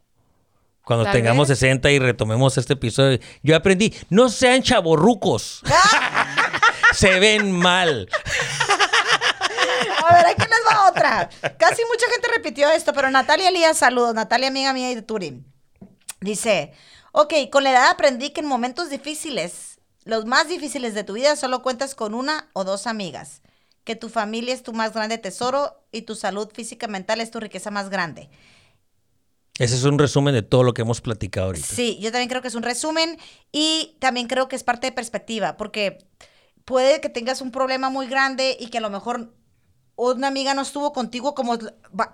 Cuando 0.91 1.05
Tal 1.05 1.13
tengamos 1.13 1.47
vez. 1.47 1.57
60 1.57 1.89
y 1.91 1.99
retomemos 1.99 2.57
este 2.57 2.73
episodio. 2.73 3.17
Yo 3.43 3.55
aprendí, 3.55 3.95
no 4.09 4.27
sean 4.27 4.61
chaborrucos. 4.61 5.61
Se 6.93 7.17
ven 7.17 7.49
mal. 7.53 8.09
A 10.03 10.13
ver, 10.15 10.25
aquí 10.25 10.41
les 10.41 10.59
va 10.69 10.89
otra. 10.89 11.29
Casi 11.57 11.81
mucha 11.85 12.11
gente 12.11 12.27
repitió 12.35 12.69
esto, 12.71 12.91
pero 12.91 13.09
Natalia 13.09 13.47
Elías, 13.47 13.77
saludos. 13.77 14.13
Natalia, 14.13 14.49
amiga 14.49 14.73
mía 14.73 14.91
y 14.91 14.95
de 14.95 15.01
Turín. 15.01 15.45
Dice, 16.19 16.73
ok, 17.13 17.35
con 17.49 17.63
la 17.63 17.71
edad 17.71 17.89
aprendí 17.89 18.31
que 18.31 18.41
en 18.41 18.47
momentos 18.47 18.89
difíciles, 18.89 19.79
los 20.03 20.25
más 20.25 20.49
difíciles 20.49 20.93
de 20.93 21.05
tu 21.05 21.13
vida, 21.13 21.37
solo 21.37 21.61
cuentas 21.61 21.95
con 21.95 22.13
una 22.13 22.49
o 22.51 22.65
dos 22.65 22.85
amigas. 22.85 23.43
Que 23.85 23.95
tu 23.95 24.09
familia 24.09 24.53
es 24.53 24.61
tu 24.61 24.73
más 24.73 24.91
grande 24.91 25.17
tesoro 25.17 25.85
y 25.93 26.01
tu 26.01 26.15
salud 26.15 26.49
física 26.53 26.87
y 26.87 26.89
mental 26.89 27.21
es 27.21 27.31
tu 27.31 27.39
riqueza 27.39 27.71
más 27.71 27.89
grande. 27.89 28.29
Ese 29.61 29.75
es 29.75 29.83
un 29.83 29.99
resumen 29.99 30.33
de 30.33 30.41
todo 30.41 30.63
lo 30.63 30.73
que 30.73 30.81
hemos 30.81 31.01
platicado 31.01 31.47
ahorita. 31.47 31.67
Sí, 31.67 31.97
yo 32.01 32.11
también 32.11 32.29
creo 32.29 32.41
que 32.41 32.47
es 32.47 32.55
un 32.55 32.63
resumen 32.63 33.17
y 33.51 33.95
también 33.99 34.27
creo 34.27 34.47
que 34.47 34.55
es 34.55 34.63
parte 34.63 34.87
de 34.87 34.91
perspectiva, 34.91 35.55
porque 35.55 35.99
puede 36.65 36.99
que 36.99 37.09
tengas 37.09 37.41
un 37.41 37.51
problema 37.51 37.89
muy 37.89 38.07
grande 38.07 38.57
y 38.59 38.67
que 38.67 38.79
a 38.79 38.81
lo 38.81 38.89
mejor 38.89 39.33
una 39.95 40.27
amiga 40.29 40.55
no 40.55 40.63
estuvo 40.63 40.93
contigo 40.93 41.35
como 41.35 41.53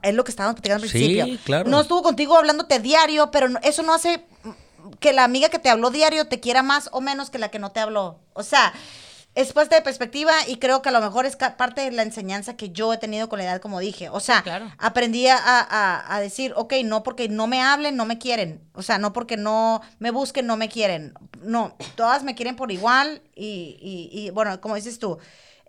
es 0.02 0.14
lo 0.14 0.24
que 0.26 0.32
estábamos 0.32 0.56
platicando 0.56 0.84
al 0.84 0.89
Sí, 0.89 0.98
principio. 0.98 1.39
claro. 1.45 1.70
No 1.70 1.80
estuvo 1.80 2.04
contigo 2.04 2.36
hablándote 2.38 2.80
diario, 2.80 3.32
pero 3.32 3.48
eso 3.64 3.82
no 3.84 3.93
hace 3.93 4.26
que 5.00 5.14
la 5.14 5.24
amiga 5.24 5.48
que 5.48 5.60
te 5.60 5.70
habló 5.70 5.89
diario 5.89 6.28
te 6.28 6.41
quiera 6.41 6.64
más 6.64 6.89
o 6.91 7.00
menos 7.00 7.30
que 7.30 7.38
la 7.39 7.50
que 7.50 7.60
no 7.60 7.72
te 7.72 7.80
habló. 7.80 8.20
O 8.34 8.43
sea, 8.43 8.74
es 9.38 9.54
parte 9.54 9.76
de 9.76 9.82
perspectiva 9.82 10.34
y 10.48 10.58
creo 10.58 10.82
que 10.82 10.90
a 10.90 10.92
lo 10.92 11.00
mejor 11.00 11.26
es 11.26 11.36
parte 11.36 11.82
de 11.82 11.92
la 11.92 12.02
enseñanza 12.04 12.58
que 12.58 12.72
yo 12.72 12.92
he 12.94 12.98
tenido 12.98 13.30
con 13.30 13.38
la 13.40 13.46
edad, 13.46 13.62
como 13.62 13.80
dije. 13.80 14.10
O 14.10 14.20
sea, 14.20 14.42
claro. 14.42 14.72
aprendí 14.78 15.28
a, 15.28 15.38
a- 15.40 16.16
a 16.16 16.20
decir, 16.20 16.54
ok, 16.56 16.74
no 16.84 17.04
porque 17.04 17.30
no 17.30 17.48
me 17.48 17.62
hablen, 17.62 17.96
no 17.96 18.06
me 18.06 18.18
quieren. 18.18 18.62
O 18.74 18.82
sea, 18.82 18.98
no 18.98 19.14
porque 19.14 19.38
no 19.38 19.82
me 20.00 20.12
busquen, 20.12 20.48
no 20.48 20.58
me 20.58 20.70
quieren. 20.70 21.14
No, 21.42 21.76
todas 21.96 22.24
me 22.24 22.34
quieren 22.36 22.56
por 22.56 22.72
igual 22.72 23.22
y, 23.36 23.78
y- 23.80 24.10
y, 24.12 24.30
bueno, 24.32 24.60
como 24.60 24.76
dices 24.76 25.00
tú. 25.00 25.18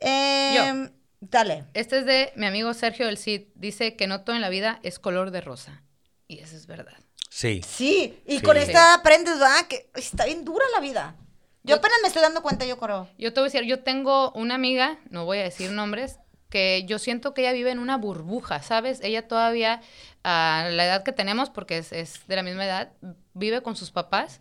em, 0.00 0.90
Dale. 1.20 1.64
Este 1.74 1.98
es 1.98 2.06
de 2.06 2.32
mi 2.36 2.46
amigo 2.46 2.72
Sergio 2.74 3.06
del 3.06 3.18
Cid. 3.18 3.48
Dice 3.56 3.96
que 3.96 4.06
no 4.06 4.20
todo 4.22 4.36
en 4.36 4.42
la 4.42 4.48
vida 4.50 4.78
es 4.84 4.98
color 5.00 5.32
de 5.32 5.40
rosa. 5.40 5.82
Y 6.28 6.38
eso 6.38 6.54
es 6.56 6.66
verdad. 6.68 6.94
Sí. 7.28 7.60
Sí, 7.66 8.22
y 8.24 8.36
Sí. 8.38 8.42
con 8.42 8.56
esta 8.56 8.94
aprendes, 8.94 9.34
¿verdad? 9.38 9.66
Que 9.68 9.90
está 9.96 10.26
bien 10.26 10.44
dura 10.44 10.64
la 10.74 10.80
vida. 10.80 11.16
Yo 11.64 11.76
apenas 11.76 11.98
me 12.02 12.08
estoy 12.08 12.22
dando 12.22 12.42
cuenta, 12.42 12.64
yo 12.64 12.78
creo. 12.78 13.08
Yo 13.18 13.32
te 13.32 13.40
voy 13.40 13.48
a 13.48 13.52
decir, 13.52 13.64
yo 13.64 13.82
tengo 13.82 14.32
una 14.32 14.54
amiga, 14.54 14.98
no 15.10 15.24
voy 15.24 15.38
a 15.38 15.42
decir 15.42 15.70
nombres, 15.70 16.18
que 16.48 16.84
yo 16.86 16.98
siento 16.98 17.34
que 17.34 17.42
ella 17.42 17.52
vive 17.52 17.70
en 17.70 17.78
una 17.78 17.96
burbuja, 17.96 18.62
¿sabes? 18.62 19.00
Ella 19.02 19.28
todavía, 19.28 19.82
a 20.24 20.68
la 20.70 20.86
edad 20.86 21.02
que 21.02 21.12
tenemos, 21.12 21.50
porque 21.50 21.78
es, 21.78 21.92
es 21.92 22.26
de 22.26 22.36
la 22.36 22.42
misma 22.42 22.64
edad, 22.64 22.92
vive 23.34 23.60
con 23.62 23.76
sus 23.76 23.90
papás. 23.90 24.40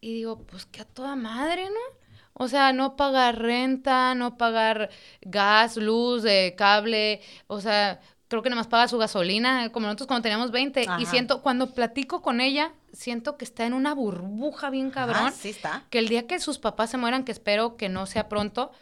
Y 0.00 0.14
digo, 0.14 0.44
pues 0.46 0.66
que 0.66 0.82
a 0.82 0.84
toda 0.84 1.16
madre, 1.16 1.64
¿no? 1.64 2.02
O 2.34 2.48
sea, 2.48 2.72
no 2.72 2.96
pagar 2.96 3.40
renta, 3.40 4.14
no 4.14 4.36
pagar 4.36 4.90
gas, 5.20 5.76
luz, 5.76 6.24
eh, 6.24 6.54
cable, 6.56 7.20
o 7.46 7.60
sea, 7.60 8.00
creo 8.32 8.42
que 8.42 8.50
nada 8.50 8.60
más 8.60 8.66
paga 8.66 8.88
su 8.88 8.98
gasolina, 8.98 9.70
como 9.70 9.86
nosotros 9.86 10.08
cuando 10.08 10.22
teníamos 10.22 10.50
20. 10.50 10.82
Ajá. 10.88 11.00
Y 11.00 11.06
siento, 11.06 11.42
cuando 11.42 11.72
platico 11.74 12.22
con 12.22 12.40
ella, 12.40 12.72
siento 12.92 13.36
que 13.36 13.44
está 13.44 13.64
en 13.64 13.72
una 13.74 13.94
burbuja 13.94 14.70
bien 14.70 14.90
cabrón 14.90 15.28
Ajá, 15.28 15.30
sí 15.30 15.50
está. 15.50 15.84
que 15.90 15.98
el 15.98 16.08
día 16.08 16.26
que 16.26 16.40
sus 16.40 16.58
papás 16.58 16.90
se 16.90 16.96
mueran, 16.96 17.24
que 17.24 17.32
espero 17.32 17.76
que 17.76 17.88
no 17.88 18.06
sea 18.06 18.28
pronto, 18.28 18.72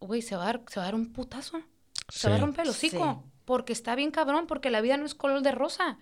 güey, 0.00 0.22
se 0.22 0.36
va 0.36 0.42
a 0.42 0.46
dar, 0.46 0.62
se 0.68 0.80
va 0.80 0.84
a 0.84 0.86
dar 0.86 0.94
un 0.94 1.12
putazo. 1.12 1.60
Se 2.08 2.28
va 2.28 2.36
a 2.36 2.38
romper 2.38 2.64
el 2.64 2.70
hocico. 2.70 3.22
Sí. 3.24 3.30
Porque 3.44 3.72
está 3.72 3.94
bien 3.94 4.10
cabrón, 4.10 4.46
porque 4.46 4.70
la 4.70 4.80
vida 4.80 4.96
no 4.96 5.06
es 5.06 5.14
color 5.14 5.42
de 5.42 5.52
rosa. 5.52 5.98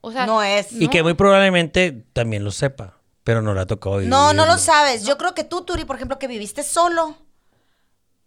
O 0.00 0.12
sea, 0.12 0.26
No 0.26 0.42
es. 0.42 0.72
Y 0.72 0.88
que 0.88 1.02
muy 1.02 1.14
probablemente 1.14 2.06
también 2.12 2.44
lo 2.44 2.50
sepa, 2.50 2.98
pero 3.24 3.42
no 3.42 3.54
le 3.54 3.60
ha 3.60 3.66
tocado 3.66 4.00
No, 4.00 4.32
no 4.32 4.46
lo 4.46 4.58
sabes. 4.58 5.04
Yo 5.04 5.18
creo 5.18 5.34
que 5.34 5.44
tú, 5.44 5.62
Turi, 5.62 5.84
por 5.84 5.96
ejemplo, 5.96 6.18
que 6.18 6.28
viviste 6.28 6.62
solo, 6.62 7.16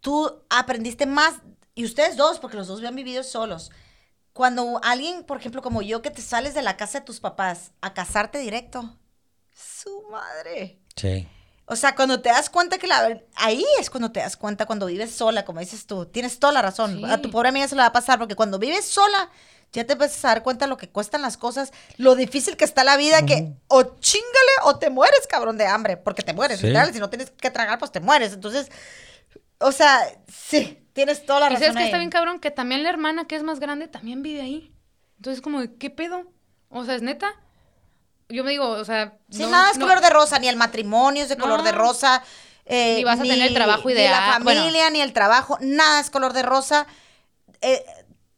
tú 0.01 0.43
aprendiste 0.49 1.05
más, 1.05 1.35
y 1.75 1.85
ustedes 1.85 2.17
dos, 2.17 2.39
porque 2.39 2.57
los 2.57 2.67
dos 2.67 2.79
habían 2.79 2.95
vivido 2.95 3.23
solos. 3.23 3.71
Cuando 4.33 4.79
alguien, 4.83 5.23
por 5.23 5.37
ejemplo, 5.37 5.61
como 5.61 5.81
yo, 5.81 6.01
que 6.01 6.09
te 6.11 6.21
sales 6.21 6.53
de 6.53 6.61
la 6.61 6.77
casa 6.77 6.99
de 6.99 7.05
tus 7.05 7.19
papás 7.19 7.71
a 7.81 7.93
casarte 7.93 8.37
directo, 8.39 8.97
su 9.53 10.03
madre. 10.09 10.79
Sí. 10.95 11.27
O 11.65 11.75
sea, 11.75 11.95
cuando 11.95 12.21
te 12.21 12.29
das 12.29 12.49
cuenta 12.49 12.77
que 12.77 12.87
la... 12.87 13.21
Ahí 13.35 13.63
es 13.79 13.89
cuando 13.89 14.11
te 14.11 14.19
das 14.19 14.35
cuenta, 14.35 14.65
cuando 14.65 14.87
vives 14.87 15.11
sola, 15.11 15.45
como 15.45 15.59
dices 15.61 15.85
tú. 15.85 16.05
Tienes 16.05 16.39
toda 16.39 16.51
la 16.53 16.61
razón. 16.61 16.97
Sí. 16.97 17.05
A 17.05 17.21
tu 17.21 17.29
pobre 17.31 17.49
amiga 17.49 17.67
se 17.67 17.75
le 17.75 17.81
va 17.81 17.87
a 17.87 17.93
pasar, 17.93 18.19
porque 18.19 18.35
cuando 18.35 18.59
vives 18.59 18.85
sola, 18.85 19.29
ya 19.71 19.85
te 19.85 19.93
empiezas 19.93 20.23
a 20.25 20.29
dar 20.29 20.43
cuenta 20.43 20.65
de 20.65 20.69
lo 20.69 20.77
que 20.77 20.89
cuestan 20.89 21.21
las 21.21 21.37
cosas, 21.37 21.71
lo 21.97 22.15
difícil 22.15 22.57
que 22.57 22.65
está 22.65 22.83
la 22.83 22.97
vida, 22.97 23.25
que 23.25 23.53
o 23.67 23.83
chingale 23.99 24.51
o 24.63 24.79
te 24.79 24.89
mueres, 24.89 25.27
cabrón, 25.27 25.57
de 25.57 25.65
hambre, 25.65 25.95
porque 25.95 26.23
te 26.23 26.33
mueres, 26.33 26.59
Sí. 26.59 26.67
literal. 26.67 26.91
Si 26.91 26.99
no 26.99 27.09
tienes 27.09 27.31
que 27.31 27.51
tragar, 27.51 27.79
pues 27.79 27.91
te 27.91 28.01
mueres. 28.01 28.33
Entonces, 28.33 28.69
o 29.59 29.71
sea, 29.71 30.01
sí, 30.27 30.80
tienes 30.93 31.25
toda 31.25 31.41
la 31.41 31.45
y 31.47 31.49
razón. 31.49 31.61
sabes 31.61 31.75
que 31.77 31.79
ahí. 31.83 31.85
está 31.85 31.97
bien 31.97 32.09
cabrón, 32.09 32.39
que 32.39 32.51
también 32.51 32.83
la 32.83 32.89
hermana 32.89 33.25
que 33.25 33.35
es 33.35 33.43
más 33.43 33.59
grande 33.59 33.87
también 33.87 34.21
vive 34.21 34.41
ahí. 34.41 34.71
Entonces, 35.17 35.41
como, 35.41 35.59
de, 35.61 35.73
¿qué 35.75 35.89
pedo? 35.89 36.23
O 36.69 36.83
sea, 36.85 36.95
¿es 36.95 37.01
neta? 37.01 37.33
Yo 38.29 38.43
me 38.43 38.51
digo, 38.51 38.67
o 38.69 38.85
sea... 38.85 39.17
Sí, 39.29 39.41
no- 39.43 39.49
nada 39.49 39.71
es 39.71 39.77
no- 39.77 39.85
color 39.85 40.01
de 40.01 40.09
rosa, 40.09 40.39
ni 40.39 40.47
el 40.47 40.55
matrimonio 40.55 41.23
es 41.23 41.29
de 41.29 41.37
color 41.37 41.63
de 41.63 41.71
rosa. 41.73 42.23
eh, 42.65 42.95
Ni 42.97 43.03
vas 43.03 43.19
a 43.19 43.23
tener 43.23 43.41
el 43.47 43.53
trabajo 43.53 43.87
Ni 43.89 43.93
la 43.95 44.01
ideal, 44.01 44.43
bueno. 44.43 44.61
familia, 44.61 44.89
ni 44.89 45.01
el 45.01 45.11
trabajo, 45.13 45.57
nada 45.61 45.99
es 45.99 46.09
color 46.09 46.31
de 46.33 46.41
rosa. 46.43 46.87
Eh, 47.61 47.83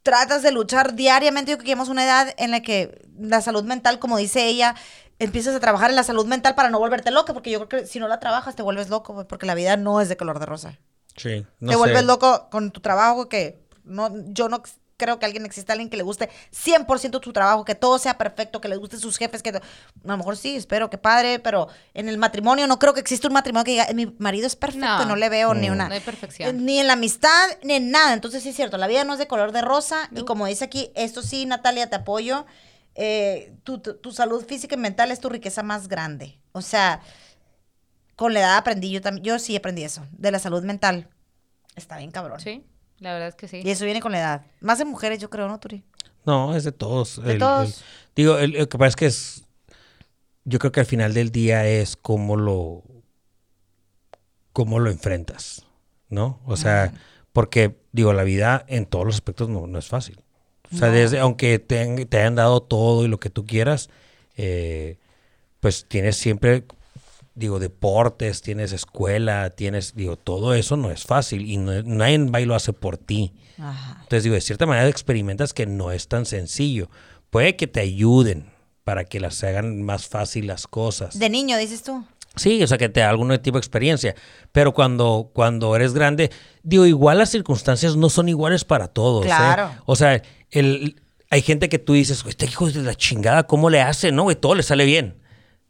tratas 0.01 0.41
de 0.41 0.51
luchar 0.51 0.95
diariamente. 0.95 1.51
Yo 1.51 1.57
creo 1.57 1.63
que 1.63 1.67
llegamos 1.69 1.89
a 1.89 1.91
una 1.91 2.03
edad 2.03 2.33
en 2.37 2.51
la 2.51 2.61
que 2.61 3.05
la 3.19 3.41
salud 3.41 3.63
mental, 3.63 3.99
como 3.99 4.17
dice 4.17 4.47
ella, 4.47 4.75
empiezas 5.19 5.55
a 5.55 5.59
trabajar 5.59 5.91
en 5.91 5.95
la 5.95 6.03
salud 6.03 6.25
mental 6.25 6.55
para 6.55 6.69
no 6.69 6.79
volverte 6.79 7.11
loca, 7.11 7.33
porque 7.33 7.51
yo 7.51 7.65
creo 7.67 7.81
que 7.81 7.87
si 7.87 7.99
no 7.99 8.07
la 8.07 8.19
trabajas 8.19 8.55
te 8.55 8.63
vuelves 8.63 8.89
loco, 8.89 9.25
porque 9.27 9.45
la 9.45 9.53
vida 9.55 9.77
no 9.77 10.01
es 10.01 10.09
de 10.09 10.17
color 10.17 10.39
de 10.39 10.45
rosa. 10.47 10.77
Sí. 11.15 11.45
No 11.59 11.67
te 11.69 11.73
sé. 11.73 11.77
vuelves 11.79 12.03
loco 12.05 12.47
con 12.49 12.71
tu 12.71 12.79
trabajo, 12.81 13.29
que 13.29 13.63
no, 13.83 14.09
yo 14.27 14.49
no 14.49 14.63
creo 14.95 15.19
que 15.19 15.25
alguien 15.25 15.45
exista 15.45 15.73
alguien 15.73 15.89
que 15.89 15.97
le 15.97 16.03
guste 16.03 16.29
100% 16.51 17.19
tu 17.19 17.33
trabajo, 17.33 17.65
que 17.65 17.75
todo 17.75 17.97
sea 17.97 18.17
perfecto, 18.17 18.61
que 18.61 18.69
le 18.69 18.77
guste 18.77 18.97
sus 18.97 19.17
jefes, 19.17 19.43
que 19.43 19.49
a 19.49 19.61
lo 20.03 20.17
mejor 20.17 20.37
sí, 20.37 20.55
espero 20.55 20.89
que 20.89 20.97
padre, 20.97 21.39
pero 21.39 21.67
en 21.93 22.07
el 22.07 22.17
matrimonio 22.17 22.67
no 22.67 22.79
creo 22.79 22.93
que 22.93 23.01
exista 23.01 23.27
un 23.27 23.33
matrimonio 23.33 23.65
que 23.65 23.71
diga, 23.71 23.87
mi 23.93 24.15
marido 24.19 24.47
es 24.47 24.55
perfecto, 24.55 24.85
No. 24.99 25.03
y 25.03 25.05
no 25.07 25.15
le 25.15 25.27
veo 25.29 25.53
ni 25.55 25.69
una... 25.69 25.87
No 25.89 25.93
hay 25.95 25.99
perfección. 25.99 26.63
Ni 26.63 26.79
en 26.79 26.87
la 26.87 26.93
amistad, 26.93 27.49
ni 27.63 27.73
en 27.73 27.91
nada. 27.91 28.13
Entonces 28.13 28.43
sí 28.43 28.49
es 28.49 28.55
cierto, 28.55 28.77
la 28.77 28.87
vida 28.87 29.03
no 29.03 29.13
es 29.13 29.19
de 29.19 29.27
color 29.27 29.51
de 29.51 29.61
rosa. 29.61 30.09
Y 30.15 30.23
como 30.23 30.45
dice 30.45 30.63
aquí, 30.65 30.91
esto 30.95 31.21
sí, 31.21 31.45
Natalia, 31.45 31.89
te 31.89 31.95
apoyo. 31.97 32.45
eh, 32.95 33.55
tu, 33.63 33.79
tu- 33.79 33.95
tu 33.95 34.11
salud 34.11 34.45
física 34.45 34.75
y 34.75 34.77
mental 34.77 35.09
es 35.11 35.19
tu 35.19 35.27
riqueza 35.27 35.63
más 35.63 35.87
grande. 35.87 36.39
O 36.51 36.61
sea, 36.61 37.01
con 38.15 38.33
la 38.33 38.41
edad 38.41 38.57
aprendí, 38.57 38.91
yo 38.91 39.01
también, 39.01 39.23
yo 39.23 39.39
sí 39.39 39.55
aprendí 39.55 39.83
eso, 39.83 40.05
de 40.11 40.31
la 40.31 40.39
salud 40.39 40.63
mental. 40.63 41.09
Está 41.75 41.97
bien 41.97 42.11
cabrón. 42.11 42.39
Sí, 42.39 42.63
la 42.99 43.13
verdad 43.13 43.29
es 43.29 43.35
que 43.35 43.47
sí. 43.47 43.61
Y 43.63 43.69
eso 43.71 43.85
viene 43.85 44.01
con 44.01 44.11
la 44.11 44.19
edad. 44.19 44.45
Más 44.61 44.77
de 44.77 44.85
mujeres, 44.85 45.19
yo 45.19 45.29
creo, 45.29 45.47
¿no, 45.47 45.59
Turi? 45.59 45.83
No, 46.25 46.55
es 46.55 46.63
de 46.63 46.71
todos. 46.71 47.21
De 47.23 47.35
todos. 47.35 47.83
digo, 48.15 48.37
el- 48.37 48.51
lo 48.51 48.69
que 48.69 48.77
pasa 48.77 48.89
es 48.89 48.95
que 48.95 49.05
es. 49.07 49.43
Yo 50.45 50.59
creo 50.59 50.71
que 50.71 50.79
al 50.81 50.85
final 50.85 51.13
del 51.13 51.31
día 51.31 51.65
es 51.67 51.95
cómo 51.97 52.35
lo. 52.37 52.83
cómo 54.51 54.79
lo 54.79 54.91
enfrentas, 54.91 55.65
¿no? 56.09 56.39
O 56.45 56.57
sea, 56.57 56.93
porque, 57.31 57.75
digo, 57.91 58.13
la 58.13 58.23
vida 58.23 58.63
en 58.67 58.85
todos 58.85 59.05
los 59.05 59.15
aspectos 59.15 59.49
no, 59.49 59.65
no 59.67 59.79
es 59.79 59.87
fácil. 59.87 60.21
O 60.71 60.77
sea, 60.77 60.89
No. 60.89 60.93
desde, 60.93 61.19
aunque 61.19 61.57
te, 61.59 61.79
han- 61.81 62.05
te 62.07 62.17
hayan 62.19 62.35
dado 62.35 62.61
todo 62.61 63.03
y 63.03 63.07
lo 63.07 63.19
que 63.19 63.29
tú 63.29 63.45
quieras, 63.45 63.89
eh, 64.37 64.97
pues 65.59 65.85
tienes 65.87 66.17
siempre, 66.17 66.65
digo, 67.35 67.59
deportes, 67.59 68.41
tienes 68.41 68.71
escuela, 68.73 69.49
tienes, 69.49 69.95
digo, 69.95 70.17
todo 70.17 70.53
eso 70.53 70.77
no 70.77 70.91
es 70.91 71.03
fácil 71.03 71.49
y 71.49 71.57
no- 71.57 71.81
nadie 71.83 72.17
va 72.29 72.41
y 72.41 72.45
lo 72.45 72.55
hace 72.55 72.73
por 72.73 72.97
ti. 72.97 73.33
Ajá. 73.57 73.97
Entonces, 74.03 74.23
digo, 74.23 74.35
de 74.35 74.41
cierta 74.41 74.65
manera 74.65 74.87
experimentas 74.87 75.53
que 75.53 75.65
no 75.65 75.91
es 75.91 76.07
tan 76.07 76.25
sencillo. 76.25 76.89
Puede 77.29 77.55
que 77.55 77.67
te 77.67 77.79
ayuden 77.79 78.51
para 78.83 79.05
que 79.05 79.19
las 79.19 79.43
hagan 79.43 79.81
más 79.83 80.07
fácil 80.07 80.47
las 80.47 80.67
cosas. 80.67 81.17
De 81.17 81.29
niño, 81.29 81.57
dices 81.57 81.83
tú. 81.83 82.05
Sí, 82.35 82.61
o 82.63 82.67
sea, 82.67 82.77
que 82.79 82.89
te 82.89 82.99
da 82.99 83.09
algún 83.09 83.29
tipo 83.39 83.57
de 83.57 83.59
experiencia. 83.59 84.15
Pero 84.51 84.73
cuando, 84.73 85.29
cuando 85.33 85.75
eres 85.75 85.93
grande, 85.93 86.31
digo, 86.63 86.85
igual 86.85 87.19
las 87.19 87.29
circunstancias 87.29 87.95
no 87.95 88.09
son 88.09 88.27
iguales 88.27 88.65
para 88.65 88.87
todos. 88.87 89.25
¿eh? 89.25 89.27
Claro. 89.29 89.71
O 89.85 89.95
sea, 89.95 90.21
el, 90.51 91.01
hay 91.29 91.41
gente 91.41 91.69
que 91.69 91.79
tú 91.79 91.93
dices, 91.93 92.23
este 92.27 92.45
hijo 92.45 92.69
de 92.69 92.81
la 92.81 92.95
chingada, 92.95 93.43
¿cómo 93.47 93.69
le 93.69 93.81
hace? 93.81 94.11
No, 94.11 94.23
güey, 94.23 94.35
todo 94.35 94.55
le 94.55 94.63
sale 94.63 94.85
bien. 94.85 95.15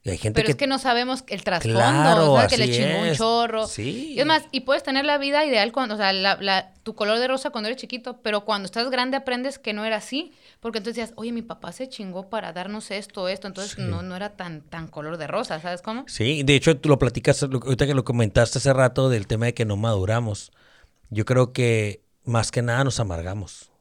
Y 0.06 0.10
hay 0.10 0.18
gente 0.18 0.36
Pero 0.36 0.48
que... 0.48 0.52
es 0.52 0.58
que 0.58 0.68
no 0.68 0.80
sabemos 0.80 1.24
el 1.28 1.46
trasfondo, 1.46 1.78
Claro, 1.80 2.34
o 2.34 2.38
sea, 2.38 2.48
que 2.50 2.58
le 2.58 2.70
chingó 2.70 3.00
un 3.00 3.08
es. 3.08 3.18
chorro. 3.18 3.68
Sí. 3.68 4.16
Y 4.16 4.20
es 4.20 4.26
más, 4.26 4.44
y 4.52 4.60
puedes 4.62 4.84
tener 4.84 5.06
la 5.06 5.18
vida 5.18 5.46
ideal 5.46 5.72
cuando, 5.72 5.96
o 5.96 5.98
sea, 5.98 6.12
la- 6.12 6.36
la- 6.42 6.74
tu 6.84 6.94
color 6.94 7.20
de 7.20 7.28
rosa 7.30 7.52
cuando 7.52 7.70
eres 7.70 7.80
chiquito, 7.80 8.20
pero 8.22 8.44
cuando 8.44 8.66
estás 8.66 8.90
grande 8.90 9.16
aprendes 9.16 9.60
que 9.60 9.72
no 9.72 9.86
era 9.86 9.96
así, 9.96 10.34
porque 10.60 10.80
entonces 10.80 10.98
decías, 10.98 11.14
oye, 11.18 11.32
mi 11.32 11.42
papá 11.42 11.72
se 11.72 11.88
chingó 11.88 12.30
para 12.30 12.52
darnos 12.52 12.92
esto, 12.92 13.30
esto, 13.30 13.48
entonces 13.48 13.78
no, 13.78 14.02
no 14.02 14.18
era 14.18 14.36
tan, 14.36 14.60
tan 14.64 14.90
color 14.90 15.16
de 15.16 15.28
rosa, 15.28 15.62
¿sabes 15.62 15.82
cómo? 15.82 16.04
Sí, 16.10 16.44
de 16.44 16.56
hecho 16.56 16.78
tú 16.78 16.90
lo 16.90 17.00
platicas, 17.00 17.42
lo- 17.44 17.60
ahorita 17.64 17.86
que 17.88 17.94
lo 17.94 18.04
comentaste 18.04 18.58
hace 18.58 18.74
rato 18.74 19.08
del 19.08 19.26
tema 19.26 19.46
de 19.46 19.54
que 19.54 19.64
no 19.64 19.78
maduramos. 19.78 20.52
Yo 21.12 21.24
creo 21.24 21.54
que 21.54 22.04
más 22.26 22.52
que 22.52 22.62
nada 22.62 22.84
nos 22.84 23.00
amargamos. 23.00 23.72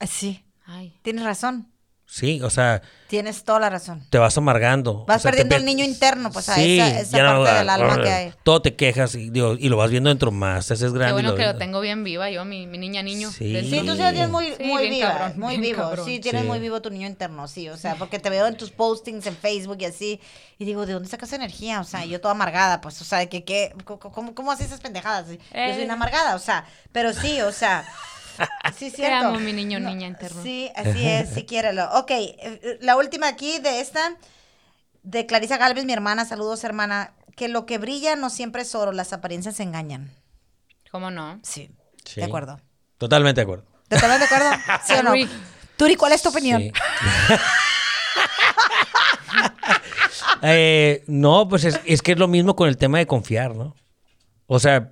Eh, 0.00 0.06
Sí, 0.06 0.44
Ay. 0.66 0.98
tienes 1.00 1.24
razón. 1.24 1.68
Sí, 2.12 2.42
o 2.42 2.50
sea, 2.50 2.82
Tienes 3.06 3.44
toda 3.44 3.60
la 3.60 3.70
razón. 3.70 4.04
te 4.10 4.18
vas 4.18 4.36
amargando. 4.36 5.04
Vas 5.06 5.18
O 5.18 5.20
sea, 5.22 5.30
te 5.30 5.38
perdiendo 5.44 5.56
el 5.56 5.64
niño 5.64 5.84
interno, 5.84 6.30
pues, 6.32 6.48
a 6.48 6.56
Sí, 6.56 6.78
esa, 6.80 7.00
esa 7.00 7.22
no- 7.22 7.44
parte 7.44 7.58
del 7.58 7.68
alma 7.68 8.02
que 8.02 8.10
hay. 8.10 8.34
Todo 8.42 8.62
te 8.62 8.74
quejas 8.74 9.14
y, 9.14 9.30
digo, 9.30 9.54
y 9.58 9.68
lo 9.68 9.76
vas 9.76 9.90
viendo 9.92 10.08
dentro 10.10 10.32
más, 10.32 10.66
te 10.66 10.74
haces 10.74 10.92
grande. 10.92 11.08
Qué 11.08 11.12
bueno 11.22 11.34
que 11.36 11.44
lo 11.46 11.56
tengo 11.56 11.80
bien 11.80 12.02
viva 12.02 12.28
yo, 12.28 12.44
mi, 12.44 12.66
mi 12.66 12.78
niña 12.78 13.02
niño. 13.04 13.30
Sí. 13.30 13.52
del 13.52 13.70
Sí, 13.70 13.78
tú 13.86 13.94
tienes 13.96 14.28
muy, 14.28 14.54
Sí, 14.56 14.64
muy 14.64 14.90
viva, 14.90 15.08
cabrón, 15.12 15.34
muy 15.40 15.56
vivo. 15.58 15.82
cabrón. 15.82 16.04
Sí, 16.04 16.18
tienes 16.18 16.42
Sí. 16.42 16.48
muy 16.48 16.58
vivo 16.58 16.82
tu 16.82 16.90
niño 16.90 17.06
interno, 17.06 17.46
sí. 17.46 17.68
O 17.68 17.76
sea, 17.76 17.94
porque 17.94 18.18
te 18.18 18.28
veo 18.28 18.46
en 18.48 18.56
tus 18.56 18.70
postings 18.72 19.26
en 19.26 19.36
Facebook 19.36 19.78
y 19.80 19.84
así. 19.84 20.20
Y 20.58 20.64
digo, 20.64 20.86
¿de 20.86 20.92
dónde 20.94 21.08
sacas 21.08 21.32
energía? 21.32 21.80
O 21.80 21.84
sea, 21.84 22.04
yo 22.04 22.20
toda 22.20 22.32
amargada, 22.32 22.80
pues, 22.80 23.00
o 23.00 23.04
sea, 23.04 23.24
que 23.26 23.44
qué, 23.44 23.72
¿cómo, 23.84 24.34
cómo 24.34 24.50
haces 24.52 24.66
esas 24.66 24.80
pendejadas? 24.80 25.28
Yo 25.28 25.34
soy 25.36 25.40
Eh. 25.52 25.84
una 25.84 25.94
amargada, 25.94 26.34
o 26.34 26.40
sea, 26.40 26.64
pero 26.92 27.12
sí, 27.12 27.40
o 27.40 27.52
sea, 27.52 27.84
sí, 28.76 28.90
Te 28.90 28.96
cierto. 28.96 29.28
amo, 29.28 29.40
mi 29.40 29.52
niño, 29.52 29.78
niña 29.80 30.06
interno. 30.06 30.42
Sí, 30.42 30.70
así 30.74 31.06
es, 31.06 31.30
sí, 31.30 31.44
quiérelo. 31.44 31.88
Ok, 31.98 32.10
eh, 32.10 32.78
la 32.80 32.96
última 32.96 33.28
aquí 33.28 33.58
de 33.58 33.80
esta, 33.80 34.16
de 35.02 35.26
Clarisa 35.26 35.56
Galvez, 35.56 35.84
mi 35.84 35.92
hermana, 35.92 36.24
saludos, 36.24 36.64
hermana, 36.64 37.12
que 37.36 37.48
lo 37.48 37.66
que 37.66 37.78
brilla 37.78 38.16
no 38.16 38.30
siempre 38.30 38.62
es 38.62 38.74
oro, 38.74 38.92
las 38.92 39.12
apariencias 39.12 39.60
engañan. 39.60 40.10
¿Cómo 40.90 41.10
no? 41.10 41.40
Sí, 41.42 41.70
Sí. 42.04 42.20
de 42.20 42.24
acuerdo. 42.26 42.60
Totalmente 42.98 43.40
de 43.40 43.42
acuerdo. 43.44 43.64
¿Totalmente 43.88 44.26
de 44.26 44.34
acuerdo? 44.34 44.56
¿Sí 44.86 44.92
o 44.94 45.02
no? 45.02 45.12
Turi, 45.76 45.96
¿cuál 45.96 46.12
es 46.12 46.22
tu 46.22 46.28
opinión? 46.30 46.60
Sí. 46.62 46.72
Eh, 50.42 51.04
no, 51.06 51.48
pues 51.48 51.64
es, 51.64 51.80
es 51.84 52.00
que 52.02 52.12
es 52.12 52.18
lo 52.18 52.26
mismo 52.28 52.56
con 52.56 52.68
el 52.68 52.76
tema 52.78 52.98
de 52.98 53.06
confiar, 53.06 53.54
¿no? 53.56 53.74
O 54.46 54.58
sea, 54.58 54.90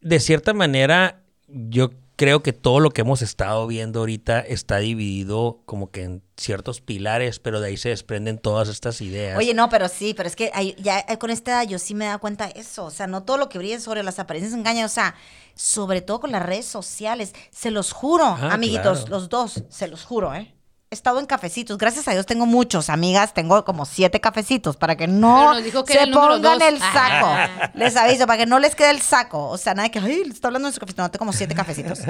de 0.00 0.20
cierta 0.20 0.52
manera, 0.52 1.22
yo 1.46 1.90
creo 2.20 2.42
que 2.42 2.52
todo 2.52 2.80
lo 2.80 2.90
que 2.90 3.00
hemos 3.00 3.22
estado 3.22 3.66
viendo 3.66 4.00
ahorita 4.00 4.40
está 4.40 4.76
dividido 4.76 5.62
como 5.64 5.90
que 5.90 6.02
en 6.02 6.22
ciertos 6.36 6.82
pilares, 6.82 7.38
pero 7.38 7.60
de 7.62 7.68
ahí 7.68 7.78
se 7.78 7.88
desprenden 7.88 8.36
todas 8.36 8.68
estas 8.68 9.00
ideas. 9.00 9.38
Oye, 9.38 9.54
no, 9.54 9.70
pero 9.70 9.88
sí, 9.88 10.12
pero 10.14 10.28
es 10.28 10.36
que 10.36 10.50
hay- 10.52 10.76
ya 10.78 10.98
eh, 11.08 11.16
con 11.16 11.30
esta 11.30 11.52
edad 11.52 11.66
yo 11.70 11.78
sí 11.78 11.94
me 11.94 12.04
he 12.04 12.08
dado 12.08 12.18
cuenta 12.20 12.48
de 12.48 12.60
eso. 12.60 12.84
O 12.84 12.90
sea, 12.90 13.06
no 13.06 13.22
todo 13.22 13.38
lo 13.38 13.48
que 13.48 13.56
brilla 13.56 13.80
sobre 13.80 14.02
las 14.02 14.18
apariencias 14.18 14.52
engaña. 14.52 14.84
O 14.84 14.88
sea, 14.90 15.14
sobre 15.54 16.02
todo 16.02 16.20
con 16.20 16.30
las 16.30 16.44
redes 16.44 16.66
sociales. 16.66 17.32
Se 17.50 17.70
los 17.70 17.90
juro, 17.92 18.24
Ah, 18.26 18.50
amiguitos, 18.52 18.98
claro. 19.00 19.10
los 19.16 19.30
dos, 19.30 19.64
se 19.70 19.88
los 19.88 20.04
juro, 20.04 20.34
¿eh? 20.34 20.54
He 20.92 20.96
estado 20.96 21.20
en 21.20 21.26
cafecitos. 21.26 21.78
Gracias 21.78 22.08
a 22.08 22.12
Dios 22.12 22.26
tengo 22.26 22.46
muchos, 22.46 22.90
amigas. 22.90 23.32
Tengo 23.32 23.64
como 23.64 23.86
siete 23.86 24.20
cafecitos 24.20 24.76
para 24.76 24.96
que 24.96 25.06
no 25.06 25.52
que 25.86 25.92
se 25.92 26.08
pongan 26.08 26.60
el 26.60 26.80
saco. 26.80 27.26
Ah. 27.28 27.70
Les 27.74 27.94
aviso, 27.96 28.26
para 28.26 28.38
que 28.38 28.46
no 28.46 28.58
les 28.58 28.74
quede 28.74 28.90
el 28.90 29.00
saco. 29.00 29.50
O 29.50 29.56
sea, 29.56 29.74
nada 29.74 29.86
de 29.86 29.92
que, 29.92 30.00
ay, 30.00 30.24
le 30.24 30.32
está 30.32 30.48
hablando 30.48 30.66
de 30.66 30.74
su 30.74 30.80
cafecito. 30.80 31.02
No, 31.02 31.10
tengo 31.12 31.20
como 31.20 31.32
siete 31.32 31.54
cafecitos. 31.54 32.00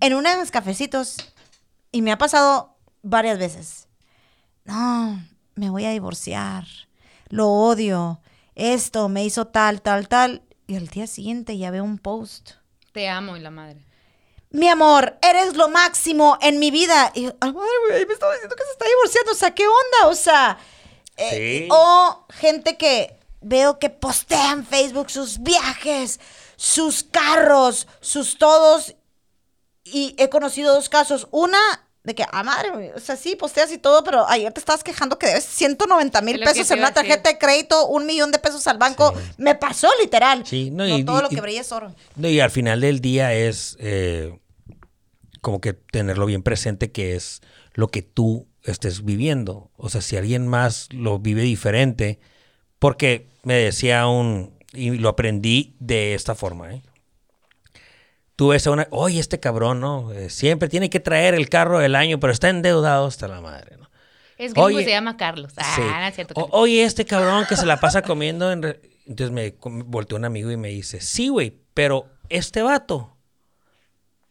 En 0.00 0.14
uno 0.14 0.30
de 0.30 0.38
mis 0.38 0.50
cafecitos, 0.50 1.18
y 1.92 2.00
me 2.00 2.12
ha 2.12 2.16
pasado 2.16 2.78
varias 3.02 3.38
veces. 3.38 3.88
No, 4.64 5.22
me 5.54 5.68
voy 5.68 5.84
a 5.84 5.90
divorciar. 5.90 6.64
Lo 7.28 7.46
odio. 7.46 8.22
Esto 8.54 9.10
me 9.10 9.22
hizo 9.22 9.48
tal, 9.48 9.82
tal, 9.82 10.08
tal. 10.08 10.44
Y 10.66 10.76
al 10.76 10.86
día 10.88 11.06
siguiente 11.06 11.58
ya 11.58 11.70
veo 11.70 11.84
un 11.84 11.98
post. 11.98 12.52
Te 12.92 13.06
amo 13.06 13.36
y 13.36 13.40
la 13.40 13.50
madre. 13.50 13.84
Mi 14.50 14.68
amor, 14.68 15.16
eres 15.22 15.56
lo 15.56 15.68
máximo 15.68 16.36
en 16.40 16.58
mi 16.58 16.70
vida. 16.70 17.12
Y 17.14 17.22
yo, 17.24 17.32
ay, 17.40 17.52
madre, 17.52 17.70
güey, 17.88 18.06
me 18.06 18.12
estaba 18.14 18.32
diciendo 18.32 18.56
que 18.56 18.64
se 18.64 18.70
está 18.72 18.84
divorciando. 18.86 19.32
O 19.32 19.34
sea, 19.36 19.54
¿qué 19.54 19.66
onda? 19.66 20.08
O 20.08 20.14
sea, 20.14 20.58
eh, 21.16 21.60
Sí. 21.62 21.68
o 21.70 22.26
gente 22.30 22.76
que 22.76 23.16
veo 23.40 23.78
que 23.78 23.90
postea 23.90 24.50
en 24.52 24.66
Facebook 24.66 25.10
sus 25.10 25.38
viajes, 25.42 26.18
sus 26.56 27.04
carros, 27.04 27.86
sus 28.00 28.38
todos. 28.38 28.96
Y 29.84 30.14
he 30.18 30.28
conocido 30.28 30.74
dos 30.74 30.88
casos. 30.88 31.28
Una 31.30 31.88
de 32.10 32.14
que, 32.16 32.24
ah, 32.30 32.42
madre, 32.42 32.92
o 32.94 32.98
sea, 33.00 33.16
sí, 33.16 33.36
posteas 33.36 33.70
y 33.72 33.78
todo, 33.78 34.02
pero 34.04 34.28
ayer 34.28 34.52
te 34.52 34.58
estabas 34.60 34.82
quejando 34.84 35.18
que 35.18 35.26
debes 35.28 35.44
190 35.44 36.20
mil 36.22 36.40
pesos 36.40 36.70
en 36.70 36.78
una 36.80 36.92
tarjeta 36.92 37.30
de 37.30 37.38
crédito, 37.38 37.86
un 37.86 38.04
millón 38.06 38.30
de 38.32 38.38
pesos 38.38 38.66
al 38.66 38.78
banco. 38.78 39.14
Sí. 39.16 39.32
Me 39.38 39.54
pasó 39.54 39.88
literal. 40.00 40.44
Sí, 40.46 40.70
no, 40.70 40.86
no, 40.86 40.98
y- 40.98 41.04
todo 41.04 41.20
y- 41.20 41.22
lo 41.22 41.28
que 41.28 41.40
brilla 41.40 41.60
es 41.60 41.70
oro. 41.72 41.94
No, 42.16 42.28
y 42.28 42.40
al 42.40 42.50
final 42.50 42.80
del 42.80 43.00
día 43.00 43.32
es 43.32 43.76
eh, 43.80 44.38
como 45.40 45.60
que 45.60 45.72
tenerlo 45.72 46.26
bien 46.26 46.42
presente 46.42 46.90
que 46.92 47.14
es 47.16 47.40
lo 47.74 47.88
que 47.88 48.02
tú 48.02 48.46
estés 48.64 49.04
viviendo. 49.04 49.70
O 49.76 49.88
sea, 49.88 50.00
si 50.02 50.16
alguien 50.16 50.46
más 50.46 50.88
lo 50.92 51.18
vive 51.18 51.42
diferente, 51.42 52.18
porque 52.78 53.28
me 53.44 53.54
decía 53.54 54.06
un, 54.06 54.52
y 54.72 54.90
lo 54.90 55.08
aprendí 55.08 55.74
de 55.78 56.14
esta 56.14 56.34
forma, 56.34 56.74
¿eh? 56.74 56.82
Tú 58.40 58.48
ves 58.48 58.66
a 58.66 58.70
una, 58.70 58.88
oye, 58.90 59.20
este 59.20 59.38
cabrón, 59.38 59.80
¿no? 59.80 60.12
Eh, 60.12 60.30
siempre 60.30 60.70
tiene 60.70 60.88
que 60.88 60.98
traer 60.98 61.34
el 61.34 61.50
carro 61.50 61.78
del 61.78 61.94
año, 61.94 62.18
pero 62.18 62.32
está 62.32 62.48
endeudado 62.48 63.04
hasta 63.04 63.28
la 63.28 63.42
madre, 63.42 63.76
¿no? 63.76 63.90
Es 64.38 64.54
Oye, 64.56 64.82
se 64.82 64.88
llama 64.88 65.18
Carlos. 65.18 65.52
Ah, 65.58 65.72
Sí. 65.76 65.82
no 65.82 66.06
es 66.06 66.14
cierto. 66.14 66.32
O- 66.40 66.48
oye, 66.58 66.82
este 66.84 67.04
cabrón 67.04 67.44
que 67.46 67.54
se 67.58 67.66
la 67.66 67.78
pasa 67.80 68.00
comiendo 68.00 68.50
en... 68.50 68.62
re- 68.62 68.80
Entonces 69.06 69.30
me 69.30 69.54
volteó 69.84 70.16
un 70.16 70.24
amigo 70.24 70.50
y 70.50 70.56
me 70.56 70.68
dice, 70.68 71.02
sí, 71.02 71.28
güey, 71.28 71.54
pero 71.74 72.06
este 72.30 72.62
vato, 72.62 73.14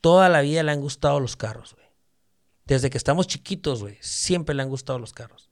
toda 0.02 0.28
la 0.28 0.42
vida 0.42 0.64
le 0.64 0.72
han 0.72 0.82
gustado 0.82 1.20
los 1.20 1.36
carros, 1.36 1.76
güey. 1.76 1.86
Desde 2.66 2.90
que 2.90 2.98
estamos 2.98 3.28
chiquitos, 3.28 3.84
güey, 3.84 4.00
siempre 4.02 4.56
le 4.56 4.64
han 4.64 4.70
gustado 4.70 4.98
los 4.98 5.14
carros. 5.14 5.52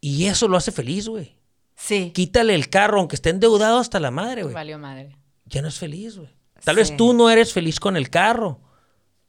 Y 0.00 0.24
eso 0.28 0.48
lo 0.48 0.56
hace 0.56 0.72
feliz, 0.72 1.08
güey. 1.08 1.36
Sí. 1.74 2.10
Quítale 2.14 2.54
el 2.54 2.70
carro, 2.70 3.00
aunque 3.00 3.16
esté 3.16 3.28
endeudado 3.28 3.80
hasta 3.80 4.00
la 4.00 4.10
madre, 4.10 4.44
güey. 4.44 4.54
Valió 4.54 4.78
madre. 4.78 5.14
Ya 5.44 5.60
no 5.60 5.68
es 5.68 5.78
feliz, 5.78 6.16
güey. 6.16 6.34
Tal 6.66 6.74
Sí. 6.74 6.80
vez 6.80 6.96
tú 6.96 7.12
no 7.12 7.30
eres 7.30 7.52
feliz 7.52 7.78
con 7.78 7.96
el 7.96 8.10
carro. 8.10 8.58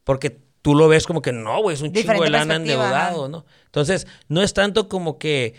Porque 0.03 0.39
tú 0.63 0.73
lo 0.73 0.87
ves 0.87 1.05
como 1.05 1.21
que 1.21 1.31
no, 1.31 1.61
güey, 1.61 1.75
es 1.75 1.81
un 1.83 1.89
chingo 1.89 1.99
Diferente 1.99 2.23
de 2.25 2.29
lana 2.31 2.55
endeudado. 2.55 3.29
¿no? 3.29 3.45
Entonces, 3.65 4.07
no 4.27 4.41
es 4.41 4.55
tanto 4.55 4.89
como 4.89 5.19
que 5.19 5.53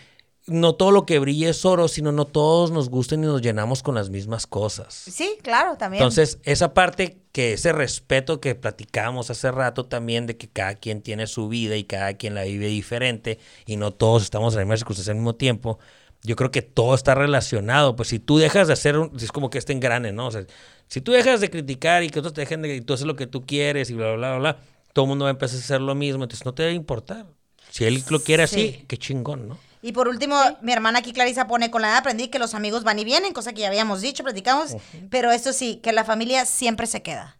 no 0.45 0.75
todo 0.75 0.91
lo 0.91 1.05
que 1.05 1.19
brilla 1.19 1.49
es 1.51 1.63
oro, 1.63 1.87
sino 1.87 2.11
no 2.11 2.25
todos 2.25 2.71
nos 2.71 2.89
gusten 2.89 3.23
y 3.23 3.27
nos 3.27 3.41
llenamos 3.41 3.81
con 3.81 3.95
las 3.95 4.09
mismas 4.09 4.45
cosas. 4.45 4.93
Sí, 4.93 5.37
claro, 5.41 5.77
también. 5.77 6.01
Entonces, 6.01 6.39
esa 6.43 6.73
parte 6.73 7.21
que 7.31 7.53
ese 7.53 7.71
respeto 7.71 8.41
que 8.41 8.55
platicamos 8.55 9.29
hace 9.29 9.49
rato 9.49 9.85
también 9.85 10.25
de 10.27 10.35
que 10.35 10.49
cada 10.49 10.75
quien 10.75 11.01
tiene 11.01 11.27
su 11.27 11.47
vida 11.47 11.77
y 11.77 11.85
cada 11.85 12.15
quien 12.15 12.35
la 12.35 12.43
vive 12.43 12.67
diferente 12.67 13.39
y 13.65 13.77
no 13.77 13.91
todos 13.91 14.23
estamos 14.23 14.53
en 14.53 14.59
la 14.59 14.65
misma 14.65 14.77
circunstancia 14.77 15.11
al 15.11 15.17
mismo 15.17 15.35
tiempo, 15.35 15.79
yo 16.23 16.35
creo 16.35 16.51
que 16.51 16.61
todo 16.61 16.95
está 16.95 17.15
relacionado. 17.15 17.95
Pues 17.95 18.09
si 18.09 18.19
tú 18.19 18.37
dejas 18.37 18.67
de 18.67 18.73
hacer, 18.73 18.97
un- 18.97 19.11
es 19.17 19.31
como 19.31 19.49
que 19.49 19.57
este 19.57 19.73
engrane, 19.73 20.11
¿no? 20.11 20.27
O 20.27 20.31
sea, 20.31 20.45
si 20.87 21.01
tú 21.01 21.11
dejas 21.11 21.39
de 21.41 21.49
criticar 21.49 22.03
y 22.03 22.09
que 22.09 22.19
otros 22.19 22.33
te 22.33 22.41
dejen 22.41 22.61
de 22.61 22.75
y 22.75 22.81
tú 22.81 22.93
haces 22.93 23.05
lo 23.07 23.15
que 23.15 23.27
tú 23.27 23.45
quieres 23.45 23.89
y 23.89 23.93
bla, 23.93 24.13
bla, 24.15 24.29
bla, 24.31 24.37
bla, 24.39 24.57
todo 24.93 25.05
el 25.05 25.09
mundo 25.09 25.25
va 25.25 25.29
a 25.29 25.31
empezar 25.31 25.57
a 25.57 25.59
hacer 25.61 25.81
lo 25.81 25.95
mismo, 25.95 26.23
entonces 26.23 26.45
no 26.45 26.53
te 26.53 26.63
debe 26.63 26.75
importar. 26.75 27.25
Si 27.69 27.85
él 27.85 28.03
lo 28.09 28.19
quiere 28.21 28.43
así, 28.43 28.75
Sí. 28.79 28.85
qué 28.87 28.97
chingón, 28.97 29.47
¿no? 29.47 29.57
Y 29.81 29.93
por 29.93 30.07
último, 30.09 30.35
mi 30.61 30.73
hermana 30.73 30.99
aquí 30.99 31.13
Clarisa 31.13 31.47
pone, 31.47 31.71
con 31.71 31.81
la 31.81 31.89
edad 31.89 31.97
aprendí 31.99 32.27
que 32.27 32.37
los 32.39 32.53
amigos 32.53 32.83
van 32.83 32.99
y 32.99 33.05
vienen, 33.05 33.31
cosa 33.31 33.53
que 33.53 33.61
ya 33.61 33.67
habíamos 33.67 34.01
dicho, 34.01 34.23
platicamos, 34.23 34.75
pero 35.09 35.31
esto 35.31 35.53
sí, 35.53 35.77
que 35.77 35.93
la 35.93 36.03
familia 36.03 36.45
siempre 36.45 36.85
se 36.85 37.01
queda. 37.01 37.37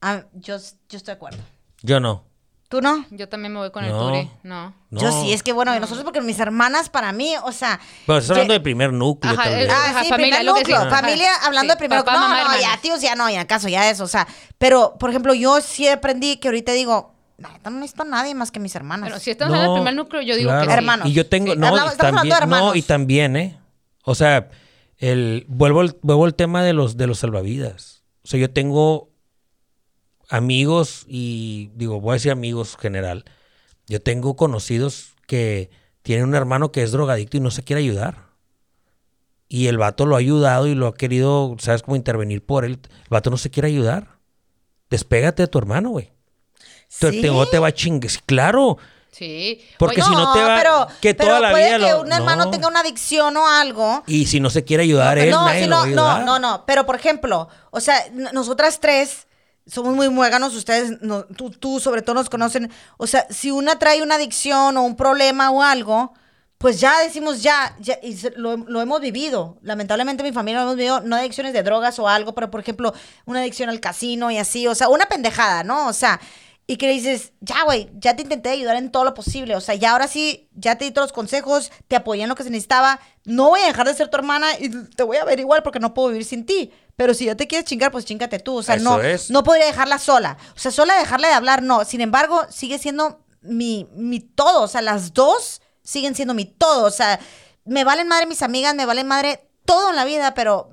Ah, 0.00 0.24
yo, 0.34 0.56
yo 0.88 0.96
estoy 0.98 1.06
de 1.06 1.12
acuerdo. 1.12 1.38
Yo 1.82 1.98
no. 1.98 2.24
¿Tú 2.70 2.80
no? 2.80 3.04
Yo 3.10 3.28
también 3.28 3.52
me 3.52 3.58
voy 3.58 3.70
con 3.72 3.84
el 3.84 3.90
No. 3.90 4.06
Turi. 4.08 4.30
No. 4.44 4.72
no. 4.90 5.00
Yo 5.00 5.10
sí, 5.10 5.32
es 5.32 5.42
que 5.42 5.52
bueno, 5.52 5.74
y 5.76 5.80
nosotros 5.80 6.04
porque 6.04 6.20
mis 6.20 6.38
hermanas 6.38 6.88
para 6.88 7.12
mí, 7.12 7.34
o 7.44 7.50
sea... 7.50 7.80
Pero 8.06 8.18
estás 8.20 8.30
hablando 8.30 8.54
de 8.54 8.60
primer 8.60 8.92
núcleo 8.92 9.32
Ajá, 9.34 9.48
vez. 9.50 9.68
Ah, 9.68 9.90
Ajá, 9.90 10.04
sí, 10.04 10.08
familia, 10.08 10.36
primer 10.38 10.54
núcleo. 10.54 10.80
sí. 10.80 10.86
Ajá. 10.86 11.00
Familia, 11.00 11.30
hablando 11.42 11.72
Sí, 11.72 11.76
de 11.76 11.78
primer 11.78 11.98
papá, 12.04 12.12
No, 12.12 12.20
mamá, 12.28 12.44
no, 12.54 12.60
ya 12.60 12.78
tíos, 12.80 13.00
ya 13.02 13.16
no, 13.16 13.28
ya 13.28 13.40
acaso, 13.40 13.68
ya 13.68 13.90
eso, 13.90 14.04
o 14.04 14.08
sea. 14.08 14.26
Pero, 14.56 14.94
por 15.00 15.10
ejemplo, 15.10 15.34
yo 15.34 15.60
sí 15.60 15.88
aprendí 15.88 16.36
que 16.36 16.46
ahorita 16.46 16.70
digo, 16.70 17.12
"La 17.38 17.48
neta, 17.50 17.70
no 17.70 17.80
necesito 17.80 18.02
a 18.02 18.06
nadie 18.06 18.36
más 18.36 18.52
que 18.52 18.60
mis 18.60 18.74
hermanas. 18.76 19.08
Bueno, 19.10 19.18
si 19.20 19.32
estamos 19.32 19.52
hablando 19.52 19.74
del 19.74 19.82
primer 19.82 19.96
núcleo, 19.96 20.22
yo 20.22 20.36
digo 20.36 20.50
claro. 20.50 20.62
que 20.66 20.70
sí. 20.72 20.76
Hermanos. 20.78 21.08
Y 21.08 21.12
yo 21.12 21.26
tengo, 21.26 21.52
Sí. 21.54 21.58
no, 21.58 21.66
Hablamos- 21.66 21.94
y 21.94 21.96
también, 21.98 22.48
no, 22.48 22.74
y 22.76 22.82
también, 22.82 23.36
¿eh? 23.36 23.58
O 24.04 24.14
sea, 24.14 24.48
el, 24.98 25.44
vuelvo, 25.48 25.80
al, 25.80 25.96
vuelvo 26.02 26.24
al 26.24 26.36
tema 26.36 26.62
de 26.62 26.72
los, 26.72 26.96
de 26.96 27.08
los 27.08 27.18
salvavidas. 27.18 28.04
O 28.22 28.28
sea, 28.28 28.38
yo 28.38 28.48
tengo 28.50 29.09
amigos 30.30 31.04
y, 31.06 31.70
digo, 31.74 32.00
voy 32.00 32.12
a 32.12 32.14
decir 32.14 32.32
amigos 32.32 32.76
general. 32.80 33.24
Yo 33.86 34.00
tengo 34.00 34.36
conocidos 34.36 35.12
que 35.26 35.70
tienen 36.02 36.24
un 36.26 36.34
hermano 36.34 36.72
que 36.72 36.82
es 36.82 36.92
drogadicto 36.92 37.36
y 37.36 37.40
no 37.40 37.50
se 37.50 37.62
quiere 37.62 37.82
ayudar. 37.82 38.30
Y 39.48 39.66
el 39.66 39.78
vato 39.78 40.06
lo 40.06 40.14
ha 40.14 40.20
ayudado 40.20 40.66
y 40.68 40.74
lo 40.74 40.86
ha 40.86 40.94
querido, 40.94 41.56
¿sabes 41.58 41.82
cómo 41.82 41.96
intervenir 41.96 42.44
por 42.44 42.64
él? 42.64 42.78
El 42.88 43.08
vato 43.10 43.30
no 43.30 43.36
se 43.36 43.50
quiere 43.50 43.66
ayudar. 43.68 44.18
Despégate 44.88 45.42
de 45.42 45.48
tu 45.48 45.58
hermano, 45.58 45.90
güey. 45.90 46.12
¿Sí? 46.88 47.20
te- 47.20 47.26
no 47.28 47.46
te 47.46 47.58
va 47.58 47.68
a 47.68 47.72
chingar. 47.74 48.10
Claro. 48.26 48.78
Sí. 49.12 49.60
Porque 49.78 50.00
Oye, 50.02 50.08
si 50.08 50.10
no 50.16 50.32
te 50.32 50.40
va- 50.40 50.56
pero, 50.56 50.86
que 51.00 51.14
pero 51.14 51.28
toda 51.30 51.40
la 51.40 51.50
puede 51.50 51.66
vida 51.76 51.86
que 51.86 51.92
lo- 51.92 52.00
un 52.02 52.12
hermano 52.12 52.44
no. 52.44 52.50
tenga 52.52 52.68
una 52.68 52.80
adicción 52.80 53.36
o 53.36 53.46
algo. 53.48 54.04
Y 54.06 54.26
si 54.26 54.38
no 54.38 54.50
se 54.50 54.62
quiere 54.64 54.84
ayudar 54.84 55.18
él, 55.18 55.30
no, 55.30 55.44
nadie 55.46 55.66
lo 55.66 55.76
va 55.76 55.82
no, 55.86 55.86
a 55.86 55.86
no, 55.94 56.02
ayudar. 56.10 56.24
no, 56.24 56.38
no. 56.38 56.64
Pero, 56.66 56.86
por 56.86 56.94
ejemplo, 56.94 57.48
o 57.72 57.80
sea, 57.80 57.96
nosotras 58.32 58.78
tres 58.78 59.26
somos 59.66 59.94
muy 59.94 60.08
muéganos, 60.08 60.54
ustedes, 60.54 61.00
no, 61.02 61.24
tú, 61.24 61.50
tú 61.50 61.80
sobre 61.80 62.02
todo 62.02 62.14
nos 62.14 62.30
conocen. 62.30 62.70
O 62.96 63.06
sea, 63.06 63.26
si 63.30 63.50
una 63.50 63.78
trae 63.78 64.02
una 64.02 64.16
adicción 64.16 64.76
o 64.76 64.82
un 64.82 64.96
problema 64.96 65.50
o 65.50 65.62
algo, 65.62 66.14
pues 66.58 66.78
ya 66.78 67.00
decimos 67.00 67.42
ya, 67.42 67.74
ya 67.80 67.98
y 68.02 68.18
lo, 68.36 68.56
lo 68.56 68.80
hemos 68.80 69.00
vivido. 69.00 69.58
Lamentablemente 69.62 70.22
mi 70.22 70.32
familia 70.32 70.60
lo 70.60 70.64
hemos 70.64 70.76
vivido, 70.76 71.00
no 71.00 71.16
adicciones 71.16 71.52
de 71.52 71.62
drogas 71.62 71.98
o 71.98 72.08
algo, 72.08 72.34
pero 72.34 72.50
por 72.50 72.60
ejemplo, 72.60 72.92
una 73.24 73.40
adicción 73.40 73.70
al 73.70 73.80
casino 73.80 74.30
y 74.30 74.38
así, 74.38 74.66
o 74.66 74.74
sea, 74.74 74.88
una 74.88 75.06
pendejada, 75.06 75.64
¿no? 75.64 75.88
O 75.88 75.92
sea, 75.92 76.20
y 76.70 76.76
que 76.76 76.86
le 76.86 76.92
dices, 76.92 77.32
ya, 77.40 77.64
güey, 77.64 77.90
ya 77.94 78.14
te 78.14 78.22
intenté 78.22 78.50
ayudar 78.50 78.76
en 78.76 78.92
todo 78.92 79.02
lo 79.02 79.12
posible. 79.12 79.56
O 79.56 79.60
sea, 79.60 79.74
ya 79.74 79.90
ahora 79.90 80.06
sí, 80.06 80.48
ya 80.54 80.78
te 80.78 80.84
di 80.84 80.92
todos 80.92 81.06
los 81.06 81.12
consejos, 81.12 81.72
te 81.88 81.96
apoyé 81.96 82.22
en 82.22 82.28
lo 82.28 82.36
que 82.36 82.44
se 82.44 82.50
necesitaba. 82.50 83.00
No 83.24 83.48
voy 83.48 83.58
a 83.62 83.66
dejar 83.66 83.88
de 83.88 83.94
ser 83.94 84.06
tu 84.06 84.16
hermana 84.16 84.46
y 84.56 84.68
te 84.68 85.02
voy 85.02 85.16
a 85.16 85.24
ver 85.24 85.40
igual 85.40 85.64
porque 85.64 85.80
no 85.80 85.94
puedo 85.94 86.10
vivir 86.10 86.24
sin 86.24 86.46
ti. 86.46 86.70
Pero 87.00 87.14
si 87.14 87.24
ya 87.24 87.34
te 87.34 87.46
quieres 87.46 87.64
chingar, 87.66 87.90
pues 87.90 88.04
chingate 88.04 88.38
tú. 88.40 88.56
O 88.56 88.62
sea, 88.62 88.74
Eso 88.74 88.84
no, 88.84 89.00
es. 89.00 89.30
no 89.30 89.42
podría 89.42 89.64
dejarla 89.64 89.98
sola. 89.98 90.36
O 90.54 90.58
sea, 90.58 90.70
sola 90.70 90.98
dejarla 90.98 91.28
de 91.28 91.32
hablar, 91.32 91.62
no. 91.62 91.82
Sin 91.86 92.02
embargo, 92.02 92.42
sigue 92.50 92.78
siendo 92.78 93.24
mi, 93.40 93.88
mi 93.94 94.20
todo. 94.20 94.64
O 94.64 94.68
sea, 94.68 94.82
las 94.82 95.14
dos 95.14 95.62
siguen 95.82 96.14
siendo 96.14 96.34
mi 96.34 96.44
todo. 96.44 96.84
O 96.84 96.90
sea, 96.90 97.18
me 97.64 97.84
valen 97.84 98.06
madre 98.06 98.26
mis 98.26 98.42
amigas, 98.42 98.74
me 98.74 98.84
valen 98.84 99.06
madre 99.06 99.48
todo 99.64 99.88
en 99.88 99.96
la 99.96 100.04
vida, 100.04 100.34
pero 100.34 100.68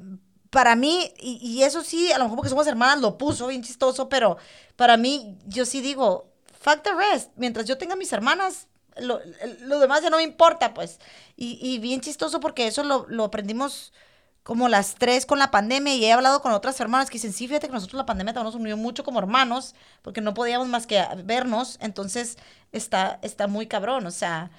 para 0.50 0.76
mí, 0.76 1.14
y, 1.18 1.38
y 1.42 1.64
eso 1.64 1.82
sí, 1.82 2.12
a 2.12 2.18
lo 2.18 2.26
mejor 2.26 2.36
porque 2.40 2.50
somos 2.50 2.68
hermanas 2.68 3.00
lo 3.00 3.18
puso 3.18 3.48
bien 3.48 3.64
chistoso, 3.64 4.10
pero 4.10 4.36
para 4.76 4.98
mí, 4.98 5.38
yo 5.46 5.66
sí 5.66 5.80
digo, 5.80 6.30
fuck 6.60 6.82
the 6.84 6.92
rest. 6.94 7.32
Mientras 7.38 7.66
yo 7.68 7.78
tenga 7.78 7.96
mis 7.96 8.12
hermanas, 8.12 8.68
lo, 8.98 9.22
lo 9.62 9.80
demás 9.80 10.02
ya 10.02 10.10
no 10.10 10.18
me 10.18 10.24
importa, 10.24 10.74
pues. 10.74 11.00
Y, 11.38 11.58
y 11.62 11.80
bien 11.80 12.02
chistoso 12.02 12.42
porque 12.42 12.68
eso 12.68 12.84
lo, 12.84 13.06
lo 13.08 13.24
aprendimos 13.24 13.94
como 14.48 14.70
las 14.70 14.96
tres 14.96 15.26
con 15.26 15.40
la 15.40 15.52
pandemia 15.52 15.94
y 15.96 16.06
he 16.06 16.14
hablado 16.14 16.42
con 16.42 16.54
otras 16.54 16.80
hermanas 16.80 17.10
que 17.10 17.16
dicen, 17.16 17.34
sí, 17.34 17.50
fíjate 17.50 17.68
que 17.68 17.74
nosotros 17.74 17.98
la 17.98 18.06
pandemia 18.06 18.32
nos 18.32 18.56
unió 18.56 18.78
mucho 18.78 19.04
como 19.04 19.20
hermanos 19.20 19.76
porque 20.04 20.22
no 20.22 20.34
podíamos 20.34 20.70
más 20.70 20.88
que 20.88 21.06
vernos, 21.26 21.78
entonces 21.82 22.38
está, 22.72 23.20
está 23.24 23.48
muy 23.48 23.68
cabrón, 23.68 24.06
o 24.06 24.12
sea... 24.12 24.50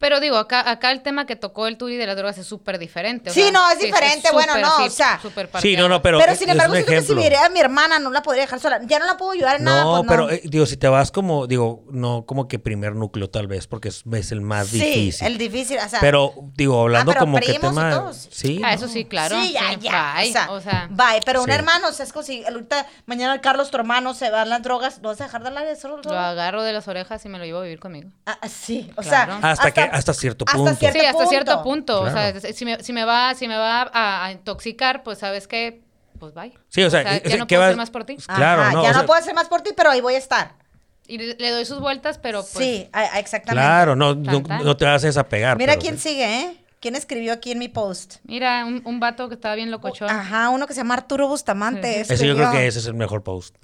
Pero 0.00 0.18
digo, 0.18 0.38
acá, 0.38 0.68
acá 0.70 0.92
el 0.92 1.02
tema 1.02 1.26
que 1.26 1.36
tocó 1.36 1.66
el 1.66 1.76
Turi 1.76 1.96
de 1.98 2.06
las 2.06 2.16
drogas 2.16 2.38
es 2.38 2.46
súper 2.46 2.78
diferente. 2.78 3.28
o 3.28 3.34
Sí, 3.34 3.42
sea, 3.42 3.50
no, 3.52 3.70
es 3.70 3.78
diferente, 3.80 4.30
bueno, 4.32 4.56
no, 4.56 4.78
sí, 4.78 4.84
o 4.84 4.90
sea. 4.90 5.20
Sí, 5.60 5.76
no, 5.76 5.90
no, 5.90 6.00
pero. 6.00 6.18
Pero, 6.18 6.32
es- 6.32 6.38
sin 6.38 6.48
embargo, 6.48 6.72
siento 6.72 6.90
que 6.90 7.02
si 7.02 7.14
viera 7.14 7.44
a 7.44 7.50
mi 7.50 7.60
hermana 7.60 7.98
no 7.98 8.10
la 8.10 8.22
podría 8.22 8.44
dejar 8.44 8.60
sola. 8.60 8.80
Ya 8.86 8.98
no 8.98 9.04
la 9.04 9.18
puedo 9.18 9.32
ayudar 9.32 9.56
en 9.56 9.64
nada, 9.64 9.82
No, 9.84 9.90
pues 9.90 10.02
no. 10.04 10.08
pero 10.08 10.30
eh, 10.30 10.40
digo, 10.44 10.64
si 10.64 10.78
te 10.78 10.88
vas 10.88 11.10
como, 11.10 11.46
digo, 11.46 11.84
no 11.90 12.24
como 12.24 12.48
que 12.48 12.58
primer 12.58 12.94
núcleo 12.94 13.28
tal 13.28 13.46
vez, 13.46 13.66
porque 13.66 13.88
es, 13.88 14.02
es 14.10 14.32
el 14.32 14.40
más 14.40 14.68
sí, 14.68 14.78
difícil. 14.80 15.26
el 15.26 15.36
difícil, 15.36 15.76
o 15.84 15.86
sea... 15.88 16.00
pero, 16.00 16.32
digo, 16.56 16.80
hablando 16.80 17.10
Ah, 17.10 17.14
pero 17.14 17.26
como 17.26 17.38
que 17.38 17.50
y 17.52 17.58
tema. 17.58 17.90
todos. 17.90 18.28
Sí. 18.32 18.58
Ah, 18.64 18.68
¿no? 18.70 18.74
eso 18.76 18.88
sí, 18.88 19.04
claro. 19.04 19.38
Sí, 19.38 19.52
ya, 19.52 19.68
sí, 19.68 19.76
ya. 19.82 20.14
bye, 20.16 20.28
o 20.30 20.32
sea, 20.32 20.50
o 20.52 20.60
sea, 20.62 20.88
bye. 20.90 21.20
Pero 21.26 21.40
un 21.42 21.46
Sí. 21.46 21.52
hermano, 21.52 21.88
o 21.88 21.92
sea, 21.92 22.06
es 22.06 22.12
como 22.14 22.22
si 22.22 22.42
ahorita, 22.46 22.86
mañana 23.04 23.38
Carlos, 23.42 23.70
tu 23.70 23.76
hermano, 23.76 24.14
se 24.14 24.30
va 24.30 24.40
a 24.42 24.44
las 24.46 24.62
drogas, 24.62 25.02
¿no 25.02 25.10
vas 25.10 25.20
a 25.20 25.24
dejar 25.24 25.42
de 25.42 25.48
hablar 25.48 25.66
de 25.66 25.72
eso? 25.72 25.88
lo 25.90 26.18
agarro 26.18 26.62
de 26.62 26.72
las 26.72 26.88
orejas 26.88 27.22
y 27.26 27.28
me 27.28 27.38
lo 27.38 27.44
llevo 27.44 27.58
a 27.58 27.62
vivir 27.64 27.80
conmigo. 27.80 28.08
Ah, 28.24 28.38
sí, 28.48 28.90
o 28.96 29.02
Claro. 29.02 29.38
sea... 29.40 29.50
Hasta 29.50 29.70
que- 29.72 29.89
hasta 29.90 30.14
cierto 30.14 30.44
punto. 30.44 30.74
Sí, 30.76 30.86
hasta 30.86 31.26
cierto 31.26 31.62
punto. 31.62 32.02
O 32.02 32.10
Claro. 32.10 32.40
sea, 32.40 32.52
si 32.52 32.64
me, 32.64 32.82
si 32.82 32.92
me 32.92 33.04
va, 33.04 33.34
si 33.34 33.48
me 33.48 33.56
va 33.56 33.82
a, 33.92 34.24
a 34.26 34.32
intoxicar, 34.32 35.02
pues 35.02 35.18
sabes 35.18 35.46
qué, 35.46 35.82
pues 36.18 36.34
bye. 36.34 36.52
Sí, 36.68 36.82
o 36.82 36.90
sea, 36.90 37.02
ya 37.02 37.16
es- 37.16 37.38
no 37.38 37.46
¿qué 37.46 37.54
puedo 37.56 37.60
vas- 37.62 37.68
hacer 37.68 37.76
más 37.76 37.90
por 37.90 38.04
ti. 38.04 38.16
Claro, 38.16 38.62
Ajá, 38.62 38.72
no, 38.72 38.82
Ya 38.82 38.90
o 38.90 38.92
no 38.92 38.98
sea- 39.00 39.06
puedo 39.06 39.20
hacer 39.20 39.34
más 39.34 39.48
por 39.48 39.62
ti, 39.62 39.70
pero 39.76 39.90
ahí 39.90 40.00
voy 40.00 40.14
a 40.14 40.18
estar. 40.18 40.54
Y 41.06 41.18
le, 41.18 41.50
doy 41.50 41.64
sus 41.64 41.80
vueltas, 41.80 42.18
pero 42.18 42.40
pues. 42.42 42.52
sí, 42.64 42.88
exactamente. 43.16 43.50
Claro, 43.66 43.96
no, 43.96 44.14
no, 44.14 44.40
no 44.40 44.76
te 44.76 44.84
vas 44.84 45.02
a 45.02 45.06
desapegar. 45.08 45.56
Mira 45.58 45.72
pero 45.72 45.82
quién 45.82 45.98
sí. 45.98 46.10
sigue, 46.10 46.40
¿eh? 46.42 46.56
¿Quién 46.78 46.94
escribió 46.96 47.32
aquí 47.34 47.50
en 47.50 47.58
mi 47.58 47.68
post? 47.68 48.16
Mira, 48.24 48.64
un, 48.64 48.80
un 48.86 49.00
vato 49.00 49.28
que 49.28 49.34
estaba 49.34 49.54
bien 49.54 49.70
locochón. 49.70 50.08
Ajá, 50.08 50.48
uno 50.48 50.66
que 50.66 50.72
se 50.72 50.78
llama 50.80 50.94
Arturo 50.94 51.28
Bustamante. 51.28 52.00
Ese 52.00 52.26
yo 52.26 52.34
creo 52.34 52.50
que 52.52 52.66
ese 52.66 52.78
es 52.78 52.86
el 52.86 52.94
mejor 52.94 53.22
post. 53.22 53.54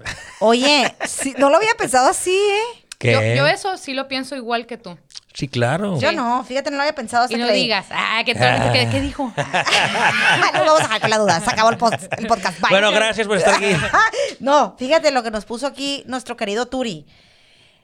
Oye, 0.40 0.94
sí, 1.06 1.34
no 1.38 1.48
lo 1.48 1.56
había 1.56 1.72
pensado 1.78 2.08
así, 2.10 2.36
¿eh? 2.36 2.85
¿Qué? 2.98 3.12
Yo, 3.12 3.20
yo 3.42 3.46
eso 3.46 3.76
sí 3.76 3.92
lo 3.94 4.08
pienso 4.08 4.36
igual 4.36 4.66
que 4.66 4.78
tú. 4.78 4.96
Sí, 5.34 5.48
claro. 5.48 5.98
Yo 6.00 6.12
no, 6.12 6.42
fíjate, 6.44 6.70
no 6.70 6.76
lo 6.76 6.82
había 6.84 6.94
pensado 6.94 7.24
hasta 7.24 7.36
Y 7.36 7.40
no 7.40 7.46
que 7.46 7.52
digas, 7.52 7.86
ah, 7.90 8.22
¿qué, 8.24 8.32
Ah. 8.40 8.70
¿qué, 8.72 8.88
qué 8.90 9.00
dijo? 9.02 9.30
no 9.36 10.64
vamos 10.64 10.80
a 10.80 10.82
dejar 10.84 11.00
con 11.02 11.10
la 11.10 11.18
duda. 11.18 11.40
Se 11.40 11.50
acabó 11.50 11.70
el, 11.70 11.76
post- 11.76 12.06
el 12.18 12.26
podcast. 12.26 12.58
Bye. 12.60 12.70
Bueno, 12.70 12.90
gracias 12.92 13.26
por 13.26 13.36
estar 13.36 13.54
aquí. 13.54 13.76
no, 14.40 14.74
fíjate 14.78 15.10
lo 15.10 15.22
que 15.22 15.30
nos 15.30 15.44
puso 15.44 15.66
aquí 15.66 16.04
nuestro 16.06 16.36
querido 16.36 16.66
Turi. 16.66 17.06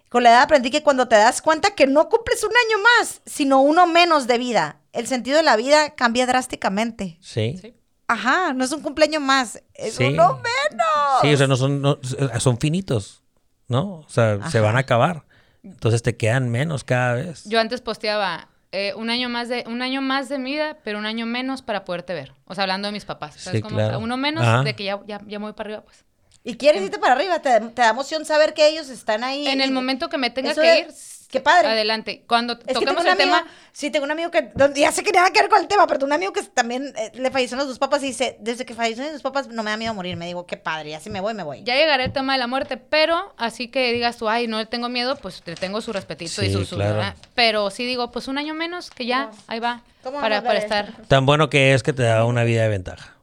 Con 0.09 0.23
la 0.23 0.31
edad 0.31 0.43
aprendí 0.43 0.71
que 0.71 0.83
cuando 0.83 1.09
te 1.09 1.17
das 1.17 1.41
cuenta 1.43 1.71
que 1.75 1.87
no 1.87 2.09
cumples 2.09 2.43
un 2.45 2.51
año 2.51 2.83
más, 3.01 3.21
sino 3.27 3.61
uno 3.61 3.87
menos 3.87 4.27
de 4.27 4.39
vida, 4.39 4.77
el 4.93 5.07
sentido 5.07 5.39
de 5.39 5.43
la 5.43 5.57
vida 5.57 5.95
cambia 5.95 6.27
drásticamente. 6.27 7.19
Sí. 7.23 7.59
Sí. 7.61 7.75
Ajá, 8.09 8.53
no 8.53 8.63
es 8.65 8.73
un 8.73 8.83
cumpleaños 8.83 9.23
más, 9.23 9.63
es 9.73 9.95
Sí. 9.95 10.05
uno 10.05 10.35
menos. 10.35 11.21
Sí, 11.23 11.33
o 11.33 11.37
sea, 11.37 11.47
no 11.47 11.57
son, 11.57 11.81
no- 11.81 11.99
son 12.41 12.59
finitos, 12.59 13.22
¿no? 13.73 13.95
O 13.95 14.09
sea, 14.09 14.49
se 14.51 14.61
van 14.61 14.77
a 14.77 14.81
acabar. 14.81 15.25
Entonces 15.65 16.03
te 16.03 16.17
quedan 16.17 16.49
menos 16.51 16.85
cada 16.85 17.15
vez. 17.15 17.45
Yo 17.47 17.59
antes 17.59 17.81
posteaba 17.81 18.49
eh, 18.71 18.93
un 18.97 19.11
año 19.11 19.29
más 19.29 19.49
de 19.49 19.65
un 19.67 19.83
año 19.83 20.01
más 20.01 20.29
de 20.29 20.39
vida, 20.39 20.77
pero 20.85 20.99
un 20.99 21.07
año 21.07 21.27
menos 21.27 21.63
para 21.63 21.85
poderte 21.85 22.15
ver. 22.15 22.33
O 22.45 22.55
sea, 22.55 22.63
hablando 22.63 22.87
de 22.89 22.93
mis 22.93 23.05
papás. 23.05 23.35
¿sabes 23.37 23.59
Sí, 23.59 23.63
cómo? 23.63 23.75
claro. 23.77 23.99
Uno 23.99 24.17
menos 24.17 24.45
Ajá. 24.45 24.63
de 24.63 24.75
que 24.75 24.85
ya, 24.85 25.01
ya, 25.07 25.21
ya 25.27 25.39
me 25.39 25.47
voy 25.47 25.53
para 25.55 25.69
arriba, 25.71 25.83
pues. 25.85 26.05
Y 26.45 26.57
quieres 26.57 26.83
irte 26.83 26.99
para 26.99 27.15
arriba, 27.15 27.39
te, 27.41 27.61
te 27.61 27.83
da 27.83 27.91
emoción 27.91 28.25
saber 28.25 28.53
que 28.55 28.69
ellos 28.69 28.89
están 28.89 29.23
ahí. 29.23 29.47
En 29.47 29.61
el 29.61 29.71
momento 29.71 30.09
que 30.09 30.19
me 30.19 30.31
tenga 30.31 30.51
Eso 30.53 30.61
que 30.61 30.79
ir, 30.81 30.87
qué 31.33 31.41
padre. 31.41 31.67
adelante. 31.69 32.23
Cuando 32.29 32.53
Es 32.53 32.59
que 32.61 32.65
tengo 32.67 32.81
toquemos 32.81 33.01
un 33.03 33.07
el 33.09 33.13
amigo, 33.15 33.37
tema, 33.39 33.51
sí, 33.73 33.91
tengo 33.91 34.05
un 34.05 34.11
amigo 34.13 34.31
que, 34.31 34.51
ya 34.77 34.93
sé 34.93 35.03
que 35.03 35.11
nada 35.11 35.31
que 35.31 35.41
ver 35.41 35.49
con 35.51 35.61
el 35.61 35.67
tema, 35.67 35.87
pero 35.89 35.99
tengo 35.99 36.07
un 36.09 36.13
amigo 36.13 36.33
que 36.33 36.43
también 36.43 36.93
eh, 36.97 37.11
le 37.15 37.31
fallecieron 37.31 37.67
sus 37.67 37.79
papás 37.79 38.03
y 38.05 38.07
dice, 38.07 38.37
desde 38.41 38.65
que 38.65 38.75
fallecieron 38.75 39.13
sus 39.15 39.23
papás 39.23 39.49
no 39.49 39.63
me 39.65 39.71
da 39.71 39.77
miedo 39.77 39.95
morir, 39.95 40.17
me 40.17 40.27
digo, 40.27 40.47
qué 40.47 40.57
padre, 40.57 40.91
ya 40.91 41.01
si 41.01 41.11
me 41.11 41.21
voy, 41.21 41.35
me 41.35 41.43
voy. 41.43 41.65
ya 41.65 41.75
llegará 41.75 42.05
el 42.05 42.13
tema 42.13 42.35
de 42.35 42.39
la 42.39 42.47
muerte, 42.47 42.77
pero 42.77 43.35
así 43.39 43.69
que 43.69 43.93
digas 43.93 44.19
tú, 44.19 44.29
ay, 44.29 44.47
no 44.47 44.59
le 44.59 44.67
tengo 44.67 44.89
miedo, 44.89 45.17
pues 45.17 45.43
le 45.47 45.57
tengo 45.57 45.81
su 45.81 45.93
respetito 45.93 46.43
y 46.43 46.47
Sí, 46.47 46.53
su, 46.53 46.65
su- 46.67 46.77
claro. 46.77 46.95
¿verdad? 46.97 47.17
Pero 47.35 47.71
sí 47.71 47.85
digo, 47.87 48.13
pues 48.13 48.29
un 48.29 48.39
año 48.39 48.55
menos, 48.55 48.91
que 48.91 49.07
ya, 49.07 49.31
ahí 49.49 49.59
va, 49.59 49.83
¿Cómo 50.03 50.21
para, 50.21 50.43
para 50.43 50.59
estar. 50.59 50.93
Tan 51.09 51.25
bueno 51.27 51.49
que 51.49 51.73
es 51.75 51.83
que 51.83 51.93
te 51.93 52.03
da 52.03 52.25
una 52.27 52.45
vida 52.45 52.63
de 52.63 52.69
ventaja. 52.69 53.17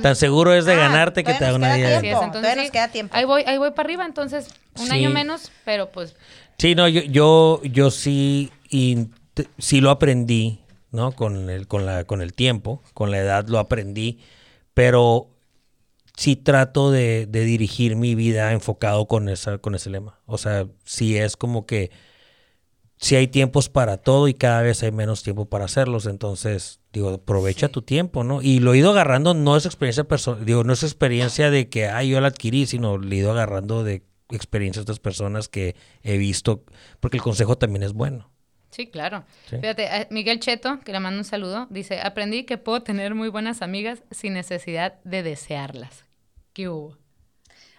Tan 0.00 0.16
seguro 0.16 0.54
es 0.54 0.64
de 0.64 0.72
Ah, 0.74 0.76
ganarte 0.76 1.22
que 1.24 1.34
te 1.34 1.44
da 1.44 1.54
una 1.54 1.74
vida 1.76 1.88
de 1.90 2.00
ventaja. 2.00 2.24
entonces 2.26 2.56
nos 2.56 2.70
queda 2.70 2.88
tiempo. 2.88 3.14
Ahí 3.16 3.24
voy, 3.24 3.42
ahí 3.46 3.58
voy 3.58 3.72
para 3.72 3.86
arriba, 3.86 4.06
entonces 4.06 4.48
un 4.78 4.86
Sí. 4.86 4.92
año 4.92 5.10
menos, 5.10 5.50
pero 5.64 5.90
pues 5.90 6.14
Sí, 6.62 6.76
no, 6.76 6.86
yo, 6.86 7.02
yo, 7.02 7.60
yo 7.64 7.90
sí, 7.90 8.52
y 8.70 9.08
sí 9.58 9.80
lo 9.80 9.90
aprendí, 9.90 10.60
¿no? 10.92 11.10
Con 11.10 11.50
el, 11.50 11.66
con 11.66 11.86
la, 11.86 12.04
con 12.04 12.22
el 12.22 12.34
tiempo, 12.34 12.80
con 12.94 13.10
la 13.10 13.18
edad 13.18 13.48
lo 13.48 13.58
aprendí, 13.58 14.20
pero 14.72 15.28
sí 16.16 16.36
trato 16.36 16.92
de, 16.92 17.26
de 17.26 17.44
dirigir 17.44 17.96
mi 17.96 18.14
vida 18.14 18.52
enfocado 18.52 19.08
con 19.08 19.28
esa, 19.28 19.58
con 19.58 19.74
ese 19.74 19.90
lema. 19.90 20.20
O 20.24 20.38
sea, 20.38 20.68
sí 20.84 21.16
es 21.16 21.36
como 21.36 21.66
que 21.66 21.90
sí 22.96 23.16
hay 23.16 23.26
tiempos 23.26 23.68
para 23.68 23.96
todo 23.96 24.28
y 24.28 24.34
cada 24.34 24.62
vez 24.62 24.84
hay 24.84 24.92
menos 24.92 25.24
tiempo 25.24 25.46
para 25.46 25.64
hacerlos. 25.64 26.06
Entonces, 26.06 26.78
digo, 26.92 27.08
aprovecha 27.10 27.70
tu 27.70 27.82
tiempo, 27.82 28.22
¿no? 28.22 28.40
Y 28.40 28.60
lo 28.60 28.74
he 28.74 28.78
ido 28.78 28.92
agarrando, 28.92 29.34
no 29.34 29.56
es 29.56 29.66
experiencia 29.66 30.04
personal, 30.04 30.44
digo, 30.44 30.62
no 30.62 30.74
es 30.74 30.84
experiencia 30.84 31.50
de 31.50 31.68
que, 31.68 31.88
ay, 31.88 32.10
yo 32.10 32.20
la 32.20 32.28
adquirí, 32.28 32.66
sino 32.66 32.98
lo 32.98 33.10
he 33.10 33.16
ido 33.16 33.32
agarrando 33.32 33.82
de 33.82 34.04
experiencias 34.32 34.84
de 34.84 34.92
otras 34.92 35.00
personas 35.00 35.48
que 35.48 35.76
he 36.02 36.18
visto, 36.18 36.64
porque 37.00 37.16
el 37.16 37.22
consejo 37.22 37.56
también 37.56 37.82
es 37.82 37.92
bueno. 37.92 38.30
Sí, 38.70 38.86
claro. 38.86 39.24
Sí. 39.50 39.56
Fíjate, 39.56 39.84
eh, 39.84 40.06
Miguel 40.10 40.40
Cheto, 40.40 40.80
que 40.80 40.92
le 40.92 41.00
mando 41.00 41.18
un 41.18 41.24
saludo, 41.24 41.66
dice, 41.68 42.00
aprendí 42.00 42.44
que 42.44 42.56
puedo 42.56 42.82
tener 42.82 43.14
muy 43.14 43.28
buenas 43.28 43.60
amigas 43.60 44.02
sin 44.10 44.32
necesidad 44.32 44.94
de 45.04 45.22
desearlas. 45.22 46.06
¿Qué 46.54 46.68
hubo? 46.68 46.96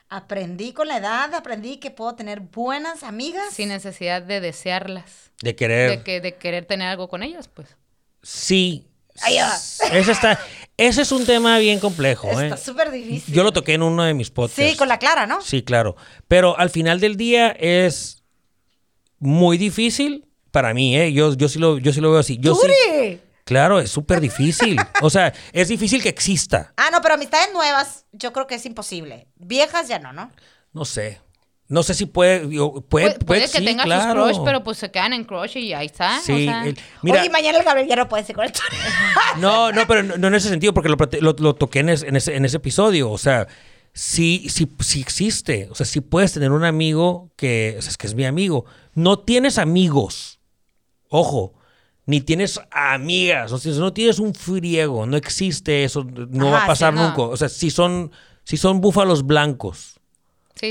Aprendí 0.09 0.73
con 0.73 0.88
la 0.88 0.97
edad, 0.97 1.34
aprendí 1.34 1.77
que 1.77 1.89
puedo 1.89 2.13
tener 2.13 2.41
buenas 2.41 3.01
amigas. 3.01 3.51
Sin 3.51 3.69
necesidad 3.69 4.21
de 4.21 4.39
desearlas. 4.39 5.31
De 5.41 5.55
querer. 5.55 5.89
De, 5.89 6.03
que, 6.03 6.21
de 6.21 6.35
querer 6.35 6.65
tener 6.65 6.88
algo 6.88 7.09
con 7.09 7.23
ellas, 7.23 7.47
pues. 7.47 7.75
Sí. 8.21 8.88
Ese, 9.91 10.11
está, 10.11 10.39
ese 10.77 11.01
es 11.03 11.11
un 11.11 11.25
tema 11.25 11.57
bien 11.59 11.79
complejo. 11.79 12.27
¿eh? 12.41 12.45
Está 12.45 12.57
súper 12.57 12.91
difícil. 12.91 13.33
Yo 13.33 13.43
lo 13.43 13.53
toqué 13.53 13.73
en 13.75 13.83
uno 13.83 14.03
de 14.03 14.13
mis 14.13 14.29
podcasts. 14.31 14.71
Sí, 14.71 14.75
con 14.77 14.87
la 14.87 14.99
Clara, 14.99 15.27
¿no? 15.27 15.41
Sí, 15.41 15.61
claro. 15.63 15.95
Pero 16.27 16.57
al 16.57 16.69
final 16.69 16.99
del 16.99 17.15
día 17.17 17.49
es 17.51 18.23
muy 19.19 19.57
difícil 19.57 20.25
para 20.51 20.73
mí, 20.73 20.97
¿eh? 20.97 21.13
Yo, 21.13 21.33
yo, 21.33 21.47
sí, 21.49 21.59
lo, 21.59 21.77
yo 21.77 21.93
sí 21.93 22.01
lo 22.01 22.11
veo 22.11 22.19
así. 22.19 22.37
Yo 22.39 22.55
sí- 22.55 23.19
claro, 23.43 23.79
es 23.79 23.89
súper 23.89 24.19
difícil. 24.21 24.79
O 25.01 25.09
sea, 25.09 25.33
es 25.51 25.67
difícil 25.67 26.01
que 26.01 26.09
exista. 26.09 26.73
Ah, 26.77 26.89
no, 26.91 27.01
pero 27.01 27.15
amistades 27.15 27.49
nuevas, 27.53 28.05
yo 28.11 28.33
creo 28.33 28.47
que 28.47 28.55
es 28.55 28.65
imposible. 28.65 29.27
Viejas 29.35 29.87
ya 29.87 29.99
no, 29.99 30.13
¿no? 30.13 30.31
No 30.73 30.85
sé. 30.85 31.21
No 31.73 31.81
sé 31.81 31.95
si 31.95 32.05
puede. 32.05 32.45
digo, 32.47 32.81
puede, 32.81 33.07
Puede, 33.15 33.19
puede 33.25 33.41
que 33.41 33.47
sí, 33.59 33.65
tenga 33.65 33.83
claro. 33.83 34.27
sus 34.27 34.33
crush, 34.35 34.45
pero 34.45 34.63
pues 34.63 34.77
se 34.77 34.91
quedan 34.91 35.11
en 35.13 35.23
crush 35.23 35.57
y 35.57 35.73
ahí 35.73 35.87
está. 35.87 36.19
Sí. 36.21 36.31
o 36.33 36.37
sea. 36.37 36.65
el- 36.67 36.77
mira, 37.01 37.19
Oye, 37.21 37.29
mañana 37.31 37.57
el 37.57 37.63
Gabriel 37.63 37.87
ya 37.89 37.95
no 37.95 38.07
puede 38.07 38.23
ser 38.23 38.35
con 38.35 38.45
el. 38.45 38.51
No, 39.39 39.71
no, 39.71 39.87
pero 39.87 40.03
no, 40.03 40.17
no 40.17 40.27
en 40.27 40.35
ese 40.35 40.49
sentido, 40.49 40.73
porque 40.73 40.89
lo, 40.89 40.97
lo- 41.21 41.35
lo 41.37 41.55
toqué 41.55 41.79
en, 41.79 41.89
es- 41.89 42.03
en 42.03 42.15
ese, 42.15 42.35
en 42.35 42.45
ese 42.45 42.57
episodio. 42.57 43.09
O 43.09 43.17
sea, 43.17 43.47
sí, 43.91 44.45
sí, 44.49 44.69
sí 44.81 45.01
existe. 45.01 45.67
O 45.71 45.75
sea, 45.75 45.85
sí 45.87 45.99
puedes 46.01 46.31
tener 46.33 46.51
un 46.51 46.63
amigo 46.63 47.31
que, 47.35 47.75
o 47.79 47.81
sea, 47.81 47.89
es 47.89 47.97
que 47.97 48.05
es 48.07 48.13
mi 48.13 48.25
amigo. 48.25 48.65
No 48.93 49.17
tienes 49.19 49.57
amigos. 49.57 50.39
Ojo. 51.09 51.53
Ni 52.05 52.19
tienes 52.21 52.59
amigas. 52.69 53.51
O 53.51 53.57
sea, 53.57 53.71
no 53.73 53.93
tienes 53.93 54.19
un 54.19 54.35
friego. 54.35 55.05
No 55.05 55.15
existe 55.17 55.85
eso. 55.85 56.05
No 56.29 56.51
va 56.51 56.65
a 56.65 56.67
pasar 56.67 56.93
sí, 56.93 56.99
no. 56.99 57.07
nunca. 57.07 57.21
O 57.23 57.37
sea, 57.37 57.49
si 57.49 57.71
son, 57.71 58.11
si 58.43 58.57
son 58.57 58.81
búfalos 58.81 59.25
blancos. 59.25 59.92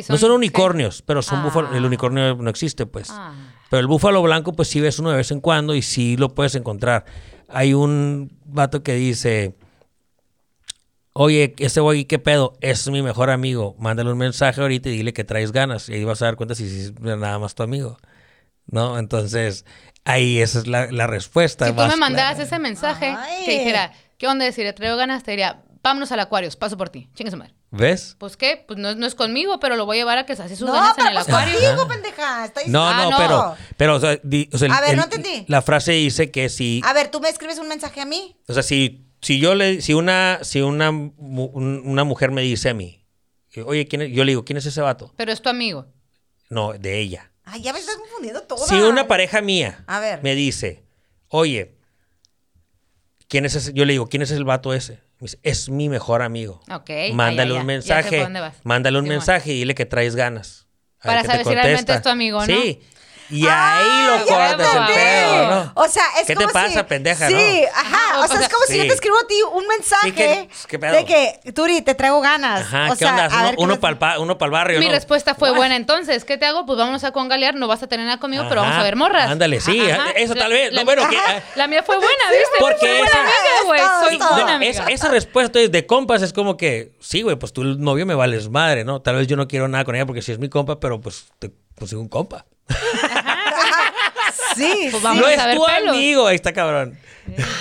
Sí, 0.01 0.05
no 0.09 0.17
son 0.19 0.31
sí. 0.31 0.35
unicornios, 0.37 1.03
pero 1.03 1.21
son 1.23 1.41
Ah. 1.41 1.45
búfalos. 1.45 1.75
El 1.77 1.85
unicornio 1.85 2.35
no 2.37 2.49
existe, 2.51 2.87
pues. 2.87 3.09
Ah. 3.11 3.35
Pero 3.71 3.81
el 3.81 3.87
búfalo 3.87 4.23
blanco, 4.23 4.53
pues 4.53 4.69
sí 4.69 4.81
ves 4.81 4.99
uno 4.99 5.11
de 5.11 5.17
vez 5.17 5.31
en 5.31 5.41
cuando 5.41 5.75
y 5.75 5.83
sí 5.83 6.17
lo 6.17 6.35
puedes 6.35 6.55
encontrar. 6.55 7.05
Hay 7.49 7.75
un 7.75 8.37
vato 8.45 8.83
que 8.83 8.95
dice, 8.95 9.55
oye, 11.13 11.55
ese 11.59 11.81
güey, 11.81 12.05
¿qué 12.05 12.19
pedo? 12.19 12.55
Es 12.61 12.89
mi 12.91 13.03
mejor 13.03 13.31
amigo. 13.31 13.75
Mándale 13.79 14.11
un 14.13 14.19
mensaje 14.19 14.61
ahorita 14.61 14.89
y 14.89 14.93
dile 14.97 15.13
que 15.13 15.25
traes 15.25 15.53
ganas. 15.53 15.89
Y 15.89 15.95
ahí 15.95 16.05
vas 16.05 16.23
a 16.23 16.27
dar 16.27 16.37
cuenta 16.37 16.55
si 16.55 16.69
si 16.69 16.81
es 16.87 16.93
nada 17.01 17.39
más 17.39 17.55
tu 17.55 17.63
amigo. 17.63 17.99
¿No? 18.67 18.99
Entonces, 18.99 19.65
ahí 20.05 20.39
esa 20.41 20.61
es 20.61 20.67
la, 20.67 20.91
la 20.91 21.07
respuesta. 21.07 21.67
Si 21.67 21.73
tú 21.73 21.83
me 21.83 21.97
mandaras 21.97 22.35
clara. 22.35 22.45
ese 22.45 22.59
mensaje 22.59 23.07
Ay. 23.19 23.45
que 23.45 23.59
dijera, 23.59 23.93
¿qué 24.19 24.29
onda? 24.29 24.51
Si 24.53 24.63
le 24.63 24.73
traigo 24.73 24.97
ganas, 24.97 25.23
te 25.25 25.33
diría, 25.33 25.63
vámonos 25.83 26.13
al 26.13 26.21
Aquarius, 26.21 26.57
paso 26.57 26.77
por 26.77 26.89
ti. 26.89 27.09
Chingue 27.15 27.31
su 27.31 27.37
madre. 27.37 27.55
¿Ves? 27.75 28.17
Pues 28.19 28.37
qué, 28.37 28.63
pues 28.69 28.79
no, 28.79 28.95
no 28.95 29.07
es 29.07 29.15
conmigo, 29.15 29.59
pero 29.59 29.77
lo 29.77 29.87
voy 29.87 29.97
a 29.97 30.01
llevar 30.01 30.19
a 30.19 30.27
que 30.27 30.37
se 30.37 30.43
hace 30.43 30.57
sus 30.57 30.67
No, 30.67 30.75
ganas 30.75 30.91
en 30.91 30.97
pero 30.97 31.09
el 31.09 31.15
pues 31.15 31.29
acuario. 31.29 31.55
contigo, 31.71 31.89
pendeja. 31.89 32.45
Está 32.45 32.61
diciendo- 32.61 32.79
No, 32.81 32.87
Ah, 32.89 33.03
no, 33.05 33.11
no. 33.11 33.17
pero, 33.17 33.57
pero, 33.79 33.97
o 33.97 34.01
sea, 34.01 34.19
di- 34.23 34.49
o 34.53 34.59
sea, 34.59 34.67
el- 34.67 34.73
A 34.73 34.81
ver, 34.83 34.91
el- 34.91 34.97
no 34.99 35.05
entendí. 35.05 35.45
La 35.49 35.63
frase 35.63 35.93
dice 35.93 36.31
que 36.31 36.49
si, 36.51 36.83
A 36.85 36.93
ver, 36.93 37.11
tú 37.11 37.21
me 37.21 37.31
escribes 37.31 37.59
un 37.59 37.69
mensaje 37.69 38.01
a 38.03 38.05
mí. 38.05 38.37
O 38.47 38.53
sea, 38.53 38.63
si, 38.63 39.07
si 39.23 39.41
yo 39.41 39.55
le, 39.55 39.81
si 39.81 39.95
una, 39.95 40.41
si 40.43 40.61
una, 40.61 40.91
una 40.91 42.05
mujer 42.05 42.31
me 42.31 42.43
dice 42.43 42.69
a 42.69 42.75
mí, 42.75 43.07
oye, 43.65 43.89
¿quién 43.89 44.03
es? 44.03 44.13
yo 44.13 44.25
le 44.25 44.33
digo, 44.33 44.45
¿quién 44.45 44.59
es 44.59 44.67
ese 44.67 44.83
vato? 44.83 45.13
Pero 45.17 45.33
es 45.33 45.41
tu 45.41 45.49
amigo. 45.49 45.87
No, 46.51 46.75
de 46.75 46.99
ella. 47.01 47.31
Ay, 47.45 47.63
ya 47.63 47.73
me 47.73 47.79
estás 47.79 47.97
confundiendo 47.97 48.43
todo. 48.43 48.67
Si 48.67 48.75
una 48.83 49.09
pareja 49.09 49.41
mía 49.41 49.83
A 49.87 49.99
ver. 49.99 50.23
me 50.23 50.35
dice, 50.35 50.85
oye, 51.29 51.75
¿quién 53.29 53.47
es 53.47 53.55
ese? 53.55 53.73
Yo 53.73 53.85
le 53.87 53.93
digo, 53.95 54.09
¿quién 54.09 54.23
es 54.23 54.31
el 54.31 54.45
vato 54.45 54.75
ese? 54.75 55.01
Dice, 55.23 55.39
es 55.43 55.69
mi 55.69 55.89
mejor 55.89 56.21
amigo. 56.23 56.61
Ok. 56.71 56.91
ah, 56.91 57.15
Mándale 57.15 57.55
ya, 57.55 57.61
un 57.61 57.61
ya, 57.61 57.61
ya 57.61 57.65
mensaje. 57.65 58.19
dónde 58.21 58.41
vas. 58.41 58.55
Mándale 58.65 58.99
un 58.99 59.07
mensaje 59.07 59.53
y 59.53 59.59
dile 59.61 59.75
que 59.75 59.87
traes 59.87 60.17
ganas. 60.17 60.67
Para 61.03 61.23
saber 61.25 61.45
si 61.45 61.55
realmente 61.55 61.95
es 61.95 62.03
tu 62.03 62.09
amigo, 62.09 62.41
¿no? 62.41 62.47
Sí. 62.47 62.81
Y 63.31 63.47
Ah, 63.47 63.77
ahí 63.79 64.07
lo 64.07 64.27
cortas 64.27 64.75
el 64.75 64.95
pedo, 64.95 65.51
¿no? 65.51 65.73
O 65.77 65.89
sea, 65.89 66.03
es 66.21 66.27
¿Qué 66.27 66.35
te 66.35 66.43
como 66.43 66.53
pasa, 66.53 66.81
si- 66.81 66.83
pendeja, 66.85 67.29
Sí, 67.29 67.35
no? 67.63 67.69
ajá. 67.81 68.21
O 68.21 68.29
sea, 68.29 68.41
es 68.41 68.49
como 68.49 68.65
si 68.67 68.77
yo 68.79 68.83
te 68.87 68.93
escribo 68.95 69.17
a 69.19 69.27
ti 69.27 69.35
un 69.55 69.67
mensaje 69.67 70.07
Sí, 70.09 70.13
¿qué- 70.13 70.49
qué 70.69 70.79
pedo? 70.79 70.93
de 70.95 71.05
que, 71.05 71.53
Turi, 71.53 71.81
te 71.83 71.95
traigo 71.95 72.21
ganas. 72.21 72.61
Ajá, 72.63 72.89
o 72.89 72.93
¿qué 72.93 72.99
sea, 72.99 73.11
onda? 73.11 73.25
a 73.25 73.29
Uno, 73.29 73.45
ver 73.45 73.57
qué 73.57 73.63
uno 73.63 74.39
para 74.39 74.47
el 74.49 74.53
barrio, 74.53 74.79
Mi 74.81 74.87
¿no? 74.87 74.93
respuesta 74.93 75.35
fue 75.35 75.51
What? 75.51 75.57
buena 75.57 75.77
entonces. 75.77 76.25
¿Qué 76.25 76.37
te 76.39 76.47
hago? 76.47 76.67
Pues 76.67 76.79
vámonos 76.79 77.05
a 77.05 77.13
congalear. 77.13 77.55
No 77.55 77.69
vas 77.69 77.83
a 77.83 77.87
tener 77.87 78.07
nada 78.07 78.19
conmigo, 78.19 78.45
pero 78.49 78.61
vamos 78.63 78.77
a 78.77 78.83
ver 78.83 78.97
morras. 78.97 79.31
ándale, 79.31 79.61
sí, 79.61 79.81
eso 80.17 80.35
tal 80.35 80.53
vez. 80.53 80.73
No, 80.73 80.85
bueno, 80.85 81.09
que- 81.09 81.17
Ajá, 81.17 81.43
la 81.57 81.67
mía 81.69 81.83
fue 81.83 81.97
buena, 81.97 82.25
¿viste? 82.31 82.57
Porque 82.59 82.87
Soy 82.87 82.99
buena 82.99 83.09
esa- 83.11 84.55
amiga, 84.57 84.87
esa, 84.89 85.09
respuesta 85.09 85.61
es 85.61 85.71
de 85.73 85.87
compas 85.87 86.23
es 86.23 86.33
como 86.33 86.57
que, 86.57 86.93
sí, 87.01 87.23
güey, 87.23 87.37
pues 87.37 87.53
tu 87.53 87.63
novio 87.65 88.05
me 88.07 88.15
vales 88.15 88.49
madre, 88.51 88.85
¿no? 88.85 89.01
Tal 89.01 89.17
vez 89.17 89.27
yo 89.27 89.37
no 89.37 89.49
quiero 89.49 89.69
nada 89.69 89.85
con 89.85 89.95
ella 89.95 90.07
porque 90.07 90.23
si 90.23 90.33
es 90.33 90.39
mi 90.39 90.49
compa, 90.49 90.81
pero 90.81 91.01
pues 91.01 91.27
te 91.39 91.53
consigo 91.79 92.01
un 92.01 92.09
compa. 92.09 92.45
Sí, 94.57 94.89
Pues 94.91 95.03
vamos 95.03 95.21
no 95.23 95.27
a 95.29 95.33
es 95.35 95.45
ver 95.45 95.57
tu 95.57 95.65
pelos. 95.65 95.95
amigo, 95.97 96.27
ahí 96.27 96.37
está 96.37 96.53
cabrón. 96.53 96.99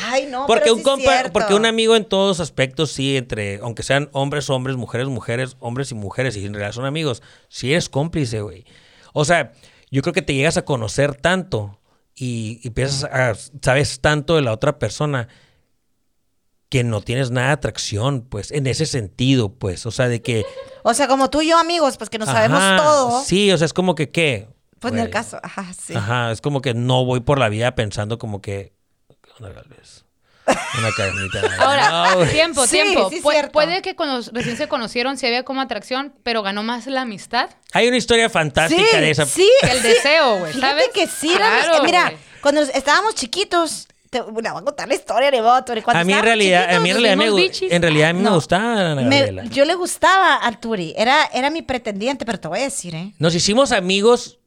Ay, 0.06 0.26
no, 0.30 0.48
porque 0.48 0.64
pero 0.64 0.74
un 0.74 0.80
sí 0.80 0.84
compa, 0.84 1.12
cierto. 1.12 1.34
porque 1.34 1.54
un 1.54 1.66
amigo 1.66 1.96
en 1.96 2.06
todos 2.06 2.40
aspectos, 2.40 2.92
sí, 2.92 3.16
entre, 3.18 3.60
aunque 3.62 3.84
sean 3.84 4.10
hombres, 4.12 4.50
hombres, 4.50 4.76
mujeres, 4.76 5.08
mujeres, 5.08 5.56
hombres 5.60 5.92
y 5.92 5.96
mujeres, 5.96 6.36
y 6.36 6.46
en 6.46 6.54
realidad 6.54 6.74
son 6.74 6.86
amigos, 6.86 7.22
sí 7.48 7.72
eres 7.72 7.88
cómplice, 7.88 8.42
güey. 8.42 8.66
O 9.14 9.24
sea, 9.24 9.52
yo 9.92 10.02
creo 10.02 10.14
que 10.14 10.22
te 10.24 10.34
llegas 10.34 10.58
a 10.58 10.66
conocer 10.66 11.16
tanto 11.16 11.80
y, 12.16 12.60
y 12.64 12.70
empiezas 12.70 13.04
a, 13.04 13.34
sabes 13.62 14.00
tanto 14.02 14.36
de 14.36 14.42
la 14.42 14.52
otra 14.52 14.80
persona 14.80 15.28
que 16.70 16.84
no 16.86 17.02
tienes 17.02 17.32
nada 17.32 17.48
de 17.48 17.54
atracción, 17.54 18.22
pues, 18.22 18.50
en 18.52 18.66
ese 18.66 18.86
sentido, 18.86 19.54
pues, 19.54 19.86
o 19.86 19.92
sea, 19.92 20.08
de 20.08 20.22
que... 20.22 20.46
O 20.84 20.94
sea, 20.96 21.08
como 21.08 21.30
tú 21.30 21.42
y 21.42 21.50
yo, 21.50 21.60
amigos, 21.60 21.98
pues 21.98 22.10
que 22.10 22.18
nos 22.18 22.28
sabemos 22.30 22.60
todo. 22.78 23.22
Sí, 23.24 23.52
o 23.52 23.58
sea, 23.58 23.66
es 23.66 23.74
como 23.74 23.94
que, 23.94 24.10
¿qué? 24.10 24.48
Pues 24.82 24.94
en 24.94 25.00
el 25.00 25.10
caso, 25.10 25.40
ajá, 25.44 25.66
sí. 25.74 25.94
Ajá, 25.96 26.32
es 26.32 26.42
como 26.42 26.62
que 26.62 26.74
no 26.74 27.06
voy 27.06 27.20
por 27.22 27.40
la 27.40 27.50
vida 27.50 27.74
pensando 27.76 28.18
como 28.18 28.42
que... 28.42 28.74
¿qué 29.08 29.30
onda, 29.40 29.54
Galvez? 29.54 30.04
Una 30.80 30.90
carnita. 30.98 31.42
Ahora, 31.60 32.16
No, 32.16 32.26
tiempo, 32.26 32.66
Sí, 32.66 32.72
tiempo. 32.82 33.10
sí 33.10 33.18
es 33.18 33.24
Pu- 33.24 33.32
cierto. 33.32 33.52
puede 33.52 33.82
que 33.82 33.96
cuando 33.96 34.28
recién 34.34 34.58
se 34.58 34.68
conocieron 34.68 35.18
sí 35.18 35.26
había 35.28 35.44
como 35.44 35.62
atracción, 35.62 36.14
pero 36.24 36.42
ganó 36.44 36.64
más 36.64 36.88
la 36.88 37.02
amistad 37.02 37.50
Hay 37.74 37.88
una 37.88 37.98
historia 37.98 38.30
fantástica 38.30 39.00
de 39.00 39.12
esa. 39.12 39.26
sí, 39.26 39.48
el 39.62 39.82
deseo, 39.84 40.40
güey. 40.40 40.54
¿sabes? 40.60 40.90
que 40.94 41.08
sí, 41.08 41.30
la- 41.38 41.82
mira, 41.84 42.12
cuando 42.42 42.62
estábamos 42.62 43.14
chiquitos, 43.16 43.88
te, 44.10 44.20
bueno, 44.20 44.52
voy 44.54 44.62
a 44.62 44.66
contar 44.66 44.88
la 44.90 44.96
historia 44.96 45.32
de. 45.32 45.38
Cuando 45.38 46.00
A 46.02 46.04
mí 46.04 46.12
en 46.12 46.22
realidad, 46.22 46.74
a 46.76 46.80
mí 46.82 46.90
en 46.90 46.96
realidad 47.02 47.16
me, 47.16 47.32
bichis. 47.32 47.72
en 47.72 47.82
realidad 47.82 48.10
a 48.10 48.14
mí 48.14 48.22
me 48.22 48.30
gustaba 48.32 48.92
Ana 48.92 49.02
me- 49.04 49.48
yo 49.50 49.64
le 49.64 49.74
gustaba 49.76 50.46
a 50.46 50.52
Turi, 50.60 50.94
era, 50.98 51.30
era 51.34 51.50
mi 51.50 51.62
pretendiente, 51.62 52.26
pero 52.26 52.38
te 52.40 52.50
voy 52.50 52.60
a 52.60 52.64
decir, 52.64 52.94
¿eh? 52.94 53.14
Nos 53.20 53.36
hicimos 53.36 53.72
amigos. 53.72 54.40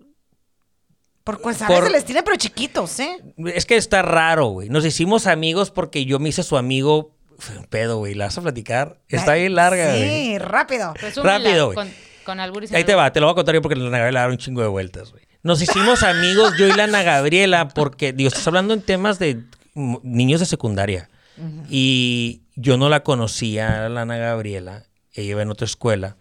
Por 1.24 1.40
cosas 1.40 1.66
Por- 1.68 1.84
se 1.84 1.90
les 1.90 2.04
tiene, 2.04 2.22
pero 2.22 2.36
chiquitos, 2.36 3.00
¿eh? 3.00 3.16
Es 3.54 3.64
que 3.64 3.76
está 3.76 4.02
raro, 4.02 4.46
güey. 4.48 4.68
Nos 4.68 4.84
hicimos 4.84 5.26
amigos 5.26 5.70
porque 5.70 6.04
yo 6.04 6.18
me 6.18 6.28
hice 6.28 6.42
su 6.42 6.56
amigo. 6.58 7.16
Fue 7.38 7.56
un 7.58 7.64
Pedo, 7.64 7.96
güey. 7.96 8.14
¿La 8.14 8.26
vas 8.26 8.38
a 8.38 8.42
platicar? 8.42 9.00
Está 9.08 9.34
bien 9.34 9.54
larga, 9.54 9.88
güey. 9.88 10.02
Sí, 10.08 10.38
rápido. 10.38 10.92
Resúmela 10.94 11.38
Rápido, 11.38 11.66
güey. 11.66 11.76
Con, 11.76 11.90
con 12.24 12.40
albur 12.40 12.64
y 12.64 12.66
sin 12.68 12.76
Ahí 12.76 12.84
te 12.84 12.94
va, 12.94 13.12
te 13.12 13.20
lo 13.20 13.26
voy 13.26 13.32
a 13.32 13.34
contar 13.36 13.54
yo 13.54 13.62
porque 13.62 13.74
la 13.76 13.86
Ana 13.88 13.98
Gabriela 13.98 14.20
da 14.20 14.28
un 14.28 14.36
chingo 14.38 14.60
de 14.60 14.68
vueltas, 14.68 15.10
güey. 15.10 15.24
Nos 15.42 15.60
hicimos 15.60 16.02
amigos, 16.02 16.54
yo 16.58 16.68
y 16.68 16.72
la 16.72 16.84
Ana 16.84 17.02
Gabriela, 17.02 17.68
porque, 17.68 18.12
digo, 18.12 18.28
estás 18.28 18.46
hablando 18.46 18.72
en 18.72 18.82
temas 18.82 19.18
de 19.18 19.42
niños 19.74 20.40
de 20.40 20.46
secundaria. 20.46 21.08
Y 21.68 22.42
yo 22.54 22.76
no 22.76 22.88
la 22.88 23.02
conocía, 23.02 23.88
la 23.88 24.02
Ana 24.02 24.16
Gabriela. 24.18 24.84
Ella 25.12 25.30
iba 25.30 25.42
en 25.42 25.50
otra 25.50 25.64
escuela. 25.64 26.16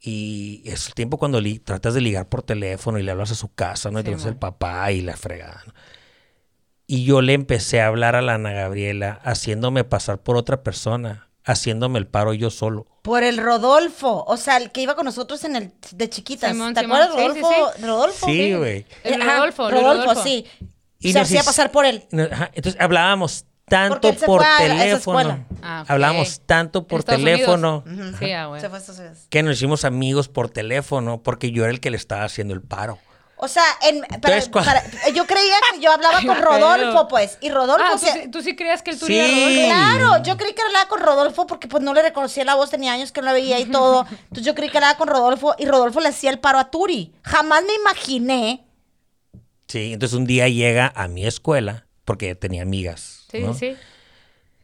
Y 0.00 0.62
es 0.64 0.86
el 0.88 0.94
tiempo 0.94 1.18
cuando 1.18 1.40
li- 1.40 1.58
tratas 1.58 1.94
de 1.94 2.00
ligar 2.00 2.26
por 2.28 2.42
teléfono 2.42 2.98
y 2.98 3.02
le 3.02 3.10
hablas 3.10 3.32
a 3.32 3.34
su 3.34 3.52
casa, 3.52 3.90
¿no? 3.90 3.98
Sí, 3.98 4.04
conoces 4.04 4.26
el 4.26 4.36
papá 4.36 4.92
y 4.92 5.00
la 5.00 5.16
fregada, 5.16 5.62
¿no? 5.66 5.72
Y 6.86 7.04
yo 7.04 7.20
le 7.20 7.34
empecé 7.34 7.80
a 7.82 7.88
hablar 7.88 8.14
a 8.16 8.22
la 8.22 8.34
Ana 8.34 8.52
Gabriela 8.52 9.20
haciéndome 9.24 9.84
pasar 9.84 10.22
por 10.22 10.36
otra 10.36 10.62
persona, 10.62 11.28
haciéndome 11.44 11.98
el 11.98 12.06
paro 12.06 12.32
yo 12.32 12.48
solo. 12.50 12.86
Por 13.02 13.22
el 13.24 13.36
Rodolfo, 13.38 14.24
o 14.26 14.36
sea, 14.38 14.56
el 14.56 14.70
que 14.70 14.82
iba 14.82 14.94
con 14.94 15.04
nosotros 15.04 15.44
en 15.44 15.56
el 15.56 15.72
de 15.92 16.08
chiquitas. 16.08 16.52
Simón, 16.52 16.72
¿Te 16.74 16.80
Simón. 16.80 17.02
acuerdas, 17.02 17.34
Sí, 17.34 17.34
sí, 17.34 17.40
Rodolfo? 17.42 17.72
sí. 17.76 17.82
Rodolfo. 17.84 18.26
Sí, 18.26 18.54
güey. 18.54 18.86
El 19.04 19.20
Ajá, 19.22 19.36
Rodolfo, 19.38 19.70
Rodolfo, 19.70 20.02
Rodolfo. 20.04 20.22
sí. 20.22 20.46
Y 21.00 21.12
se 21.12 21.20
hacía 21.20 21.42
pasar 21.42 21.70
por 21.70 21.84
él. 21.84 22.04
Ajá, 22.32 22.50
Entonces 22.54 22.80
hablábamos 22.80 23.44
tanto 23.68 24.08
él 24.08 24.18
se 24.18 24.26
por 24.26 24.44
teléfono. 24.58 25.46
Ah, 25.62 25.82
ok. 25.84 25.90
Hablábamos 25.90 26.40
tanto 26.46 26.86
por 26.86 27.04
teléfono. 27.04 27.84
Sí, 28.18 28.32
ah, 28.32 28.46
güey. 28.46 28.60
Se 28.60 28.68
fue 28.68 28.78
a 28.78 28.80
Estados 28.80 29.00
Unidos. 29.00 29.18
que 29.30 29.42
nos 29.42 29.56
hicimos 29.56 29.84
amigos 29.84 30.28
por 30.28 30.50
teléfono 30.50 31.22
porque 31.22 31.50
yo 31.50 31.64
era 31.64 31.72
el 31.72 31.80
que 31.80 31.90
le 31.90 31.96
estaba 31.96 32.24
haciendo 32.24 32.54
el 32.54 32.62
paro. 32.62 32.98
O 33.40 33.46
sea, 33.46 33.62
en, 33.82 34.00
para- 34.00 34.14
Entonces, 34.16 34.48
¿cuál- 34.48 34.64
para- 34.64 34.82
yo 35.14 35.24
creía 35.24 35.54
que 35.72 35.80
yo 35.80 35.92
hablaba 35.92 36.20
con 36.26 36.36
Rodolfo, 36.42 37.06
pues. 37.06 37.38
Y 37.40 37.50
Rodolfo, 37.50 37.84
Ah, 37.86 37.92
o 37.94 37.98
¿tú, 37.98 38.04
sea, 38.04 38.14
sí, 38.14 38.28
tú 38.32 38.42
sí 38.42 38.56
creías 38.56 38.82
que 38.82 38.90
el 38.90 38.98
tuyo 38.98 39.24
Sí. 39.24 39.62
Claro, 39.66 40.20
yo 40.24 40.36
creí 40.36 40.54
que 40.54 40.62
hablaba 40.62 40.88
con 40.88 40.98
Rodolfo 41.00 41.46
porque 41.46 41.68
pues 41.68 41.80
no 41.84 41.94
le 41.94 42.02
reconocía 42.02 42.44
la 42.44 42.56
voz, 42.56 42.70
tenía 42.70 42.92
años 42.92 43.12
que 43.12 43.20
no 43.20 43.26
la 43.26 43.32
veía 43.34 43.60
y 43.60 43.66
todo. 43.70 44.06
Entonces 44.10 44.44
yo 44.44 44.56
creí 44.56 44.70
que 44.70 44.78
hablaba 44.78 44.96
con 44.98 45.06
Rodolfo 45.06 45.54
y 45.56 45.66
Rodolfo 45.66 46.00
le 46.00 46.08
hacía 46.08 46.30
el 46.30 46.40
paro 46.40 46.58
a 46.58 46.68
Turi. 46.70 47.12
Jamás 47.22 47.62
me 47.64 47.74
imaginé 47.74 48.64
Sí, 49.68 49.92
entonces 49.92 50.16
un 50.18 50.24
día 50.26 50.48
llega 50.48 50.90
a 50.96 51.08
mi 51.08 51.26
escuela, 51.26 51.86
porque 52.06 52.34
tenía 52.34 52.62
amigas, 52.62 53.17
Sí, 53.30 53.40
¿no? 53.40 53.54
sí. 53.54 53.76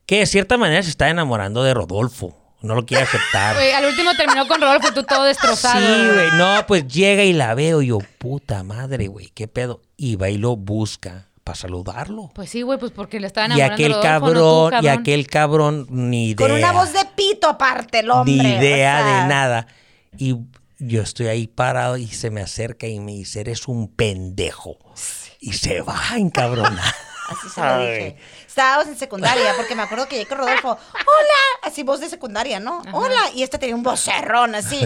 que 0.06 0.20
de 0.20 0.26
cierta 0.26 0.56
manera 0.56 0.82
se 0.82 0.90
está 0.90 1.08
enamorando 1.08 1.62
de 1.62 1.74
Rodolfo. 1.74 2.36
No 2.62 2.74
lo 2.74 2.86
quiere 2.86 3.02
aceptar. 3.02 3.56
Al 3.58 3.84
último 3.84 4.14
terminó 4.14 4.48
con 4.48 4.58
Rodolfo, 4.58 4.90
tú 4.94 5.02
todo 5.02 5.24
destrozado. 5.24 5.80
Sí, 5.80 6.14
güey. 6.14 6.30
No, 6.32 6.66
pues 6.66 6.88
llega 6.88 7.22
y 7.22 7.34
la 7.34 7.54
veo 7.54 7.82
y 7.82 7.88
yo, 7.88 7.98
puta 8.16 8.62
madre, 8.62 9.06
güey, 9.08 9.28
qué 9.34 9.48
pedo. 9.48 9.82
Y 9.98 10.16
va 10.16 10.30
y 10.30 10.38
lo 10.38 10.56
busca 10.56 11.28
para 11.44 11.56
saludarlo. 11.56 12.30
Pues 12.34 12.48
sí, 12.48 12.62
güey, 12.62 12.78
pues 12.78 12.90
porque 12.90 13.20
le 13.20 13.26
estaba 13.26 13.48
Y 13.48 13.60
enamorando 13.60 13.74
aquel 13.74 13.92
Rodolfo, 13.92 14.08
cabrón, 14.08 14.70
no 14.70 14.78
tú, 14.80 14.84
y 14.86 14.88
aquel 14.88 15.26
cabrón, 15.26 15.86
ni 15.90 16.30
idea. 16.30 16.48
Con 16.48 16.56
una 16.56 16.72
voz 16.72 16.92
de 16.94 17.04
pito 17.14 17.50
aparte, 17.50 17.98
el 17.98 18.10
hombre. 18.10 18.34
Ni 18.34 18.48
idea 18.48 18.98
o 18.98 19.04
sea. 19.04 19.22
de 19.22 19.28
nada. 19.28 19.66
Y 20.16 20.36
yo 20.78 21.02
estoy 21.02 21.26
ahí 21.26 21.46
parado 21.46 21.98
y 21.98 22.06
se 22.08 22.30
me 22.30 22.40
acerca 22.40 22.86
y 22.86 22.98
me 22.98 23.12
dice, 23.12 23.40
eres 23.40 23.68
un 23.68 23.88
pendejo. 23.88 24.78
Y 25.38 25.52
se 25.52 25.82
va 25.82 26.12
a 26.12 26.16
encabronar. 26.16 26.94
Así 27.28 27.48
se 27.54 27.60
lo 27.60 27.78
dije. 27.80 28.16
Estábamos 28.54 28.86
en 28.86 28.96
secundaria, 28.96 29.52
porque 29.56 29.74
me 29.74 29.82
acuerdo 29.82 30.06
que 30.06 30.14
llegué 30.14 30.28
con 30.28 30.38
Rodolfo, 30.38 30.68
hola, 30.70 31.40
así 31.64 31.82
voz 31.82 31.98
de 31.98 32.08
secundaria, 32.08 32.60
¿no? 32.60 32.82
Hola, 32.92 33.18
y 33.34 33.42
este 33.42 33.58
tenía 33.58 33.74
un 33.74 33.82
vocerrón 33.82 34.54
así. 34.54 34.78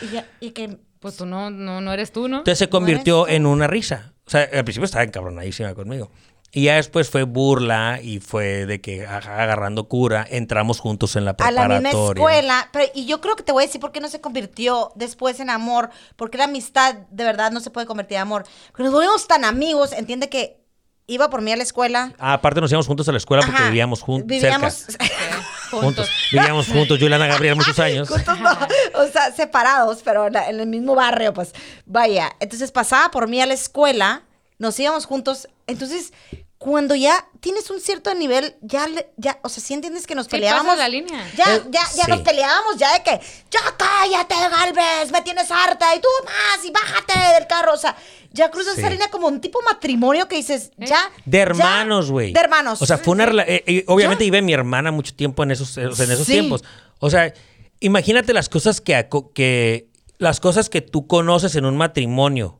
y, 0.00 0.06
ya- 0.12 0.28
y 0.38 0.50
que, 0.52 0.78
Pues 1.00 1.16
tú 1.16 1.26
no, 1.26 1.50
no, 1.50 1.80
no 1.80 1.92
eres 1.92 2.12
tú, 2.12 2.28
¿no? 2.28 2.38
Entonces 2.38 2.60
se 2.60 2.68
convirtió 2.68 3.26
en 3.26 3.44
una 3.44 3.66
risa. 3.66 4.12
O 4.24 4.30
sea, 4.30 4.42
al 4.52 4.62
principio 4.64 4.84
estaba 4.84 5.02
encabronadísima 5.02 5.74
conmigo. 5.74 6.12
Y 6.52 6.66
ya 6.66 6.76
después 6.76 7.10
fue 7.10 7.24
burla 7.24 7.98
y 8.00 8.20
fue 8.20 8.66
de 8.66 8.80
que 8.80 9.04
agarrando 9.04 9.88
cura, 9.88 10.24
entramos 10.30 10.78
juntos 10.78 11.16
en 11.16 11.24
la 11.24 11.32
a 11.32 11.32
la 11.32 11.36
preparatoria. 11.66 11.80
misma 11.80 12.06
escuela, 12.12 12.68
pero, 12.72 12.84
y 12.94 13.06
yo 13.06 13.20
creo 13.20 13.34
que 13.34 13.42
te 13.42 13.50
voy 13.50 13.64
a 13.64 13.66
decir 13.66 13.80
por 13.80 13.90
qué 13.90 13.98
no 13.98 14.08
se 14.08 14.20
convirtió 14.20 14.92
después 14.94 15.40
en 15.40 15.50
amor, 15.50 15.90
porque 16.14 16.38
la 16.38 16.44
amistad 16.44 16.94
de 17.10 17.24
verdad 17.24 17.50
no 17.50 17.58
se 17.58 17.70
puede 17.70 17.88
convertir 17.88 18.14
en 18.18 18.22
amor. 18.22 18.44
Porque 18.68 18.84
nos 18.84 18.92
volvimos 18.92 19.26
tan 19.26 19.44
amigos, 19.44 19.92
entiende 19.92 20.28
que 20.28 20.63
iba 21.06 21.28
por 21.30 21.42
mí 21.42 21.52
a 21.52 21.56
la 21.56 21.62
escuela. 21.62 22.12
Ah, 22.18 22.34
aparte 22.34 22.60
nos 22.60 22.70
íbamos 22.70 22.86
juntos 22.86 23.08
a 23.08 23.12
la 23.12 23.18
escuela 23.18 23.42
porque 23.44 23.56
Ajá, 23.58 23.68
vivíamos 23.68 24.00
juntos. 24.02 24.26
Vivíamos, 24.26 24.74
Cerca. 24.74 25.04
Juntos. 25.70 26.08
Vivíamos 26.32 26.68
juntos, 26.68 26.98
Juliana 26.98 27.26
Gabriel, 27.26 27.56
muchos 27.56 27.78
años. 27.78 28.08
Juntos 28.08 28.38
no, 28.40 28.50
o 28.94 29.06
sea, 29.08 29.32
separados, 29.32 30.02
pero 30.04 30.26
en 30.26 30.60
el 30.60 30.66
mismo 30.66 30.94
barrio, 30.94 31.32
pues. 31.34 31.52
Vaya, 31.86 32.32
entonces 32.40 32.70
pasaba 32.70 33.10
por 33.10 33.28
mí 33.28 33.40
a 33.40 33.46
la 33.46 33.54
escuela, 33.54 34.22
nos 34.58 34.78
íbamos 34.78 35.06
juntos. 35.06 35.48
Entonces, 35.66 36.12
cuando 36.64 36.94
ya 36.94 37.26
tienes 37.40 37.68
un 37.68 37.78
cierto 37.78 38.14
nivel, 38.14 38.56
ya, 38.62 38.88
le- 38.88 39.10
ya 39.18 39.38
o 39.42 39.50
sea, 39.50 39.62
sí 39.62 39.74
entiendes 39.74 40.06
que 40.06 40.14
nos 40.14 40.24
Sí, 40.24 40.30
peleábamos. 40.30 40.64
pasas 40.64 40.78
la 40.78 40.88
línea. 40.88 41.30
Ya, 41.36 41.56
Eh, 41.56 41.62
ya, 41.70 41.82
ya 41.94 42.04
sí. 42.06 42.10
nos 42.10 42.22
peleábamos, 42.22 42.78
ya 42.78 42.90
de 42.94 43.02
que, 43.02 43.20
ya 43.50 43.60
cállate, 43.76 44.34
Galvez, 44.34 45.12
me 45.12 45.20
tienes 45.20 45.50
harta, 45.50 45.94
y 45.94 46.00
tú 46.00 46.08
más, 46.24 46.64
y 46.64 46.70
bájate 46.70 47.34
del 47.34 47.46
carro. 47.46 47.74
O 47.74 47.76
sea, 47.76 47.94
ya 48.32 48.50
cruzas 48.50 48.76
Sí. 48.76 48.80
esa 48.80 48.88
línea 48.88 49.10
como 49.10 49.26
un 49.26 49.42
tipo 49.42 49.60
matrimonio 49.60 50.26
que 50.26 50.36
dices, 50.36 50.70
¿Eh? 50.78 50.86
ya. 50.86 51.10
De 51.26 51.36
hermanos, 51.38 52.10
güey. 52.10 52.32
De 52.32 52.40
hermanos. 52.40 52.80
O 52.80 52.86
sea, 52.86 52.96
fue 52.96 53.12
una 53.12 53.24
eh, 53.42 53.62
eh, 53.66 53.84
obviamente 53.86 54.24
vive 54.24 54.40
mi 54.40 54.54
hermana 54.54 54.90
mucho 54.90 55.14
tiempo 55.14 55.42
en 55.42 55.50
esos, 55.50 55.76
o 55.76 55.94
sea, 55.94 56.06
en 56.06 56.12
esos 56.12 56.26
Sí. 56.26 56.32
tiempos. 56.32 56.64
O 56.98 57.10
sea, 57.10 57.34
imagínate 57.80 58.32
las 58.32 58.48
cosas 58.48 58.80
que, 58.80 59.06
que 59.34 59.88
las 60.16 60.40
cosas 60.40 60.70
que 60.70 60.80
tú 60.80 61.06
conoces 61.06 61.56
en 61.56 61.66
un 61.66 61.76
matrimonio 61.76 62.58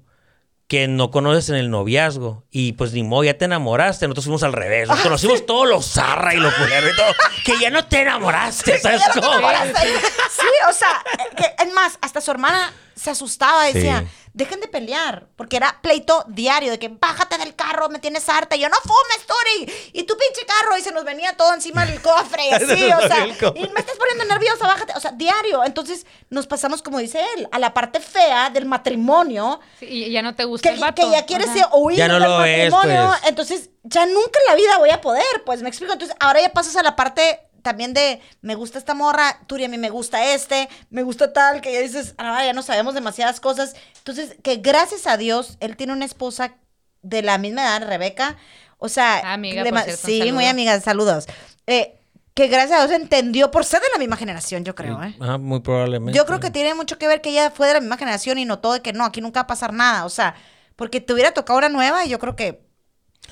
que 0.75 0.89
no 0.89 1.13
conoces 1.13 1.51
en 1.51 1.55
el 1.55 1.71
noviazgo. 1.71 2.43
Y 2.51 2.73
pues 2.73 2.93
ni 2.93 3.05
modo, 3.05 3.23
ya 3.23 3.39
te 3.39 3.45
enamoraste. 3.45 4.09
Nosotros 4.09 4.25
fuimos 4.25 4.43
al 4.43 4.53
revés. 4.53 4.89
Ah, 4.91 4.95
Nos 4.95 5.03
conocimos 5.05 5.47
todos 5.47 5.69
los 5.69 5.87
zarra 5.87 6.35
y 6.35 6.39
lo 6.39 6.53
culero 6.53 6.89
y 6.91 6.97
todo. 6.97 7.15
Que 7.45 7.61
ya 7.61 7.71
no 7.71 7.87
te 7.87 8.01
enamoraste, 8.01 8.77
¿sabes 8.81 9.01
no 9.15 9.21
te 9.21 9.27
enamoraste. 9.29 9.89
Sí, 10.31 10.47
o 10.69 10.73
sea, 10.73 11.05
eh, 11.13 11.37
que, 11.37 11.65
es 11.65 11.73
más, 11.73 11.97
hasta 12.01 12.21
su 12.21 12.33
hermana 12.33 12.73
se 12.97 13.11
asustaba, 13.11 13.65
decía, 13.65 14.01
Sí. 14.07 14.29
dejen 14.35 14.61
de 14.61 14.69
pelear, 14.69 15.27
porque 15.37 15.57
era 15.57 15.79
pleito 15.83 16.25
diario, 16.29 16.71
de 16.71 16.79
que 16.79 16.89
bájate 16.89 17.39
del 17.39 17.55
carro, 17.55 17.89
me 17.89 17.99
tienes 17.99 18.29
harta, 18.29 18.57
y 18.57 18.61
yo 18.61 18.69
no 18.69 18.77
fumes, 18.83 19.27
Turi, 19.27 19.73
y 19.93 20.03
tu 20.05 20.17
pinche 20.17 20.45
carro, 20.47 20.77
y 20.77 20.83
se 20.83 20.91
nos 20.93 21.05
venía 21.05 21.37
todo 21.37 21.53
encima 21.55 21.85
del 21.87 22.01
cofre, 22.03 22.49
y 22.49 22.53
así, 22.53 22.85
o 22.93 23.01
sea, 23.09 23.27
y 23.27 23.69
me 23.69 23.81
estás 23.81 23.97
poniendo 23.97 24.25
nerviosa, 24.33 24.67
bájate, 24.67 24.93
o 24.97 25.01
sea, 25.01 25.13
diario, 25.13 25.65
entonces 25.65 26.07
nos 26.31 26.47
pasamos, 26.47 26.83
como 26.83 26.99
dice 26.99 27.25
él, 27.37 27.49
a 27.53 27.59
la 27.59 27.73
parte 27.75 28.01
fea 28.01 28.51
del 28.51 28.67
matrimonio, 28.67 29.61
Sí, 29.79 29.87
y 29.87 30.11
ya 30.11 30.23
no 30.23 30.35
te 30.35 30.45
gusta 30.45 30.69
que, 30.69 30.75
el 30.75 30.81
vato. 30.81 31.03
que 31.03 31.11
ya 31.11 31.27
quieres 31.27 31.49
Ajá. 31.49 31.71
huir 31.75 31.99
Ya 31.99 32.09
no 32.09 32.15
del 32.15 32.23
lo 32.25 32.39
matrimonio, 32.39 33.07
pues. 33.09 33.21
entonces 33.29 33.71
ya 33.83 34.07
nunca 34.07 34.39
en 34.41 34.47
la 34.51 34.55
vida 34.57 34.79
voy 34.79 34.91
a 34.91 35.01
poder, 35.01 35.25
pues 35.45 35.63
me 35.63 35.69
explico. 35.69 35.93
Entonces 35.93 36.17
ahora 36.21 36.41
ya 36.41 36.53
pasas 36.53 36.75
a 36.77 36.83
la 36.83 36.97
parte 36.97 37.41
también 37.65 37.95
de 37.95 38.21
me 38.43 38.55
gusta 38.55 38.79
esta 38.79 38.93
morra, 38.95 39.41
Turi 39.47 39.65
a 39.65 39.69
mí 39.69 39.79
me 39.79 39.89
gusta 39.89 40.35
este, 40.35 40.69
me 40.91 41.03
gusta 41.03 41.33
tal, 41.33 41.63
que 41.63 41.73
ya 41.73 41.81
dices, 41.81 42.15
ah, 42.19 42.45
ya 42.45 42.53
no 42.53 42.63
sabemos 42.63 42.95
demasiadas 42.95 43.41
cosas. 43.41 43.75
Entonces, 43.97 44.37
que 44.43 44.57
gracias 44.57 45.07
a 45.07 45.17
Dios, 45.17 45.57
él 45.61 45.77
tiene 45.77 45.95
una 45.95 46.05
esposa 46.05 46.55
de 47.03 47.23
la 47.23 47.39
misma 47.39 47.63
edad, 47.63 47.89
Rebeca. 47.89 48.37
O 48.79 48.91
sea, 48.91 49.33
Amiga, 49.33 49.65
de 49.65 49.71
por 49.71 49.81
cierto, 49.81 50.07
sí, 50.07 50.31
muy 50.31 50.45
amiga, 50.45 50.79
saludos. 50.81 51.25
Eh, 51.67 51.99
que 52.35 52.49
gracias 52.49 52.79
a 52.79 52.87
Dios 52.87 53.01
entendió 53.01 53.51
por 53.51 53.65
ser 53.65 53.81
de 53.81 53.89
la 53.93 53.99
misma 53.99 54.19
generación, 54.19 54.63
yo 54.63 54.75
creo, 54.75 55.03
¿eh? 55.03 55.17
Ah, 55.21 55.39
muy 55.39 55.61
probablemente. 55.61 56.17
Yo 56.17 56.27
creo 56.27 56.41
que 56.41 56.51
tiene 56.51 56.75
mucho 56.75 56.99
que 56.99 57.07
ver 57.07 57.23
que 57.23 57.31
ella 57.31 57.51
fue 57.51 57.69
de 57.69 57.75
la 57.75 57.81
misma 57.81 57.97
generación 57.97 58.39
y 58.39 58.45
notó 58.45 58.75
de 58.75 58.83
que 58.83 58.93
no, 58.93 59.05
aquí 59.05 59.23
nunca 59.23 59.41
va 59.41 59.45
a 59.45 59.47
pasar 59.47 59.73
nada. 59.73 60.05
O 60.05 60.11
sea, 60.11 60.35
porque 60.77 61.01
te 61.01 61.15
hubiera 61.15 61.33
tocado 61.33 61.59
una 61.59 61.71
nueva 61.71 62.05
y 62.05 62.11
yo 62.11 62.19
creo 62.19 62.37
que 62.37 62.64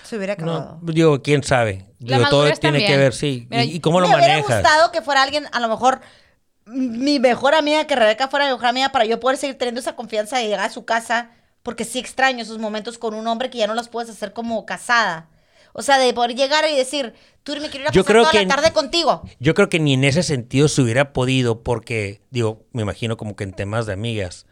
se 0.04 0.16
hubiera 0.16 0.34
acabado. 0.34 0.78
No, 0.82 0.92
digo, 0.92 1.22
quién 1.22 1.42
sabe. 1.42 1.86
La 2.00 2.18
Digo, 2.18 2.30
todo 2.30 2.50
tiene 2.54 2.84
que 2.84 2.96
ver, 2.96 3.12
sí. 3.14 3.46
Mira, 3.50 3.64
y, 3.64 3.76
y 3.76 3.80
cómo 3.80 4.00
lo 4.00 4.08
Me 4.08 4.16
hubiera 4.16 4.34
manejas. 4.34 4.62
gustado 4.62 4.90
que 4.92 5.02
fuera 5.02 5.22
alguien, 5.22 5.46
a 5.52 5.60
lo 5.60 5.68
mejor, 5.68 6.00
mi 6.66 7.18
mejor 7.18 7.54
amiga, 7.54 7.86
que 7.86 7.96
Rebeca 7.96 8.28
fuera 8.28 8.46
mi 8.46 8.52
mejor 8.52 8.66
amiga 8.66 8.90
para 8.90 9.04
yo 9.04 9.18
poder 9.20 9.36
seguir 9.36 9.58
teniendo 9.58 9.80
esa 9.80 9.96
confianza 9.96 10.38
de 10.38 10.44
llegar 10.44 10.60
a 10.60 10.70
su 10.70 10.84
casa, 10.84 11.30
porque 11.62 11.84
sí 11.84 11.98
extraño 11.98 12.42
esos 12.42 12.58
momentos 12.58 12.98
con 12.98 13.14
un 13.14 13.26
hombre 13.26 13.50
que 13.50 13.58
ya 13.58 13.66
no 13.66 13.74
los 13.74 13.88
puedes 13.88 14.10
hacer 14.10 14.32
como 14.32 14.64
casada. 14.66 15.28
O 15.74 15.82
sea, 15.82 15.98
de 15.98 16.12
poder 16.12 16.34
llegar 16.34 16.64
y 16.70 16.76
decir, 16.76 17.14
tú 17.44 17.52
me 17.54 17.70
quiero 17.70 17.84
ir 17.84 17.88
a 17.88 17.92
pasar 17.92 18.04
toda 18.16 18.30
que- 18.30 18.42
la 18.46 18.54
tarde 18.56 18.72
contigo. 18.72 19.22
Yo 19.40 19.54
creo 19.54 19.68
que 19.70 19.80
ni 19.80 19.94
en 19.94 20.04
ese 20.04 20.22
sentido 20.22 20.68
se 20.68 20.82
hubiera 20.82 21.12
podido 21.12 21.62
porque, 21.62 22.20
digo, 22.30 22.66
me 22.72 22.82
imagino 22.82 23.16
como 23.16 23.36
que 23.36 23.44
en 23.44 23.52
temas 23.54 23.86
de 23.86 23.94
amigas. 23.94 24.46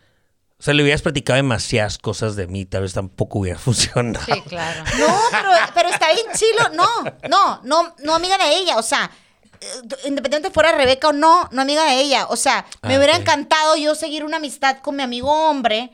O 0.61 0.63
sea, 0.63 0.75
le 0.75 0.83
hubieras 0.83 1.01
platicado 1.01 1.39
demasiadas 1.39 1.97
cosas 1.97 2.37
de 2.37 2.47
mí, 2.47 2.67
tal 2.67 2.83
vez 2.83 2.93
tampoco 2.93 3.39
hubiera 3.39 3.59
funcionado. 3.67 4.23
Sí, 4.27 4.43
claro. 4.43 4.85
No, 4.99 5.19
pero, 5.31 5.51
pero 5.75 5.89
está 5.89 6.13
bien 6.13 6.27
chilo. 6.35 6.69
No, 6.75 6.87
no, 7.31 7.61
no, 7.65 7.95
no 7.99 8.15
amiga 8.15 8.37
de 8.37 8.57
ella. 8.57 8.77
O 8.77 8.83
sea, 8.83 9.11
eh, 9.59 9.67
independientemente 10.05 10.51
fuera 10.51 10.73
Rebeca 10.73 11.09
o 11.09 11.13
no, 11.15 11.49
no 11.51 11.63
amiga 11.63 11.85
de 11.87 12.01
ella. 12.01 12.27
O 12.29 12.37
sea, 12.37 12.67
me 12.83 12.95
Ah, 12.95 12.99
hubiera 12.99 13.17
encantado 13.17 13.75
yo 13.77 13.95
seguir 13.95 14.23
una 14.23 14.37
amistad 14.37 14.81
con 14.83 14.97
mi 14.97 15.03
amigo 15.03 15.33
hombre, 15.33 15.93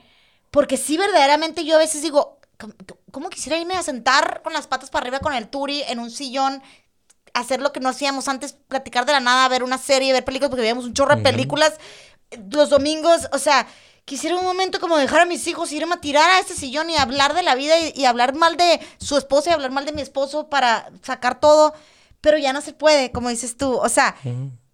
porque 0.51 0.77
sí, 0.77 0.97
verdaderamente 0.97 1.65
yo 1.65 1.77
a 1.77 1.79
veces 1.79 2.03
digo, 2.03 2.41
¿cómo, 3.13 3.31
quisiera 3.31 3.59
irme 3.59 3.77
a 3.77 3.85
sentar 3.85 4.43
con 4.43 4.53
las 4.53 4.67
patas 4.67 4.91
para 4.91 5.05
arriba 5.05 5.21
con 5.21 5.33
el 5.33 5.47
Turi 5.47 5.85
en 5.89 6.01
un 6.01 6.11
sillón? 6.11 6.61
Hacer 7.35 7.61
lo 7.61 7.73
que 7.73 7.79
no 7.79 7.91
hacíamos 7.91 8.27
antes, 8.27 8.57
platicar 8.67 9.07
de 9.07 9.13
la 9.13 9.21
nada, 9.21 9.47
ver 9.49 9.63
una 9.63 9.79
serie, 9.79 10.13
ver 10.13 10.25
películas, 10.25 10.51
porque 10.51 10.63
veíamos 10.63 10.87
un 10.87 10.95
chorro 10.95 11.15
de 11.15 11.23
películas 11.23 11.75
los 12.51 12.71
domingos. 12.71 13.29
O 13.33 13.39
sea, 13.39 13.69
quisiera 14.07 14.37
un 14.37 14.45
momento 14.45 14.81
como 14.81 14.97
dejar 14.97 15.21
a 15.21 15.27
mis 15.27 15.47
hijos, 15.47 15.73
irme 15.73 15.95
a 15.95 16.01
tirar 16.01 16.31
a 16.31 16.39
este 16.39 16.55
sillón 16.55 16.89
y 16.89 16.97
hablar 16.97 17.35
de 17.35 17.43
la 17.43 17.55
vida 17.55 17.79
y, 17.79 17.93
y 17.95 18.07
hablar 18.07 18.35
mal 18.35 18.57
de 18.57 18.81
su 18.99 19.19
esposa 19.19 19.51
y 19.51 19.53
hablar 19.53 19.73
mal 19.73 19.85
de 19.85 19.93
mi 19.93 20.01
esposo 20.01 20.49
para 20.49 20.91
sacar 21.03 21.39
todo. 21.41 21.75
Pero 22.23 22.39
ya 22.39 22.53
no 22.55 22.61
se 22.61 22.73
puede, 22.73 23.13
como 23.13 23.29
dices 23.29 23.57
tú. 23.57 23.75
O 23.75 23.89
sea, 23.89 24.17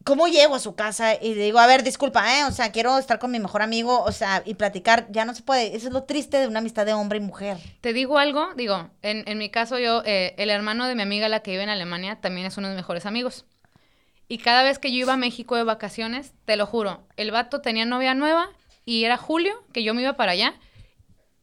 ¿cómo 0.04 0.28
llego 0.28 0.54
a 0.54 0.60
su 0.60 0.74
casa 0.74 1.14
y 1.14 1.34
le 1.34 1.44
digo, 1.44 1.59
a 1.59 1.66
ver, 1.66 1.82
disculpa, 1.82 2.38
¿eh? 2.38 2.44
O 2.44 2.52
sea, 2.52 2.72
quiero 2.72 2.98
estar 2.98 3.18
con 3.18 3.30
mi 3.30 3.40
mejor 3.40 3.62
amigo, 3.62 4.02
o 4.02 4.12
sea, 4.12 4.42
y 4.44 4.54
platicar? 4.54 5.06
Ya 5.10 5.24
no 5.24 5.34
se 5.34 5.42
puede. 5.42 5.74
Eso 5.76 5.88
es 5.88 5.92
lo 5.92 6.04
triste 6.04 6.38
de 6.38 6.46
una 6.46 6.60
amistad 6.60 6.86
de 6.86 6.92
hombre 6.92 7.18
y 7.18 7.22
mujer. 7.22 7.59
Te 7.80 7.92
digo 7.92 8.18
algo, 8.18 8.54
digo, 8.54 8.90
en, 9.02 9.24
en 9.26 9.38
mi 9.38 9.50
caso 9.50 9.78
yo, 9.78 10.02
eh, 10.04 10.34
el 10.38 10.50
hermano 10.50 10.86
de 10.86 10.94
mi 10.94 11.02
amiga, 11.02 11.28
la 11.28 11.40
que 11.40 11.50
vive 11.50 11.62
en 11.62 11.68
Alemania, 11.68 12.20
también 12.20 12.46
es 12.46 12.56
uno 12.56 12.68
de 12.68 12.74
mis 12.74 12.82
mejores 12.82 13.06
amigos. 13.06 13.44
Y 14.28 14.38
cada 14.38 14.62
vez 14.62 14.78
que 14.78 14.90
yo 14.90 14.98
iba 14.98 15.14
a 15.14 15.18
México 15.18 15.56
de 15.56 15.64
vacaciones, 15.64 16.32
te 16.46 16.56
lo 16.56 16.66
juro, 16.66 17.02
el 17.16 17.32
vato 17.32 17.60
tenía 17.60 17.84
novia 17.84 18.14
nueva 18.14 18.48
y 18.84 19.04
era 19.04 19.16
julio, 19.16 19.62
que 19.72 19.82
yo 19.82 19.94
me 19.94 20.02
iba 20.02 20.14
para 20.14 20.32
allá, 20.32 20.54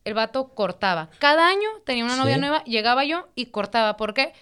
el 0.05 0.13
vato 0.13 0.49
cortaba. 0.55 1.09
Cada 1.19 1.47
año 1.47 1.67
tenía 1.85 2.05
una 2.05 2.15
novia 2.15 2.35
Sí. 2.35 2.39
nueva, 2.41 2.63
llegaba 2.63 3.03
yo 3.03 3.27
y 3.35 3.47
cortaba. 3.47 3.97
¿Por 3.97 4.13
qué? 4.13 4.33
Porque 4.33 4.37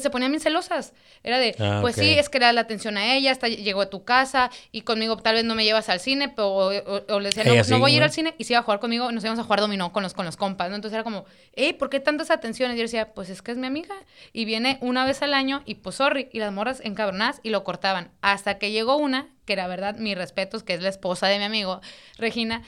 se 0.00 0.10
ponían 0.10 0.30
bien 0.30 0.40
celosas. 0.40 0.92
Era 1.24 1.38
de, 1.38 1.54
Ah, 1.58 1.78
pues 1.82 1.96
sí, 1.96 2.08
es 2.18 2.28
que 2.28 2.38
le 2.38 2.44
da 2.46 2.52
la 2.52 2.60
atención 2.62 2.96
a 2.96 3.14
ella, 3.14 3.32
hasta 3.32 3.48
llegó 3.48 3.80
a 3.82 3.90
tu 3.90 4.04
casa 4.04 4.50
y 4.70 4.82
conmigo 4.82 5.16
tal 5.16 5.34
vez 5.34 5.44
no 5.44 5.54
me 5.54 5.64
llevas 5.64 5.88
al 5.88 5.98
cine, 6.00 6.28
pero, 6.28 6.48
o, 6.48 6.72
o- 6.72 7.04
o 7.14 7.20
le 7.20 7.28
decía, 7.30 7.44
no, 7.44 7.52
Ella 7.52 7.62
no 7.62 7.66
sí, 7.66 7.74
voy 7.80 7.92
a 7.92 7.96
ir 7.96 8.02
al 8.02 8.12
cine 8.12 8.34
y 8.38 8.44
se 8.44 8.52
iba 8.52 8.60
a 8.60 8.62
jugar 8.62 8.78
conmigo 8.80 9.10
y 9.10 9.14
nos 9.14 9.24
íbamos 9.24 9.40
a 9.40 9.42
jugar 9.44 9.60
dominó 9.60 9.92
con 9.92 10.02
los, 10.02 10.14
con 10.14 10.24
los 10.24 10.36
compas, 10.36 10.70
¿no? 10.70 10.76
Entonces 10.76 10.94
era 10.94 11.04
como, 11.04 11.24
hey, 11.54 11.72
¿por 11.72 11.90
qué 11.90 11.98
tantas 12.00 12.30
atenciones? 12.30 12.76
Y 12.76 12.78
yo 12.78 12.82
decía, 12.84 13.12
pues 13.12 13.28
es 13.28 13.42
que 13.42 13.50
es 13.50 13.58
mi 13.58 13.66
amiga 13.66 13.94
y 14.32 14.44
viene 14.44 14.78
una 14.80 15.04
vez 15.04 15.20
al 15.22 15.34
año 15.34 15.62
y 15.66 15.74
pues 15.76 15.96
sorry, 15.96 16.28
y 16.32 16.38
las 16.38 16.52
morras 16.52 16.80
encabronadas 16.84 17.40
y 17.42 17.50
lo 17.50 17.64
cortaban. 17.64 18.10
Hasta 18.20 18.58
que 18.58 18.70
llegó 18.70 18.96
una, 18.96 19.26
que 19.46 19.56
la 19.56 19.66
verdad, 19.66 19.96
mis 19.96 20.16
respetos, 20.16 20.62
que 20.62 20.74
es 20.74 20.80
la 20.82 20.88
esposa 20.88 21.26
de 21.26 21.38
mi 21.38 21.44
amigo, 21.44 21.80
Regina, 22.18 22.62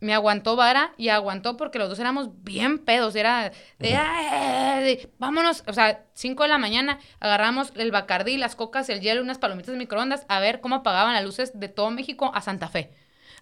me 0.00 0.14
aguantó 0.14 0.56
vara 0.56 0.92
y 0.96 1.08
aguantó 1.10 1.56
porque 1.56 1.78
los 1.78 1.88
dos 1.88 1.98
éramos 1.98 2.28
bien 2.42 2.78
pedos. 2.78 3.14
Era 3.16 3.52
de, 3.78 3.96
"Ay, 3.96 4.82
de, 4.82 5.12
vámonos, 5.18 5.62
o 5.66 5.72
sea, 5.72 6.04
5 6.14 6.42
de 6.42 6.48
la 6.48 6.58
mañana, 6.58 6.98
agarramos 7.20 7.72
el 7.76 7.90
bacardí, 7.90 8.36
las 8.38 8.56
cocas, 8.56 8.88
el 8.88 9.00
hielo, 9.00 9.22
unas 9.22 9.38
palomitas 9.38 9.72
de 9.72 9.78
microondas 9.78 10.24
a 10.28 10.40
ver 10.40 10.60
cómo 10.60 10.76
apagaban 10.76 11.14
las 11.14 11.24
luces 11.24 11.58
de 11.58 11.68
todo 11.68 11.90
México 11.90 12.32
a 12.34 12.40
Santa 12.40 12.68
Fe. 12.68 12.90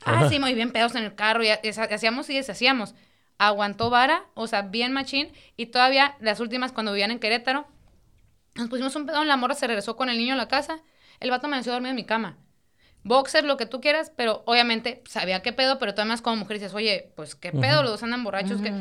Ah, 0.05 0.29
sí, 0.29 0.39
muy 0.39 0.55
bien 0.55 0.73
pedos 0.73 0.95
en 0.95 1.05
el 1.05 1.15
carro 1.15 1.43
y, 1.45 1.49
ha- 1.49 1.61
y 1.63 1.69
ha- 1.69 1.95
hacíamos 1.95 2.29
y 2.31 2.35
deshacíamos. 2.35 2.95
aguantó 3.41 3.89
vara, 3.89 4.25
o 4.35 4.49
sea, 4.49 4.63
bien 4.63 4.93
machín. 4.93 5.33
Y 5.57 5.67
todavía, 5.67 6.17
las 6.19 6.41
últimas, 6.41 6.73
cuando 6.73 6.91
vivían 6.93 7.13
en 7.13 7.21
Querétaro, 7.21 7.69
nos 8.57 8.69
pusimos 8.69 8.97
un 8.97 9.07
pedo, 9.07 9.23
la 9.23 9.37
morra 9.37 9.55
se 9.55 9.69
regresó 9.69 9.95
con 9.97 10.09
el 10.09 10.19
niño 10.19 10.35
a 10.35 10.37
la 10.37 10.49
casa. 10.49 10.81
El 11.21 11.31
vato 11.31 11.47
amaneció 11.47 11.71
dormido 11.73 11.91
en 11.91 11.97
mi 11.97 12.05
cama. 12.05 12.37
Boxer, 13.09 13.45
lo 13.45 13.57
que 13.57 13.67
tú 13.67 13.81
quieras, 13.81 14.13
pero 14.17 14.43
obviamente 14.47 15.03
sabía 15.09 15.43
qué 15.43 15.53
pedo, 15.53 15.79
pero 15.79 15.95
tú 15.95 16.01
además 16.03 16.23
como 16.23 16.37
mujer 16.37 16.59
dices, 16.59 16.75
oye, 16.75 17.13
pues 17.17 17.35
qué 17.35 17.53
pedo, 17.53 17.83
los 17.83 17.91
dos 17.93 18.03
andan 18.03 18.23
borrachos, 18.25 18.61
que 18.61 18.73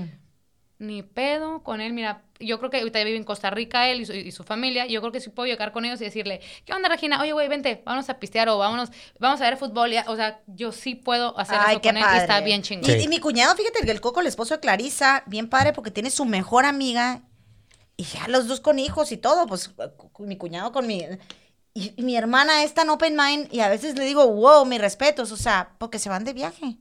ni 0.80 1.02
pedo 1.02 1.64
con 1.64 1.82
él, 1.82 1.92
mira, 1.94 2.24
yo 2.40 2.60
creo 2.60 2.70
que 2.70 2.78
ahorita 2.78 3.04
vive 3.04 3.18
en 3.18 3.24
Costa 3.24 3.50
Rica 3.50 3.90
él 3.90 4.02
y 4.02 4.06
su, 4.06 4.14
y 4.14 4.32
su 4.32 4.44
familia, 4.44 4.86
y 4.86 4.92
yo 4.94 5.02
creo 5.02 5.12
que 5.12 5.20
sí 5.20 5.32
puedo 5.32 5.48
llegar 5.48 5.72
con 5.72 5.86
ellos 5.86 6.00
y 6.02 6.04
decirle, 6.04 6.40
¿qué 6.66 6.74
onda 6.74 6.88
Regina? 6.88 7.20
Oye, 7.20 7.34
güey, 7.34 7.48
vente, 7.48 7.82
vamos 7.84 8.10
a 8.12 8.20
pistear 8.20 8.48
o 8.50 8.60
vámonos, 8.60 8.92
vamos 9.20 9.42
a 9.42 9.46
ver 9.46 9.58
fútbol, 9.58 9.92
y- 9.94 9.98
o 10.06 10.16
sea, 10.16 10.42
yo 10.46 10.72
sí 10.72 10.94
puedo 10.94 11.38
hacer 11.40 11.58
Ay, 11.60 11.78
eso 11.78 11.82
qué 11.82 11.90
con 11.90 11.98
él 11.98 12.04
y 12.14 12.18
está 12.18 12.42
bien 12.42 12.62
chingón. 12.62 12.92
y 13.02 13.08
mi 13.08 13.20
cuñado, 13.20 13.56
fíjate, 13.56 13.84
que 13.84 13.92
el 13.92 14.02
Coco, 14.02 14.22
el 14.22 14.28
esposo 14.28 14.54
de 14.54 14.60
Clarisa, 14.60 15.24
bien 15.26 15.50
padre 15.50 15.74
porque 15.74 15.90
tiene 15.90 16.12
su 16.12 16.26
mejor 16.26 16.66
amiga 16.66 17.24
y 17.96 18.04
ya 18.04 18.28
los 18.28 18.48
dos 18.48 18.60
con 18.60 18.78
hijos 18.80 19.12
y 19.12 19.18
todo, 19.18 19.48
pues 19.48 19.72
mi 20.20 20.38
cuñado 20.38 20.72
con 20.72 20.86
mi... 20.86 21.04
Y, 21.80 21.94
y 21.96 22.02
mi 22.04 22.16
hermana 22.18 22.64
es 22.64 22.74
tan 22.74 22.90
open 22.90 23.16
mind 23.16 23.54
y 23.54 23.60
a 23.60 23.70
veces 23.70 23.96
le 23.98 24.04
digo, 24.06 24.26
wow, 24.28 24.66
mis 24.66 24.82
respetos, 24.82 25.32
o 25.32 25.38
sea, 25.38 25.74
porque 25.78 26.00
se 26.00 26.10
van 26.10 26.24
de 26.24 26.34
viaje. 26.34 26.78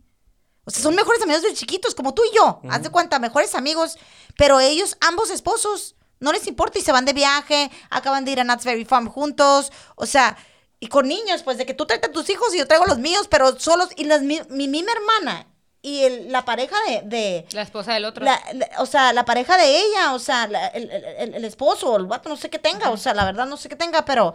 O 0.64 0.70
sea, 0.70 0.82
son 0.82 0.94
mejores 0.94 1.20
amigos 1.22 1.42
de 1.42 1.52
chiquitos, 1.52 1.94
como 1.94 2.14
tú 2.14 2.22
y 2.24 2.34
yo. 2.34 2.60
Haz 2.70 2.82
de 2.82 2.90
cuenta, 2.90 3.18
mejores 3.18 3.54
amigos. 3.54 3.98
Pero 4.36 4.58
ellos, 4.58 4.96
ambos 5.00 5.30
esposos, 5.30 5.96
no 6.18 6.32
les 6.32 6.46
importa 6.46 6.78
y 6.78 6.82
se 6.82 6.92
van 6.92 7.04
de 7.04 7.12
viaje. 7.12 7.70
Acaban 7.90 8.24
de 8.24 8.32
ir 8.32 8.40
a 8.40 8.44
Knott's 8.44 8.64
Berry 8.64 8.84
Farm 8.86 9.08
juntos. 9.08 9.70
O 9.96 10.06
sea, 10.06 10.36
y 10.80 10.88
con 10.88 11.06
niños, 11.06 11.42
pues 11.42 11.58
de 11.58 11.66
que 11.66 11.74
tú 11.74 11.84
traes 11.86 12.02
a 12.02 12.10
tus 12.10 12.28
hijos 12.30 12.54
y 12.54 12.58
yo 12.58 12.66
traigo 12.66 12.86
los 12.86 12.98
míos, 12.98 13.28
pero 13.30 13.58
solos. 13.60 13.90
Y 13.96 14.04
las, 14.04 14.22
mi, 14.22 14.40
mi 14.48 14.66
misma 14.66 14.92
hermana 14.92 15.46
y 15.82 16.04
el- 16.04 16.32
la 16.32 16.44
pareja 16.44 16.74
de. 16.88 17.02
de 17.04 17.46
La 17.52 17.62
esposa 17.62 17.92
del 17.92 18.06
otro. 18.06 18.24
la- 18.24 18.42
la- 18.54 18.70
o 18.78 18.86
sea, 18.86 19.12
la 19.12 19.24
pareja 19.24 19.56
de 19.58 19.78
ella, 19.78 20.14
o 20.14 20.18
sea, 20.18 20.48
la- 20.48 20.68
el, 20.68 20.90
el- 20.90 21.04
el- 21.04 21.34
el 21.34 21.44
esposo, 21.44 21.92
o 21.92 21.96
el 21.96 22.06
vato, 22.06 22.28
no 22.30 22.36
sé 22.36 22.50
qué 22.50 22.58
tenga, 22.58 22.90
o 22.90 22.96
sea, 22.96 23.12
la 23.14 23.24
verdad 23.26 23.46
no 23.46 23.56
sé 23.58 23.68
qué 23.68 23.76
tenga, 23.76 24.04
pero, 24.04 24.34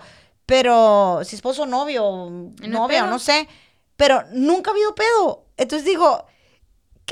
pero, 0.52 1.22
si 1.24 1.38
esposo, 1.38 1.66
novio, 1.66 2.28
¿Y 2.62 2.68
no 2.68 2.80
hay 2.80 2.82
novia, 2.82 3.06
no 3.06 3.20
sé, 3.20 3.48
pero 3.96 4.26
nunca 4.34 4.72
ha 4.72 4.74
habido 4.74 4.94
pedo. 4.94 5.46
Entonces 5.56 5.86
digo, 5.86 6.26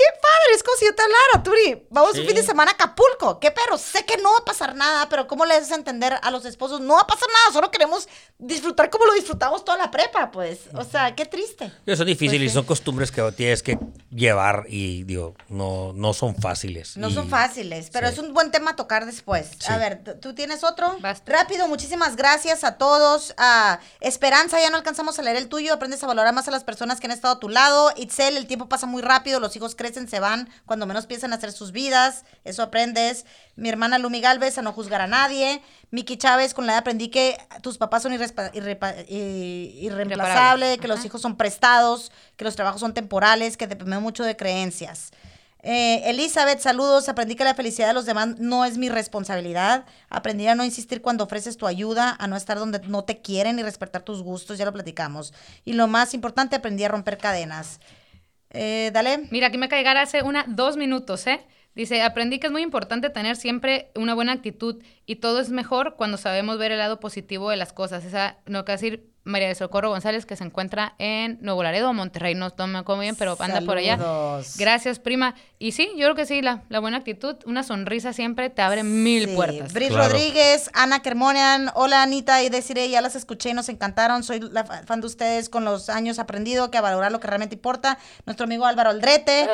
qué 0.00 0.18
padre, 0.22 0.54
es 0.56 0.62
como 0.62 0.76
si 0.78 0.86
yo 0.86 0.94
te 0.94 1.02
hablara, 1.02 1.42
Turi, 1.42 1.86
vamos 1.90 2.16
un 2.18 2.24
fin 2.26 2.34
de 2.34 2.42
semana 2.42 2.70
a 2.70 2.74
Acapulco, 2.74 3.38
qué 3.38 3.50
pero, 3.50 3.76
sé 3.76 4.06
que 4.06 4.16
no 4.16 4.30
va 4.32 4.38
a 4.38 4.44
pasar 4.46 4.74
nada, 4.74 5.08
pero 5.10 5.26
¿cómo 5.26 5.44
le 5.44 5.54
haces 5.54 5.72
entender 5.72 6.18
a 6.22 6.30
los 6.30 6.46
esposos? 6.46 6.80
No 6.80 6.94
va 6.94 7.00
a 7.02 7.06
pasar 7.06 7.28
nada, 7.28 7.52
solo 7.52 7.70
queremos 7.70 8.08
disfrutar 8.38 8.88
como 8.88 9.04
lo 9.04 9.12
disfrutamos 9.12 9.62
toda 9.64 9.76
la 9.76 9.90
prepa, 9.90 10.30
pues, 10.30 10.60
o 10.74 10.84
sea, 10.84 11.14
qué 11.14 11.26
triste. 11.26 11.66
Eso 11.84 12.02
es 12.02 12.06
difícil 12.06 12.38
Pues 12.38 12.46
y 12.46 12.48
sí. 12.48 12.54
son 12.54 12.64
costumbres 12.64 13.10
que 13.12 13.20
tienes 13.32 13.62
que 13.62 13.78
llevar 14.10 14.64
y 14.68 15.04
digo, 15.04 15.34
no, 15.48 15.92
no 15.94 16.14
son 16.14 16.34
fáciles. 16.34 16.96
No 16.96 17.08
Y- 17.10 17.14
son 17.14 17.28
fáciles, 17.28 17.90
pero 17.92 18.06
sí. 18.08 18.14
es 18.14 18.18
un 18.20 18.32
buen 18.32 18.50
tema 18.50 18.70
a 18.72 18.76
tocar 18.76 19.04
después. 19.06 19.50
A 19.68 19.76
ver, 19.76 20.02
¿tú- 20.02 20.14
¿tú 20.20 20.34
tienes 20.34 20.64
otro? 20.64 20.96
Vas. 21.00 21.22
Rápido, 21.26 21.68
muchísimas 21.68 22.16
gracias 22.16 22.64
a 22.64 22.78
todos. 22.78 23.34
A 23.36 23.80
Esperanza, 24.00 24.60
ya 24.60 24.70
no 24.70 24.76
alcanzamos 24.78 25.18
a 25.18 25.22
leer 25.22 25.36
el 25.36 25.48
tuyo. 25.48 25.74
Aprendes 25.74 26.02
a 26.02 26.06
valorar 26.06 26.32
más 26.34 26.48
a 26.48 26.50
las 26.50 26.64
personas 26.64 27.00
que 27.00 27.06
han 27.06 27.12
estado 27.12 27.34
a 27.34 27.40
tu 27.40 27.48
lado. 27.48 27.92
Itzel, 27.96 28.36
el 28.36 28.46
tiempo 28.46 28.68
pasa 28.68 28.86
muy 28.86 29.02
rápido. 29.02 29.40
Los 29.40 29.54
hijos 29.56 29.74
crecen, 29.74 29.89
se 29.92 30.20
van 30.20 30.48
cuando 30.66 30.86
menos 30.86 31.06
piensan 31.06 31.32
hacer 31.32 31.52
sus 31.52 31.72
vidas. 31.72 32.24
Eso 32.44 32.62
aprendes. 32.62 33.24
Mi 33.56 33.68
hermana 33.68 33.98
Lumi 33.98 34.20
Galvez, 34.20 34.58
a 34.58 34.62
no 34.62 34.72
juzgar 34.72 35.00
a 35.00 35.06
nadie. 35.06 35.62
Miki 35.90 36.16
Chávez, 36.16 36.54
con 36.54 36.66
la 36.66 36.72
edad 36.72 36.80
aprendí 36.80 37.08
que 37.08 37.36
tus 37.62 37.78
papás 37.78 38.02
son 38.02 38.12
irreemplazables, 38.12 40.78
que 40.78 40.88
los 40.88 41.04
hijos 41.04 41.20
son 41.20 41.36
prestados, 41.36 42.12
que 42.36 42.44
los 42.44 42.56
trabajos 42.56 42.80
son 42.80 42.94
temporales, 42.94 43.56
que 43.56 43.66
dependen 43.66 44.02
mucho 44.02 44.24
de 44.24 44.36
creencias. 44.36 45.10
Eh, 45.62 46.08
Elizabeth, 46.08 46.60
saludos. 46.60 47.08
Aprendí 47.08 47.34
que 47.34 47.44
la 47.44 47.54
felicidad 47.54 47.88
de 47.88 47.94
los 47.94 48.06
demás 48.06 48.38
no 48.38 48.64
es 48.64 48.78
mi 48.78 48.88
responsabilidad. 48.88 49.84
Aprendí 50.08 50.46
a 50.46 50.54
no 50.54 50.64
insistir 50.64 51.02
cuando 51.02 51.24
ofreces 51.24 51.56
tu 51.56 51.66
ayuda, 51.66 52.16
a 52.18 52.26
no 52.26 52.36
estar 52.36 52.58
donde 52.58 52.80
no 52.80 53.04
te 53.04 53.20
quieren 53.20 53.58
y 53.58 53.62
respetar 53.62 54.02
tus 54.02 54.22
gustos, 54.22 54.58
ya 54.58 54.64
lo 54.64 54.72
platicamos. 54.72 55.34
Y 55.64 55.74
lo 55.74 55.86
más 55.86 56.14
importante, 56.14 56.56
aprendí 56.56 56.84
a 56.84 56.88
romper 56.88 57.18
cadenas. 57.18 57.80
Eh, 58.50 58.90
dale. 58.92 59.28
Mira, 59.30 59.48
aquí 59.48 59.58
me 59.58 59.68
llegar 59.68 59.96
hace 59.96 60.22
una, 60.22 60.44
dos 60.48 60.76
minutos, 60.76 61.26
¿eh? 61.26 61.46
Dice, 61.74 62.02
aprendí 62.02 62.40
que 62.40 62.48
es 62.48 62.52
muy 62.52 62.62
importante 62.62 63.10
tener 63.10 63.36
siempre 63.36 63.92
una 63.94 64.14
buena 64.14 64.32
actitud 64.32 64.82
y 65.06 65.16
todo 65.16 65.38
es 65.40 65.50
mejor 65.50 65.94
cuando 65.96 66.16
sabemos 66.16 66.58
ver 66.58 66.72
el 66.72 66.78
lado 66.78 66.98
positivo 66.98 67.50
de 67.50 67.56
las 67.56 67.72
cosas. 67.72 68.04
Esa, 68.04 68.38
no 68.46 68.64
que 68.64 68.72
decir 68.72 69.09
María 69.24 69.48
de 69.48 69.54
Socorro 69.54 69.90
González, 69.90 70.24
que 70.26 70.34
se 70.36 70.44
encuentra 70.44 70.94
en 70.98 71.38
Nuevo 71.42 71.62
Laredo, 71.62 71.92
Monterrey, 71.92 72.34
no, 72.34 72.52
no 72.56 72.66
me 72.66 72.78
acuerdo 72.78 73.02
bien, 73.02 73.16
pero 73.16 73.36
anda 73.38 73.60
por 73.60 73.76
allá. 73.76 73.98
Gracias, 74.56 74.98
prima. 74.98 75.34
Y 75.58 75.72
sí, 75.72 75.90
yo 75.96 76.06
creo 76.06 76.14
que 76.14 76.24
sí, 76.26 76.40
la, 76.40 76.62
la 76.70 76.78
buena 76.80 76.96
actitud, 76.96 77.36
una 77.44 77.62
sonrisa 77.62 78.12
siempre 78.14 78.48
te 78.48 78.62
abre 78.62 78.82
mil 78.82 79.28
Sí. 79.28 79.34
puertas. 79.36 79.72
Bris 79.74 79.88
Claro. 79.90 80.08
Rodríguez, 80.08 80.70
Ana 80.72 81.02
Kermonian, 81.02 81.70
hola 81.74 82.02
Anita 82.02 82.42
y 82.42 82.48
Desiree, 82.48 82.88
ya 82.88 83.02
las 83.02 83.14
escuché 83.14 83.50
y 83.50 83.52
nos 83.54 83.68
encantaron. 83.68 84.22
Soy 84.22 84.40
la 84.40 84.64
fa- 84.64 84.82
fan 84.84 85.02
de 85.02 85.06
ustedes 85.06 85.50
con 85.50 85.64
los 85.66 85.90
años 85.90 86.18
aprendido 86.18 86.70
que 86.70 86.78
a 86.78 86.80
valorar 86.80 87.12
lo 87.12 87.20
que 87.20 87.26
realmente 87.26 87.54
importa. 87.56 87.98
Nuestro 88.24 88.44
amigo 88.44 88.64
Álvaro 88.64 88.88
Aldrete. 88.90 89.46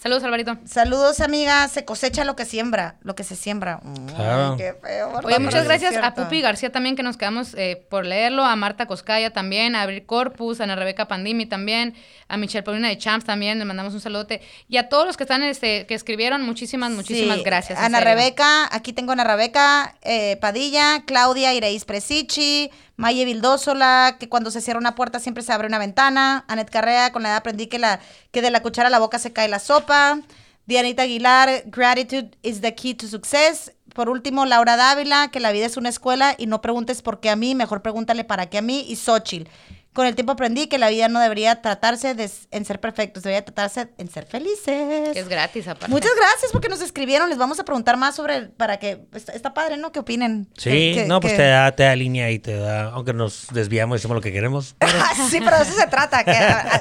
Saludos, 0.00 0.24
Alvarito. 0.24 0.58
Saludos, 0.66 1.20
amiga. 1.20 1.66
Se 1.68 1.84
cosecha 1.86 2.24
lo 2.24 2.36
que 2.36 2.44
siembra, 2.44 2.96
lo 3.02 3.14
que 3.14 3.24
se 3.24 3.34
siembra. 3.36 3.80
Ay, 3.82 4.14
Claro. 4.14 4.56
qué 4.58 4.74
feo. 4.74 5.20
Oye, 5.24 5.38
muchas 5.38 5.64
gracias 5.64 5.96
a. 5.96 6.14
Pupi 6.14 6.40
García 6.42 6.70
también, 6.70 6.96
que 6.96 7.02
nos 7.02 7.16
quedamos 7.16 7.54
eh, 7.54 7.86
por 7.90 8.04
leerlo, 8.06 8.44
a 8.44 8.54
Marta 8.56 8.86
Coscaya 9.06 9.32
también, 9.32 9.76
a 9.76 9.82
Abril 9.82 10.04
Corpus, 10.04 10.60
a 10.60 10.64
Ana 10.64 10.74
Rebeca 10.74 11.06
Pandimi 11.06 11.46
también, 11.46 11.94
a 12.26 12.36
Michelle 12.36 12.64
Paulina 12.64 12.88
de 12.88 12.98
Champs 12.98 13.24
también, 13.24 13.56
le 13.60 13.64
mandamos 13.64 13.94
un 13.94 14.00
saludote. 14.00 14.40
Y 14.68 14.78
a 14.78 14.88
todos 14.88 15.06
los 15.06 15.16
que 15.16 15.22
están, 15.22 15.44
este, 15.44 15.86
que 15.86 15.94
escribieron, 15.94 16.42
muchísimas, 16.42 16.90
muchísimas 16.90 17.38
Sí, 17.38 17.42
gracias. 17.44 17.78
Ana 17.78 17.98
serio. 17.98 18.14
Rebeca, 18.14 18.74
aquí 18.74 18.92
tengo 18.92 19.12
a 19.12 19.14
Ana 19.14 19.22
Rebeca 19.22 19.94
eh, 20.02 20.36
Padilla, 20.40 21.04
Claudia 21.06 21.54
Ireis 21.54 21.84
Presichi, 21.84 22.70
Maye 22.96 23.24
Vildósola, 23.24 24.16
que 24.18 24.28
cuando 24.28 24.50
se 24.50 24.60
cierra 24.60 24.80
una 24.80 24.96
puerta 24.96 25.20
siempre 25.20 25.44
se 25.44 25.52
abre 25.52 25.68
una 25.68 25.78
ventana. 25.78 26.44
Anet 26.48 26.68
Carrea, 26.68 27.12
con 27.12 27.22
la 27.22 27.28
edad 27.28 27.36
aprendí 27.38 27.68
que, 27.68 27.78
la, 27.78 28.00
que 28.32 28.42
de 28.42 28.50
la 28.50 28.60
cuchara 28.60 28.88
a 28.88 28.90
la 28.90 28.98
boca 28.98 29.20
se 29.20 29.32
cae 29.32 29.46
la 29.48 29.60
sopa. 29.60 30.18
Dianita 30.66 31.04
Aguilar, 31.04 31.62
gratitude 31.66 32.36
is 32.42 32.60
the 32.60 32.74
key 32.74 32.92
to 32.94 33.06
success. 33.06 33.70
Por 33.96 34.10
último, 34.10 34.44
Laura 34.44 34.76
Dávila, 34.76 35.28
que 35.28 35.40
la 35.40 35.52
vida 35.52 35.64
es 35.64 35.78
una 35.78 35.88
escuela 35.88 36.34
y 36.36 36.44
no 36.44 36.60
preguntes 36.60 37.00
por 37.00 37.18
qué 37.18 37.30
a 37.30 37.34
mí, 37.34 37.54
mejor 37.54 37.80
pregúntale 37.80 38.24
para 38.24 38.50
qué 38.50 38.58
a 38.58 38.62
mí. 38.62 38.84
Y 38.86 38.96
Xochitl. 38.96 39.48
Con 39.96 40.06
el 40.06 40.14
tiempo 40.14 40.32
aprendí 40.32 40.66
que 40.66 40.76
la 40.76 40.90
vida 40.90 41.08
no 41.08 41.20
debería 41.20 41.62
tratarse 41.62 42.14
de, 42.14 42.30
en 42.50 42.64
ser 42.66 42.80
perfectos, 42.80 43.22
debería 43.22 43.42
tratarse 43.42 43.88
en 43.96 44.10
ser 44.10 44.26
felices. 44.26 45.14
Que 45.14 45.18
es 45.20 45.26
gratis, 45.28 45.66
aparte. 45.68 45.88
Muchas 45.90 46.10
gracias 46.14 46.52
porque 46.52 46.68
nos 46.68 46.82
escribieron. 46.82 47.30
Les 47.30 47.38
vamos 47.38 47.58
a 47.58 47.64
preguntar 47.64 47.96
más 47.96 48.14
sobre 48.14 48.42
para 48.42 48.76
que 48.78 49.00
está, 49.14 49.32
está 49.32 49.54
padre, 49.54 49.78
¿no? 49.78 49.92
¿Qué 49.92 49.98
opinen? 50.00 50.48
Sí, 50.58 50.68
Que- 50.70 50.92
que- 50.96 51.04
no, 51.06 51.20
pues 51.20 51.32
que- 51.32 51.38
te 51.38 51.46
da, 51.48 51.72
te 51.72 51.84
da 51.84 51.96
línea 51.96 52.30
y 52.30 52.38
te 52.38 52.54
da, 52.58 52.90
aunque 52.90 53.14
nos 53.14 53.46
desviamos 53.54 53.96
y 53.96 53.98
hacemos 54.00 54.16
lo 54.16 54.20
que 54.20 54.32
queremos. 54.32 54.74
pero- 54.78 54.92
sí, 55.30 55.40
pero 55.42 55.56
de 55.56 55.62
eso 55.62 55.72
se 55.72 55.86
trata. 55.86 56.22
Que 56.24 56.32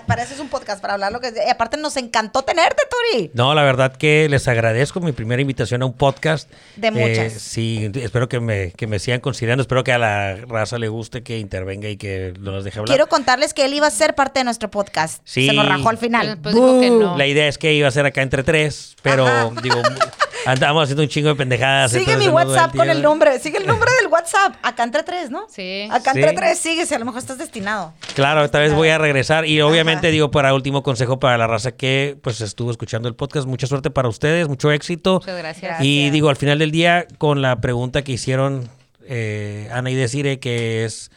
para 0.07 0.23
eso 0.23 0.33
es 0.33 0.39
un 0.41 0.49
podcast 0.49 0.81
para 0.81 0.95
hablar 0.95 1.13
lo 1.13 1.21
que. 1.21 1.33
Y 1.47 1.49
aparte 1.49 1.77
nos 1.77 1.95
encantó 1.95 2.41
tenerte, 2.41 2.83
Turi. 3.13 3.31
No, 3.33 3.53
la 3.55 3.63
verdad 3.63 3.95
que 3.95 4.27
les 4.29 4.45
agradezco 4.49 4.99
mi 4.99 5.13
primera 5.13 5.41
invitación 5.41 5.81
a 5.83 5.85
un 5.85 5.93
podcast. 5.93 6.51
De 6.75 6.91
muchas. 6.91 7.17
Eh, 7.33 7.39
sí, 7.39 7.91
espero 7.95 8.27
que 8.27 8.41
me, 8.41 8.71
que 8.73 8.87
me 8.87 8.99
sigan 8.99 9.21
considerando. 9.21 9.61
Espero 9.61 9.85
que 9.85 9.93
a 9.93 9.97
la 9.97 10.35
raza 10.47 10.77
le 10.79 10.89
guste 10.89 11.23
que 11.23 11.39
intervenga 11.39 11.87
y 11.87 11.95
que 11.95 12.33
no 12.41 12.51
nos 12.51 12.65
deje 12.65 12.79
hablar. 12.79 12.93
Quiero 12.95 13.04
contarles 13.07 13.53
que 13.53 13.65
él 13.65 13.73
iba 13.73 13.87
a 13.87 13.91
ser 13.91 14.15
parte 14.15 14.39
de 14.39 14.43
nuestro 14.43 14.69
podcast. 14.69 15.21
Sí. 15.25 15.47
Se 15.47 15.53
nos 15.53 15.67
rajó 15.67 15.89
al 15.89 15.97
final. 15.97 16.37
Pues 16.41 16.55
dijo 16.55 16.79
que 16.79 16.89
no. 16.89 17.17
La 17.17 17.27
idea 17.27 17.47
es 17.47 17.57
que 17.57 17.73
iba 17.73 17.87
a 17.87 17.91
ser 17.91 18.05
acá 18.05 18.21
entre 18.21 18.43
tres, 18.43 18.95
pero 19.01 19.51
digo, 19.61 19.81
andamos 20.45 20.83
haciendo 20.83 21.03
un 21.03 21.09
chingo 21.09 21.29
de 21.29 21.35
pendejadas. 21.35 21.91
Sigue 21.91 22.17
mi 22.17 22.27
WhatsApp 22.27 22.75
con 22.75 22.89
el 22.89 23.01
nombre. 23.01 23.39
Sigue 23.39 23.57
el 23.57 23.67
nombre 23.67 23.89
del 24.01 24.11
WhatsApp. 24.11 24.55
Acá 24.63 24.83
entre 24.83 25.03
tres, 25.03 25.29
¿no? 25.29 25.47
Sí. 25.49 25.87
Acá 25.91 26.13
Sí. 26.13 26.19
entre 26.19 26.33
tres, 26.33 26.59
síguese. 26.59 26.95
A 26.95 26.99
lo 26.99 27.05
mejor 27.05 27.19
estás 27.19 27.37
destinado. 27.37 27.93
Claro, 28.15 28.43
esta 28.45 28.59
vez 28.59 28.73
voy 28.73 28.89
a 28.89 28.97
regresar 28.97 29.45
y 29.45 29.61
obviamente 29.61 30.07
Ajá. 30.07 30.11
digo 30.11 30.31
para 30.31 30.53
último 30.53 30.83
consejo 30.83 31.19
para 31.19 31.37
la 31.37 31.47
raza 31.47 31.71
que 31.71 32.17
pues 32.21 32.41
estuvo 32.41 32.71
escuchando 32.71 33.07
el 33.07 33.15
podcast, 33.15 33.47
mucha 33.47 33.67
suerte 33.67 33.89
para 33.89 34.07
ustedes, 34.09 34.47
mucho 34.47 34.71
éxito. 34.71 35.15
Muchas 35.15 35.37
gracias. 35.37 35.63
Gracias. 35.63 35.85
Y 35.85 36.09
digo 36.11 36.29
al 36.29 36.35
final 36.35 36.59
del 36.59 36.71
día 36.71 37.07
con 37.17 37.41
la 37.41 37.59
pregunta 37.61 38.03
que 38.03 38.11
hicieron 38.13 38.69
eh, 39.07 39.69
Ana 39.71 39.91
y 39.91 39.95
Desire 39.95 40.39
que 40.39 40.85
es 40.85 41.11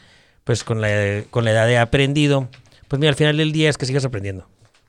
pues 0.49 0.63
con 0.63 0.81
la 0.81 1.25
con 1.29 1.45
la 1.45 1.51
edad 1.51 1.67
de 1.67 1.77
aprendido, 1.77 2.49
pues 2.87 2.99
mira 2.99 3.11
al 3.11 3.15
final 3.15 3.37
del 3.37 3.51
día 3.51 3.69
es 3.69 3.77
que 3.77 3.85
sigas 3.85 4.03
aprendiendo. 4.03 4.47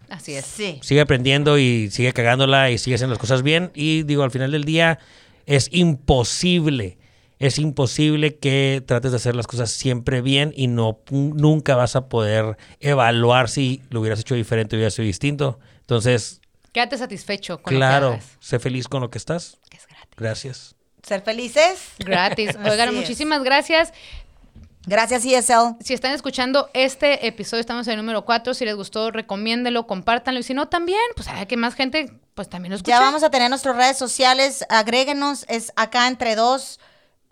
Así 0.09 0.33
es. 0.33 0.47
Sí. 0.47 0.79
Sigue 0.81 1.03
aprendiendo 1.03 1.59
y 1.59 1.91
sigue 1.91 2.15
cagándola 2.15 2.71
y 2.71 2.79
sigue 2.79 2.95
haciendo 2.95 3.13
las 3.13 3.21
cosas 3.21 3.43
bien. 3.43 3.71
Y 3.75 4.05
digo, 4.05 4.23
al 4.23 4.31
final 4.31 4.53
del 4.53 4.65
día 4.65 5.01
es 5.45 5.69
imposible, 5.71 6.97
es 7.39 7.59
imposible 7.59 8.37
que 8.37 8.83
trates 8.87 9.11
de 9.11 9.19
hacer 9.19 9.37
las 9.37 9.47
cosas 9.47 9.71
siempre 9.71 10.23
bien 10.23 10.55
y 10.57 10.67
no 10.67 11.01
nunca 11.11 11.77
vas 11.77 11.95
a 11.95 12.09
poder 12.09 12.57
evaluar 12.81 13.51
si 13.51 13.83
lo 13.91 14.01
hubieras 14.01 14.21
hecho 14.21 14.37
diferente 14.37 14.77
o 14.77 14.79
hubiera 14.79 14.91
sido 14.91 15.05
distinto. 15.05 15.61
Entonces, 15.81 16.41
Quédate 16.73 16.97
satisfecho 16.97 17.61
con 17.61 17.75
lo 17.75 17.81
claro, 17.81 18.09
que 18.09 18.15
hagas. 18.15 18.39
sé 18.41 18.61
feliz 18.61 18.89
con 18.89 19.03
lo 19.03 19.11
que 19.11 19.19
estás. 19.19 19.59
Que 19.69 19.77
es 19.77 19.87
gratis. 19.87 20.17
Gracias. 20.17 20.77
Ser 21.03 21.21
felices. 21.21 21.91
Gratis. 21.99 22.57
Oigan, 22.65 22.95
muchísimas 22.95 23.45
gracias. 23.45 23.93
Gracias, 24.87 25.25
ESL. 25.25 25.77
Si 25.81 25.93
están 25.93 26.13
escuchando 26.13 26.71
este 26.73 27.27
episodio, 27.27 27.61
estamos 27.61 27.87
en 27.87 27.93
el 27.93 27.99
número 27.99 28.25
4. 28.25 28.55
Si 28.55 28.65
les 28.65 28.75
gustó, 28.75 29.11
recomiéndelo, 29.11 29.87
compártanlo. 29.87 30.41
Y 30.41 30.43
si 30.43 30.55
no, 30.55 30.69
también, 30.69 31.01
pues 31.15 31.29
a 31.29 31.45
que 31.47 31.57
más 31.57 31.75
gente, 31.75 32.13
pues 32.35 32.49
también 32.49 32.71
lo 32.71 32.77
escuche. 32.77 32.91
Ya 32.91 33.01
vamos 33.01 33.23
a 33.23 33.31
tener 33.31 33.51
nuestras 33.51 33.77
redes 33.77 33.99
sociales. 33.99 34.65
Agréguenos, 34.71 35.45
es 35.49 35.73
acá 35.77 36.09
entre 36.09 36.35
dos. 36.35 36.81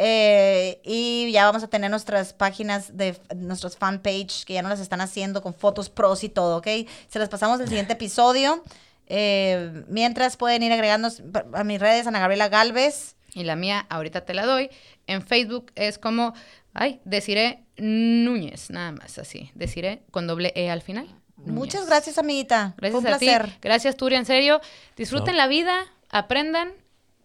eh, 0.01 0.81
y 0.85 1.33
ya 1.33 1.47
vamos 1.47 1.63
a 1.65 1.69
tener 1.69 1.91
nuestras 1.91 2.33
páginas 2.33 2.97
de 2.97 3.19
nuestros 3.35 3.77
fanpage 3.77 4.45
que 4.45 4.55
ya 4.55 4.63
nos 4.63 4.71
las 4.71 4.81
están 4.81 5.01
haciendo 5.01 5.43
con 5.43 5.55
fotos 5.55 5.89
pros 5.91 6.23
y 6.23 6.29
todo, 6.29 6.59
¿ok? 6.59 6.69
Se 7.09 7.19
las 7.19 7.29
pasamos 7.29 7.59
el 7.61 7.67
siguiente 7.69 7.95
episodio. 7.95 8.63
Eh, 9.07 9.85
mientras 9.89 10.37
pueden 10.37 10.63
ir 10.63 10.71
agregando 10.73 11.09
a 11.55 11.65
mis 11.65 11.81
redes, 11.81 12.07
Ana 12.07 12.21
Gabriela 12.21 12.49
Galvez. 12.49 13.17
Y 13.35 13.45
la 13.45 13.57
mía, 13.57 13.87
ahorita 13.91 14.25
te 14.25 14.35
la 14.35 14.47
doy. 14.47 14.71
En 15.07 15.23
Facebook 15.27 15.71
es 15.75 15.99
como, 15.99 16.33
ay, 16.79 17.01
deciré 17.05 17.65
Núñez, 17.77 18.71
nada 18.71 18.93
más 18.93 19.19
así. 19.19 19.51
Deciré 19.55 20.03
con 20.11 20.27
doble 20.27 20.53
E 20.57 20.71
al 20.71 20.83
final. 20.83 21.07
Núñez. 21.37 21.55
Muchas 21.55 21.87
gracias, 21.87 22.19
amiguita. 22.19 22.75
Gracias 22.77 23.01
Fue 23.03 23.11
un 23.11 23.15
a 23.15 23.19
ti. 23.19 23.27
placer. 23.27 23.59
Gracias, 23.61 23.97
Turi, 23.97 24.17
en 24.17 24.25
serio. 24.25 24.61
Disfruten 24.97 25.35
No. 25.35 25.39
la 25.39 25.47
vida, 25.47 25.87
aprendan 26.11 26.71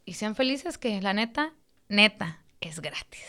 y 0.06 0.14
sean 0.14 0.36
felices 0.36 0.78
que 0.78 1.02
la 1.02 1.14
neta, 1.14 1.54
neta, 1.90 2.40
es 2.62 2.80
gratis. 2.82 3.24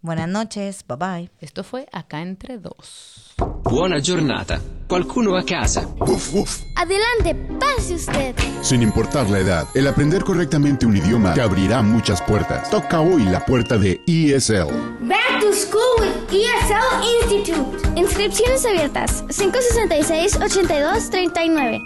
Buenas 0.00 0.28
noches. 0.28 0.84
Bye 0.88 0.96
bye. 0.96 1.30
Esto 1.40 1.62
fue 1.62 1.86
Acá 1.92 2.22
Entre 2.22 2.58
Dos. 2.58 3.34
Buona 3.62 4.00
giornata. 4.00 4.60
Qualcuno 4.88 5.36
a 5.36 5.44
casa. 5.44 5.86
Uf, 6.00 6.34
uf. 6.34 6.60
Adelante, 6.76 7.34
pase 7.60 7.94
usted. 7.94 8.34
Sin 8.62 8.82
importar 8.82 9.30
la 9.30 9.38
edad, 9.38 9.66
el 9.74 9.86
aprender 9.86 10.24
correctamente 10.24 10.86
un 10.86 10.96
idioma 10.96 11.34
te 11.34 11.40
abrirá 11.40 11.82
muchas 11.82 12.20
puertas. 12.22 12.68
Toca 12.70 13.00
hoy 13.00 13.22
la 13.22 13.44
puerta 13.44 13.78
de 13.78 14.00
ESL. 14.06 14.66
Back 15.02 15.21
school 15.54 15.96
with 15.98 16.30
ESL 16.30 17.02
Institute. 17.22 17.66
Inscripciones 17.96 18.64
abiertas. 18.64 19.24
566-8239. 19.28 21.82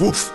Uf. 0.00 0.30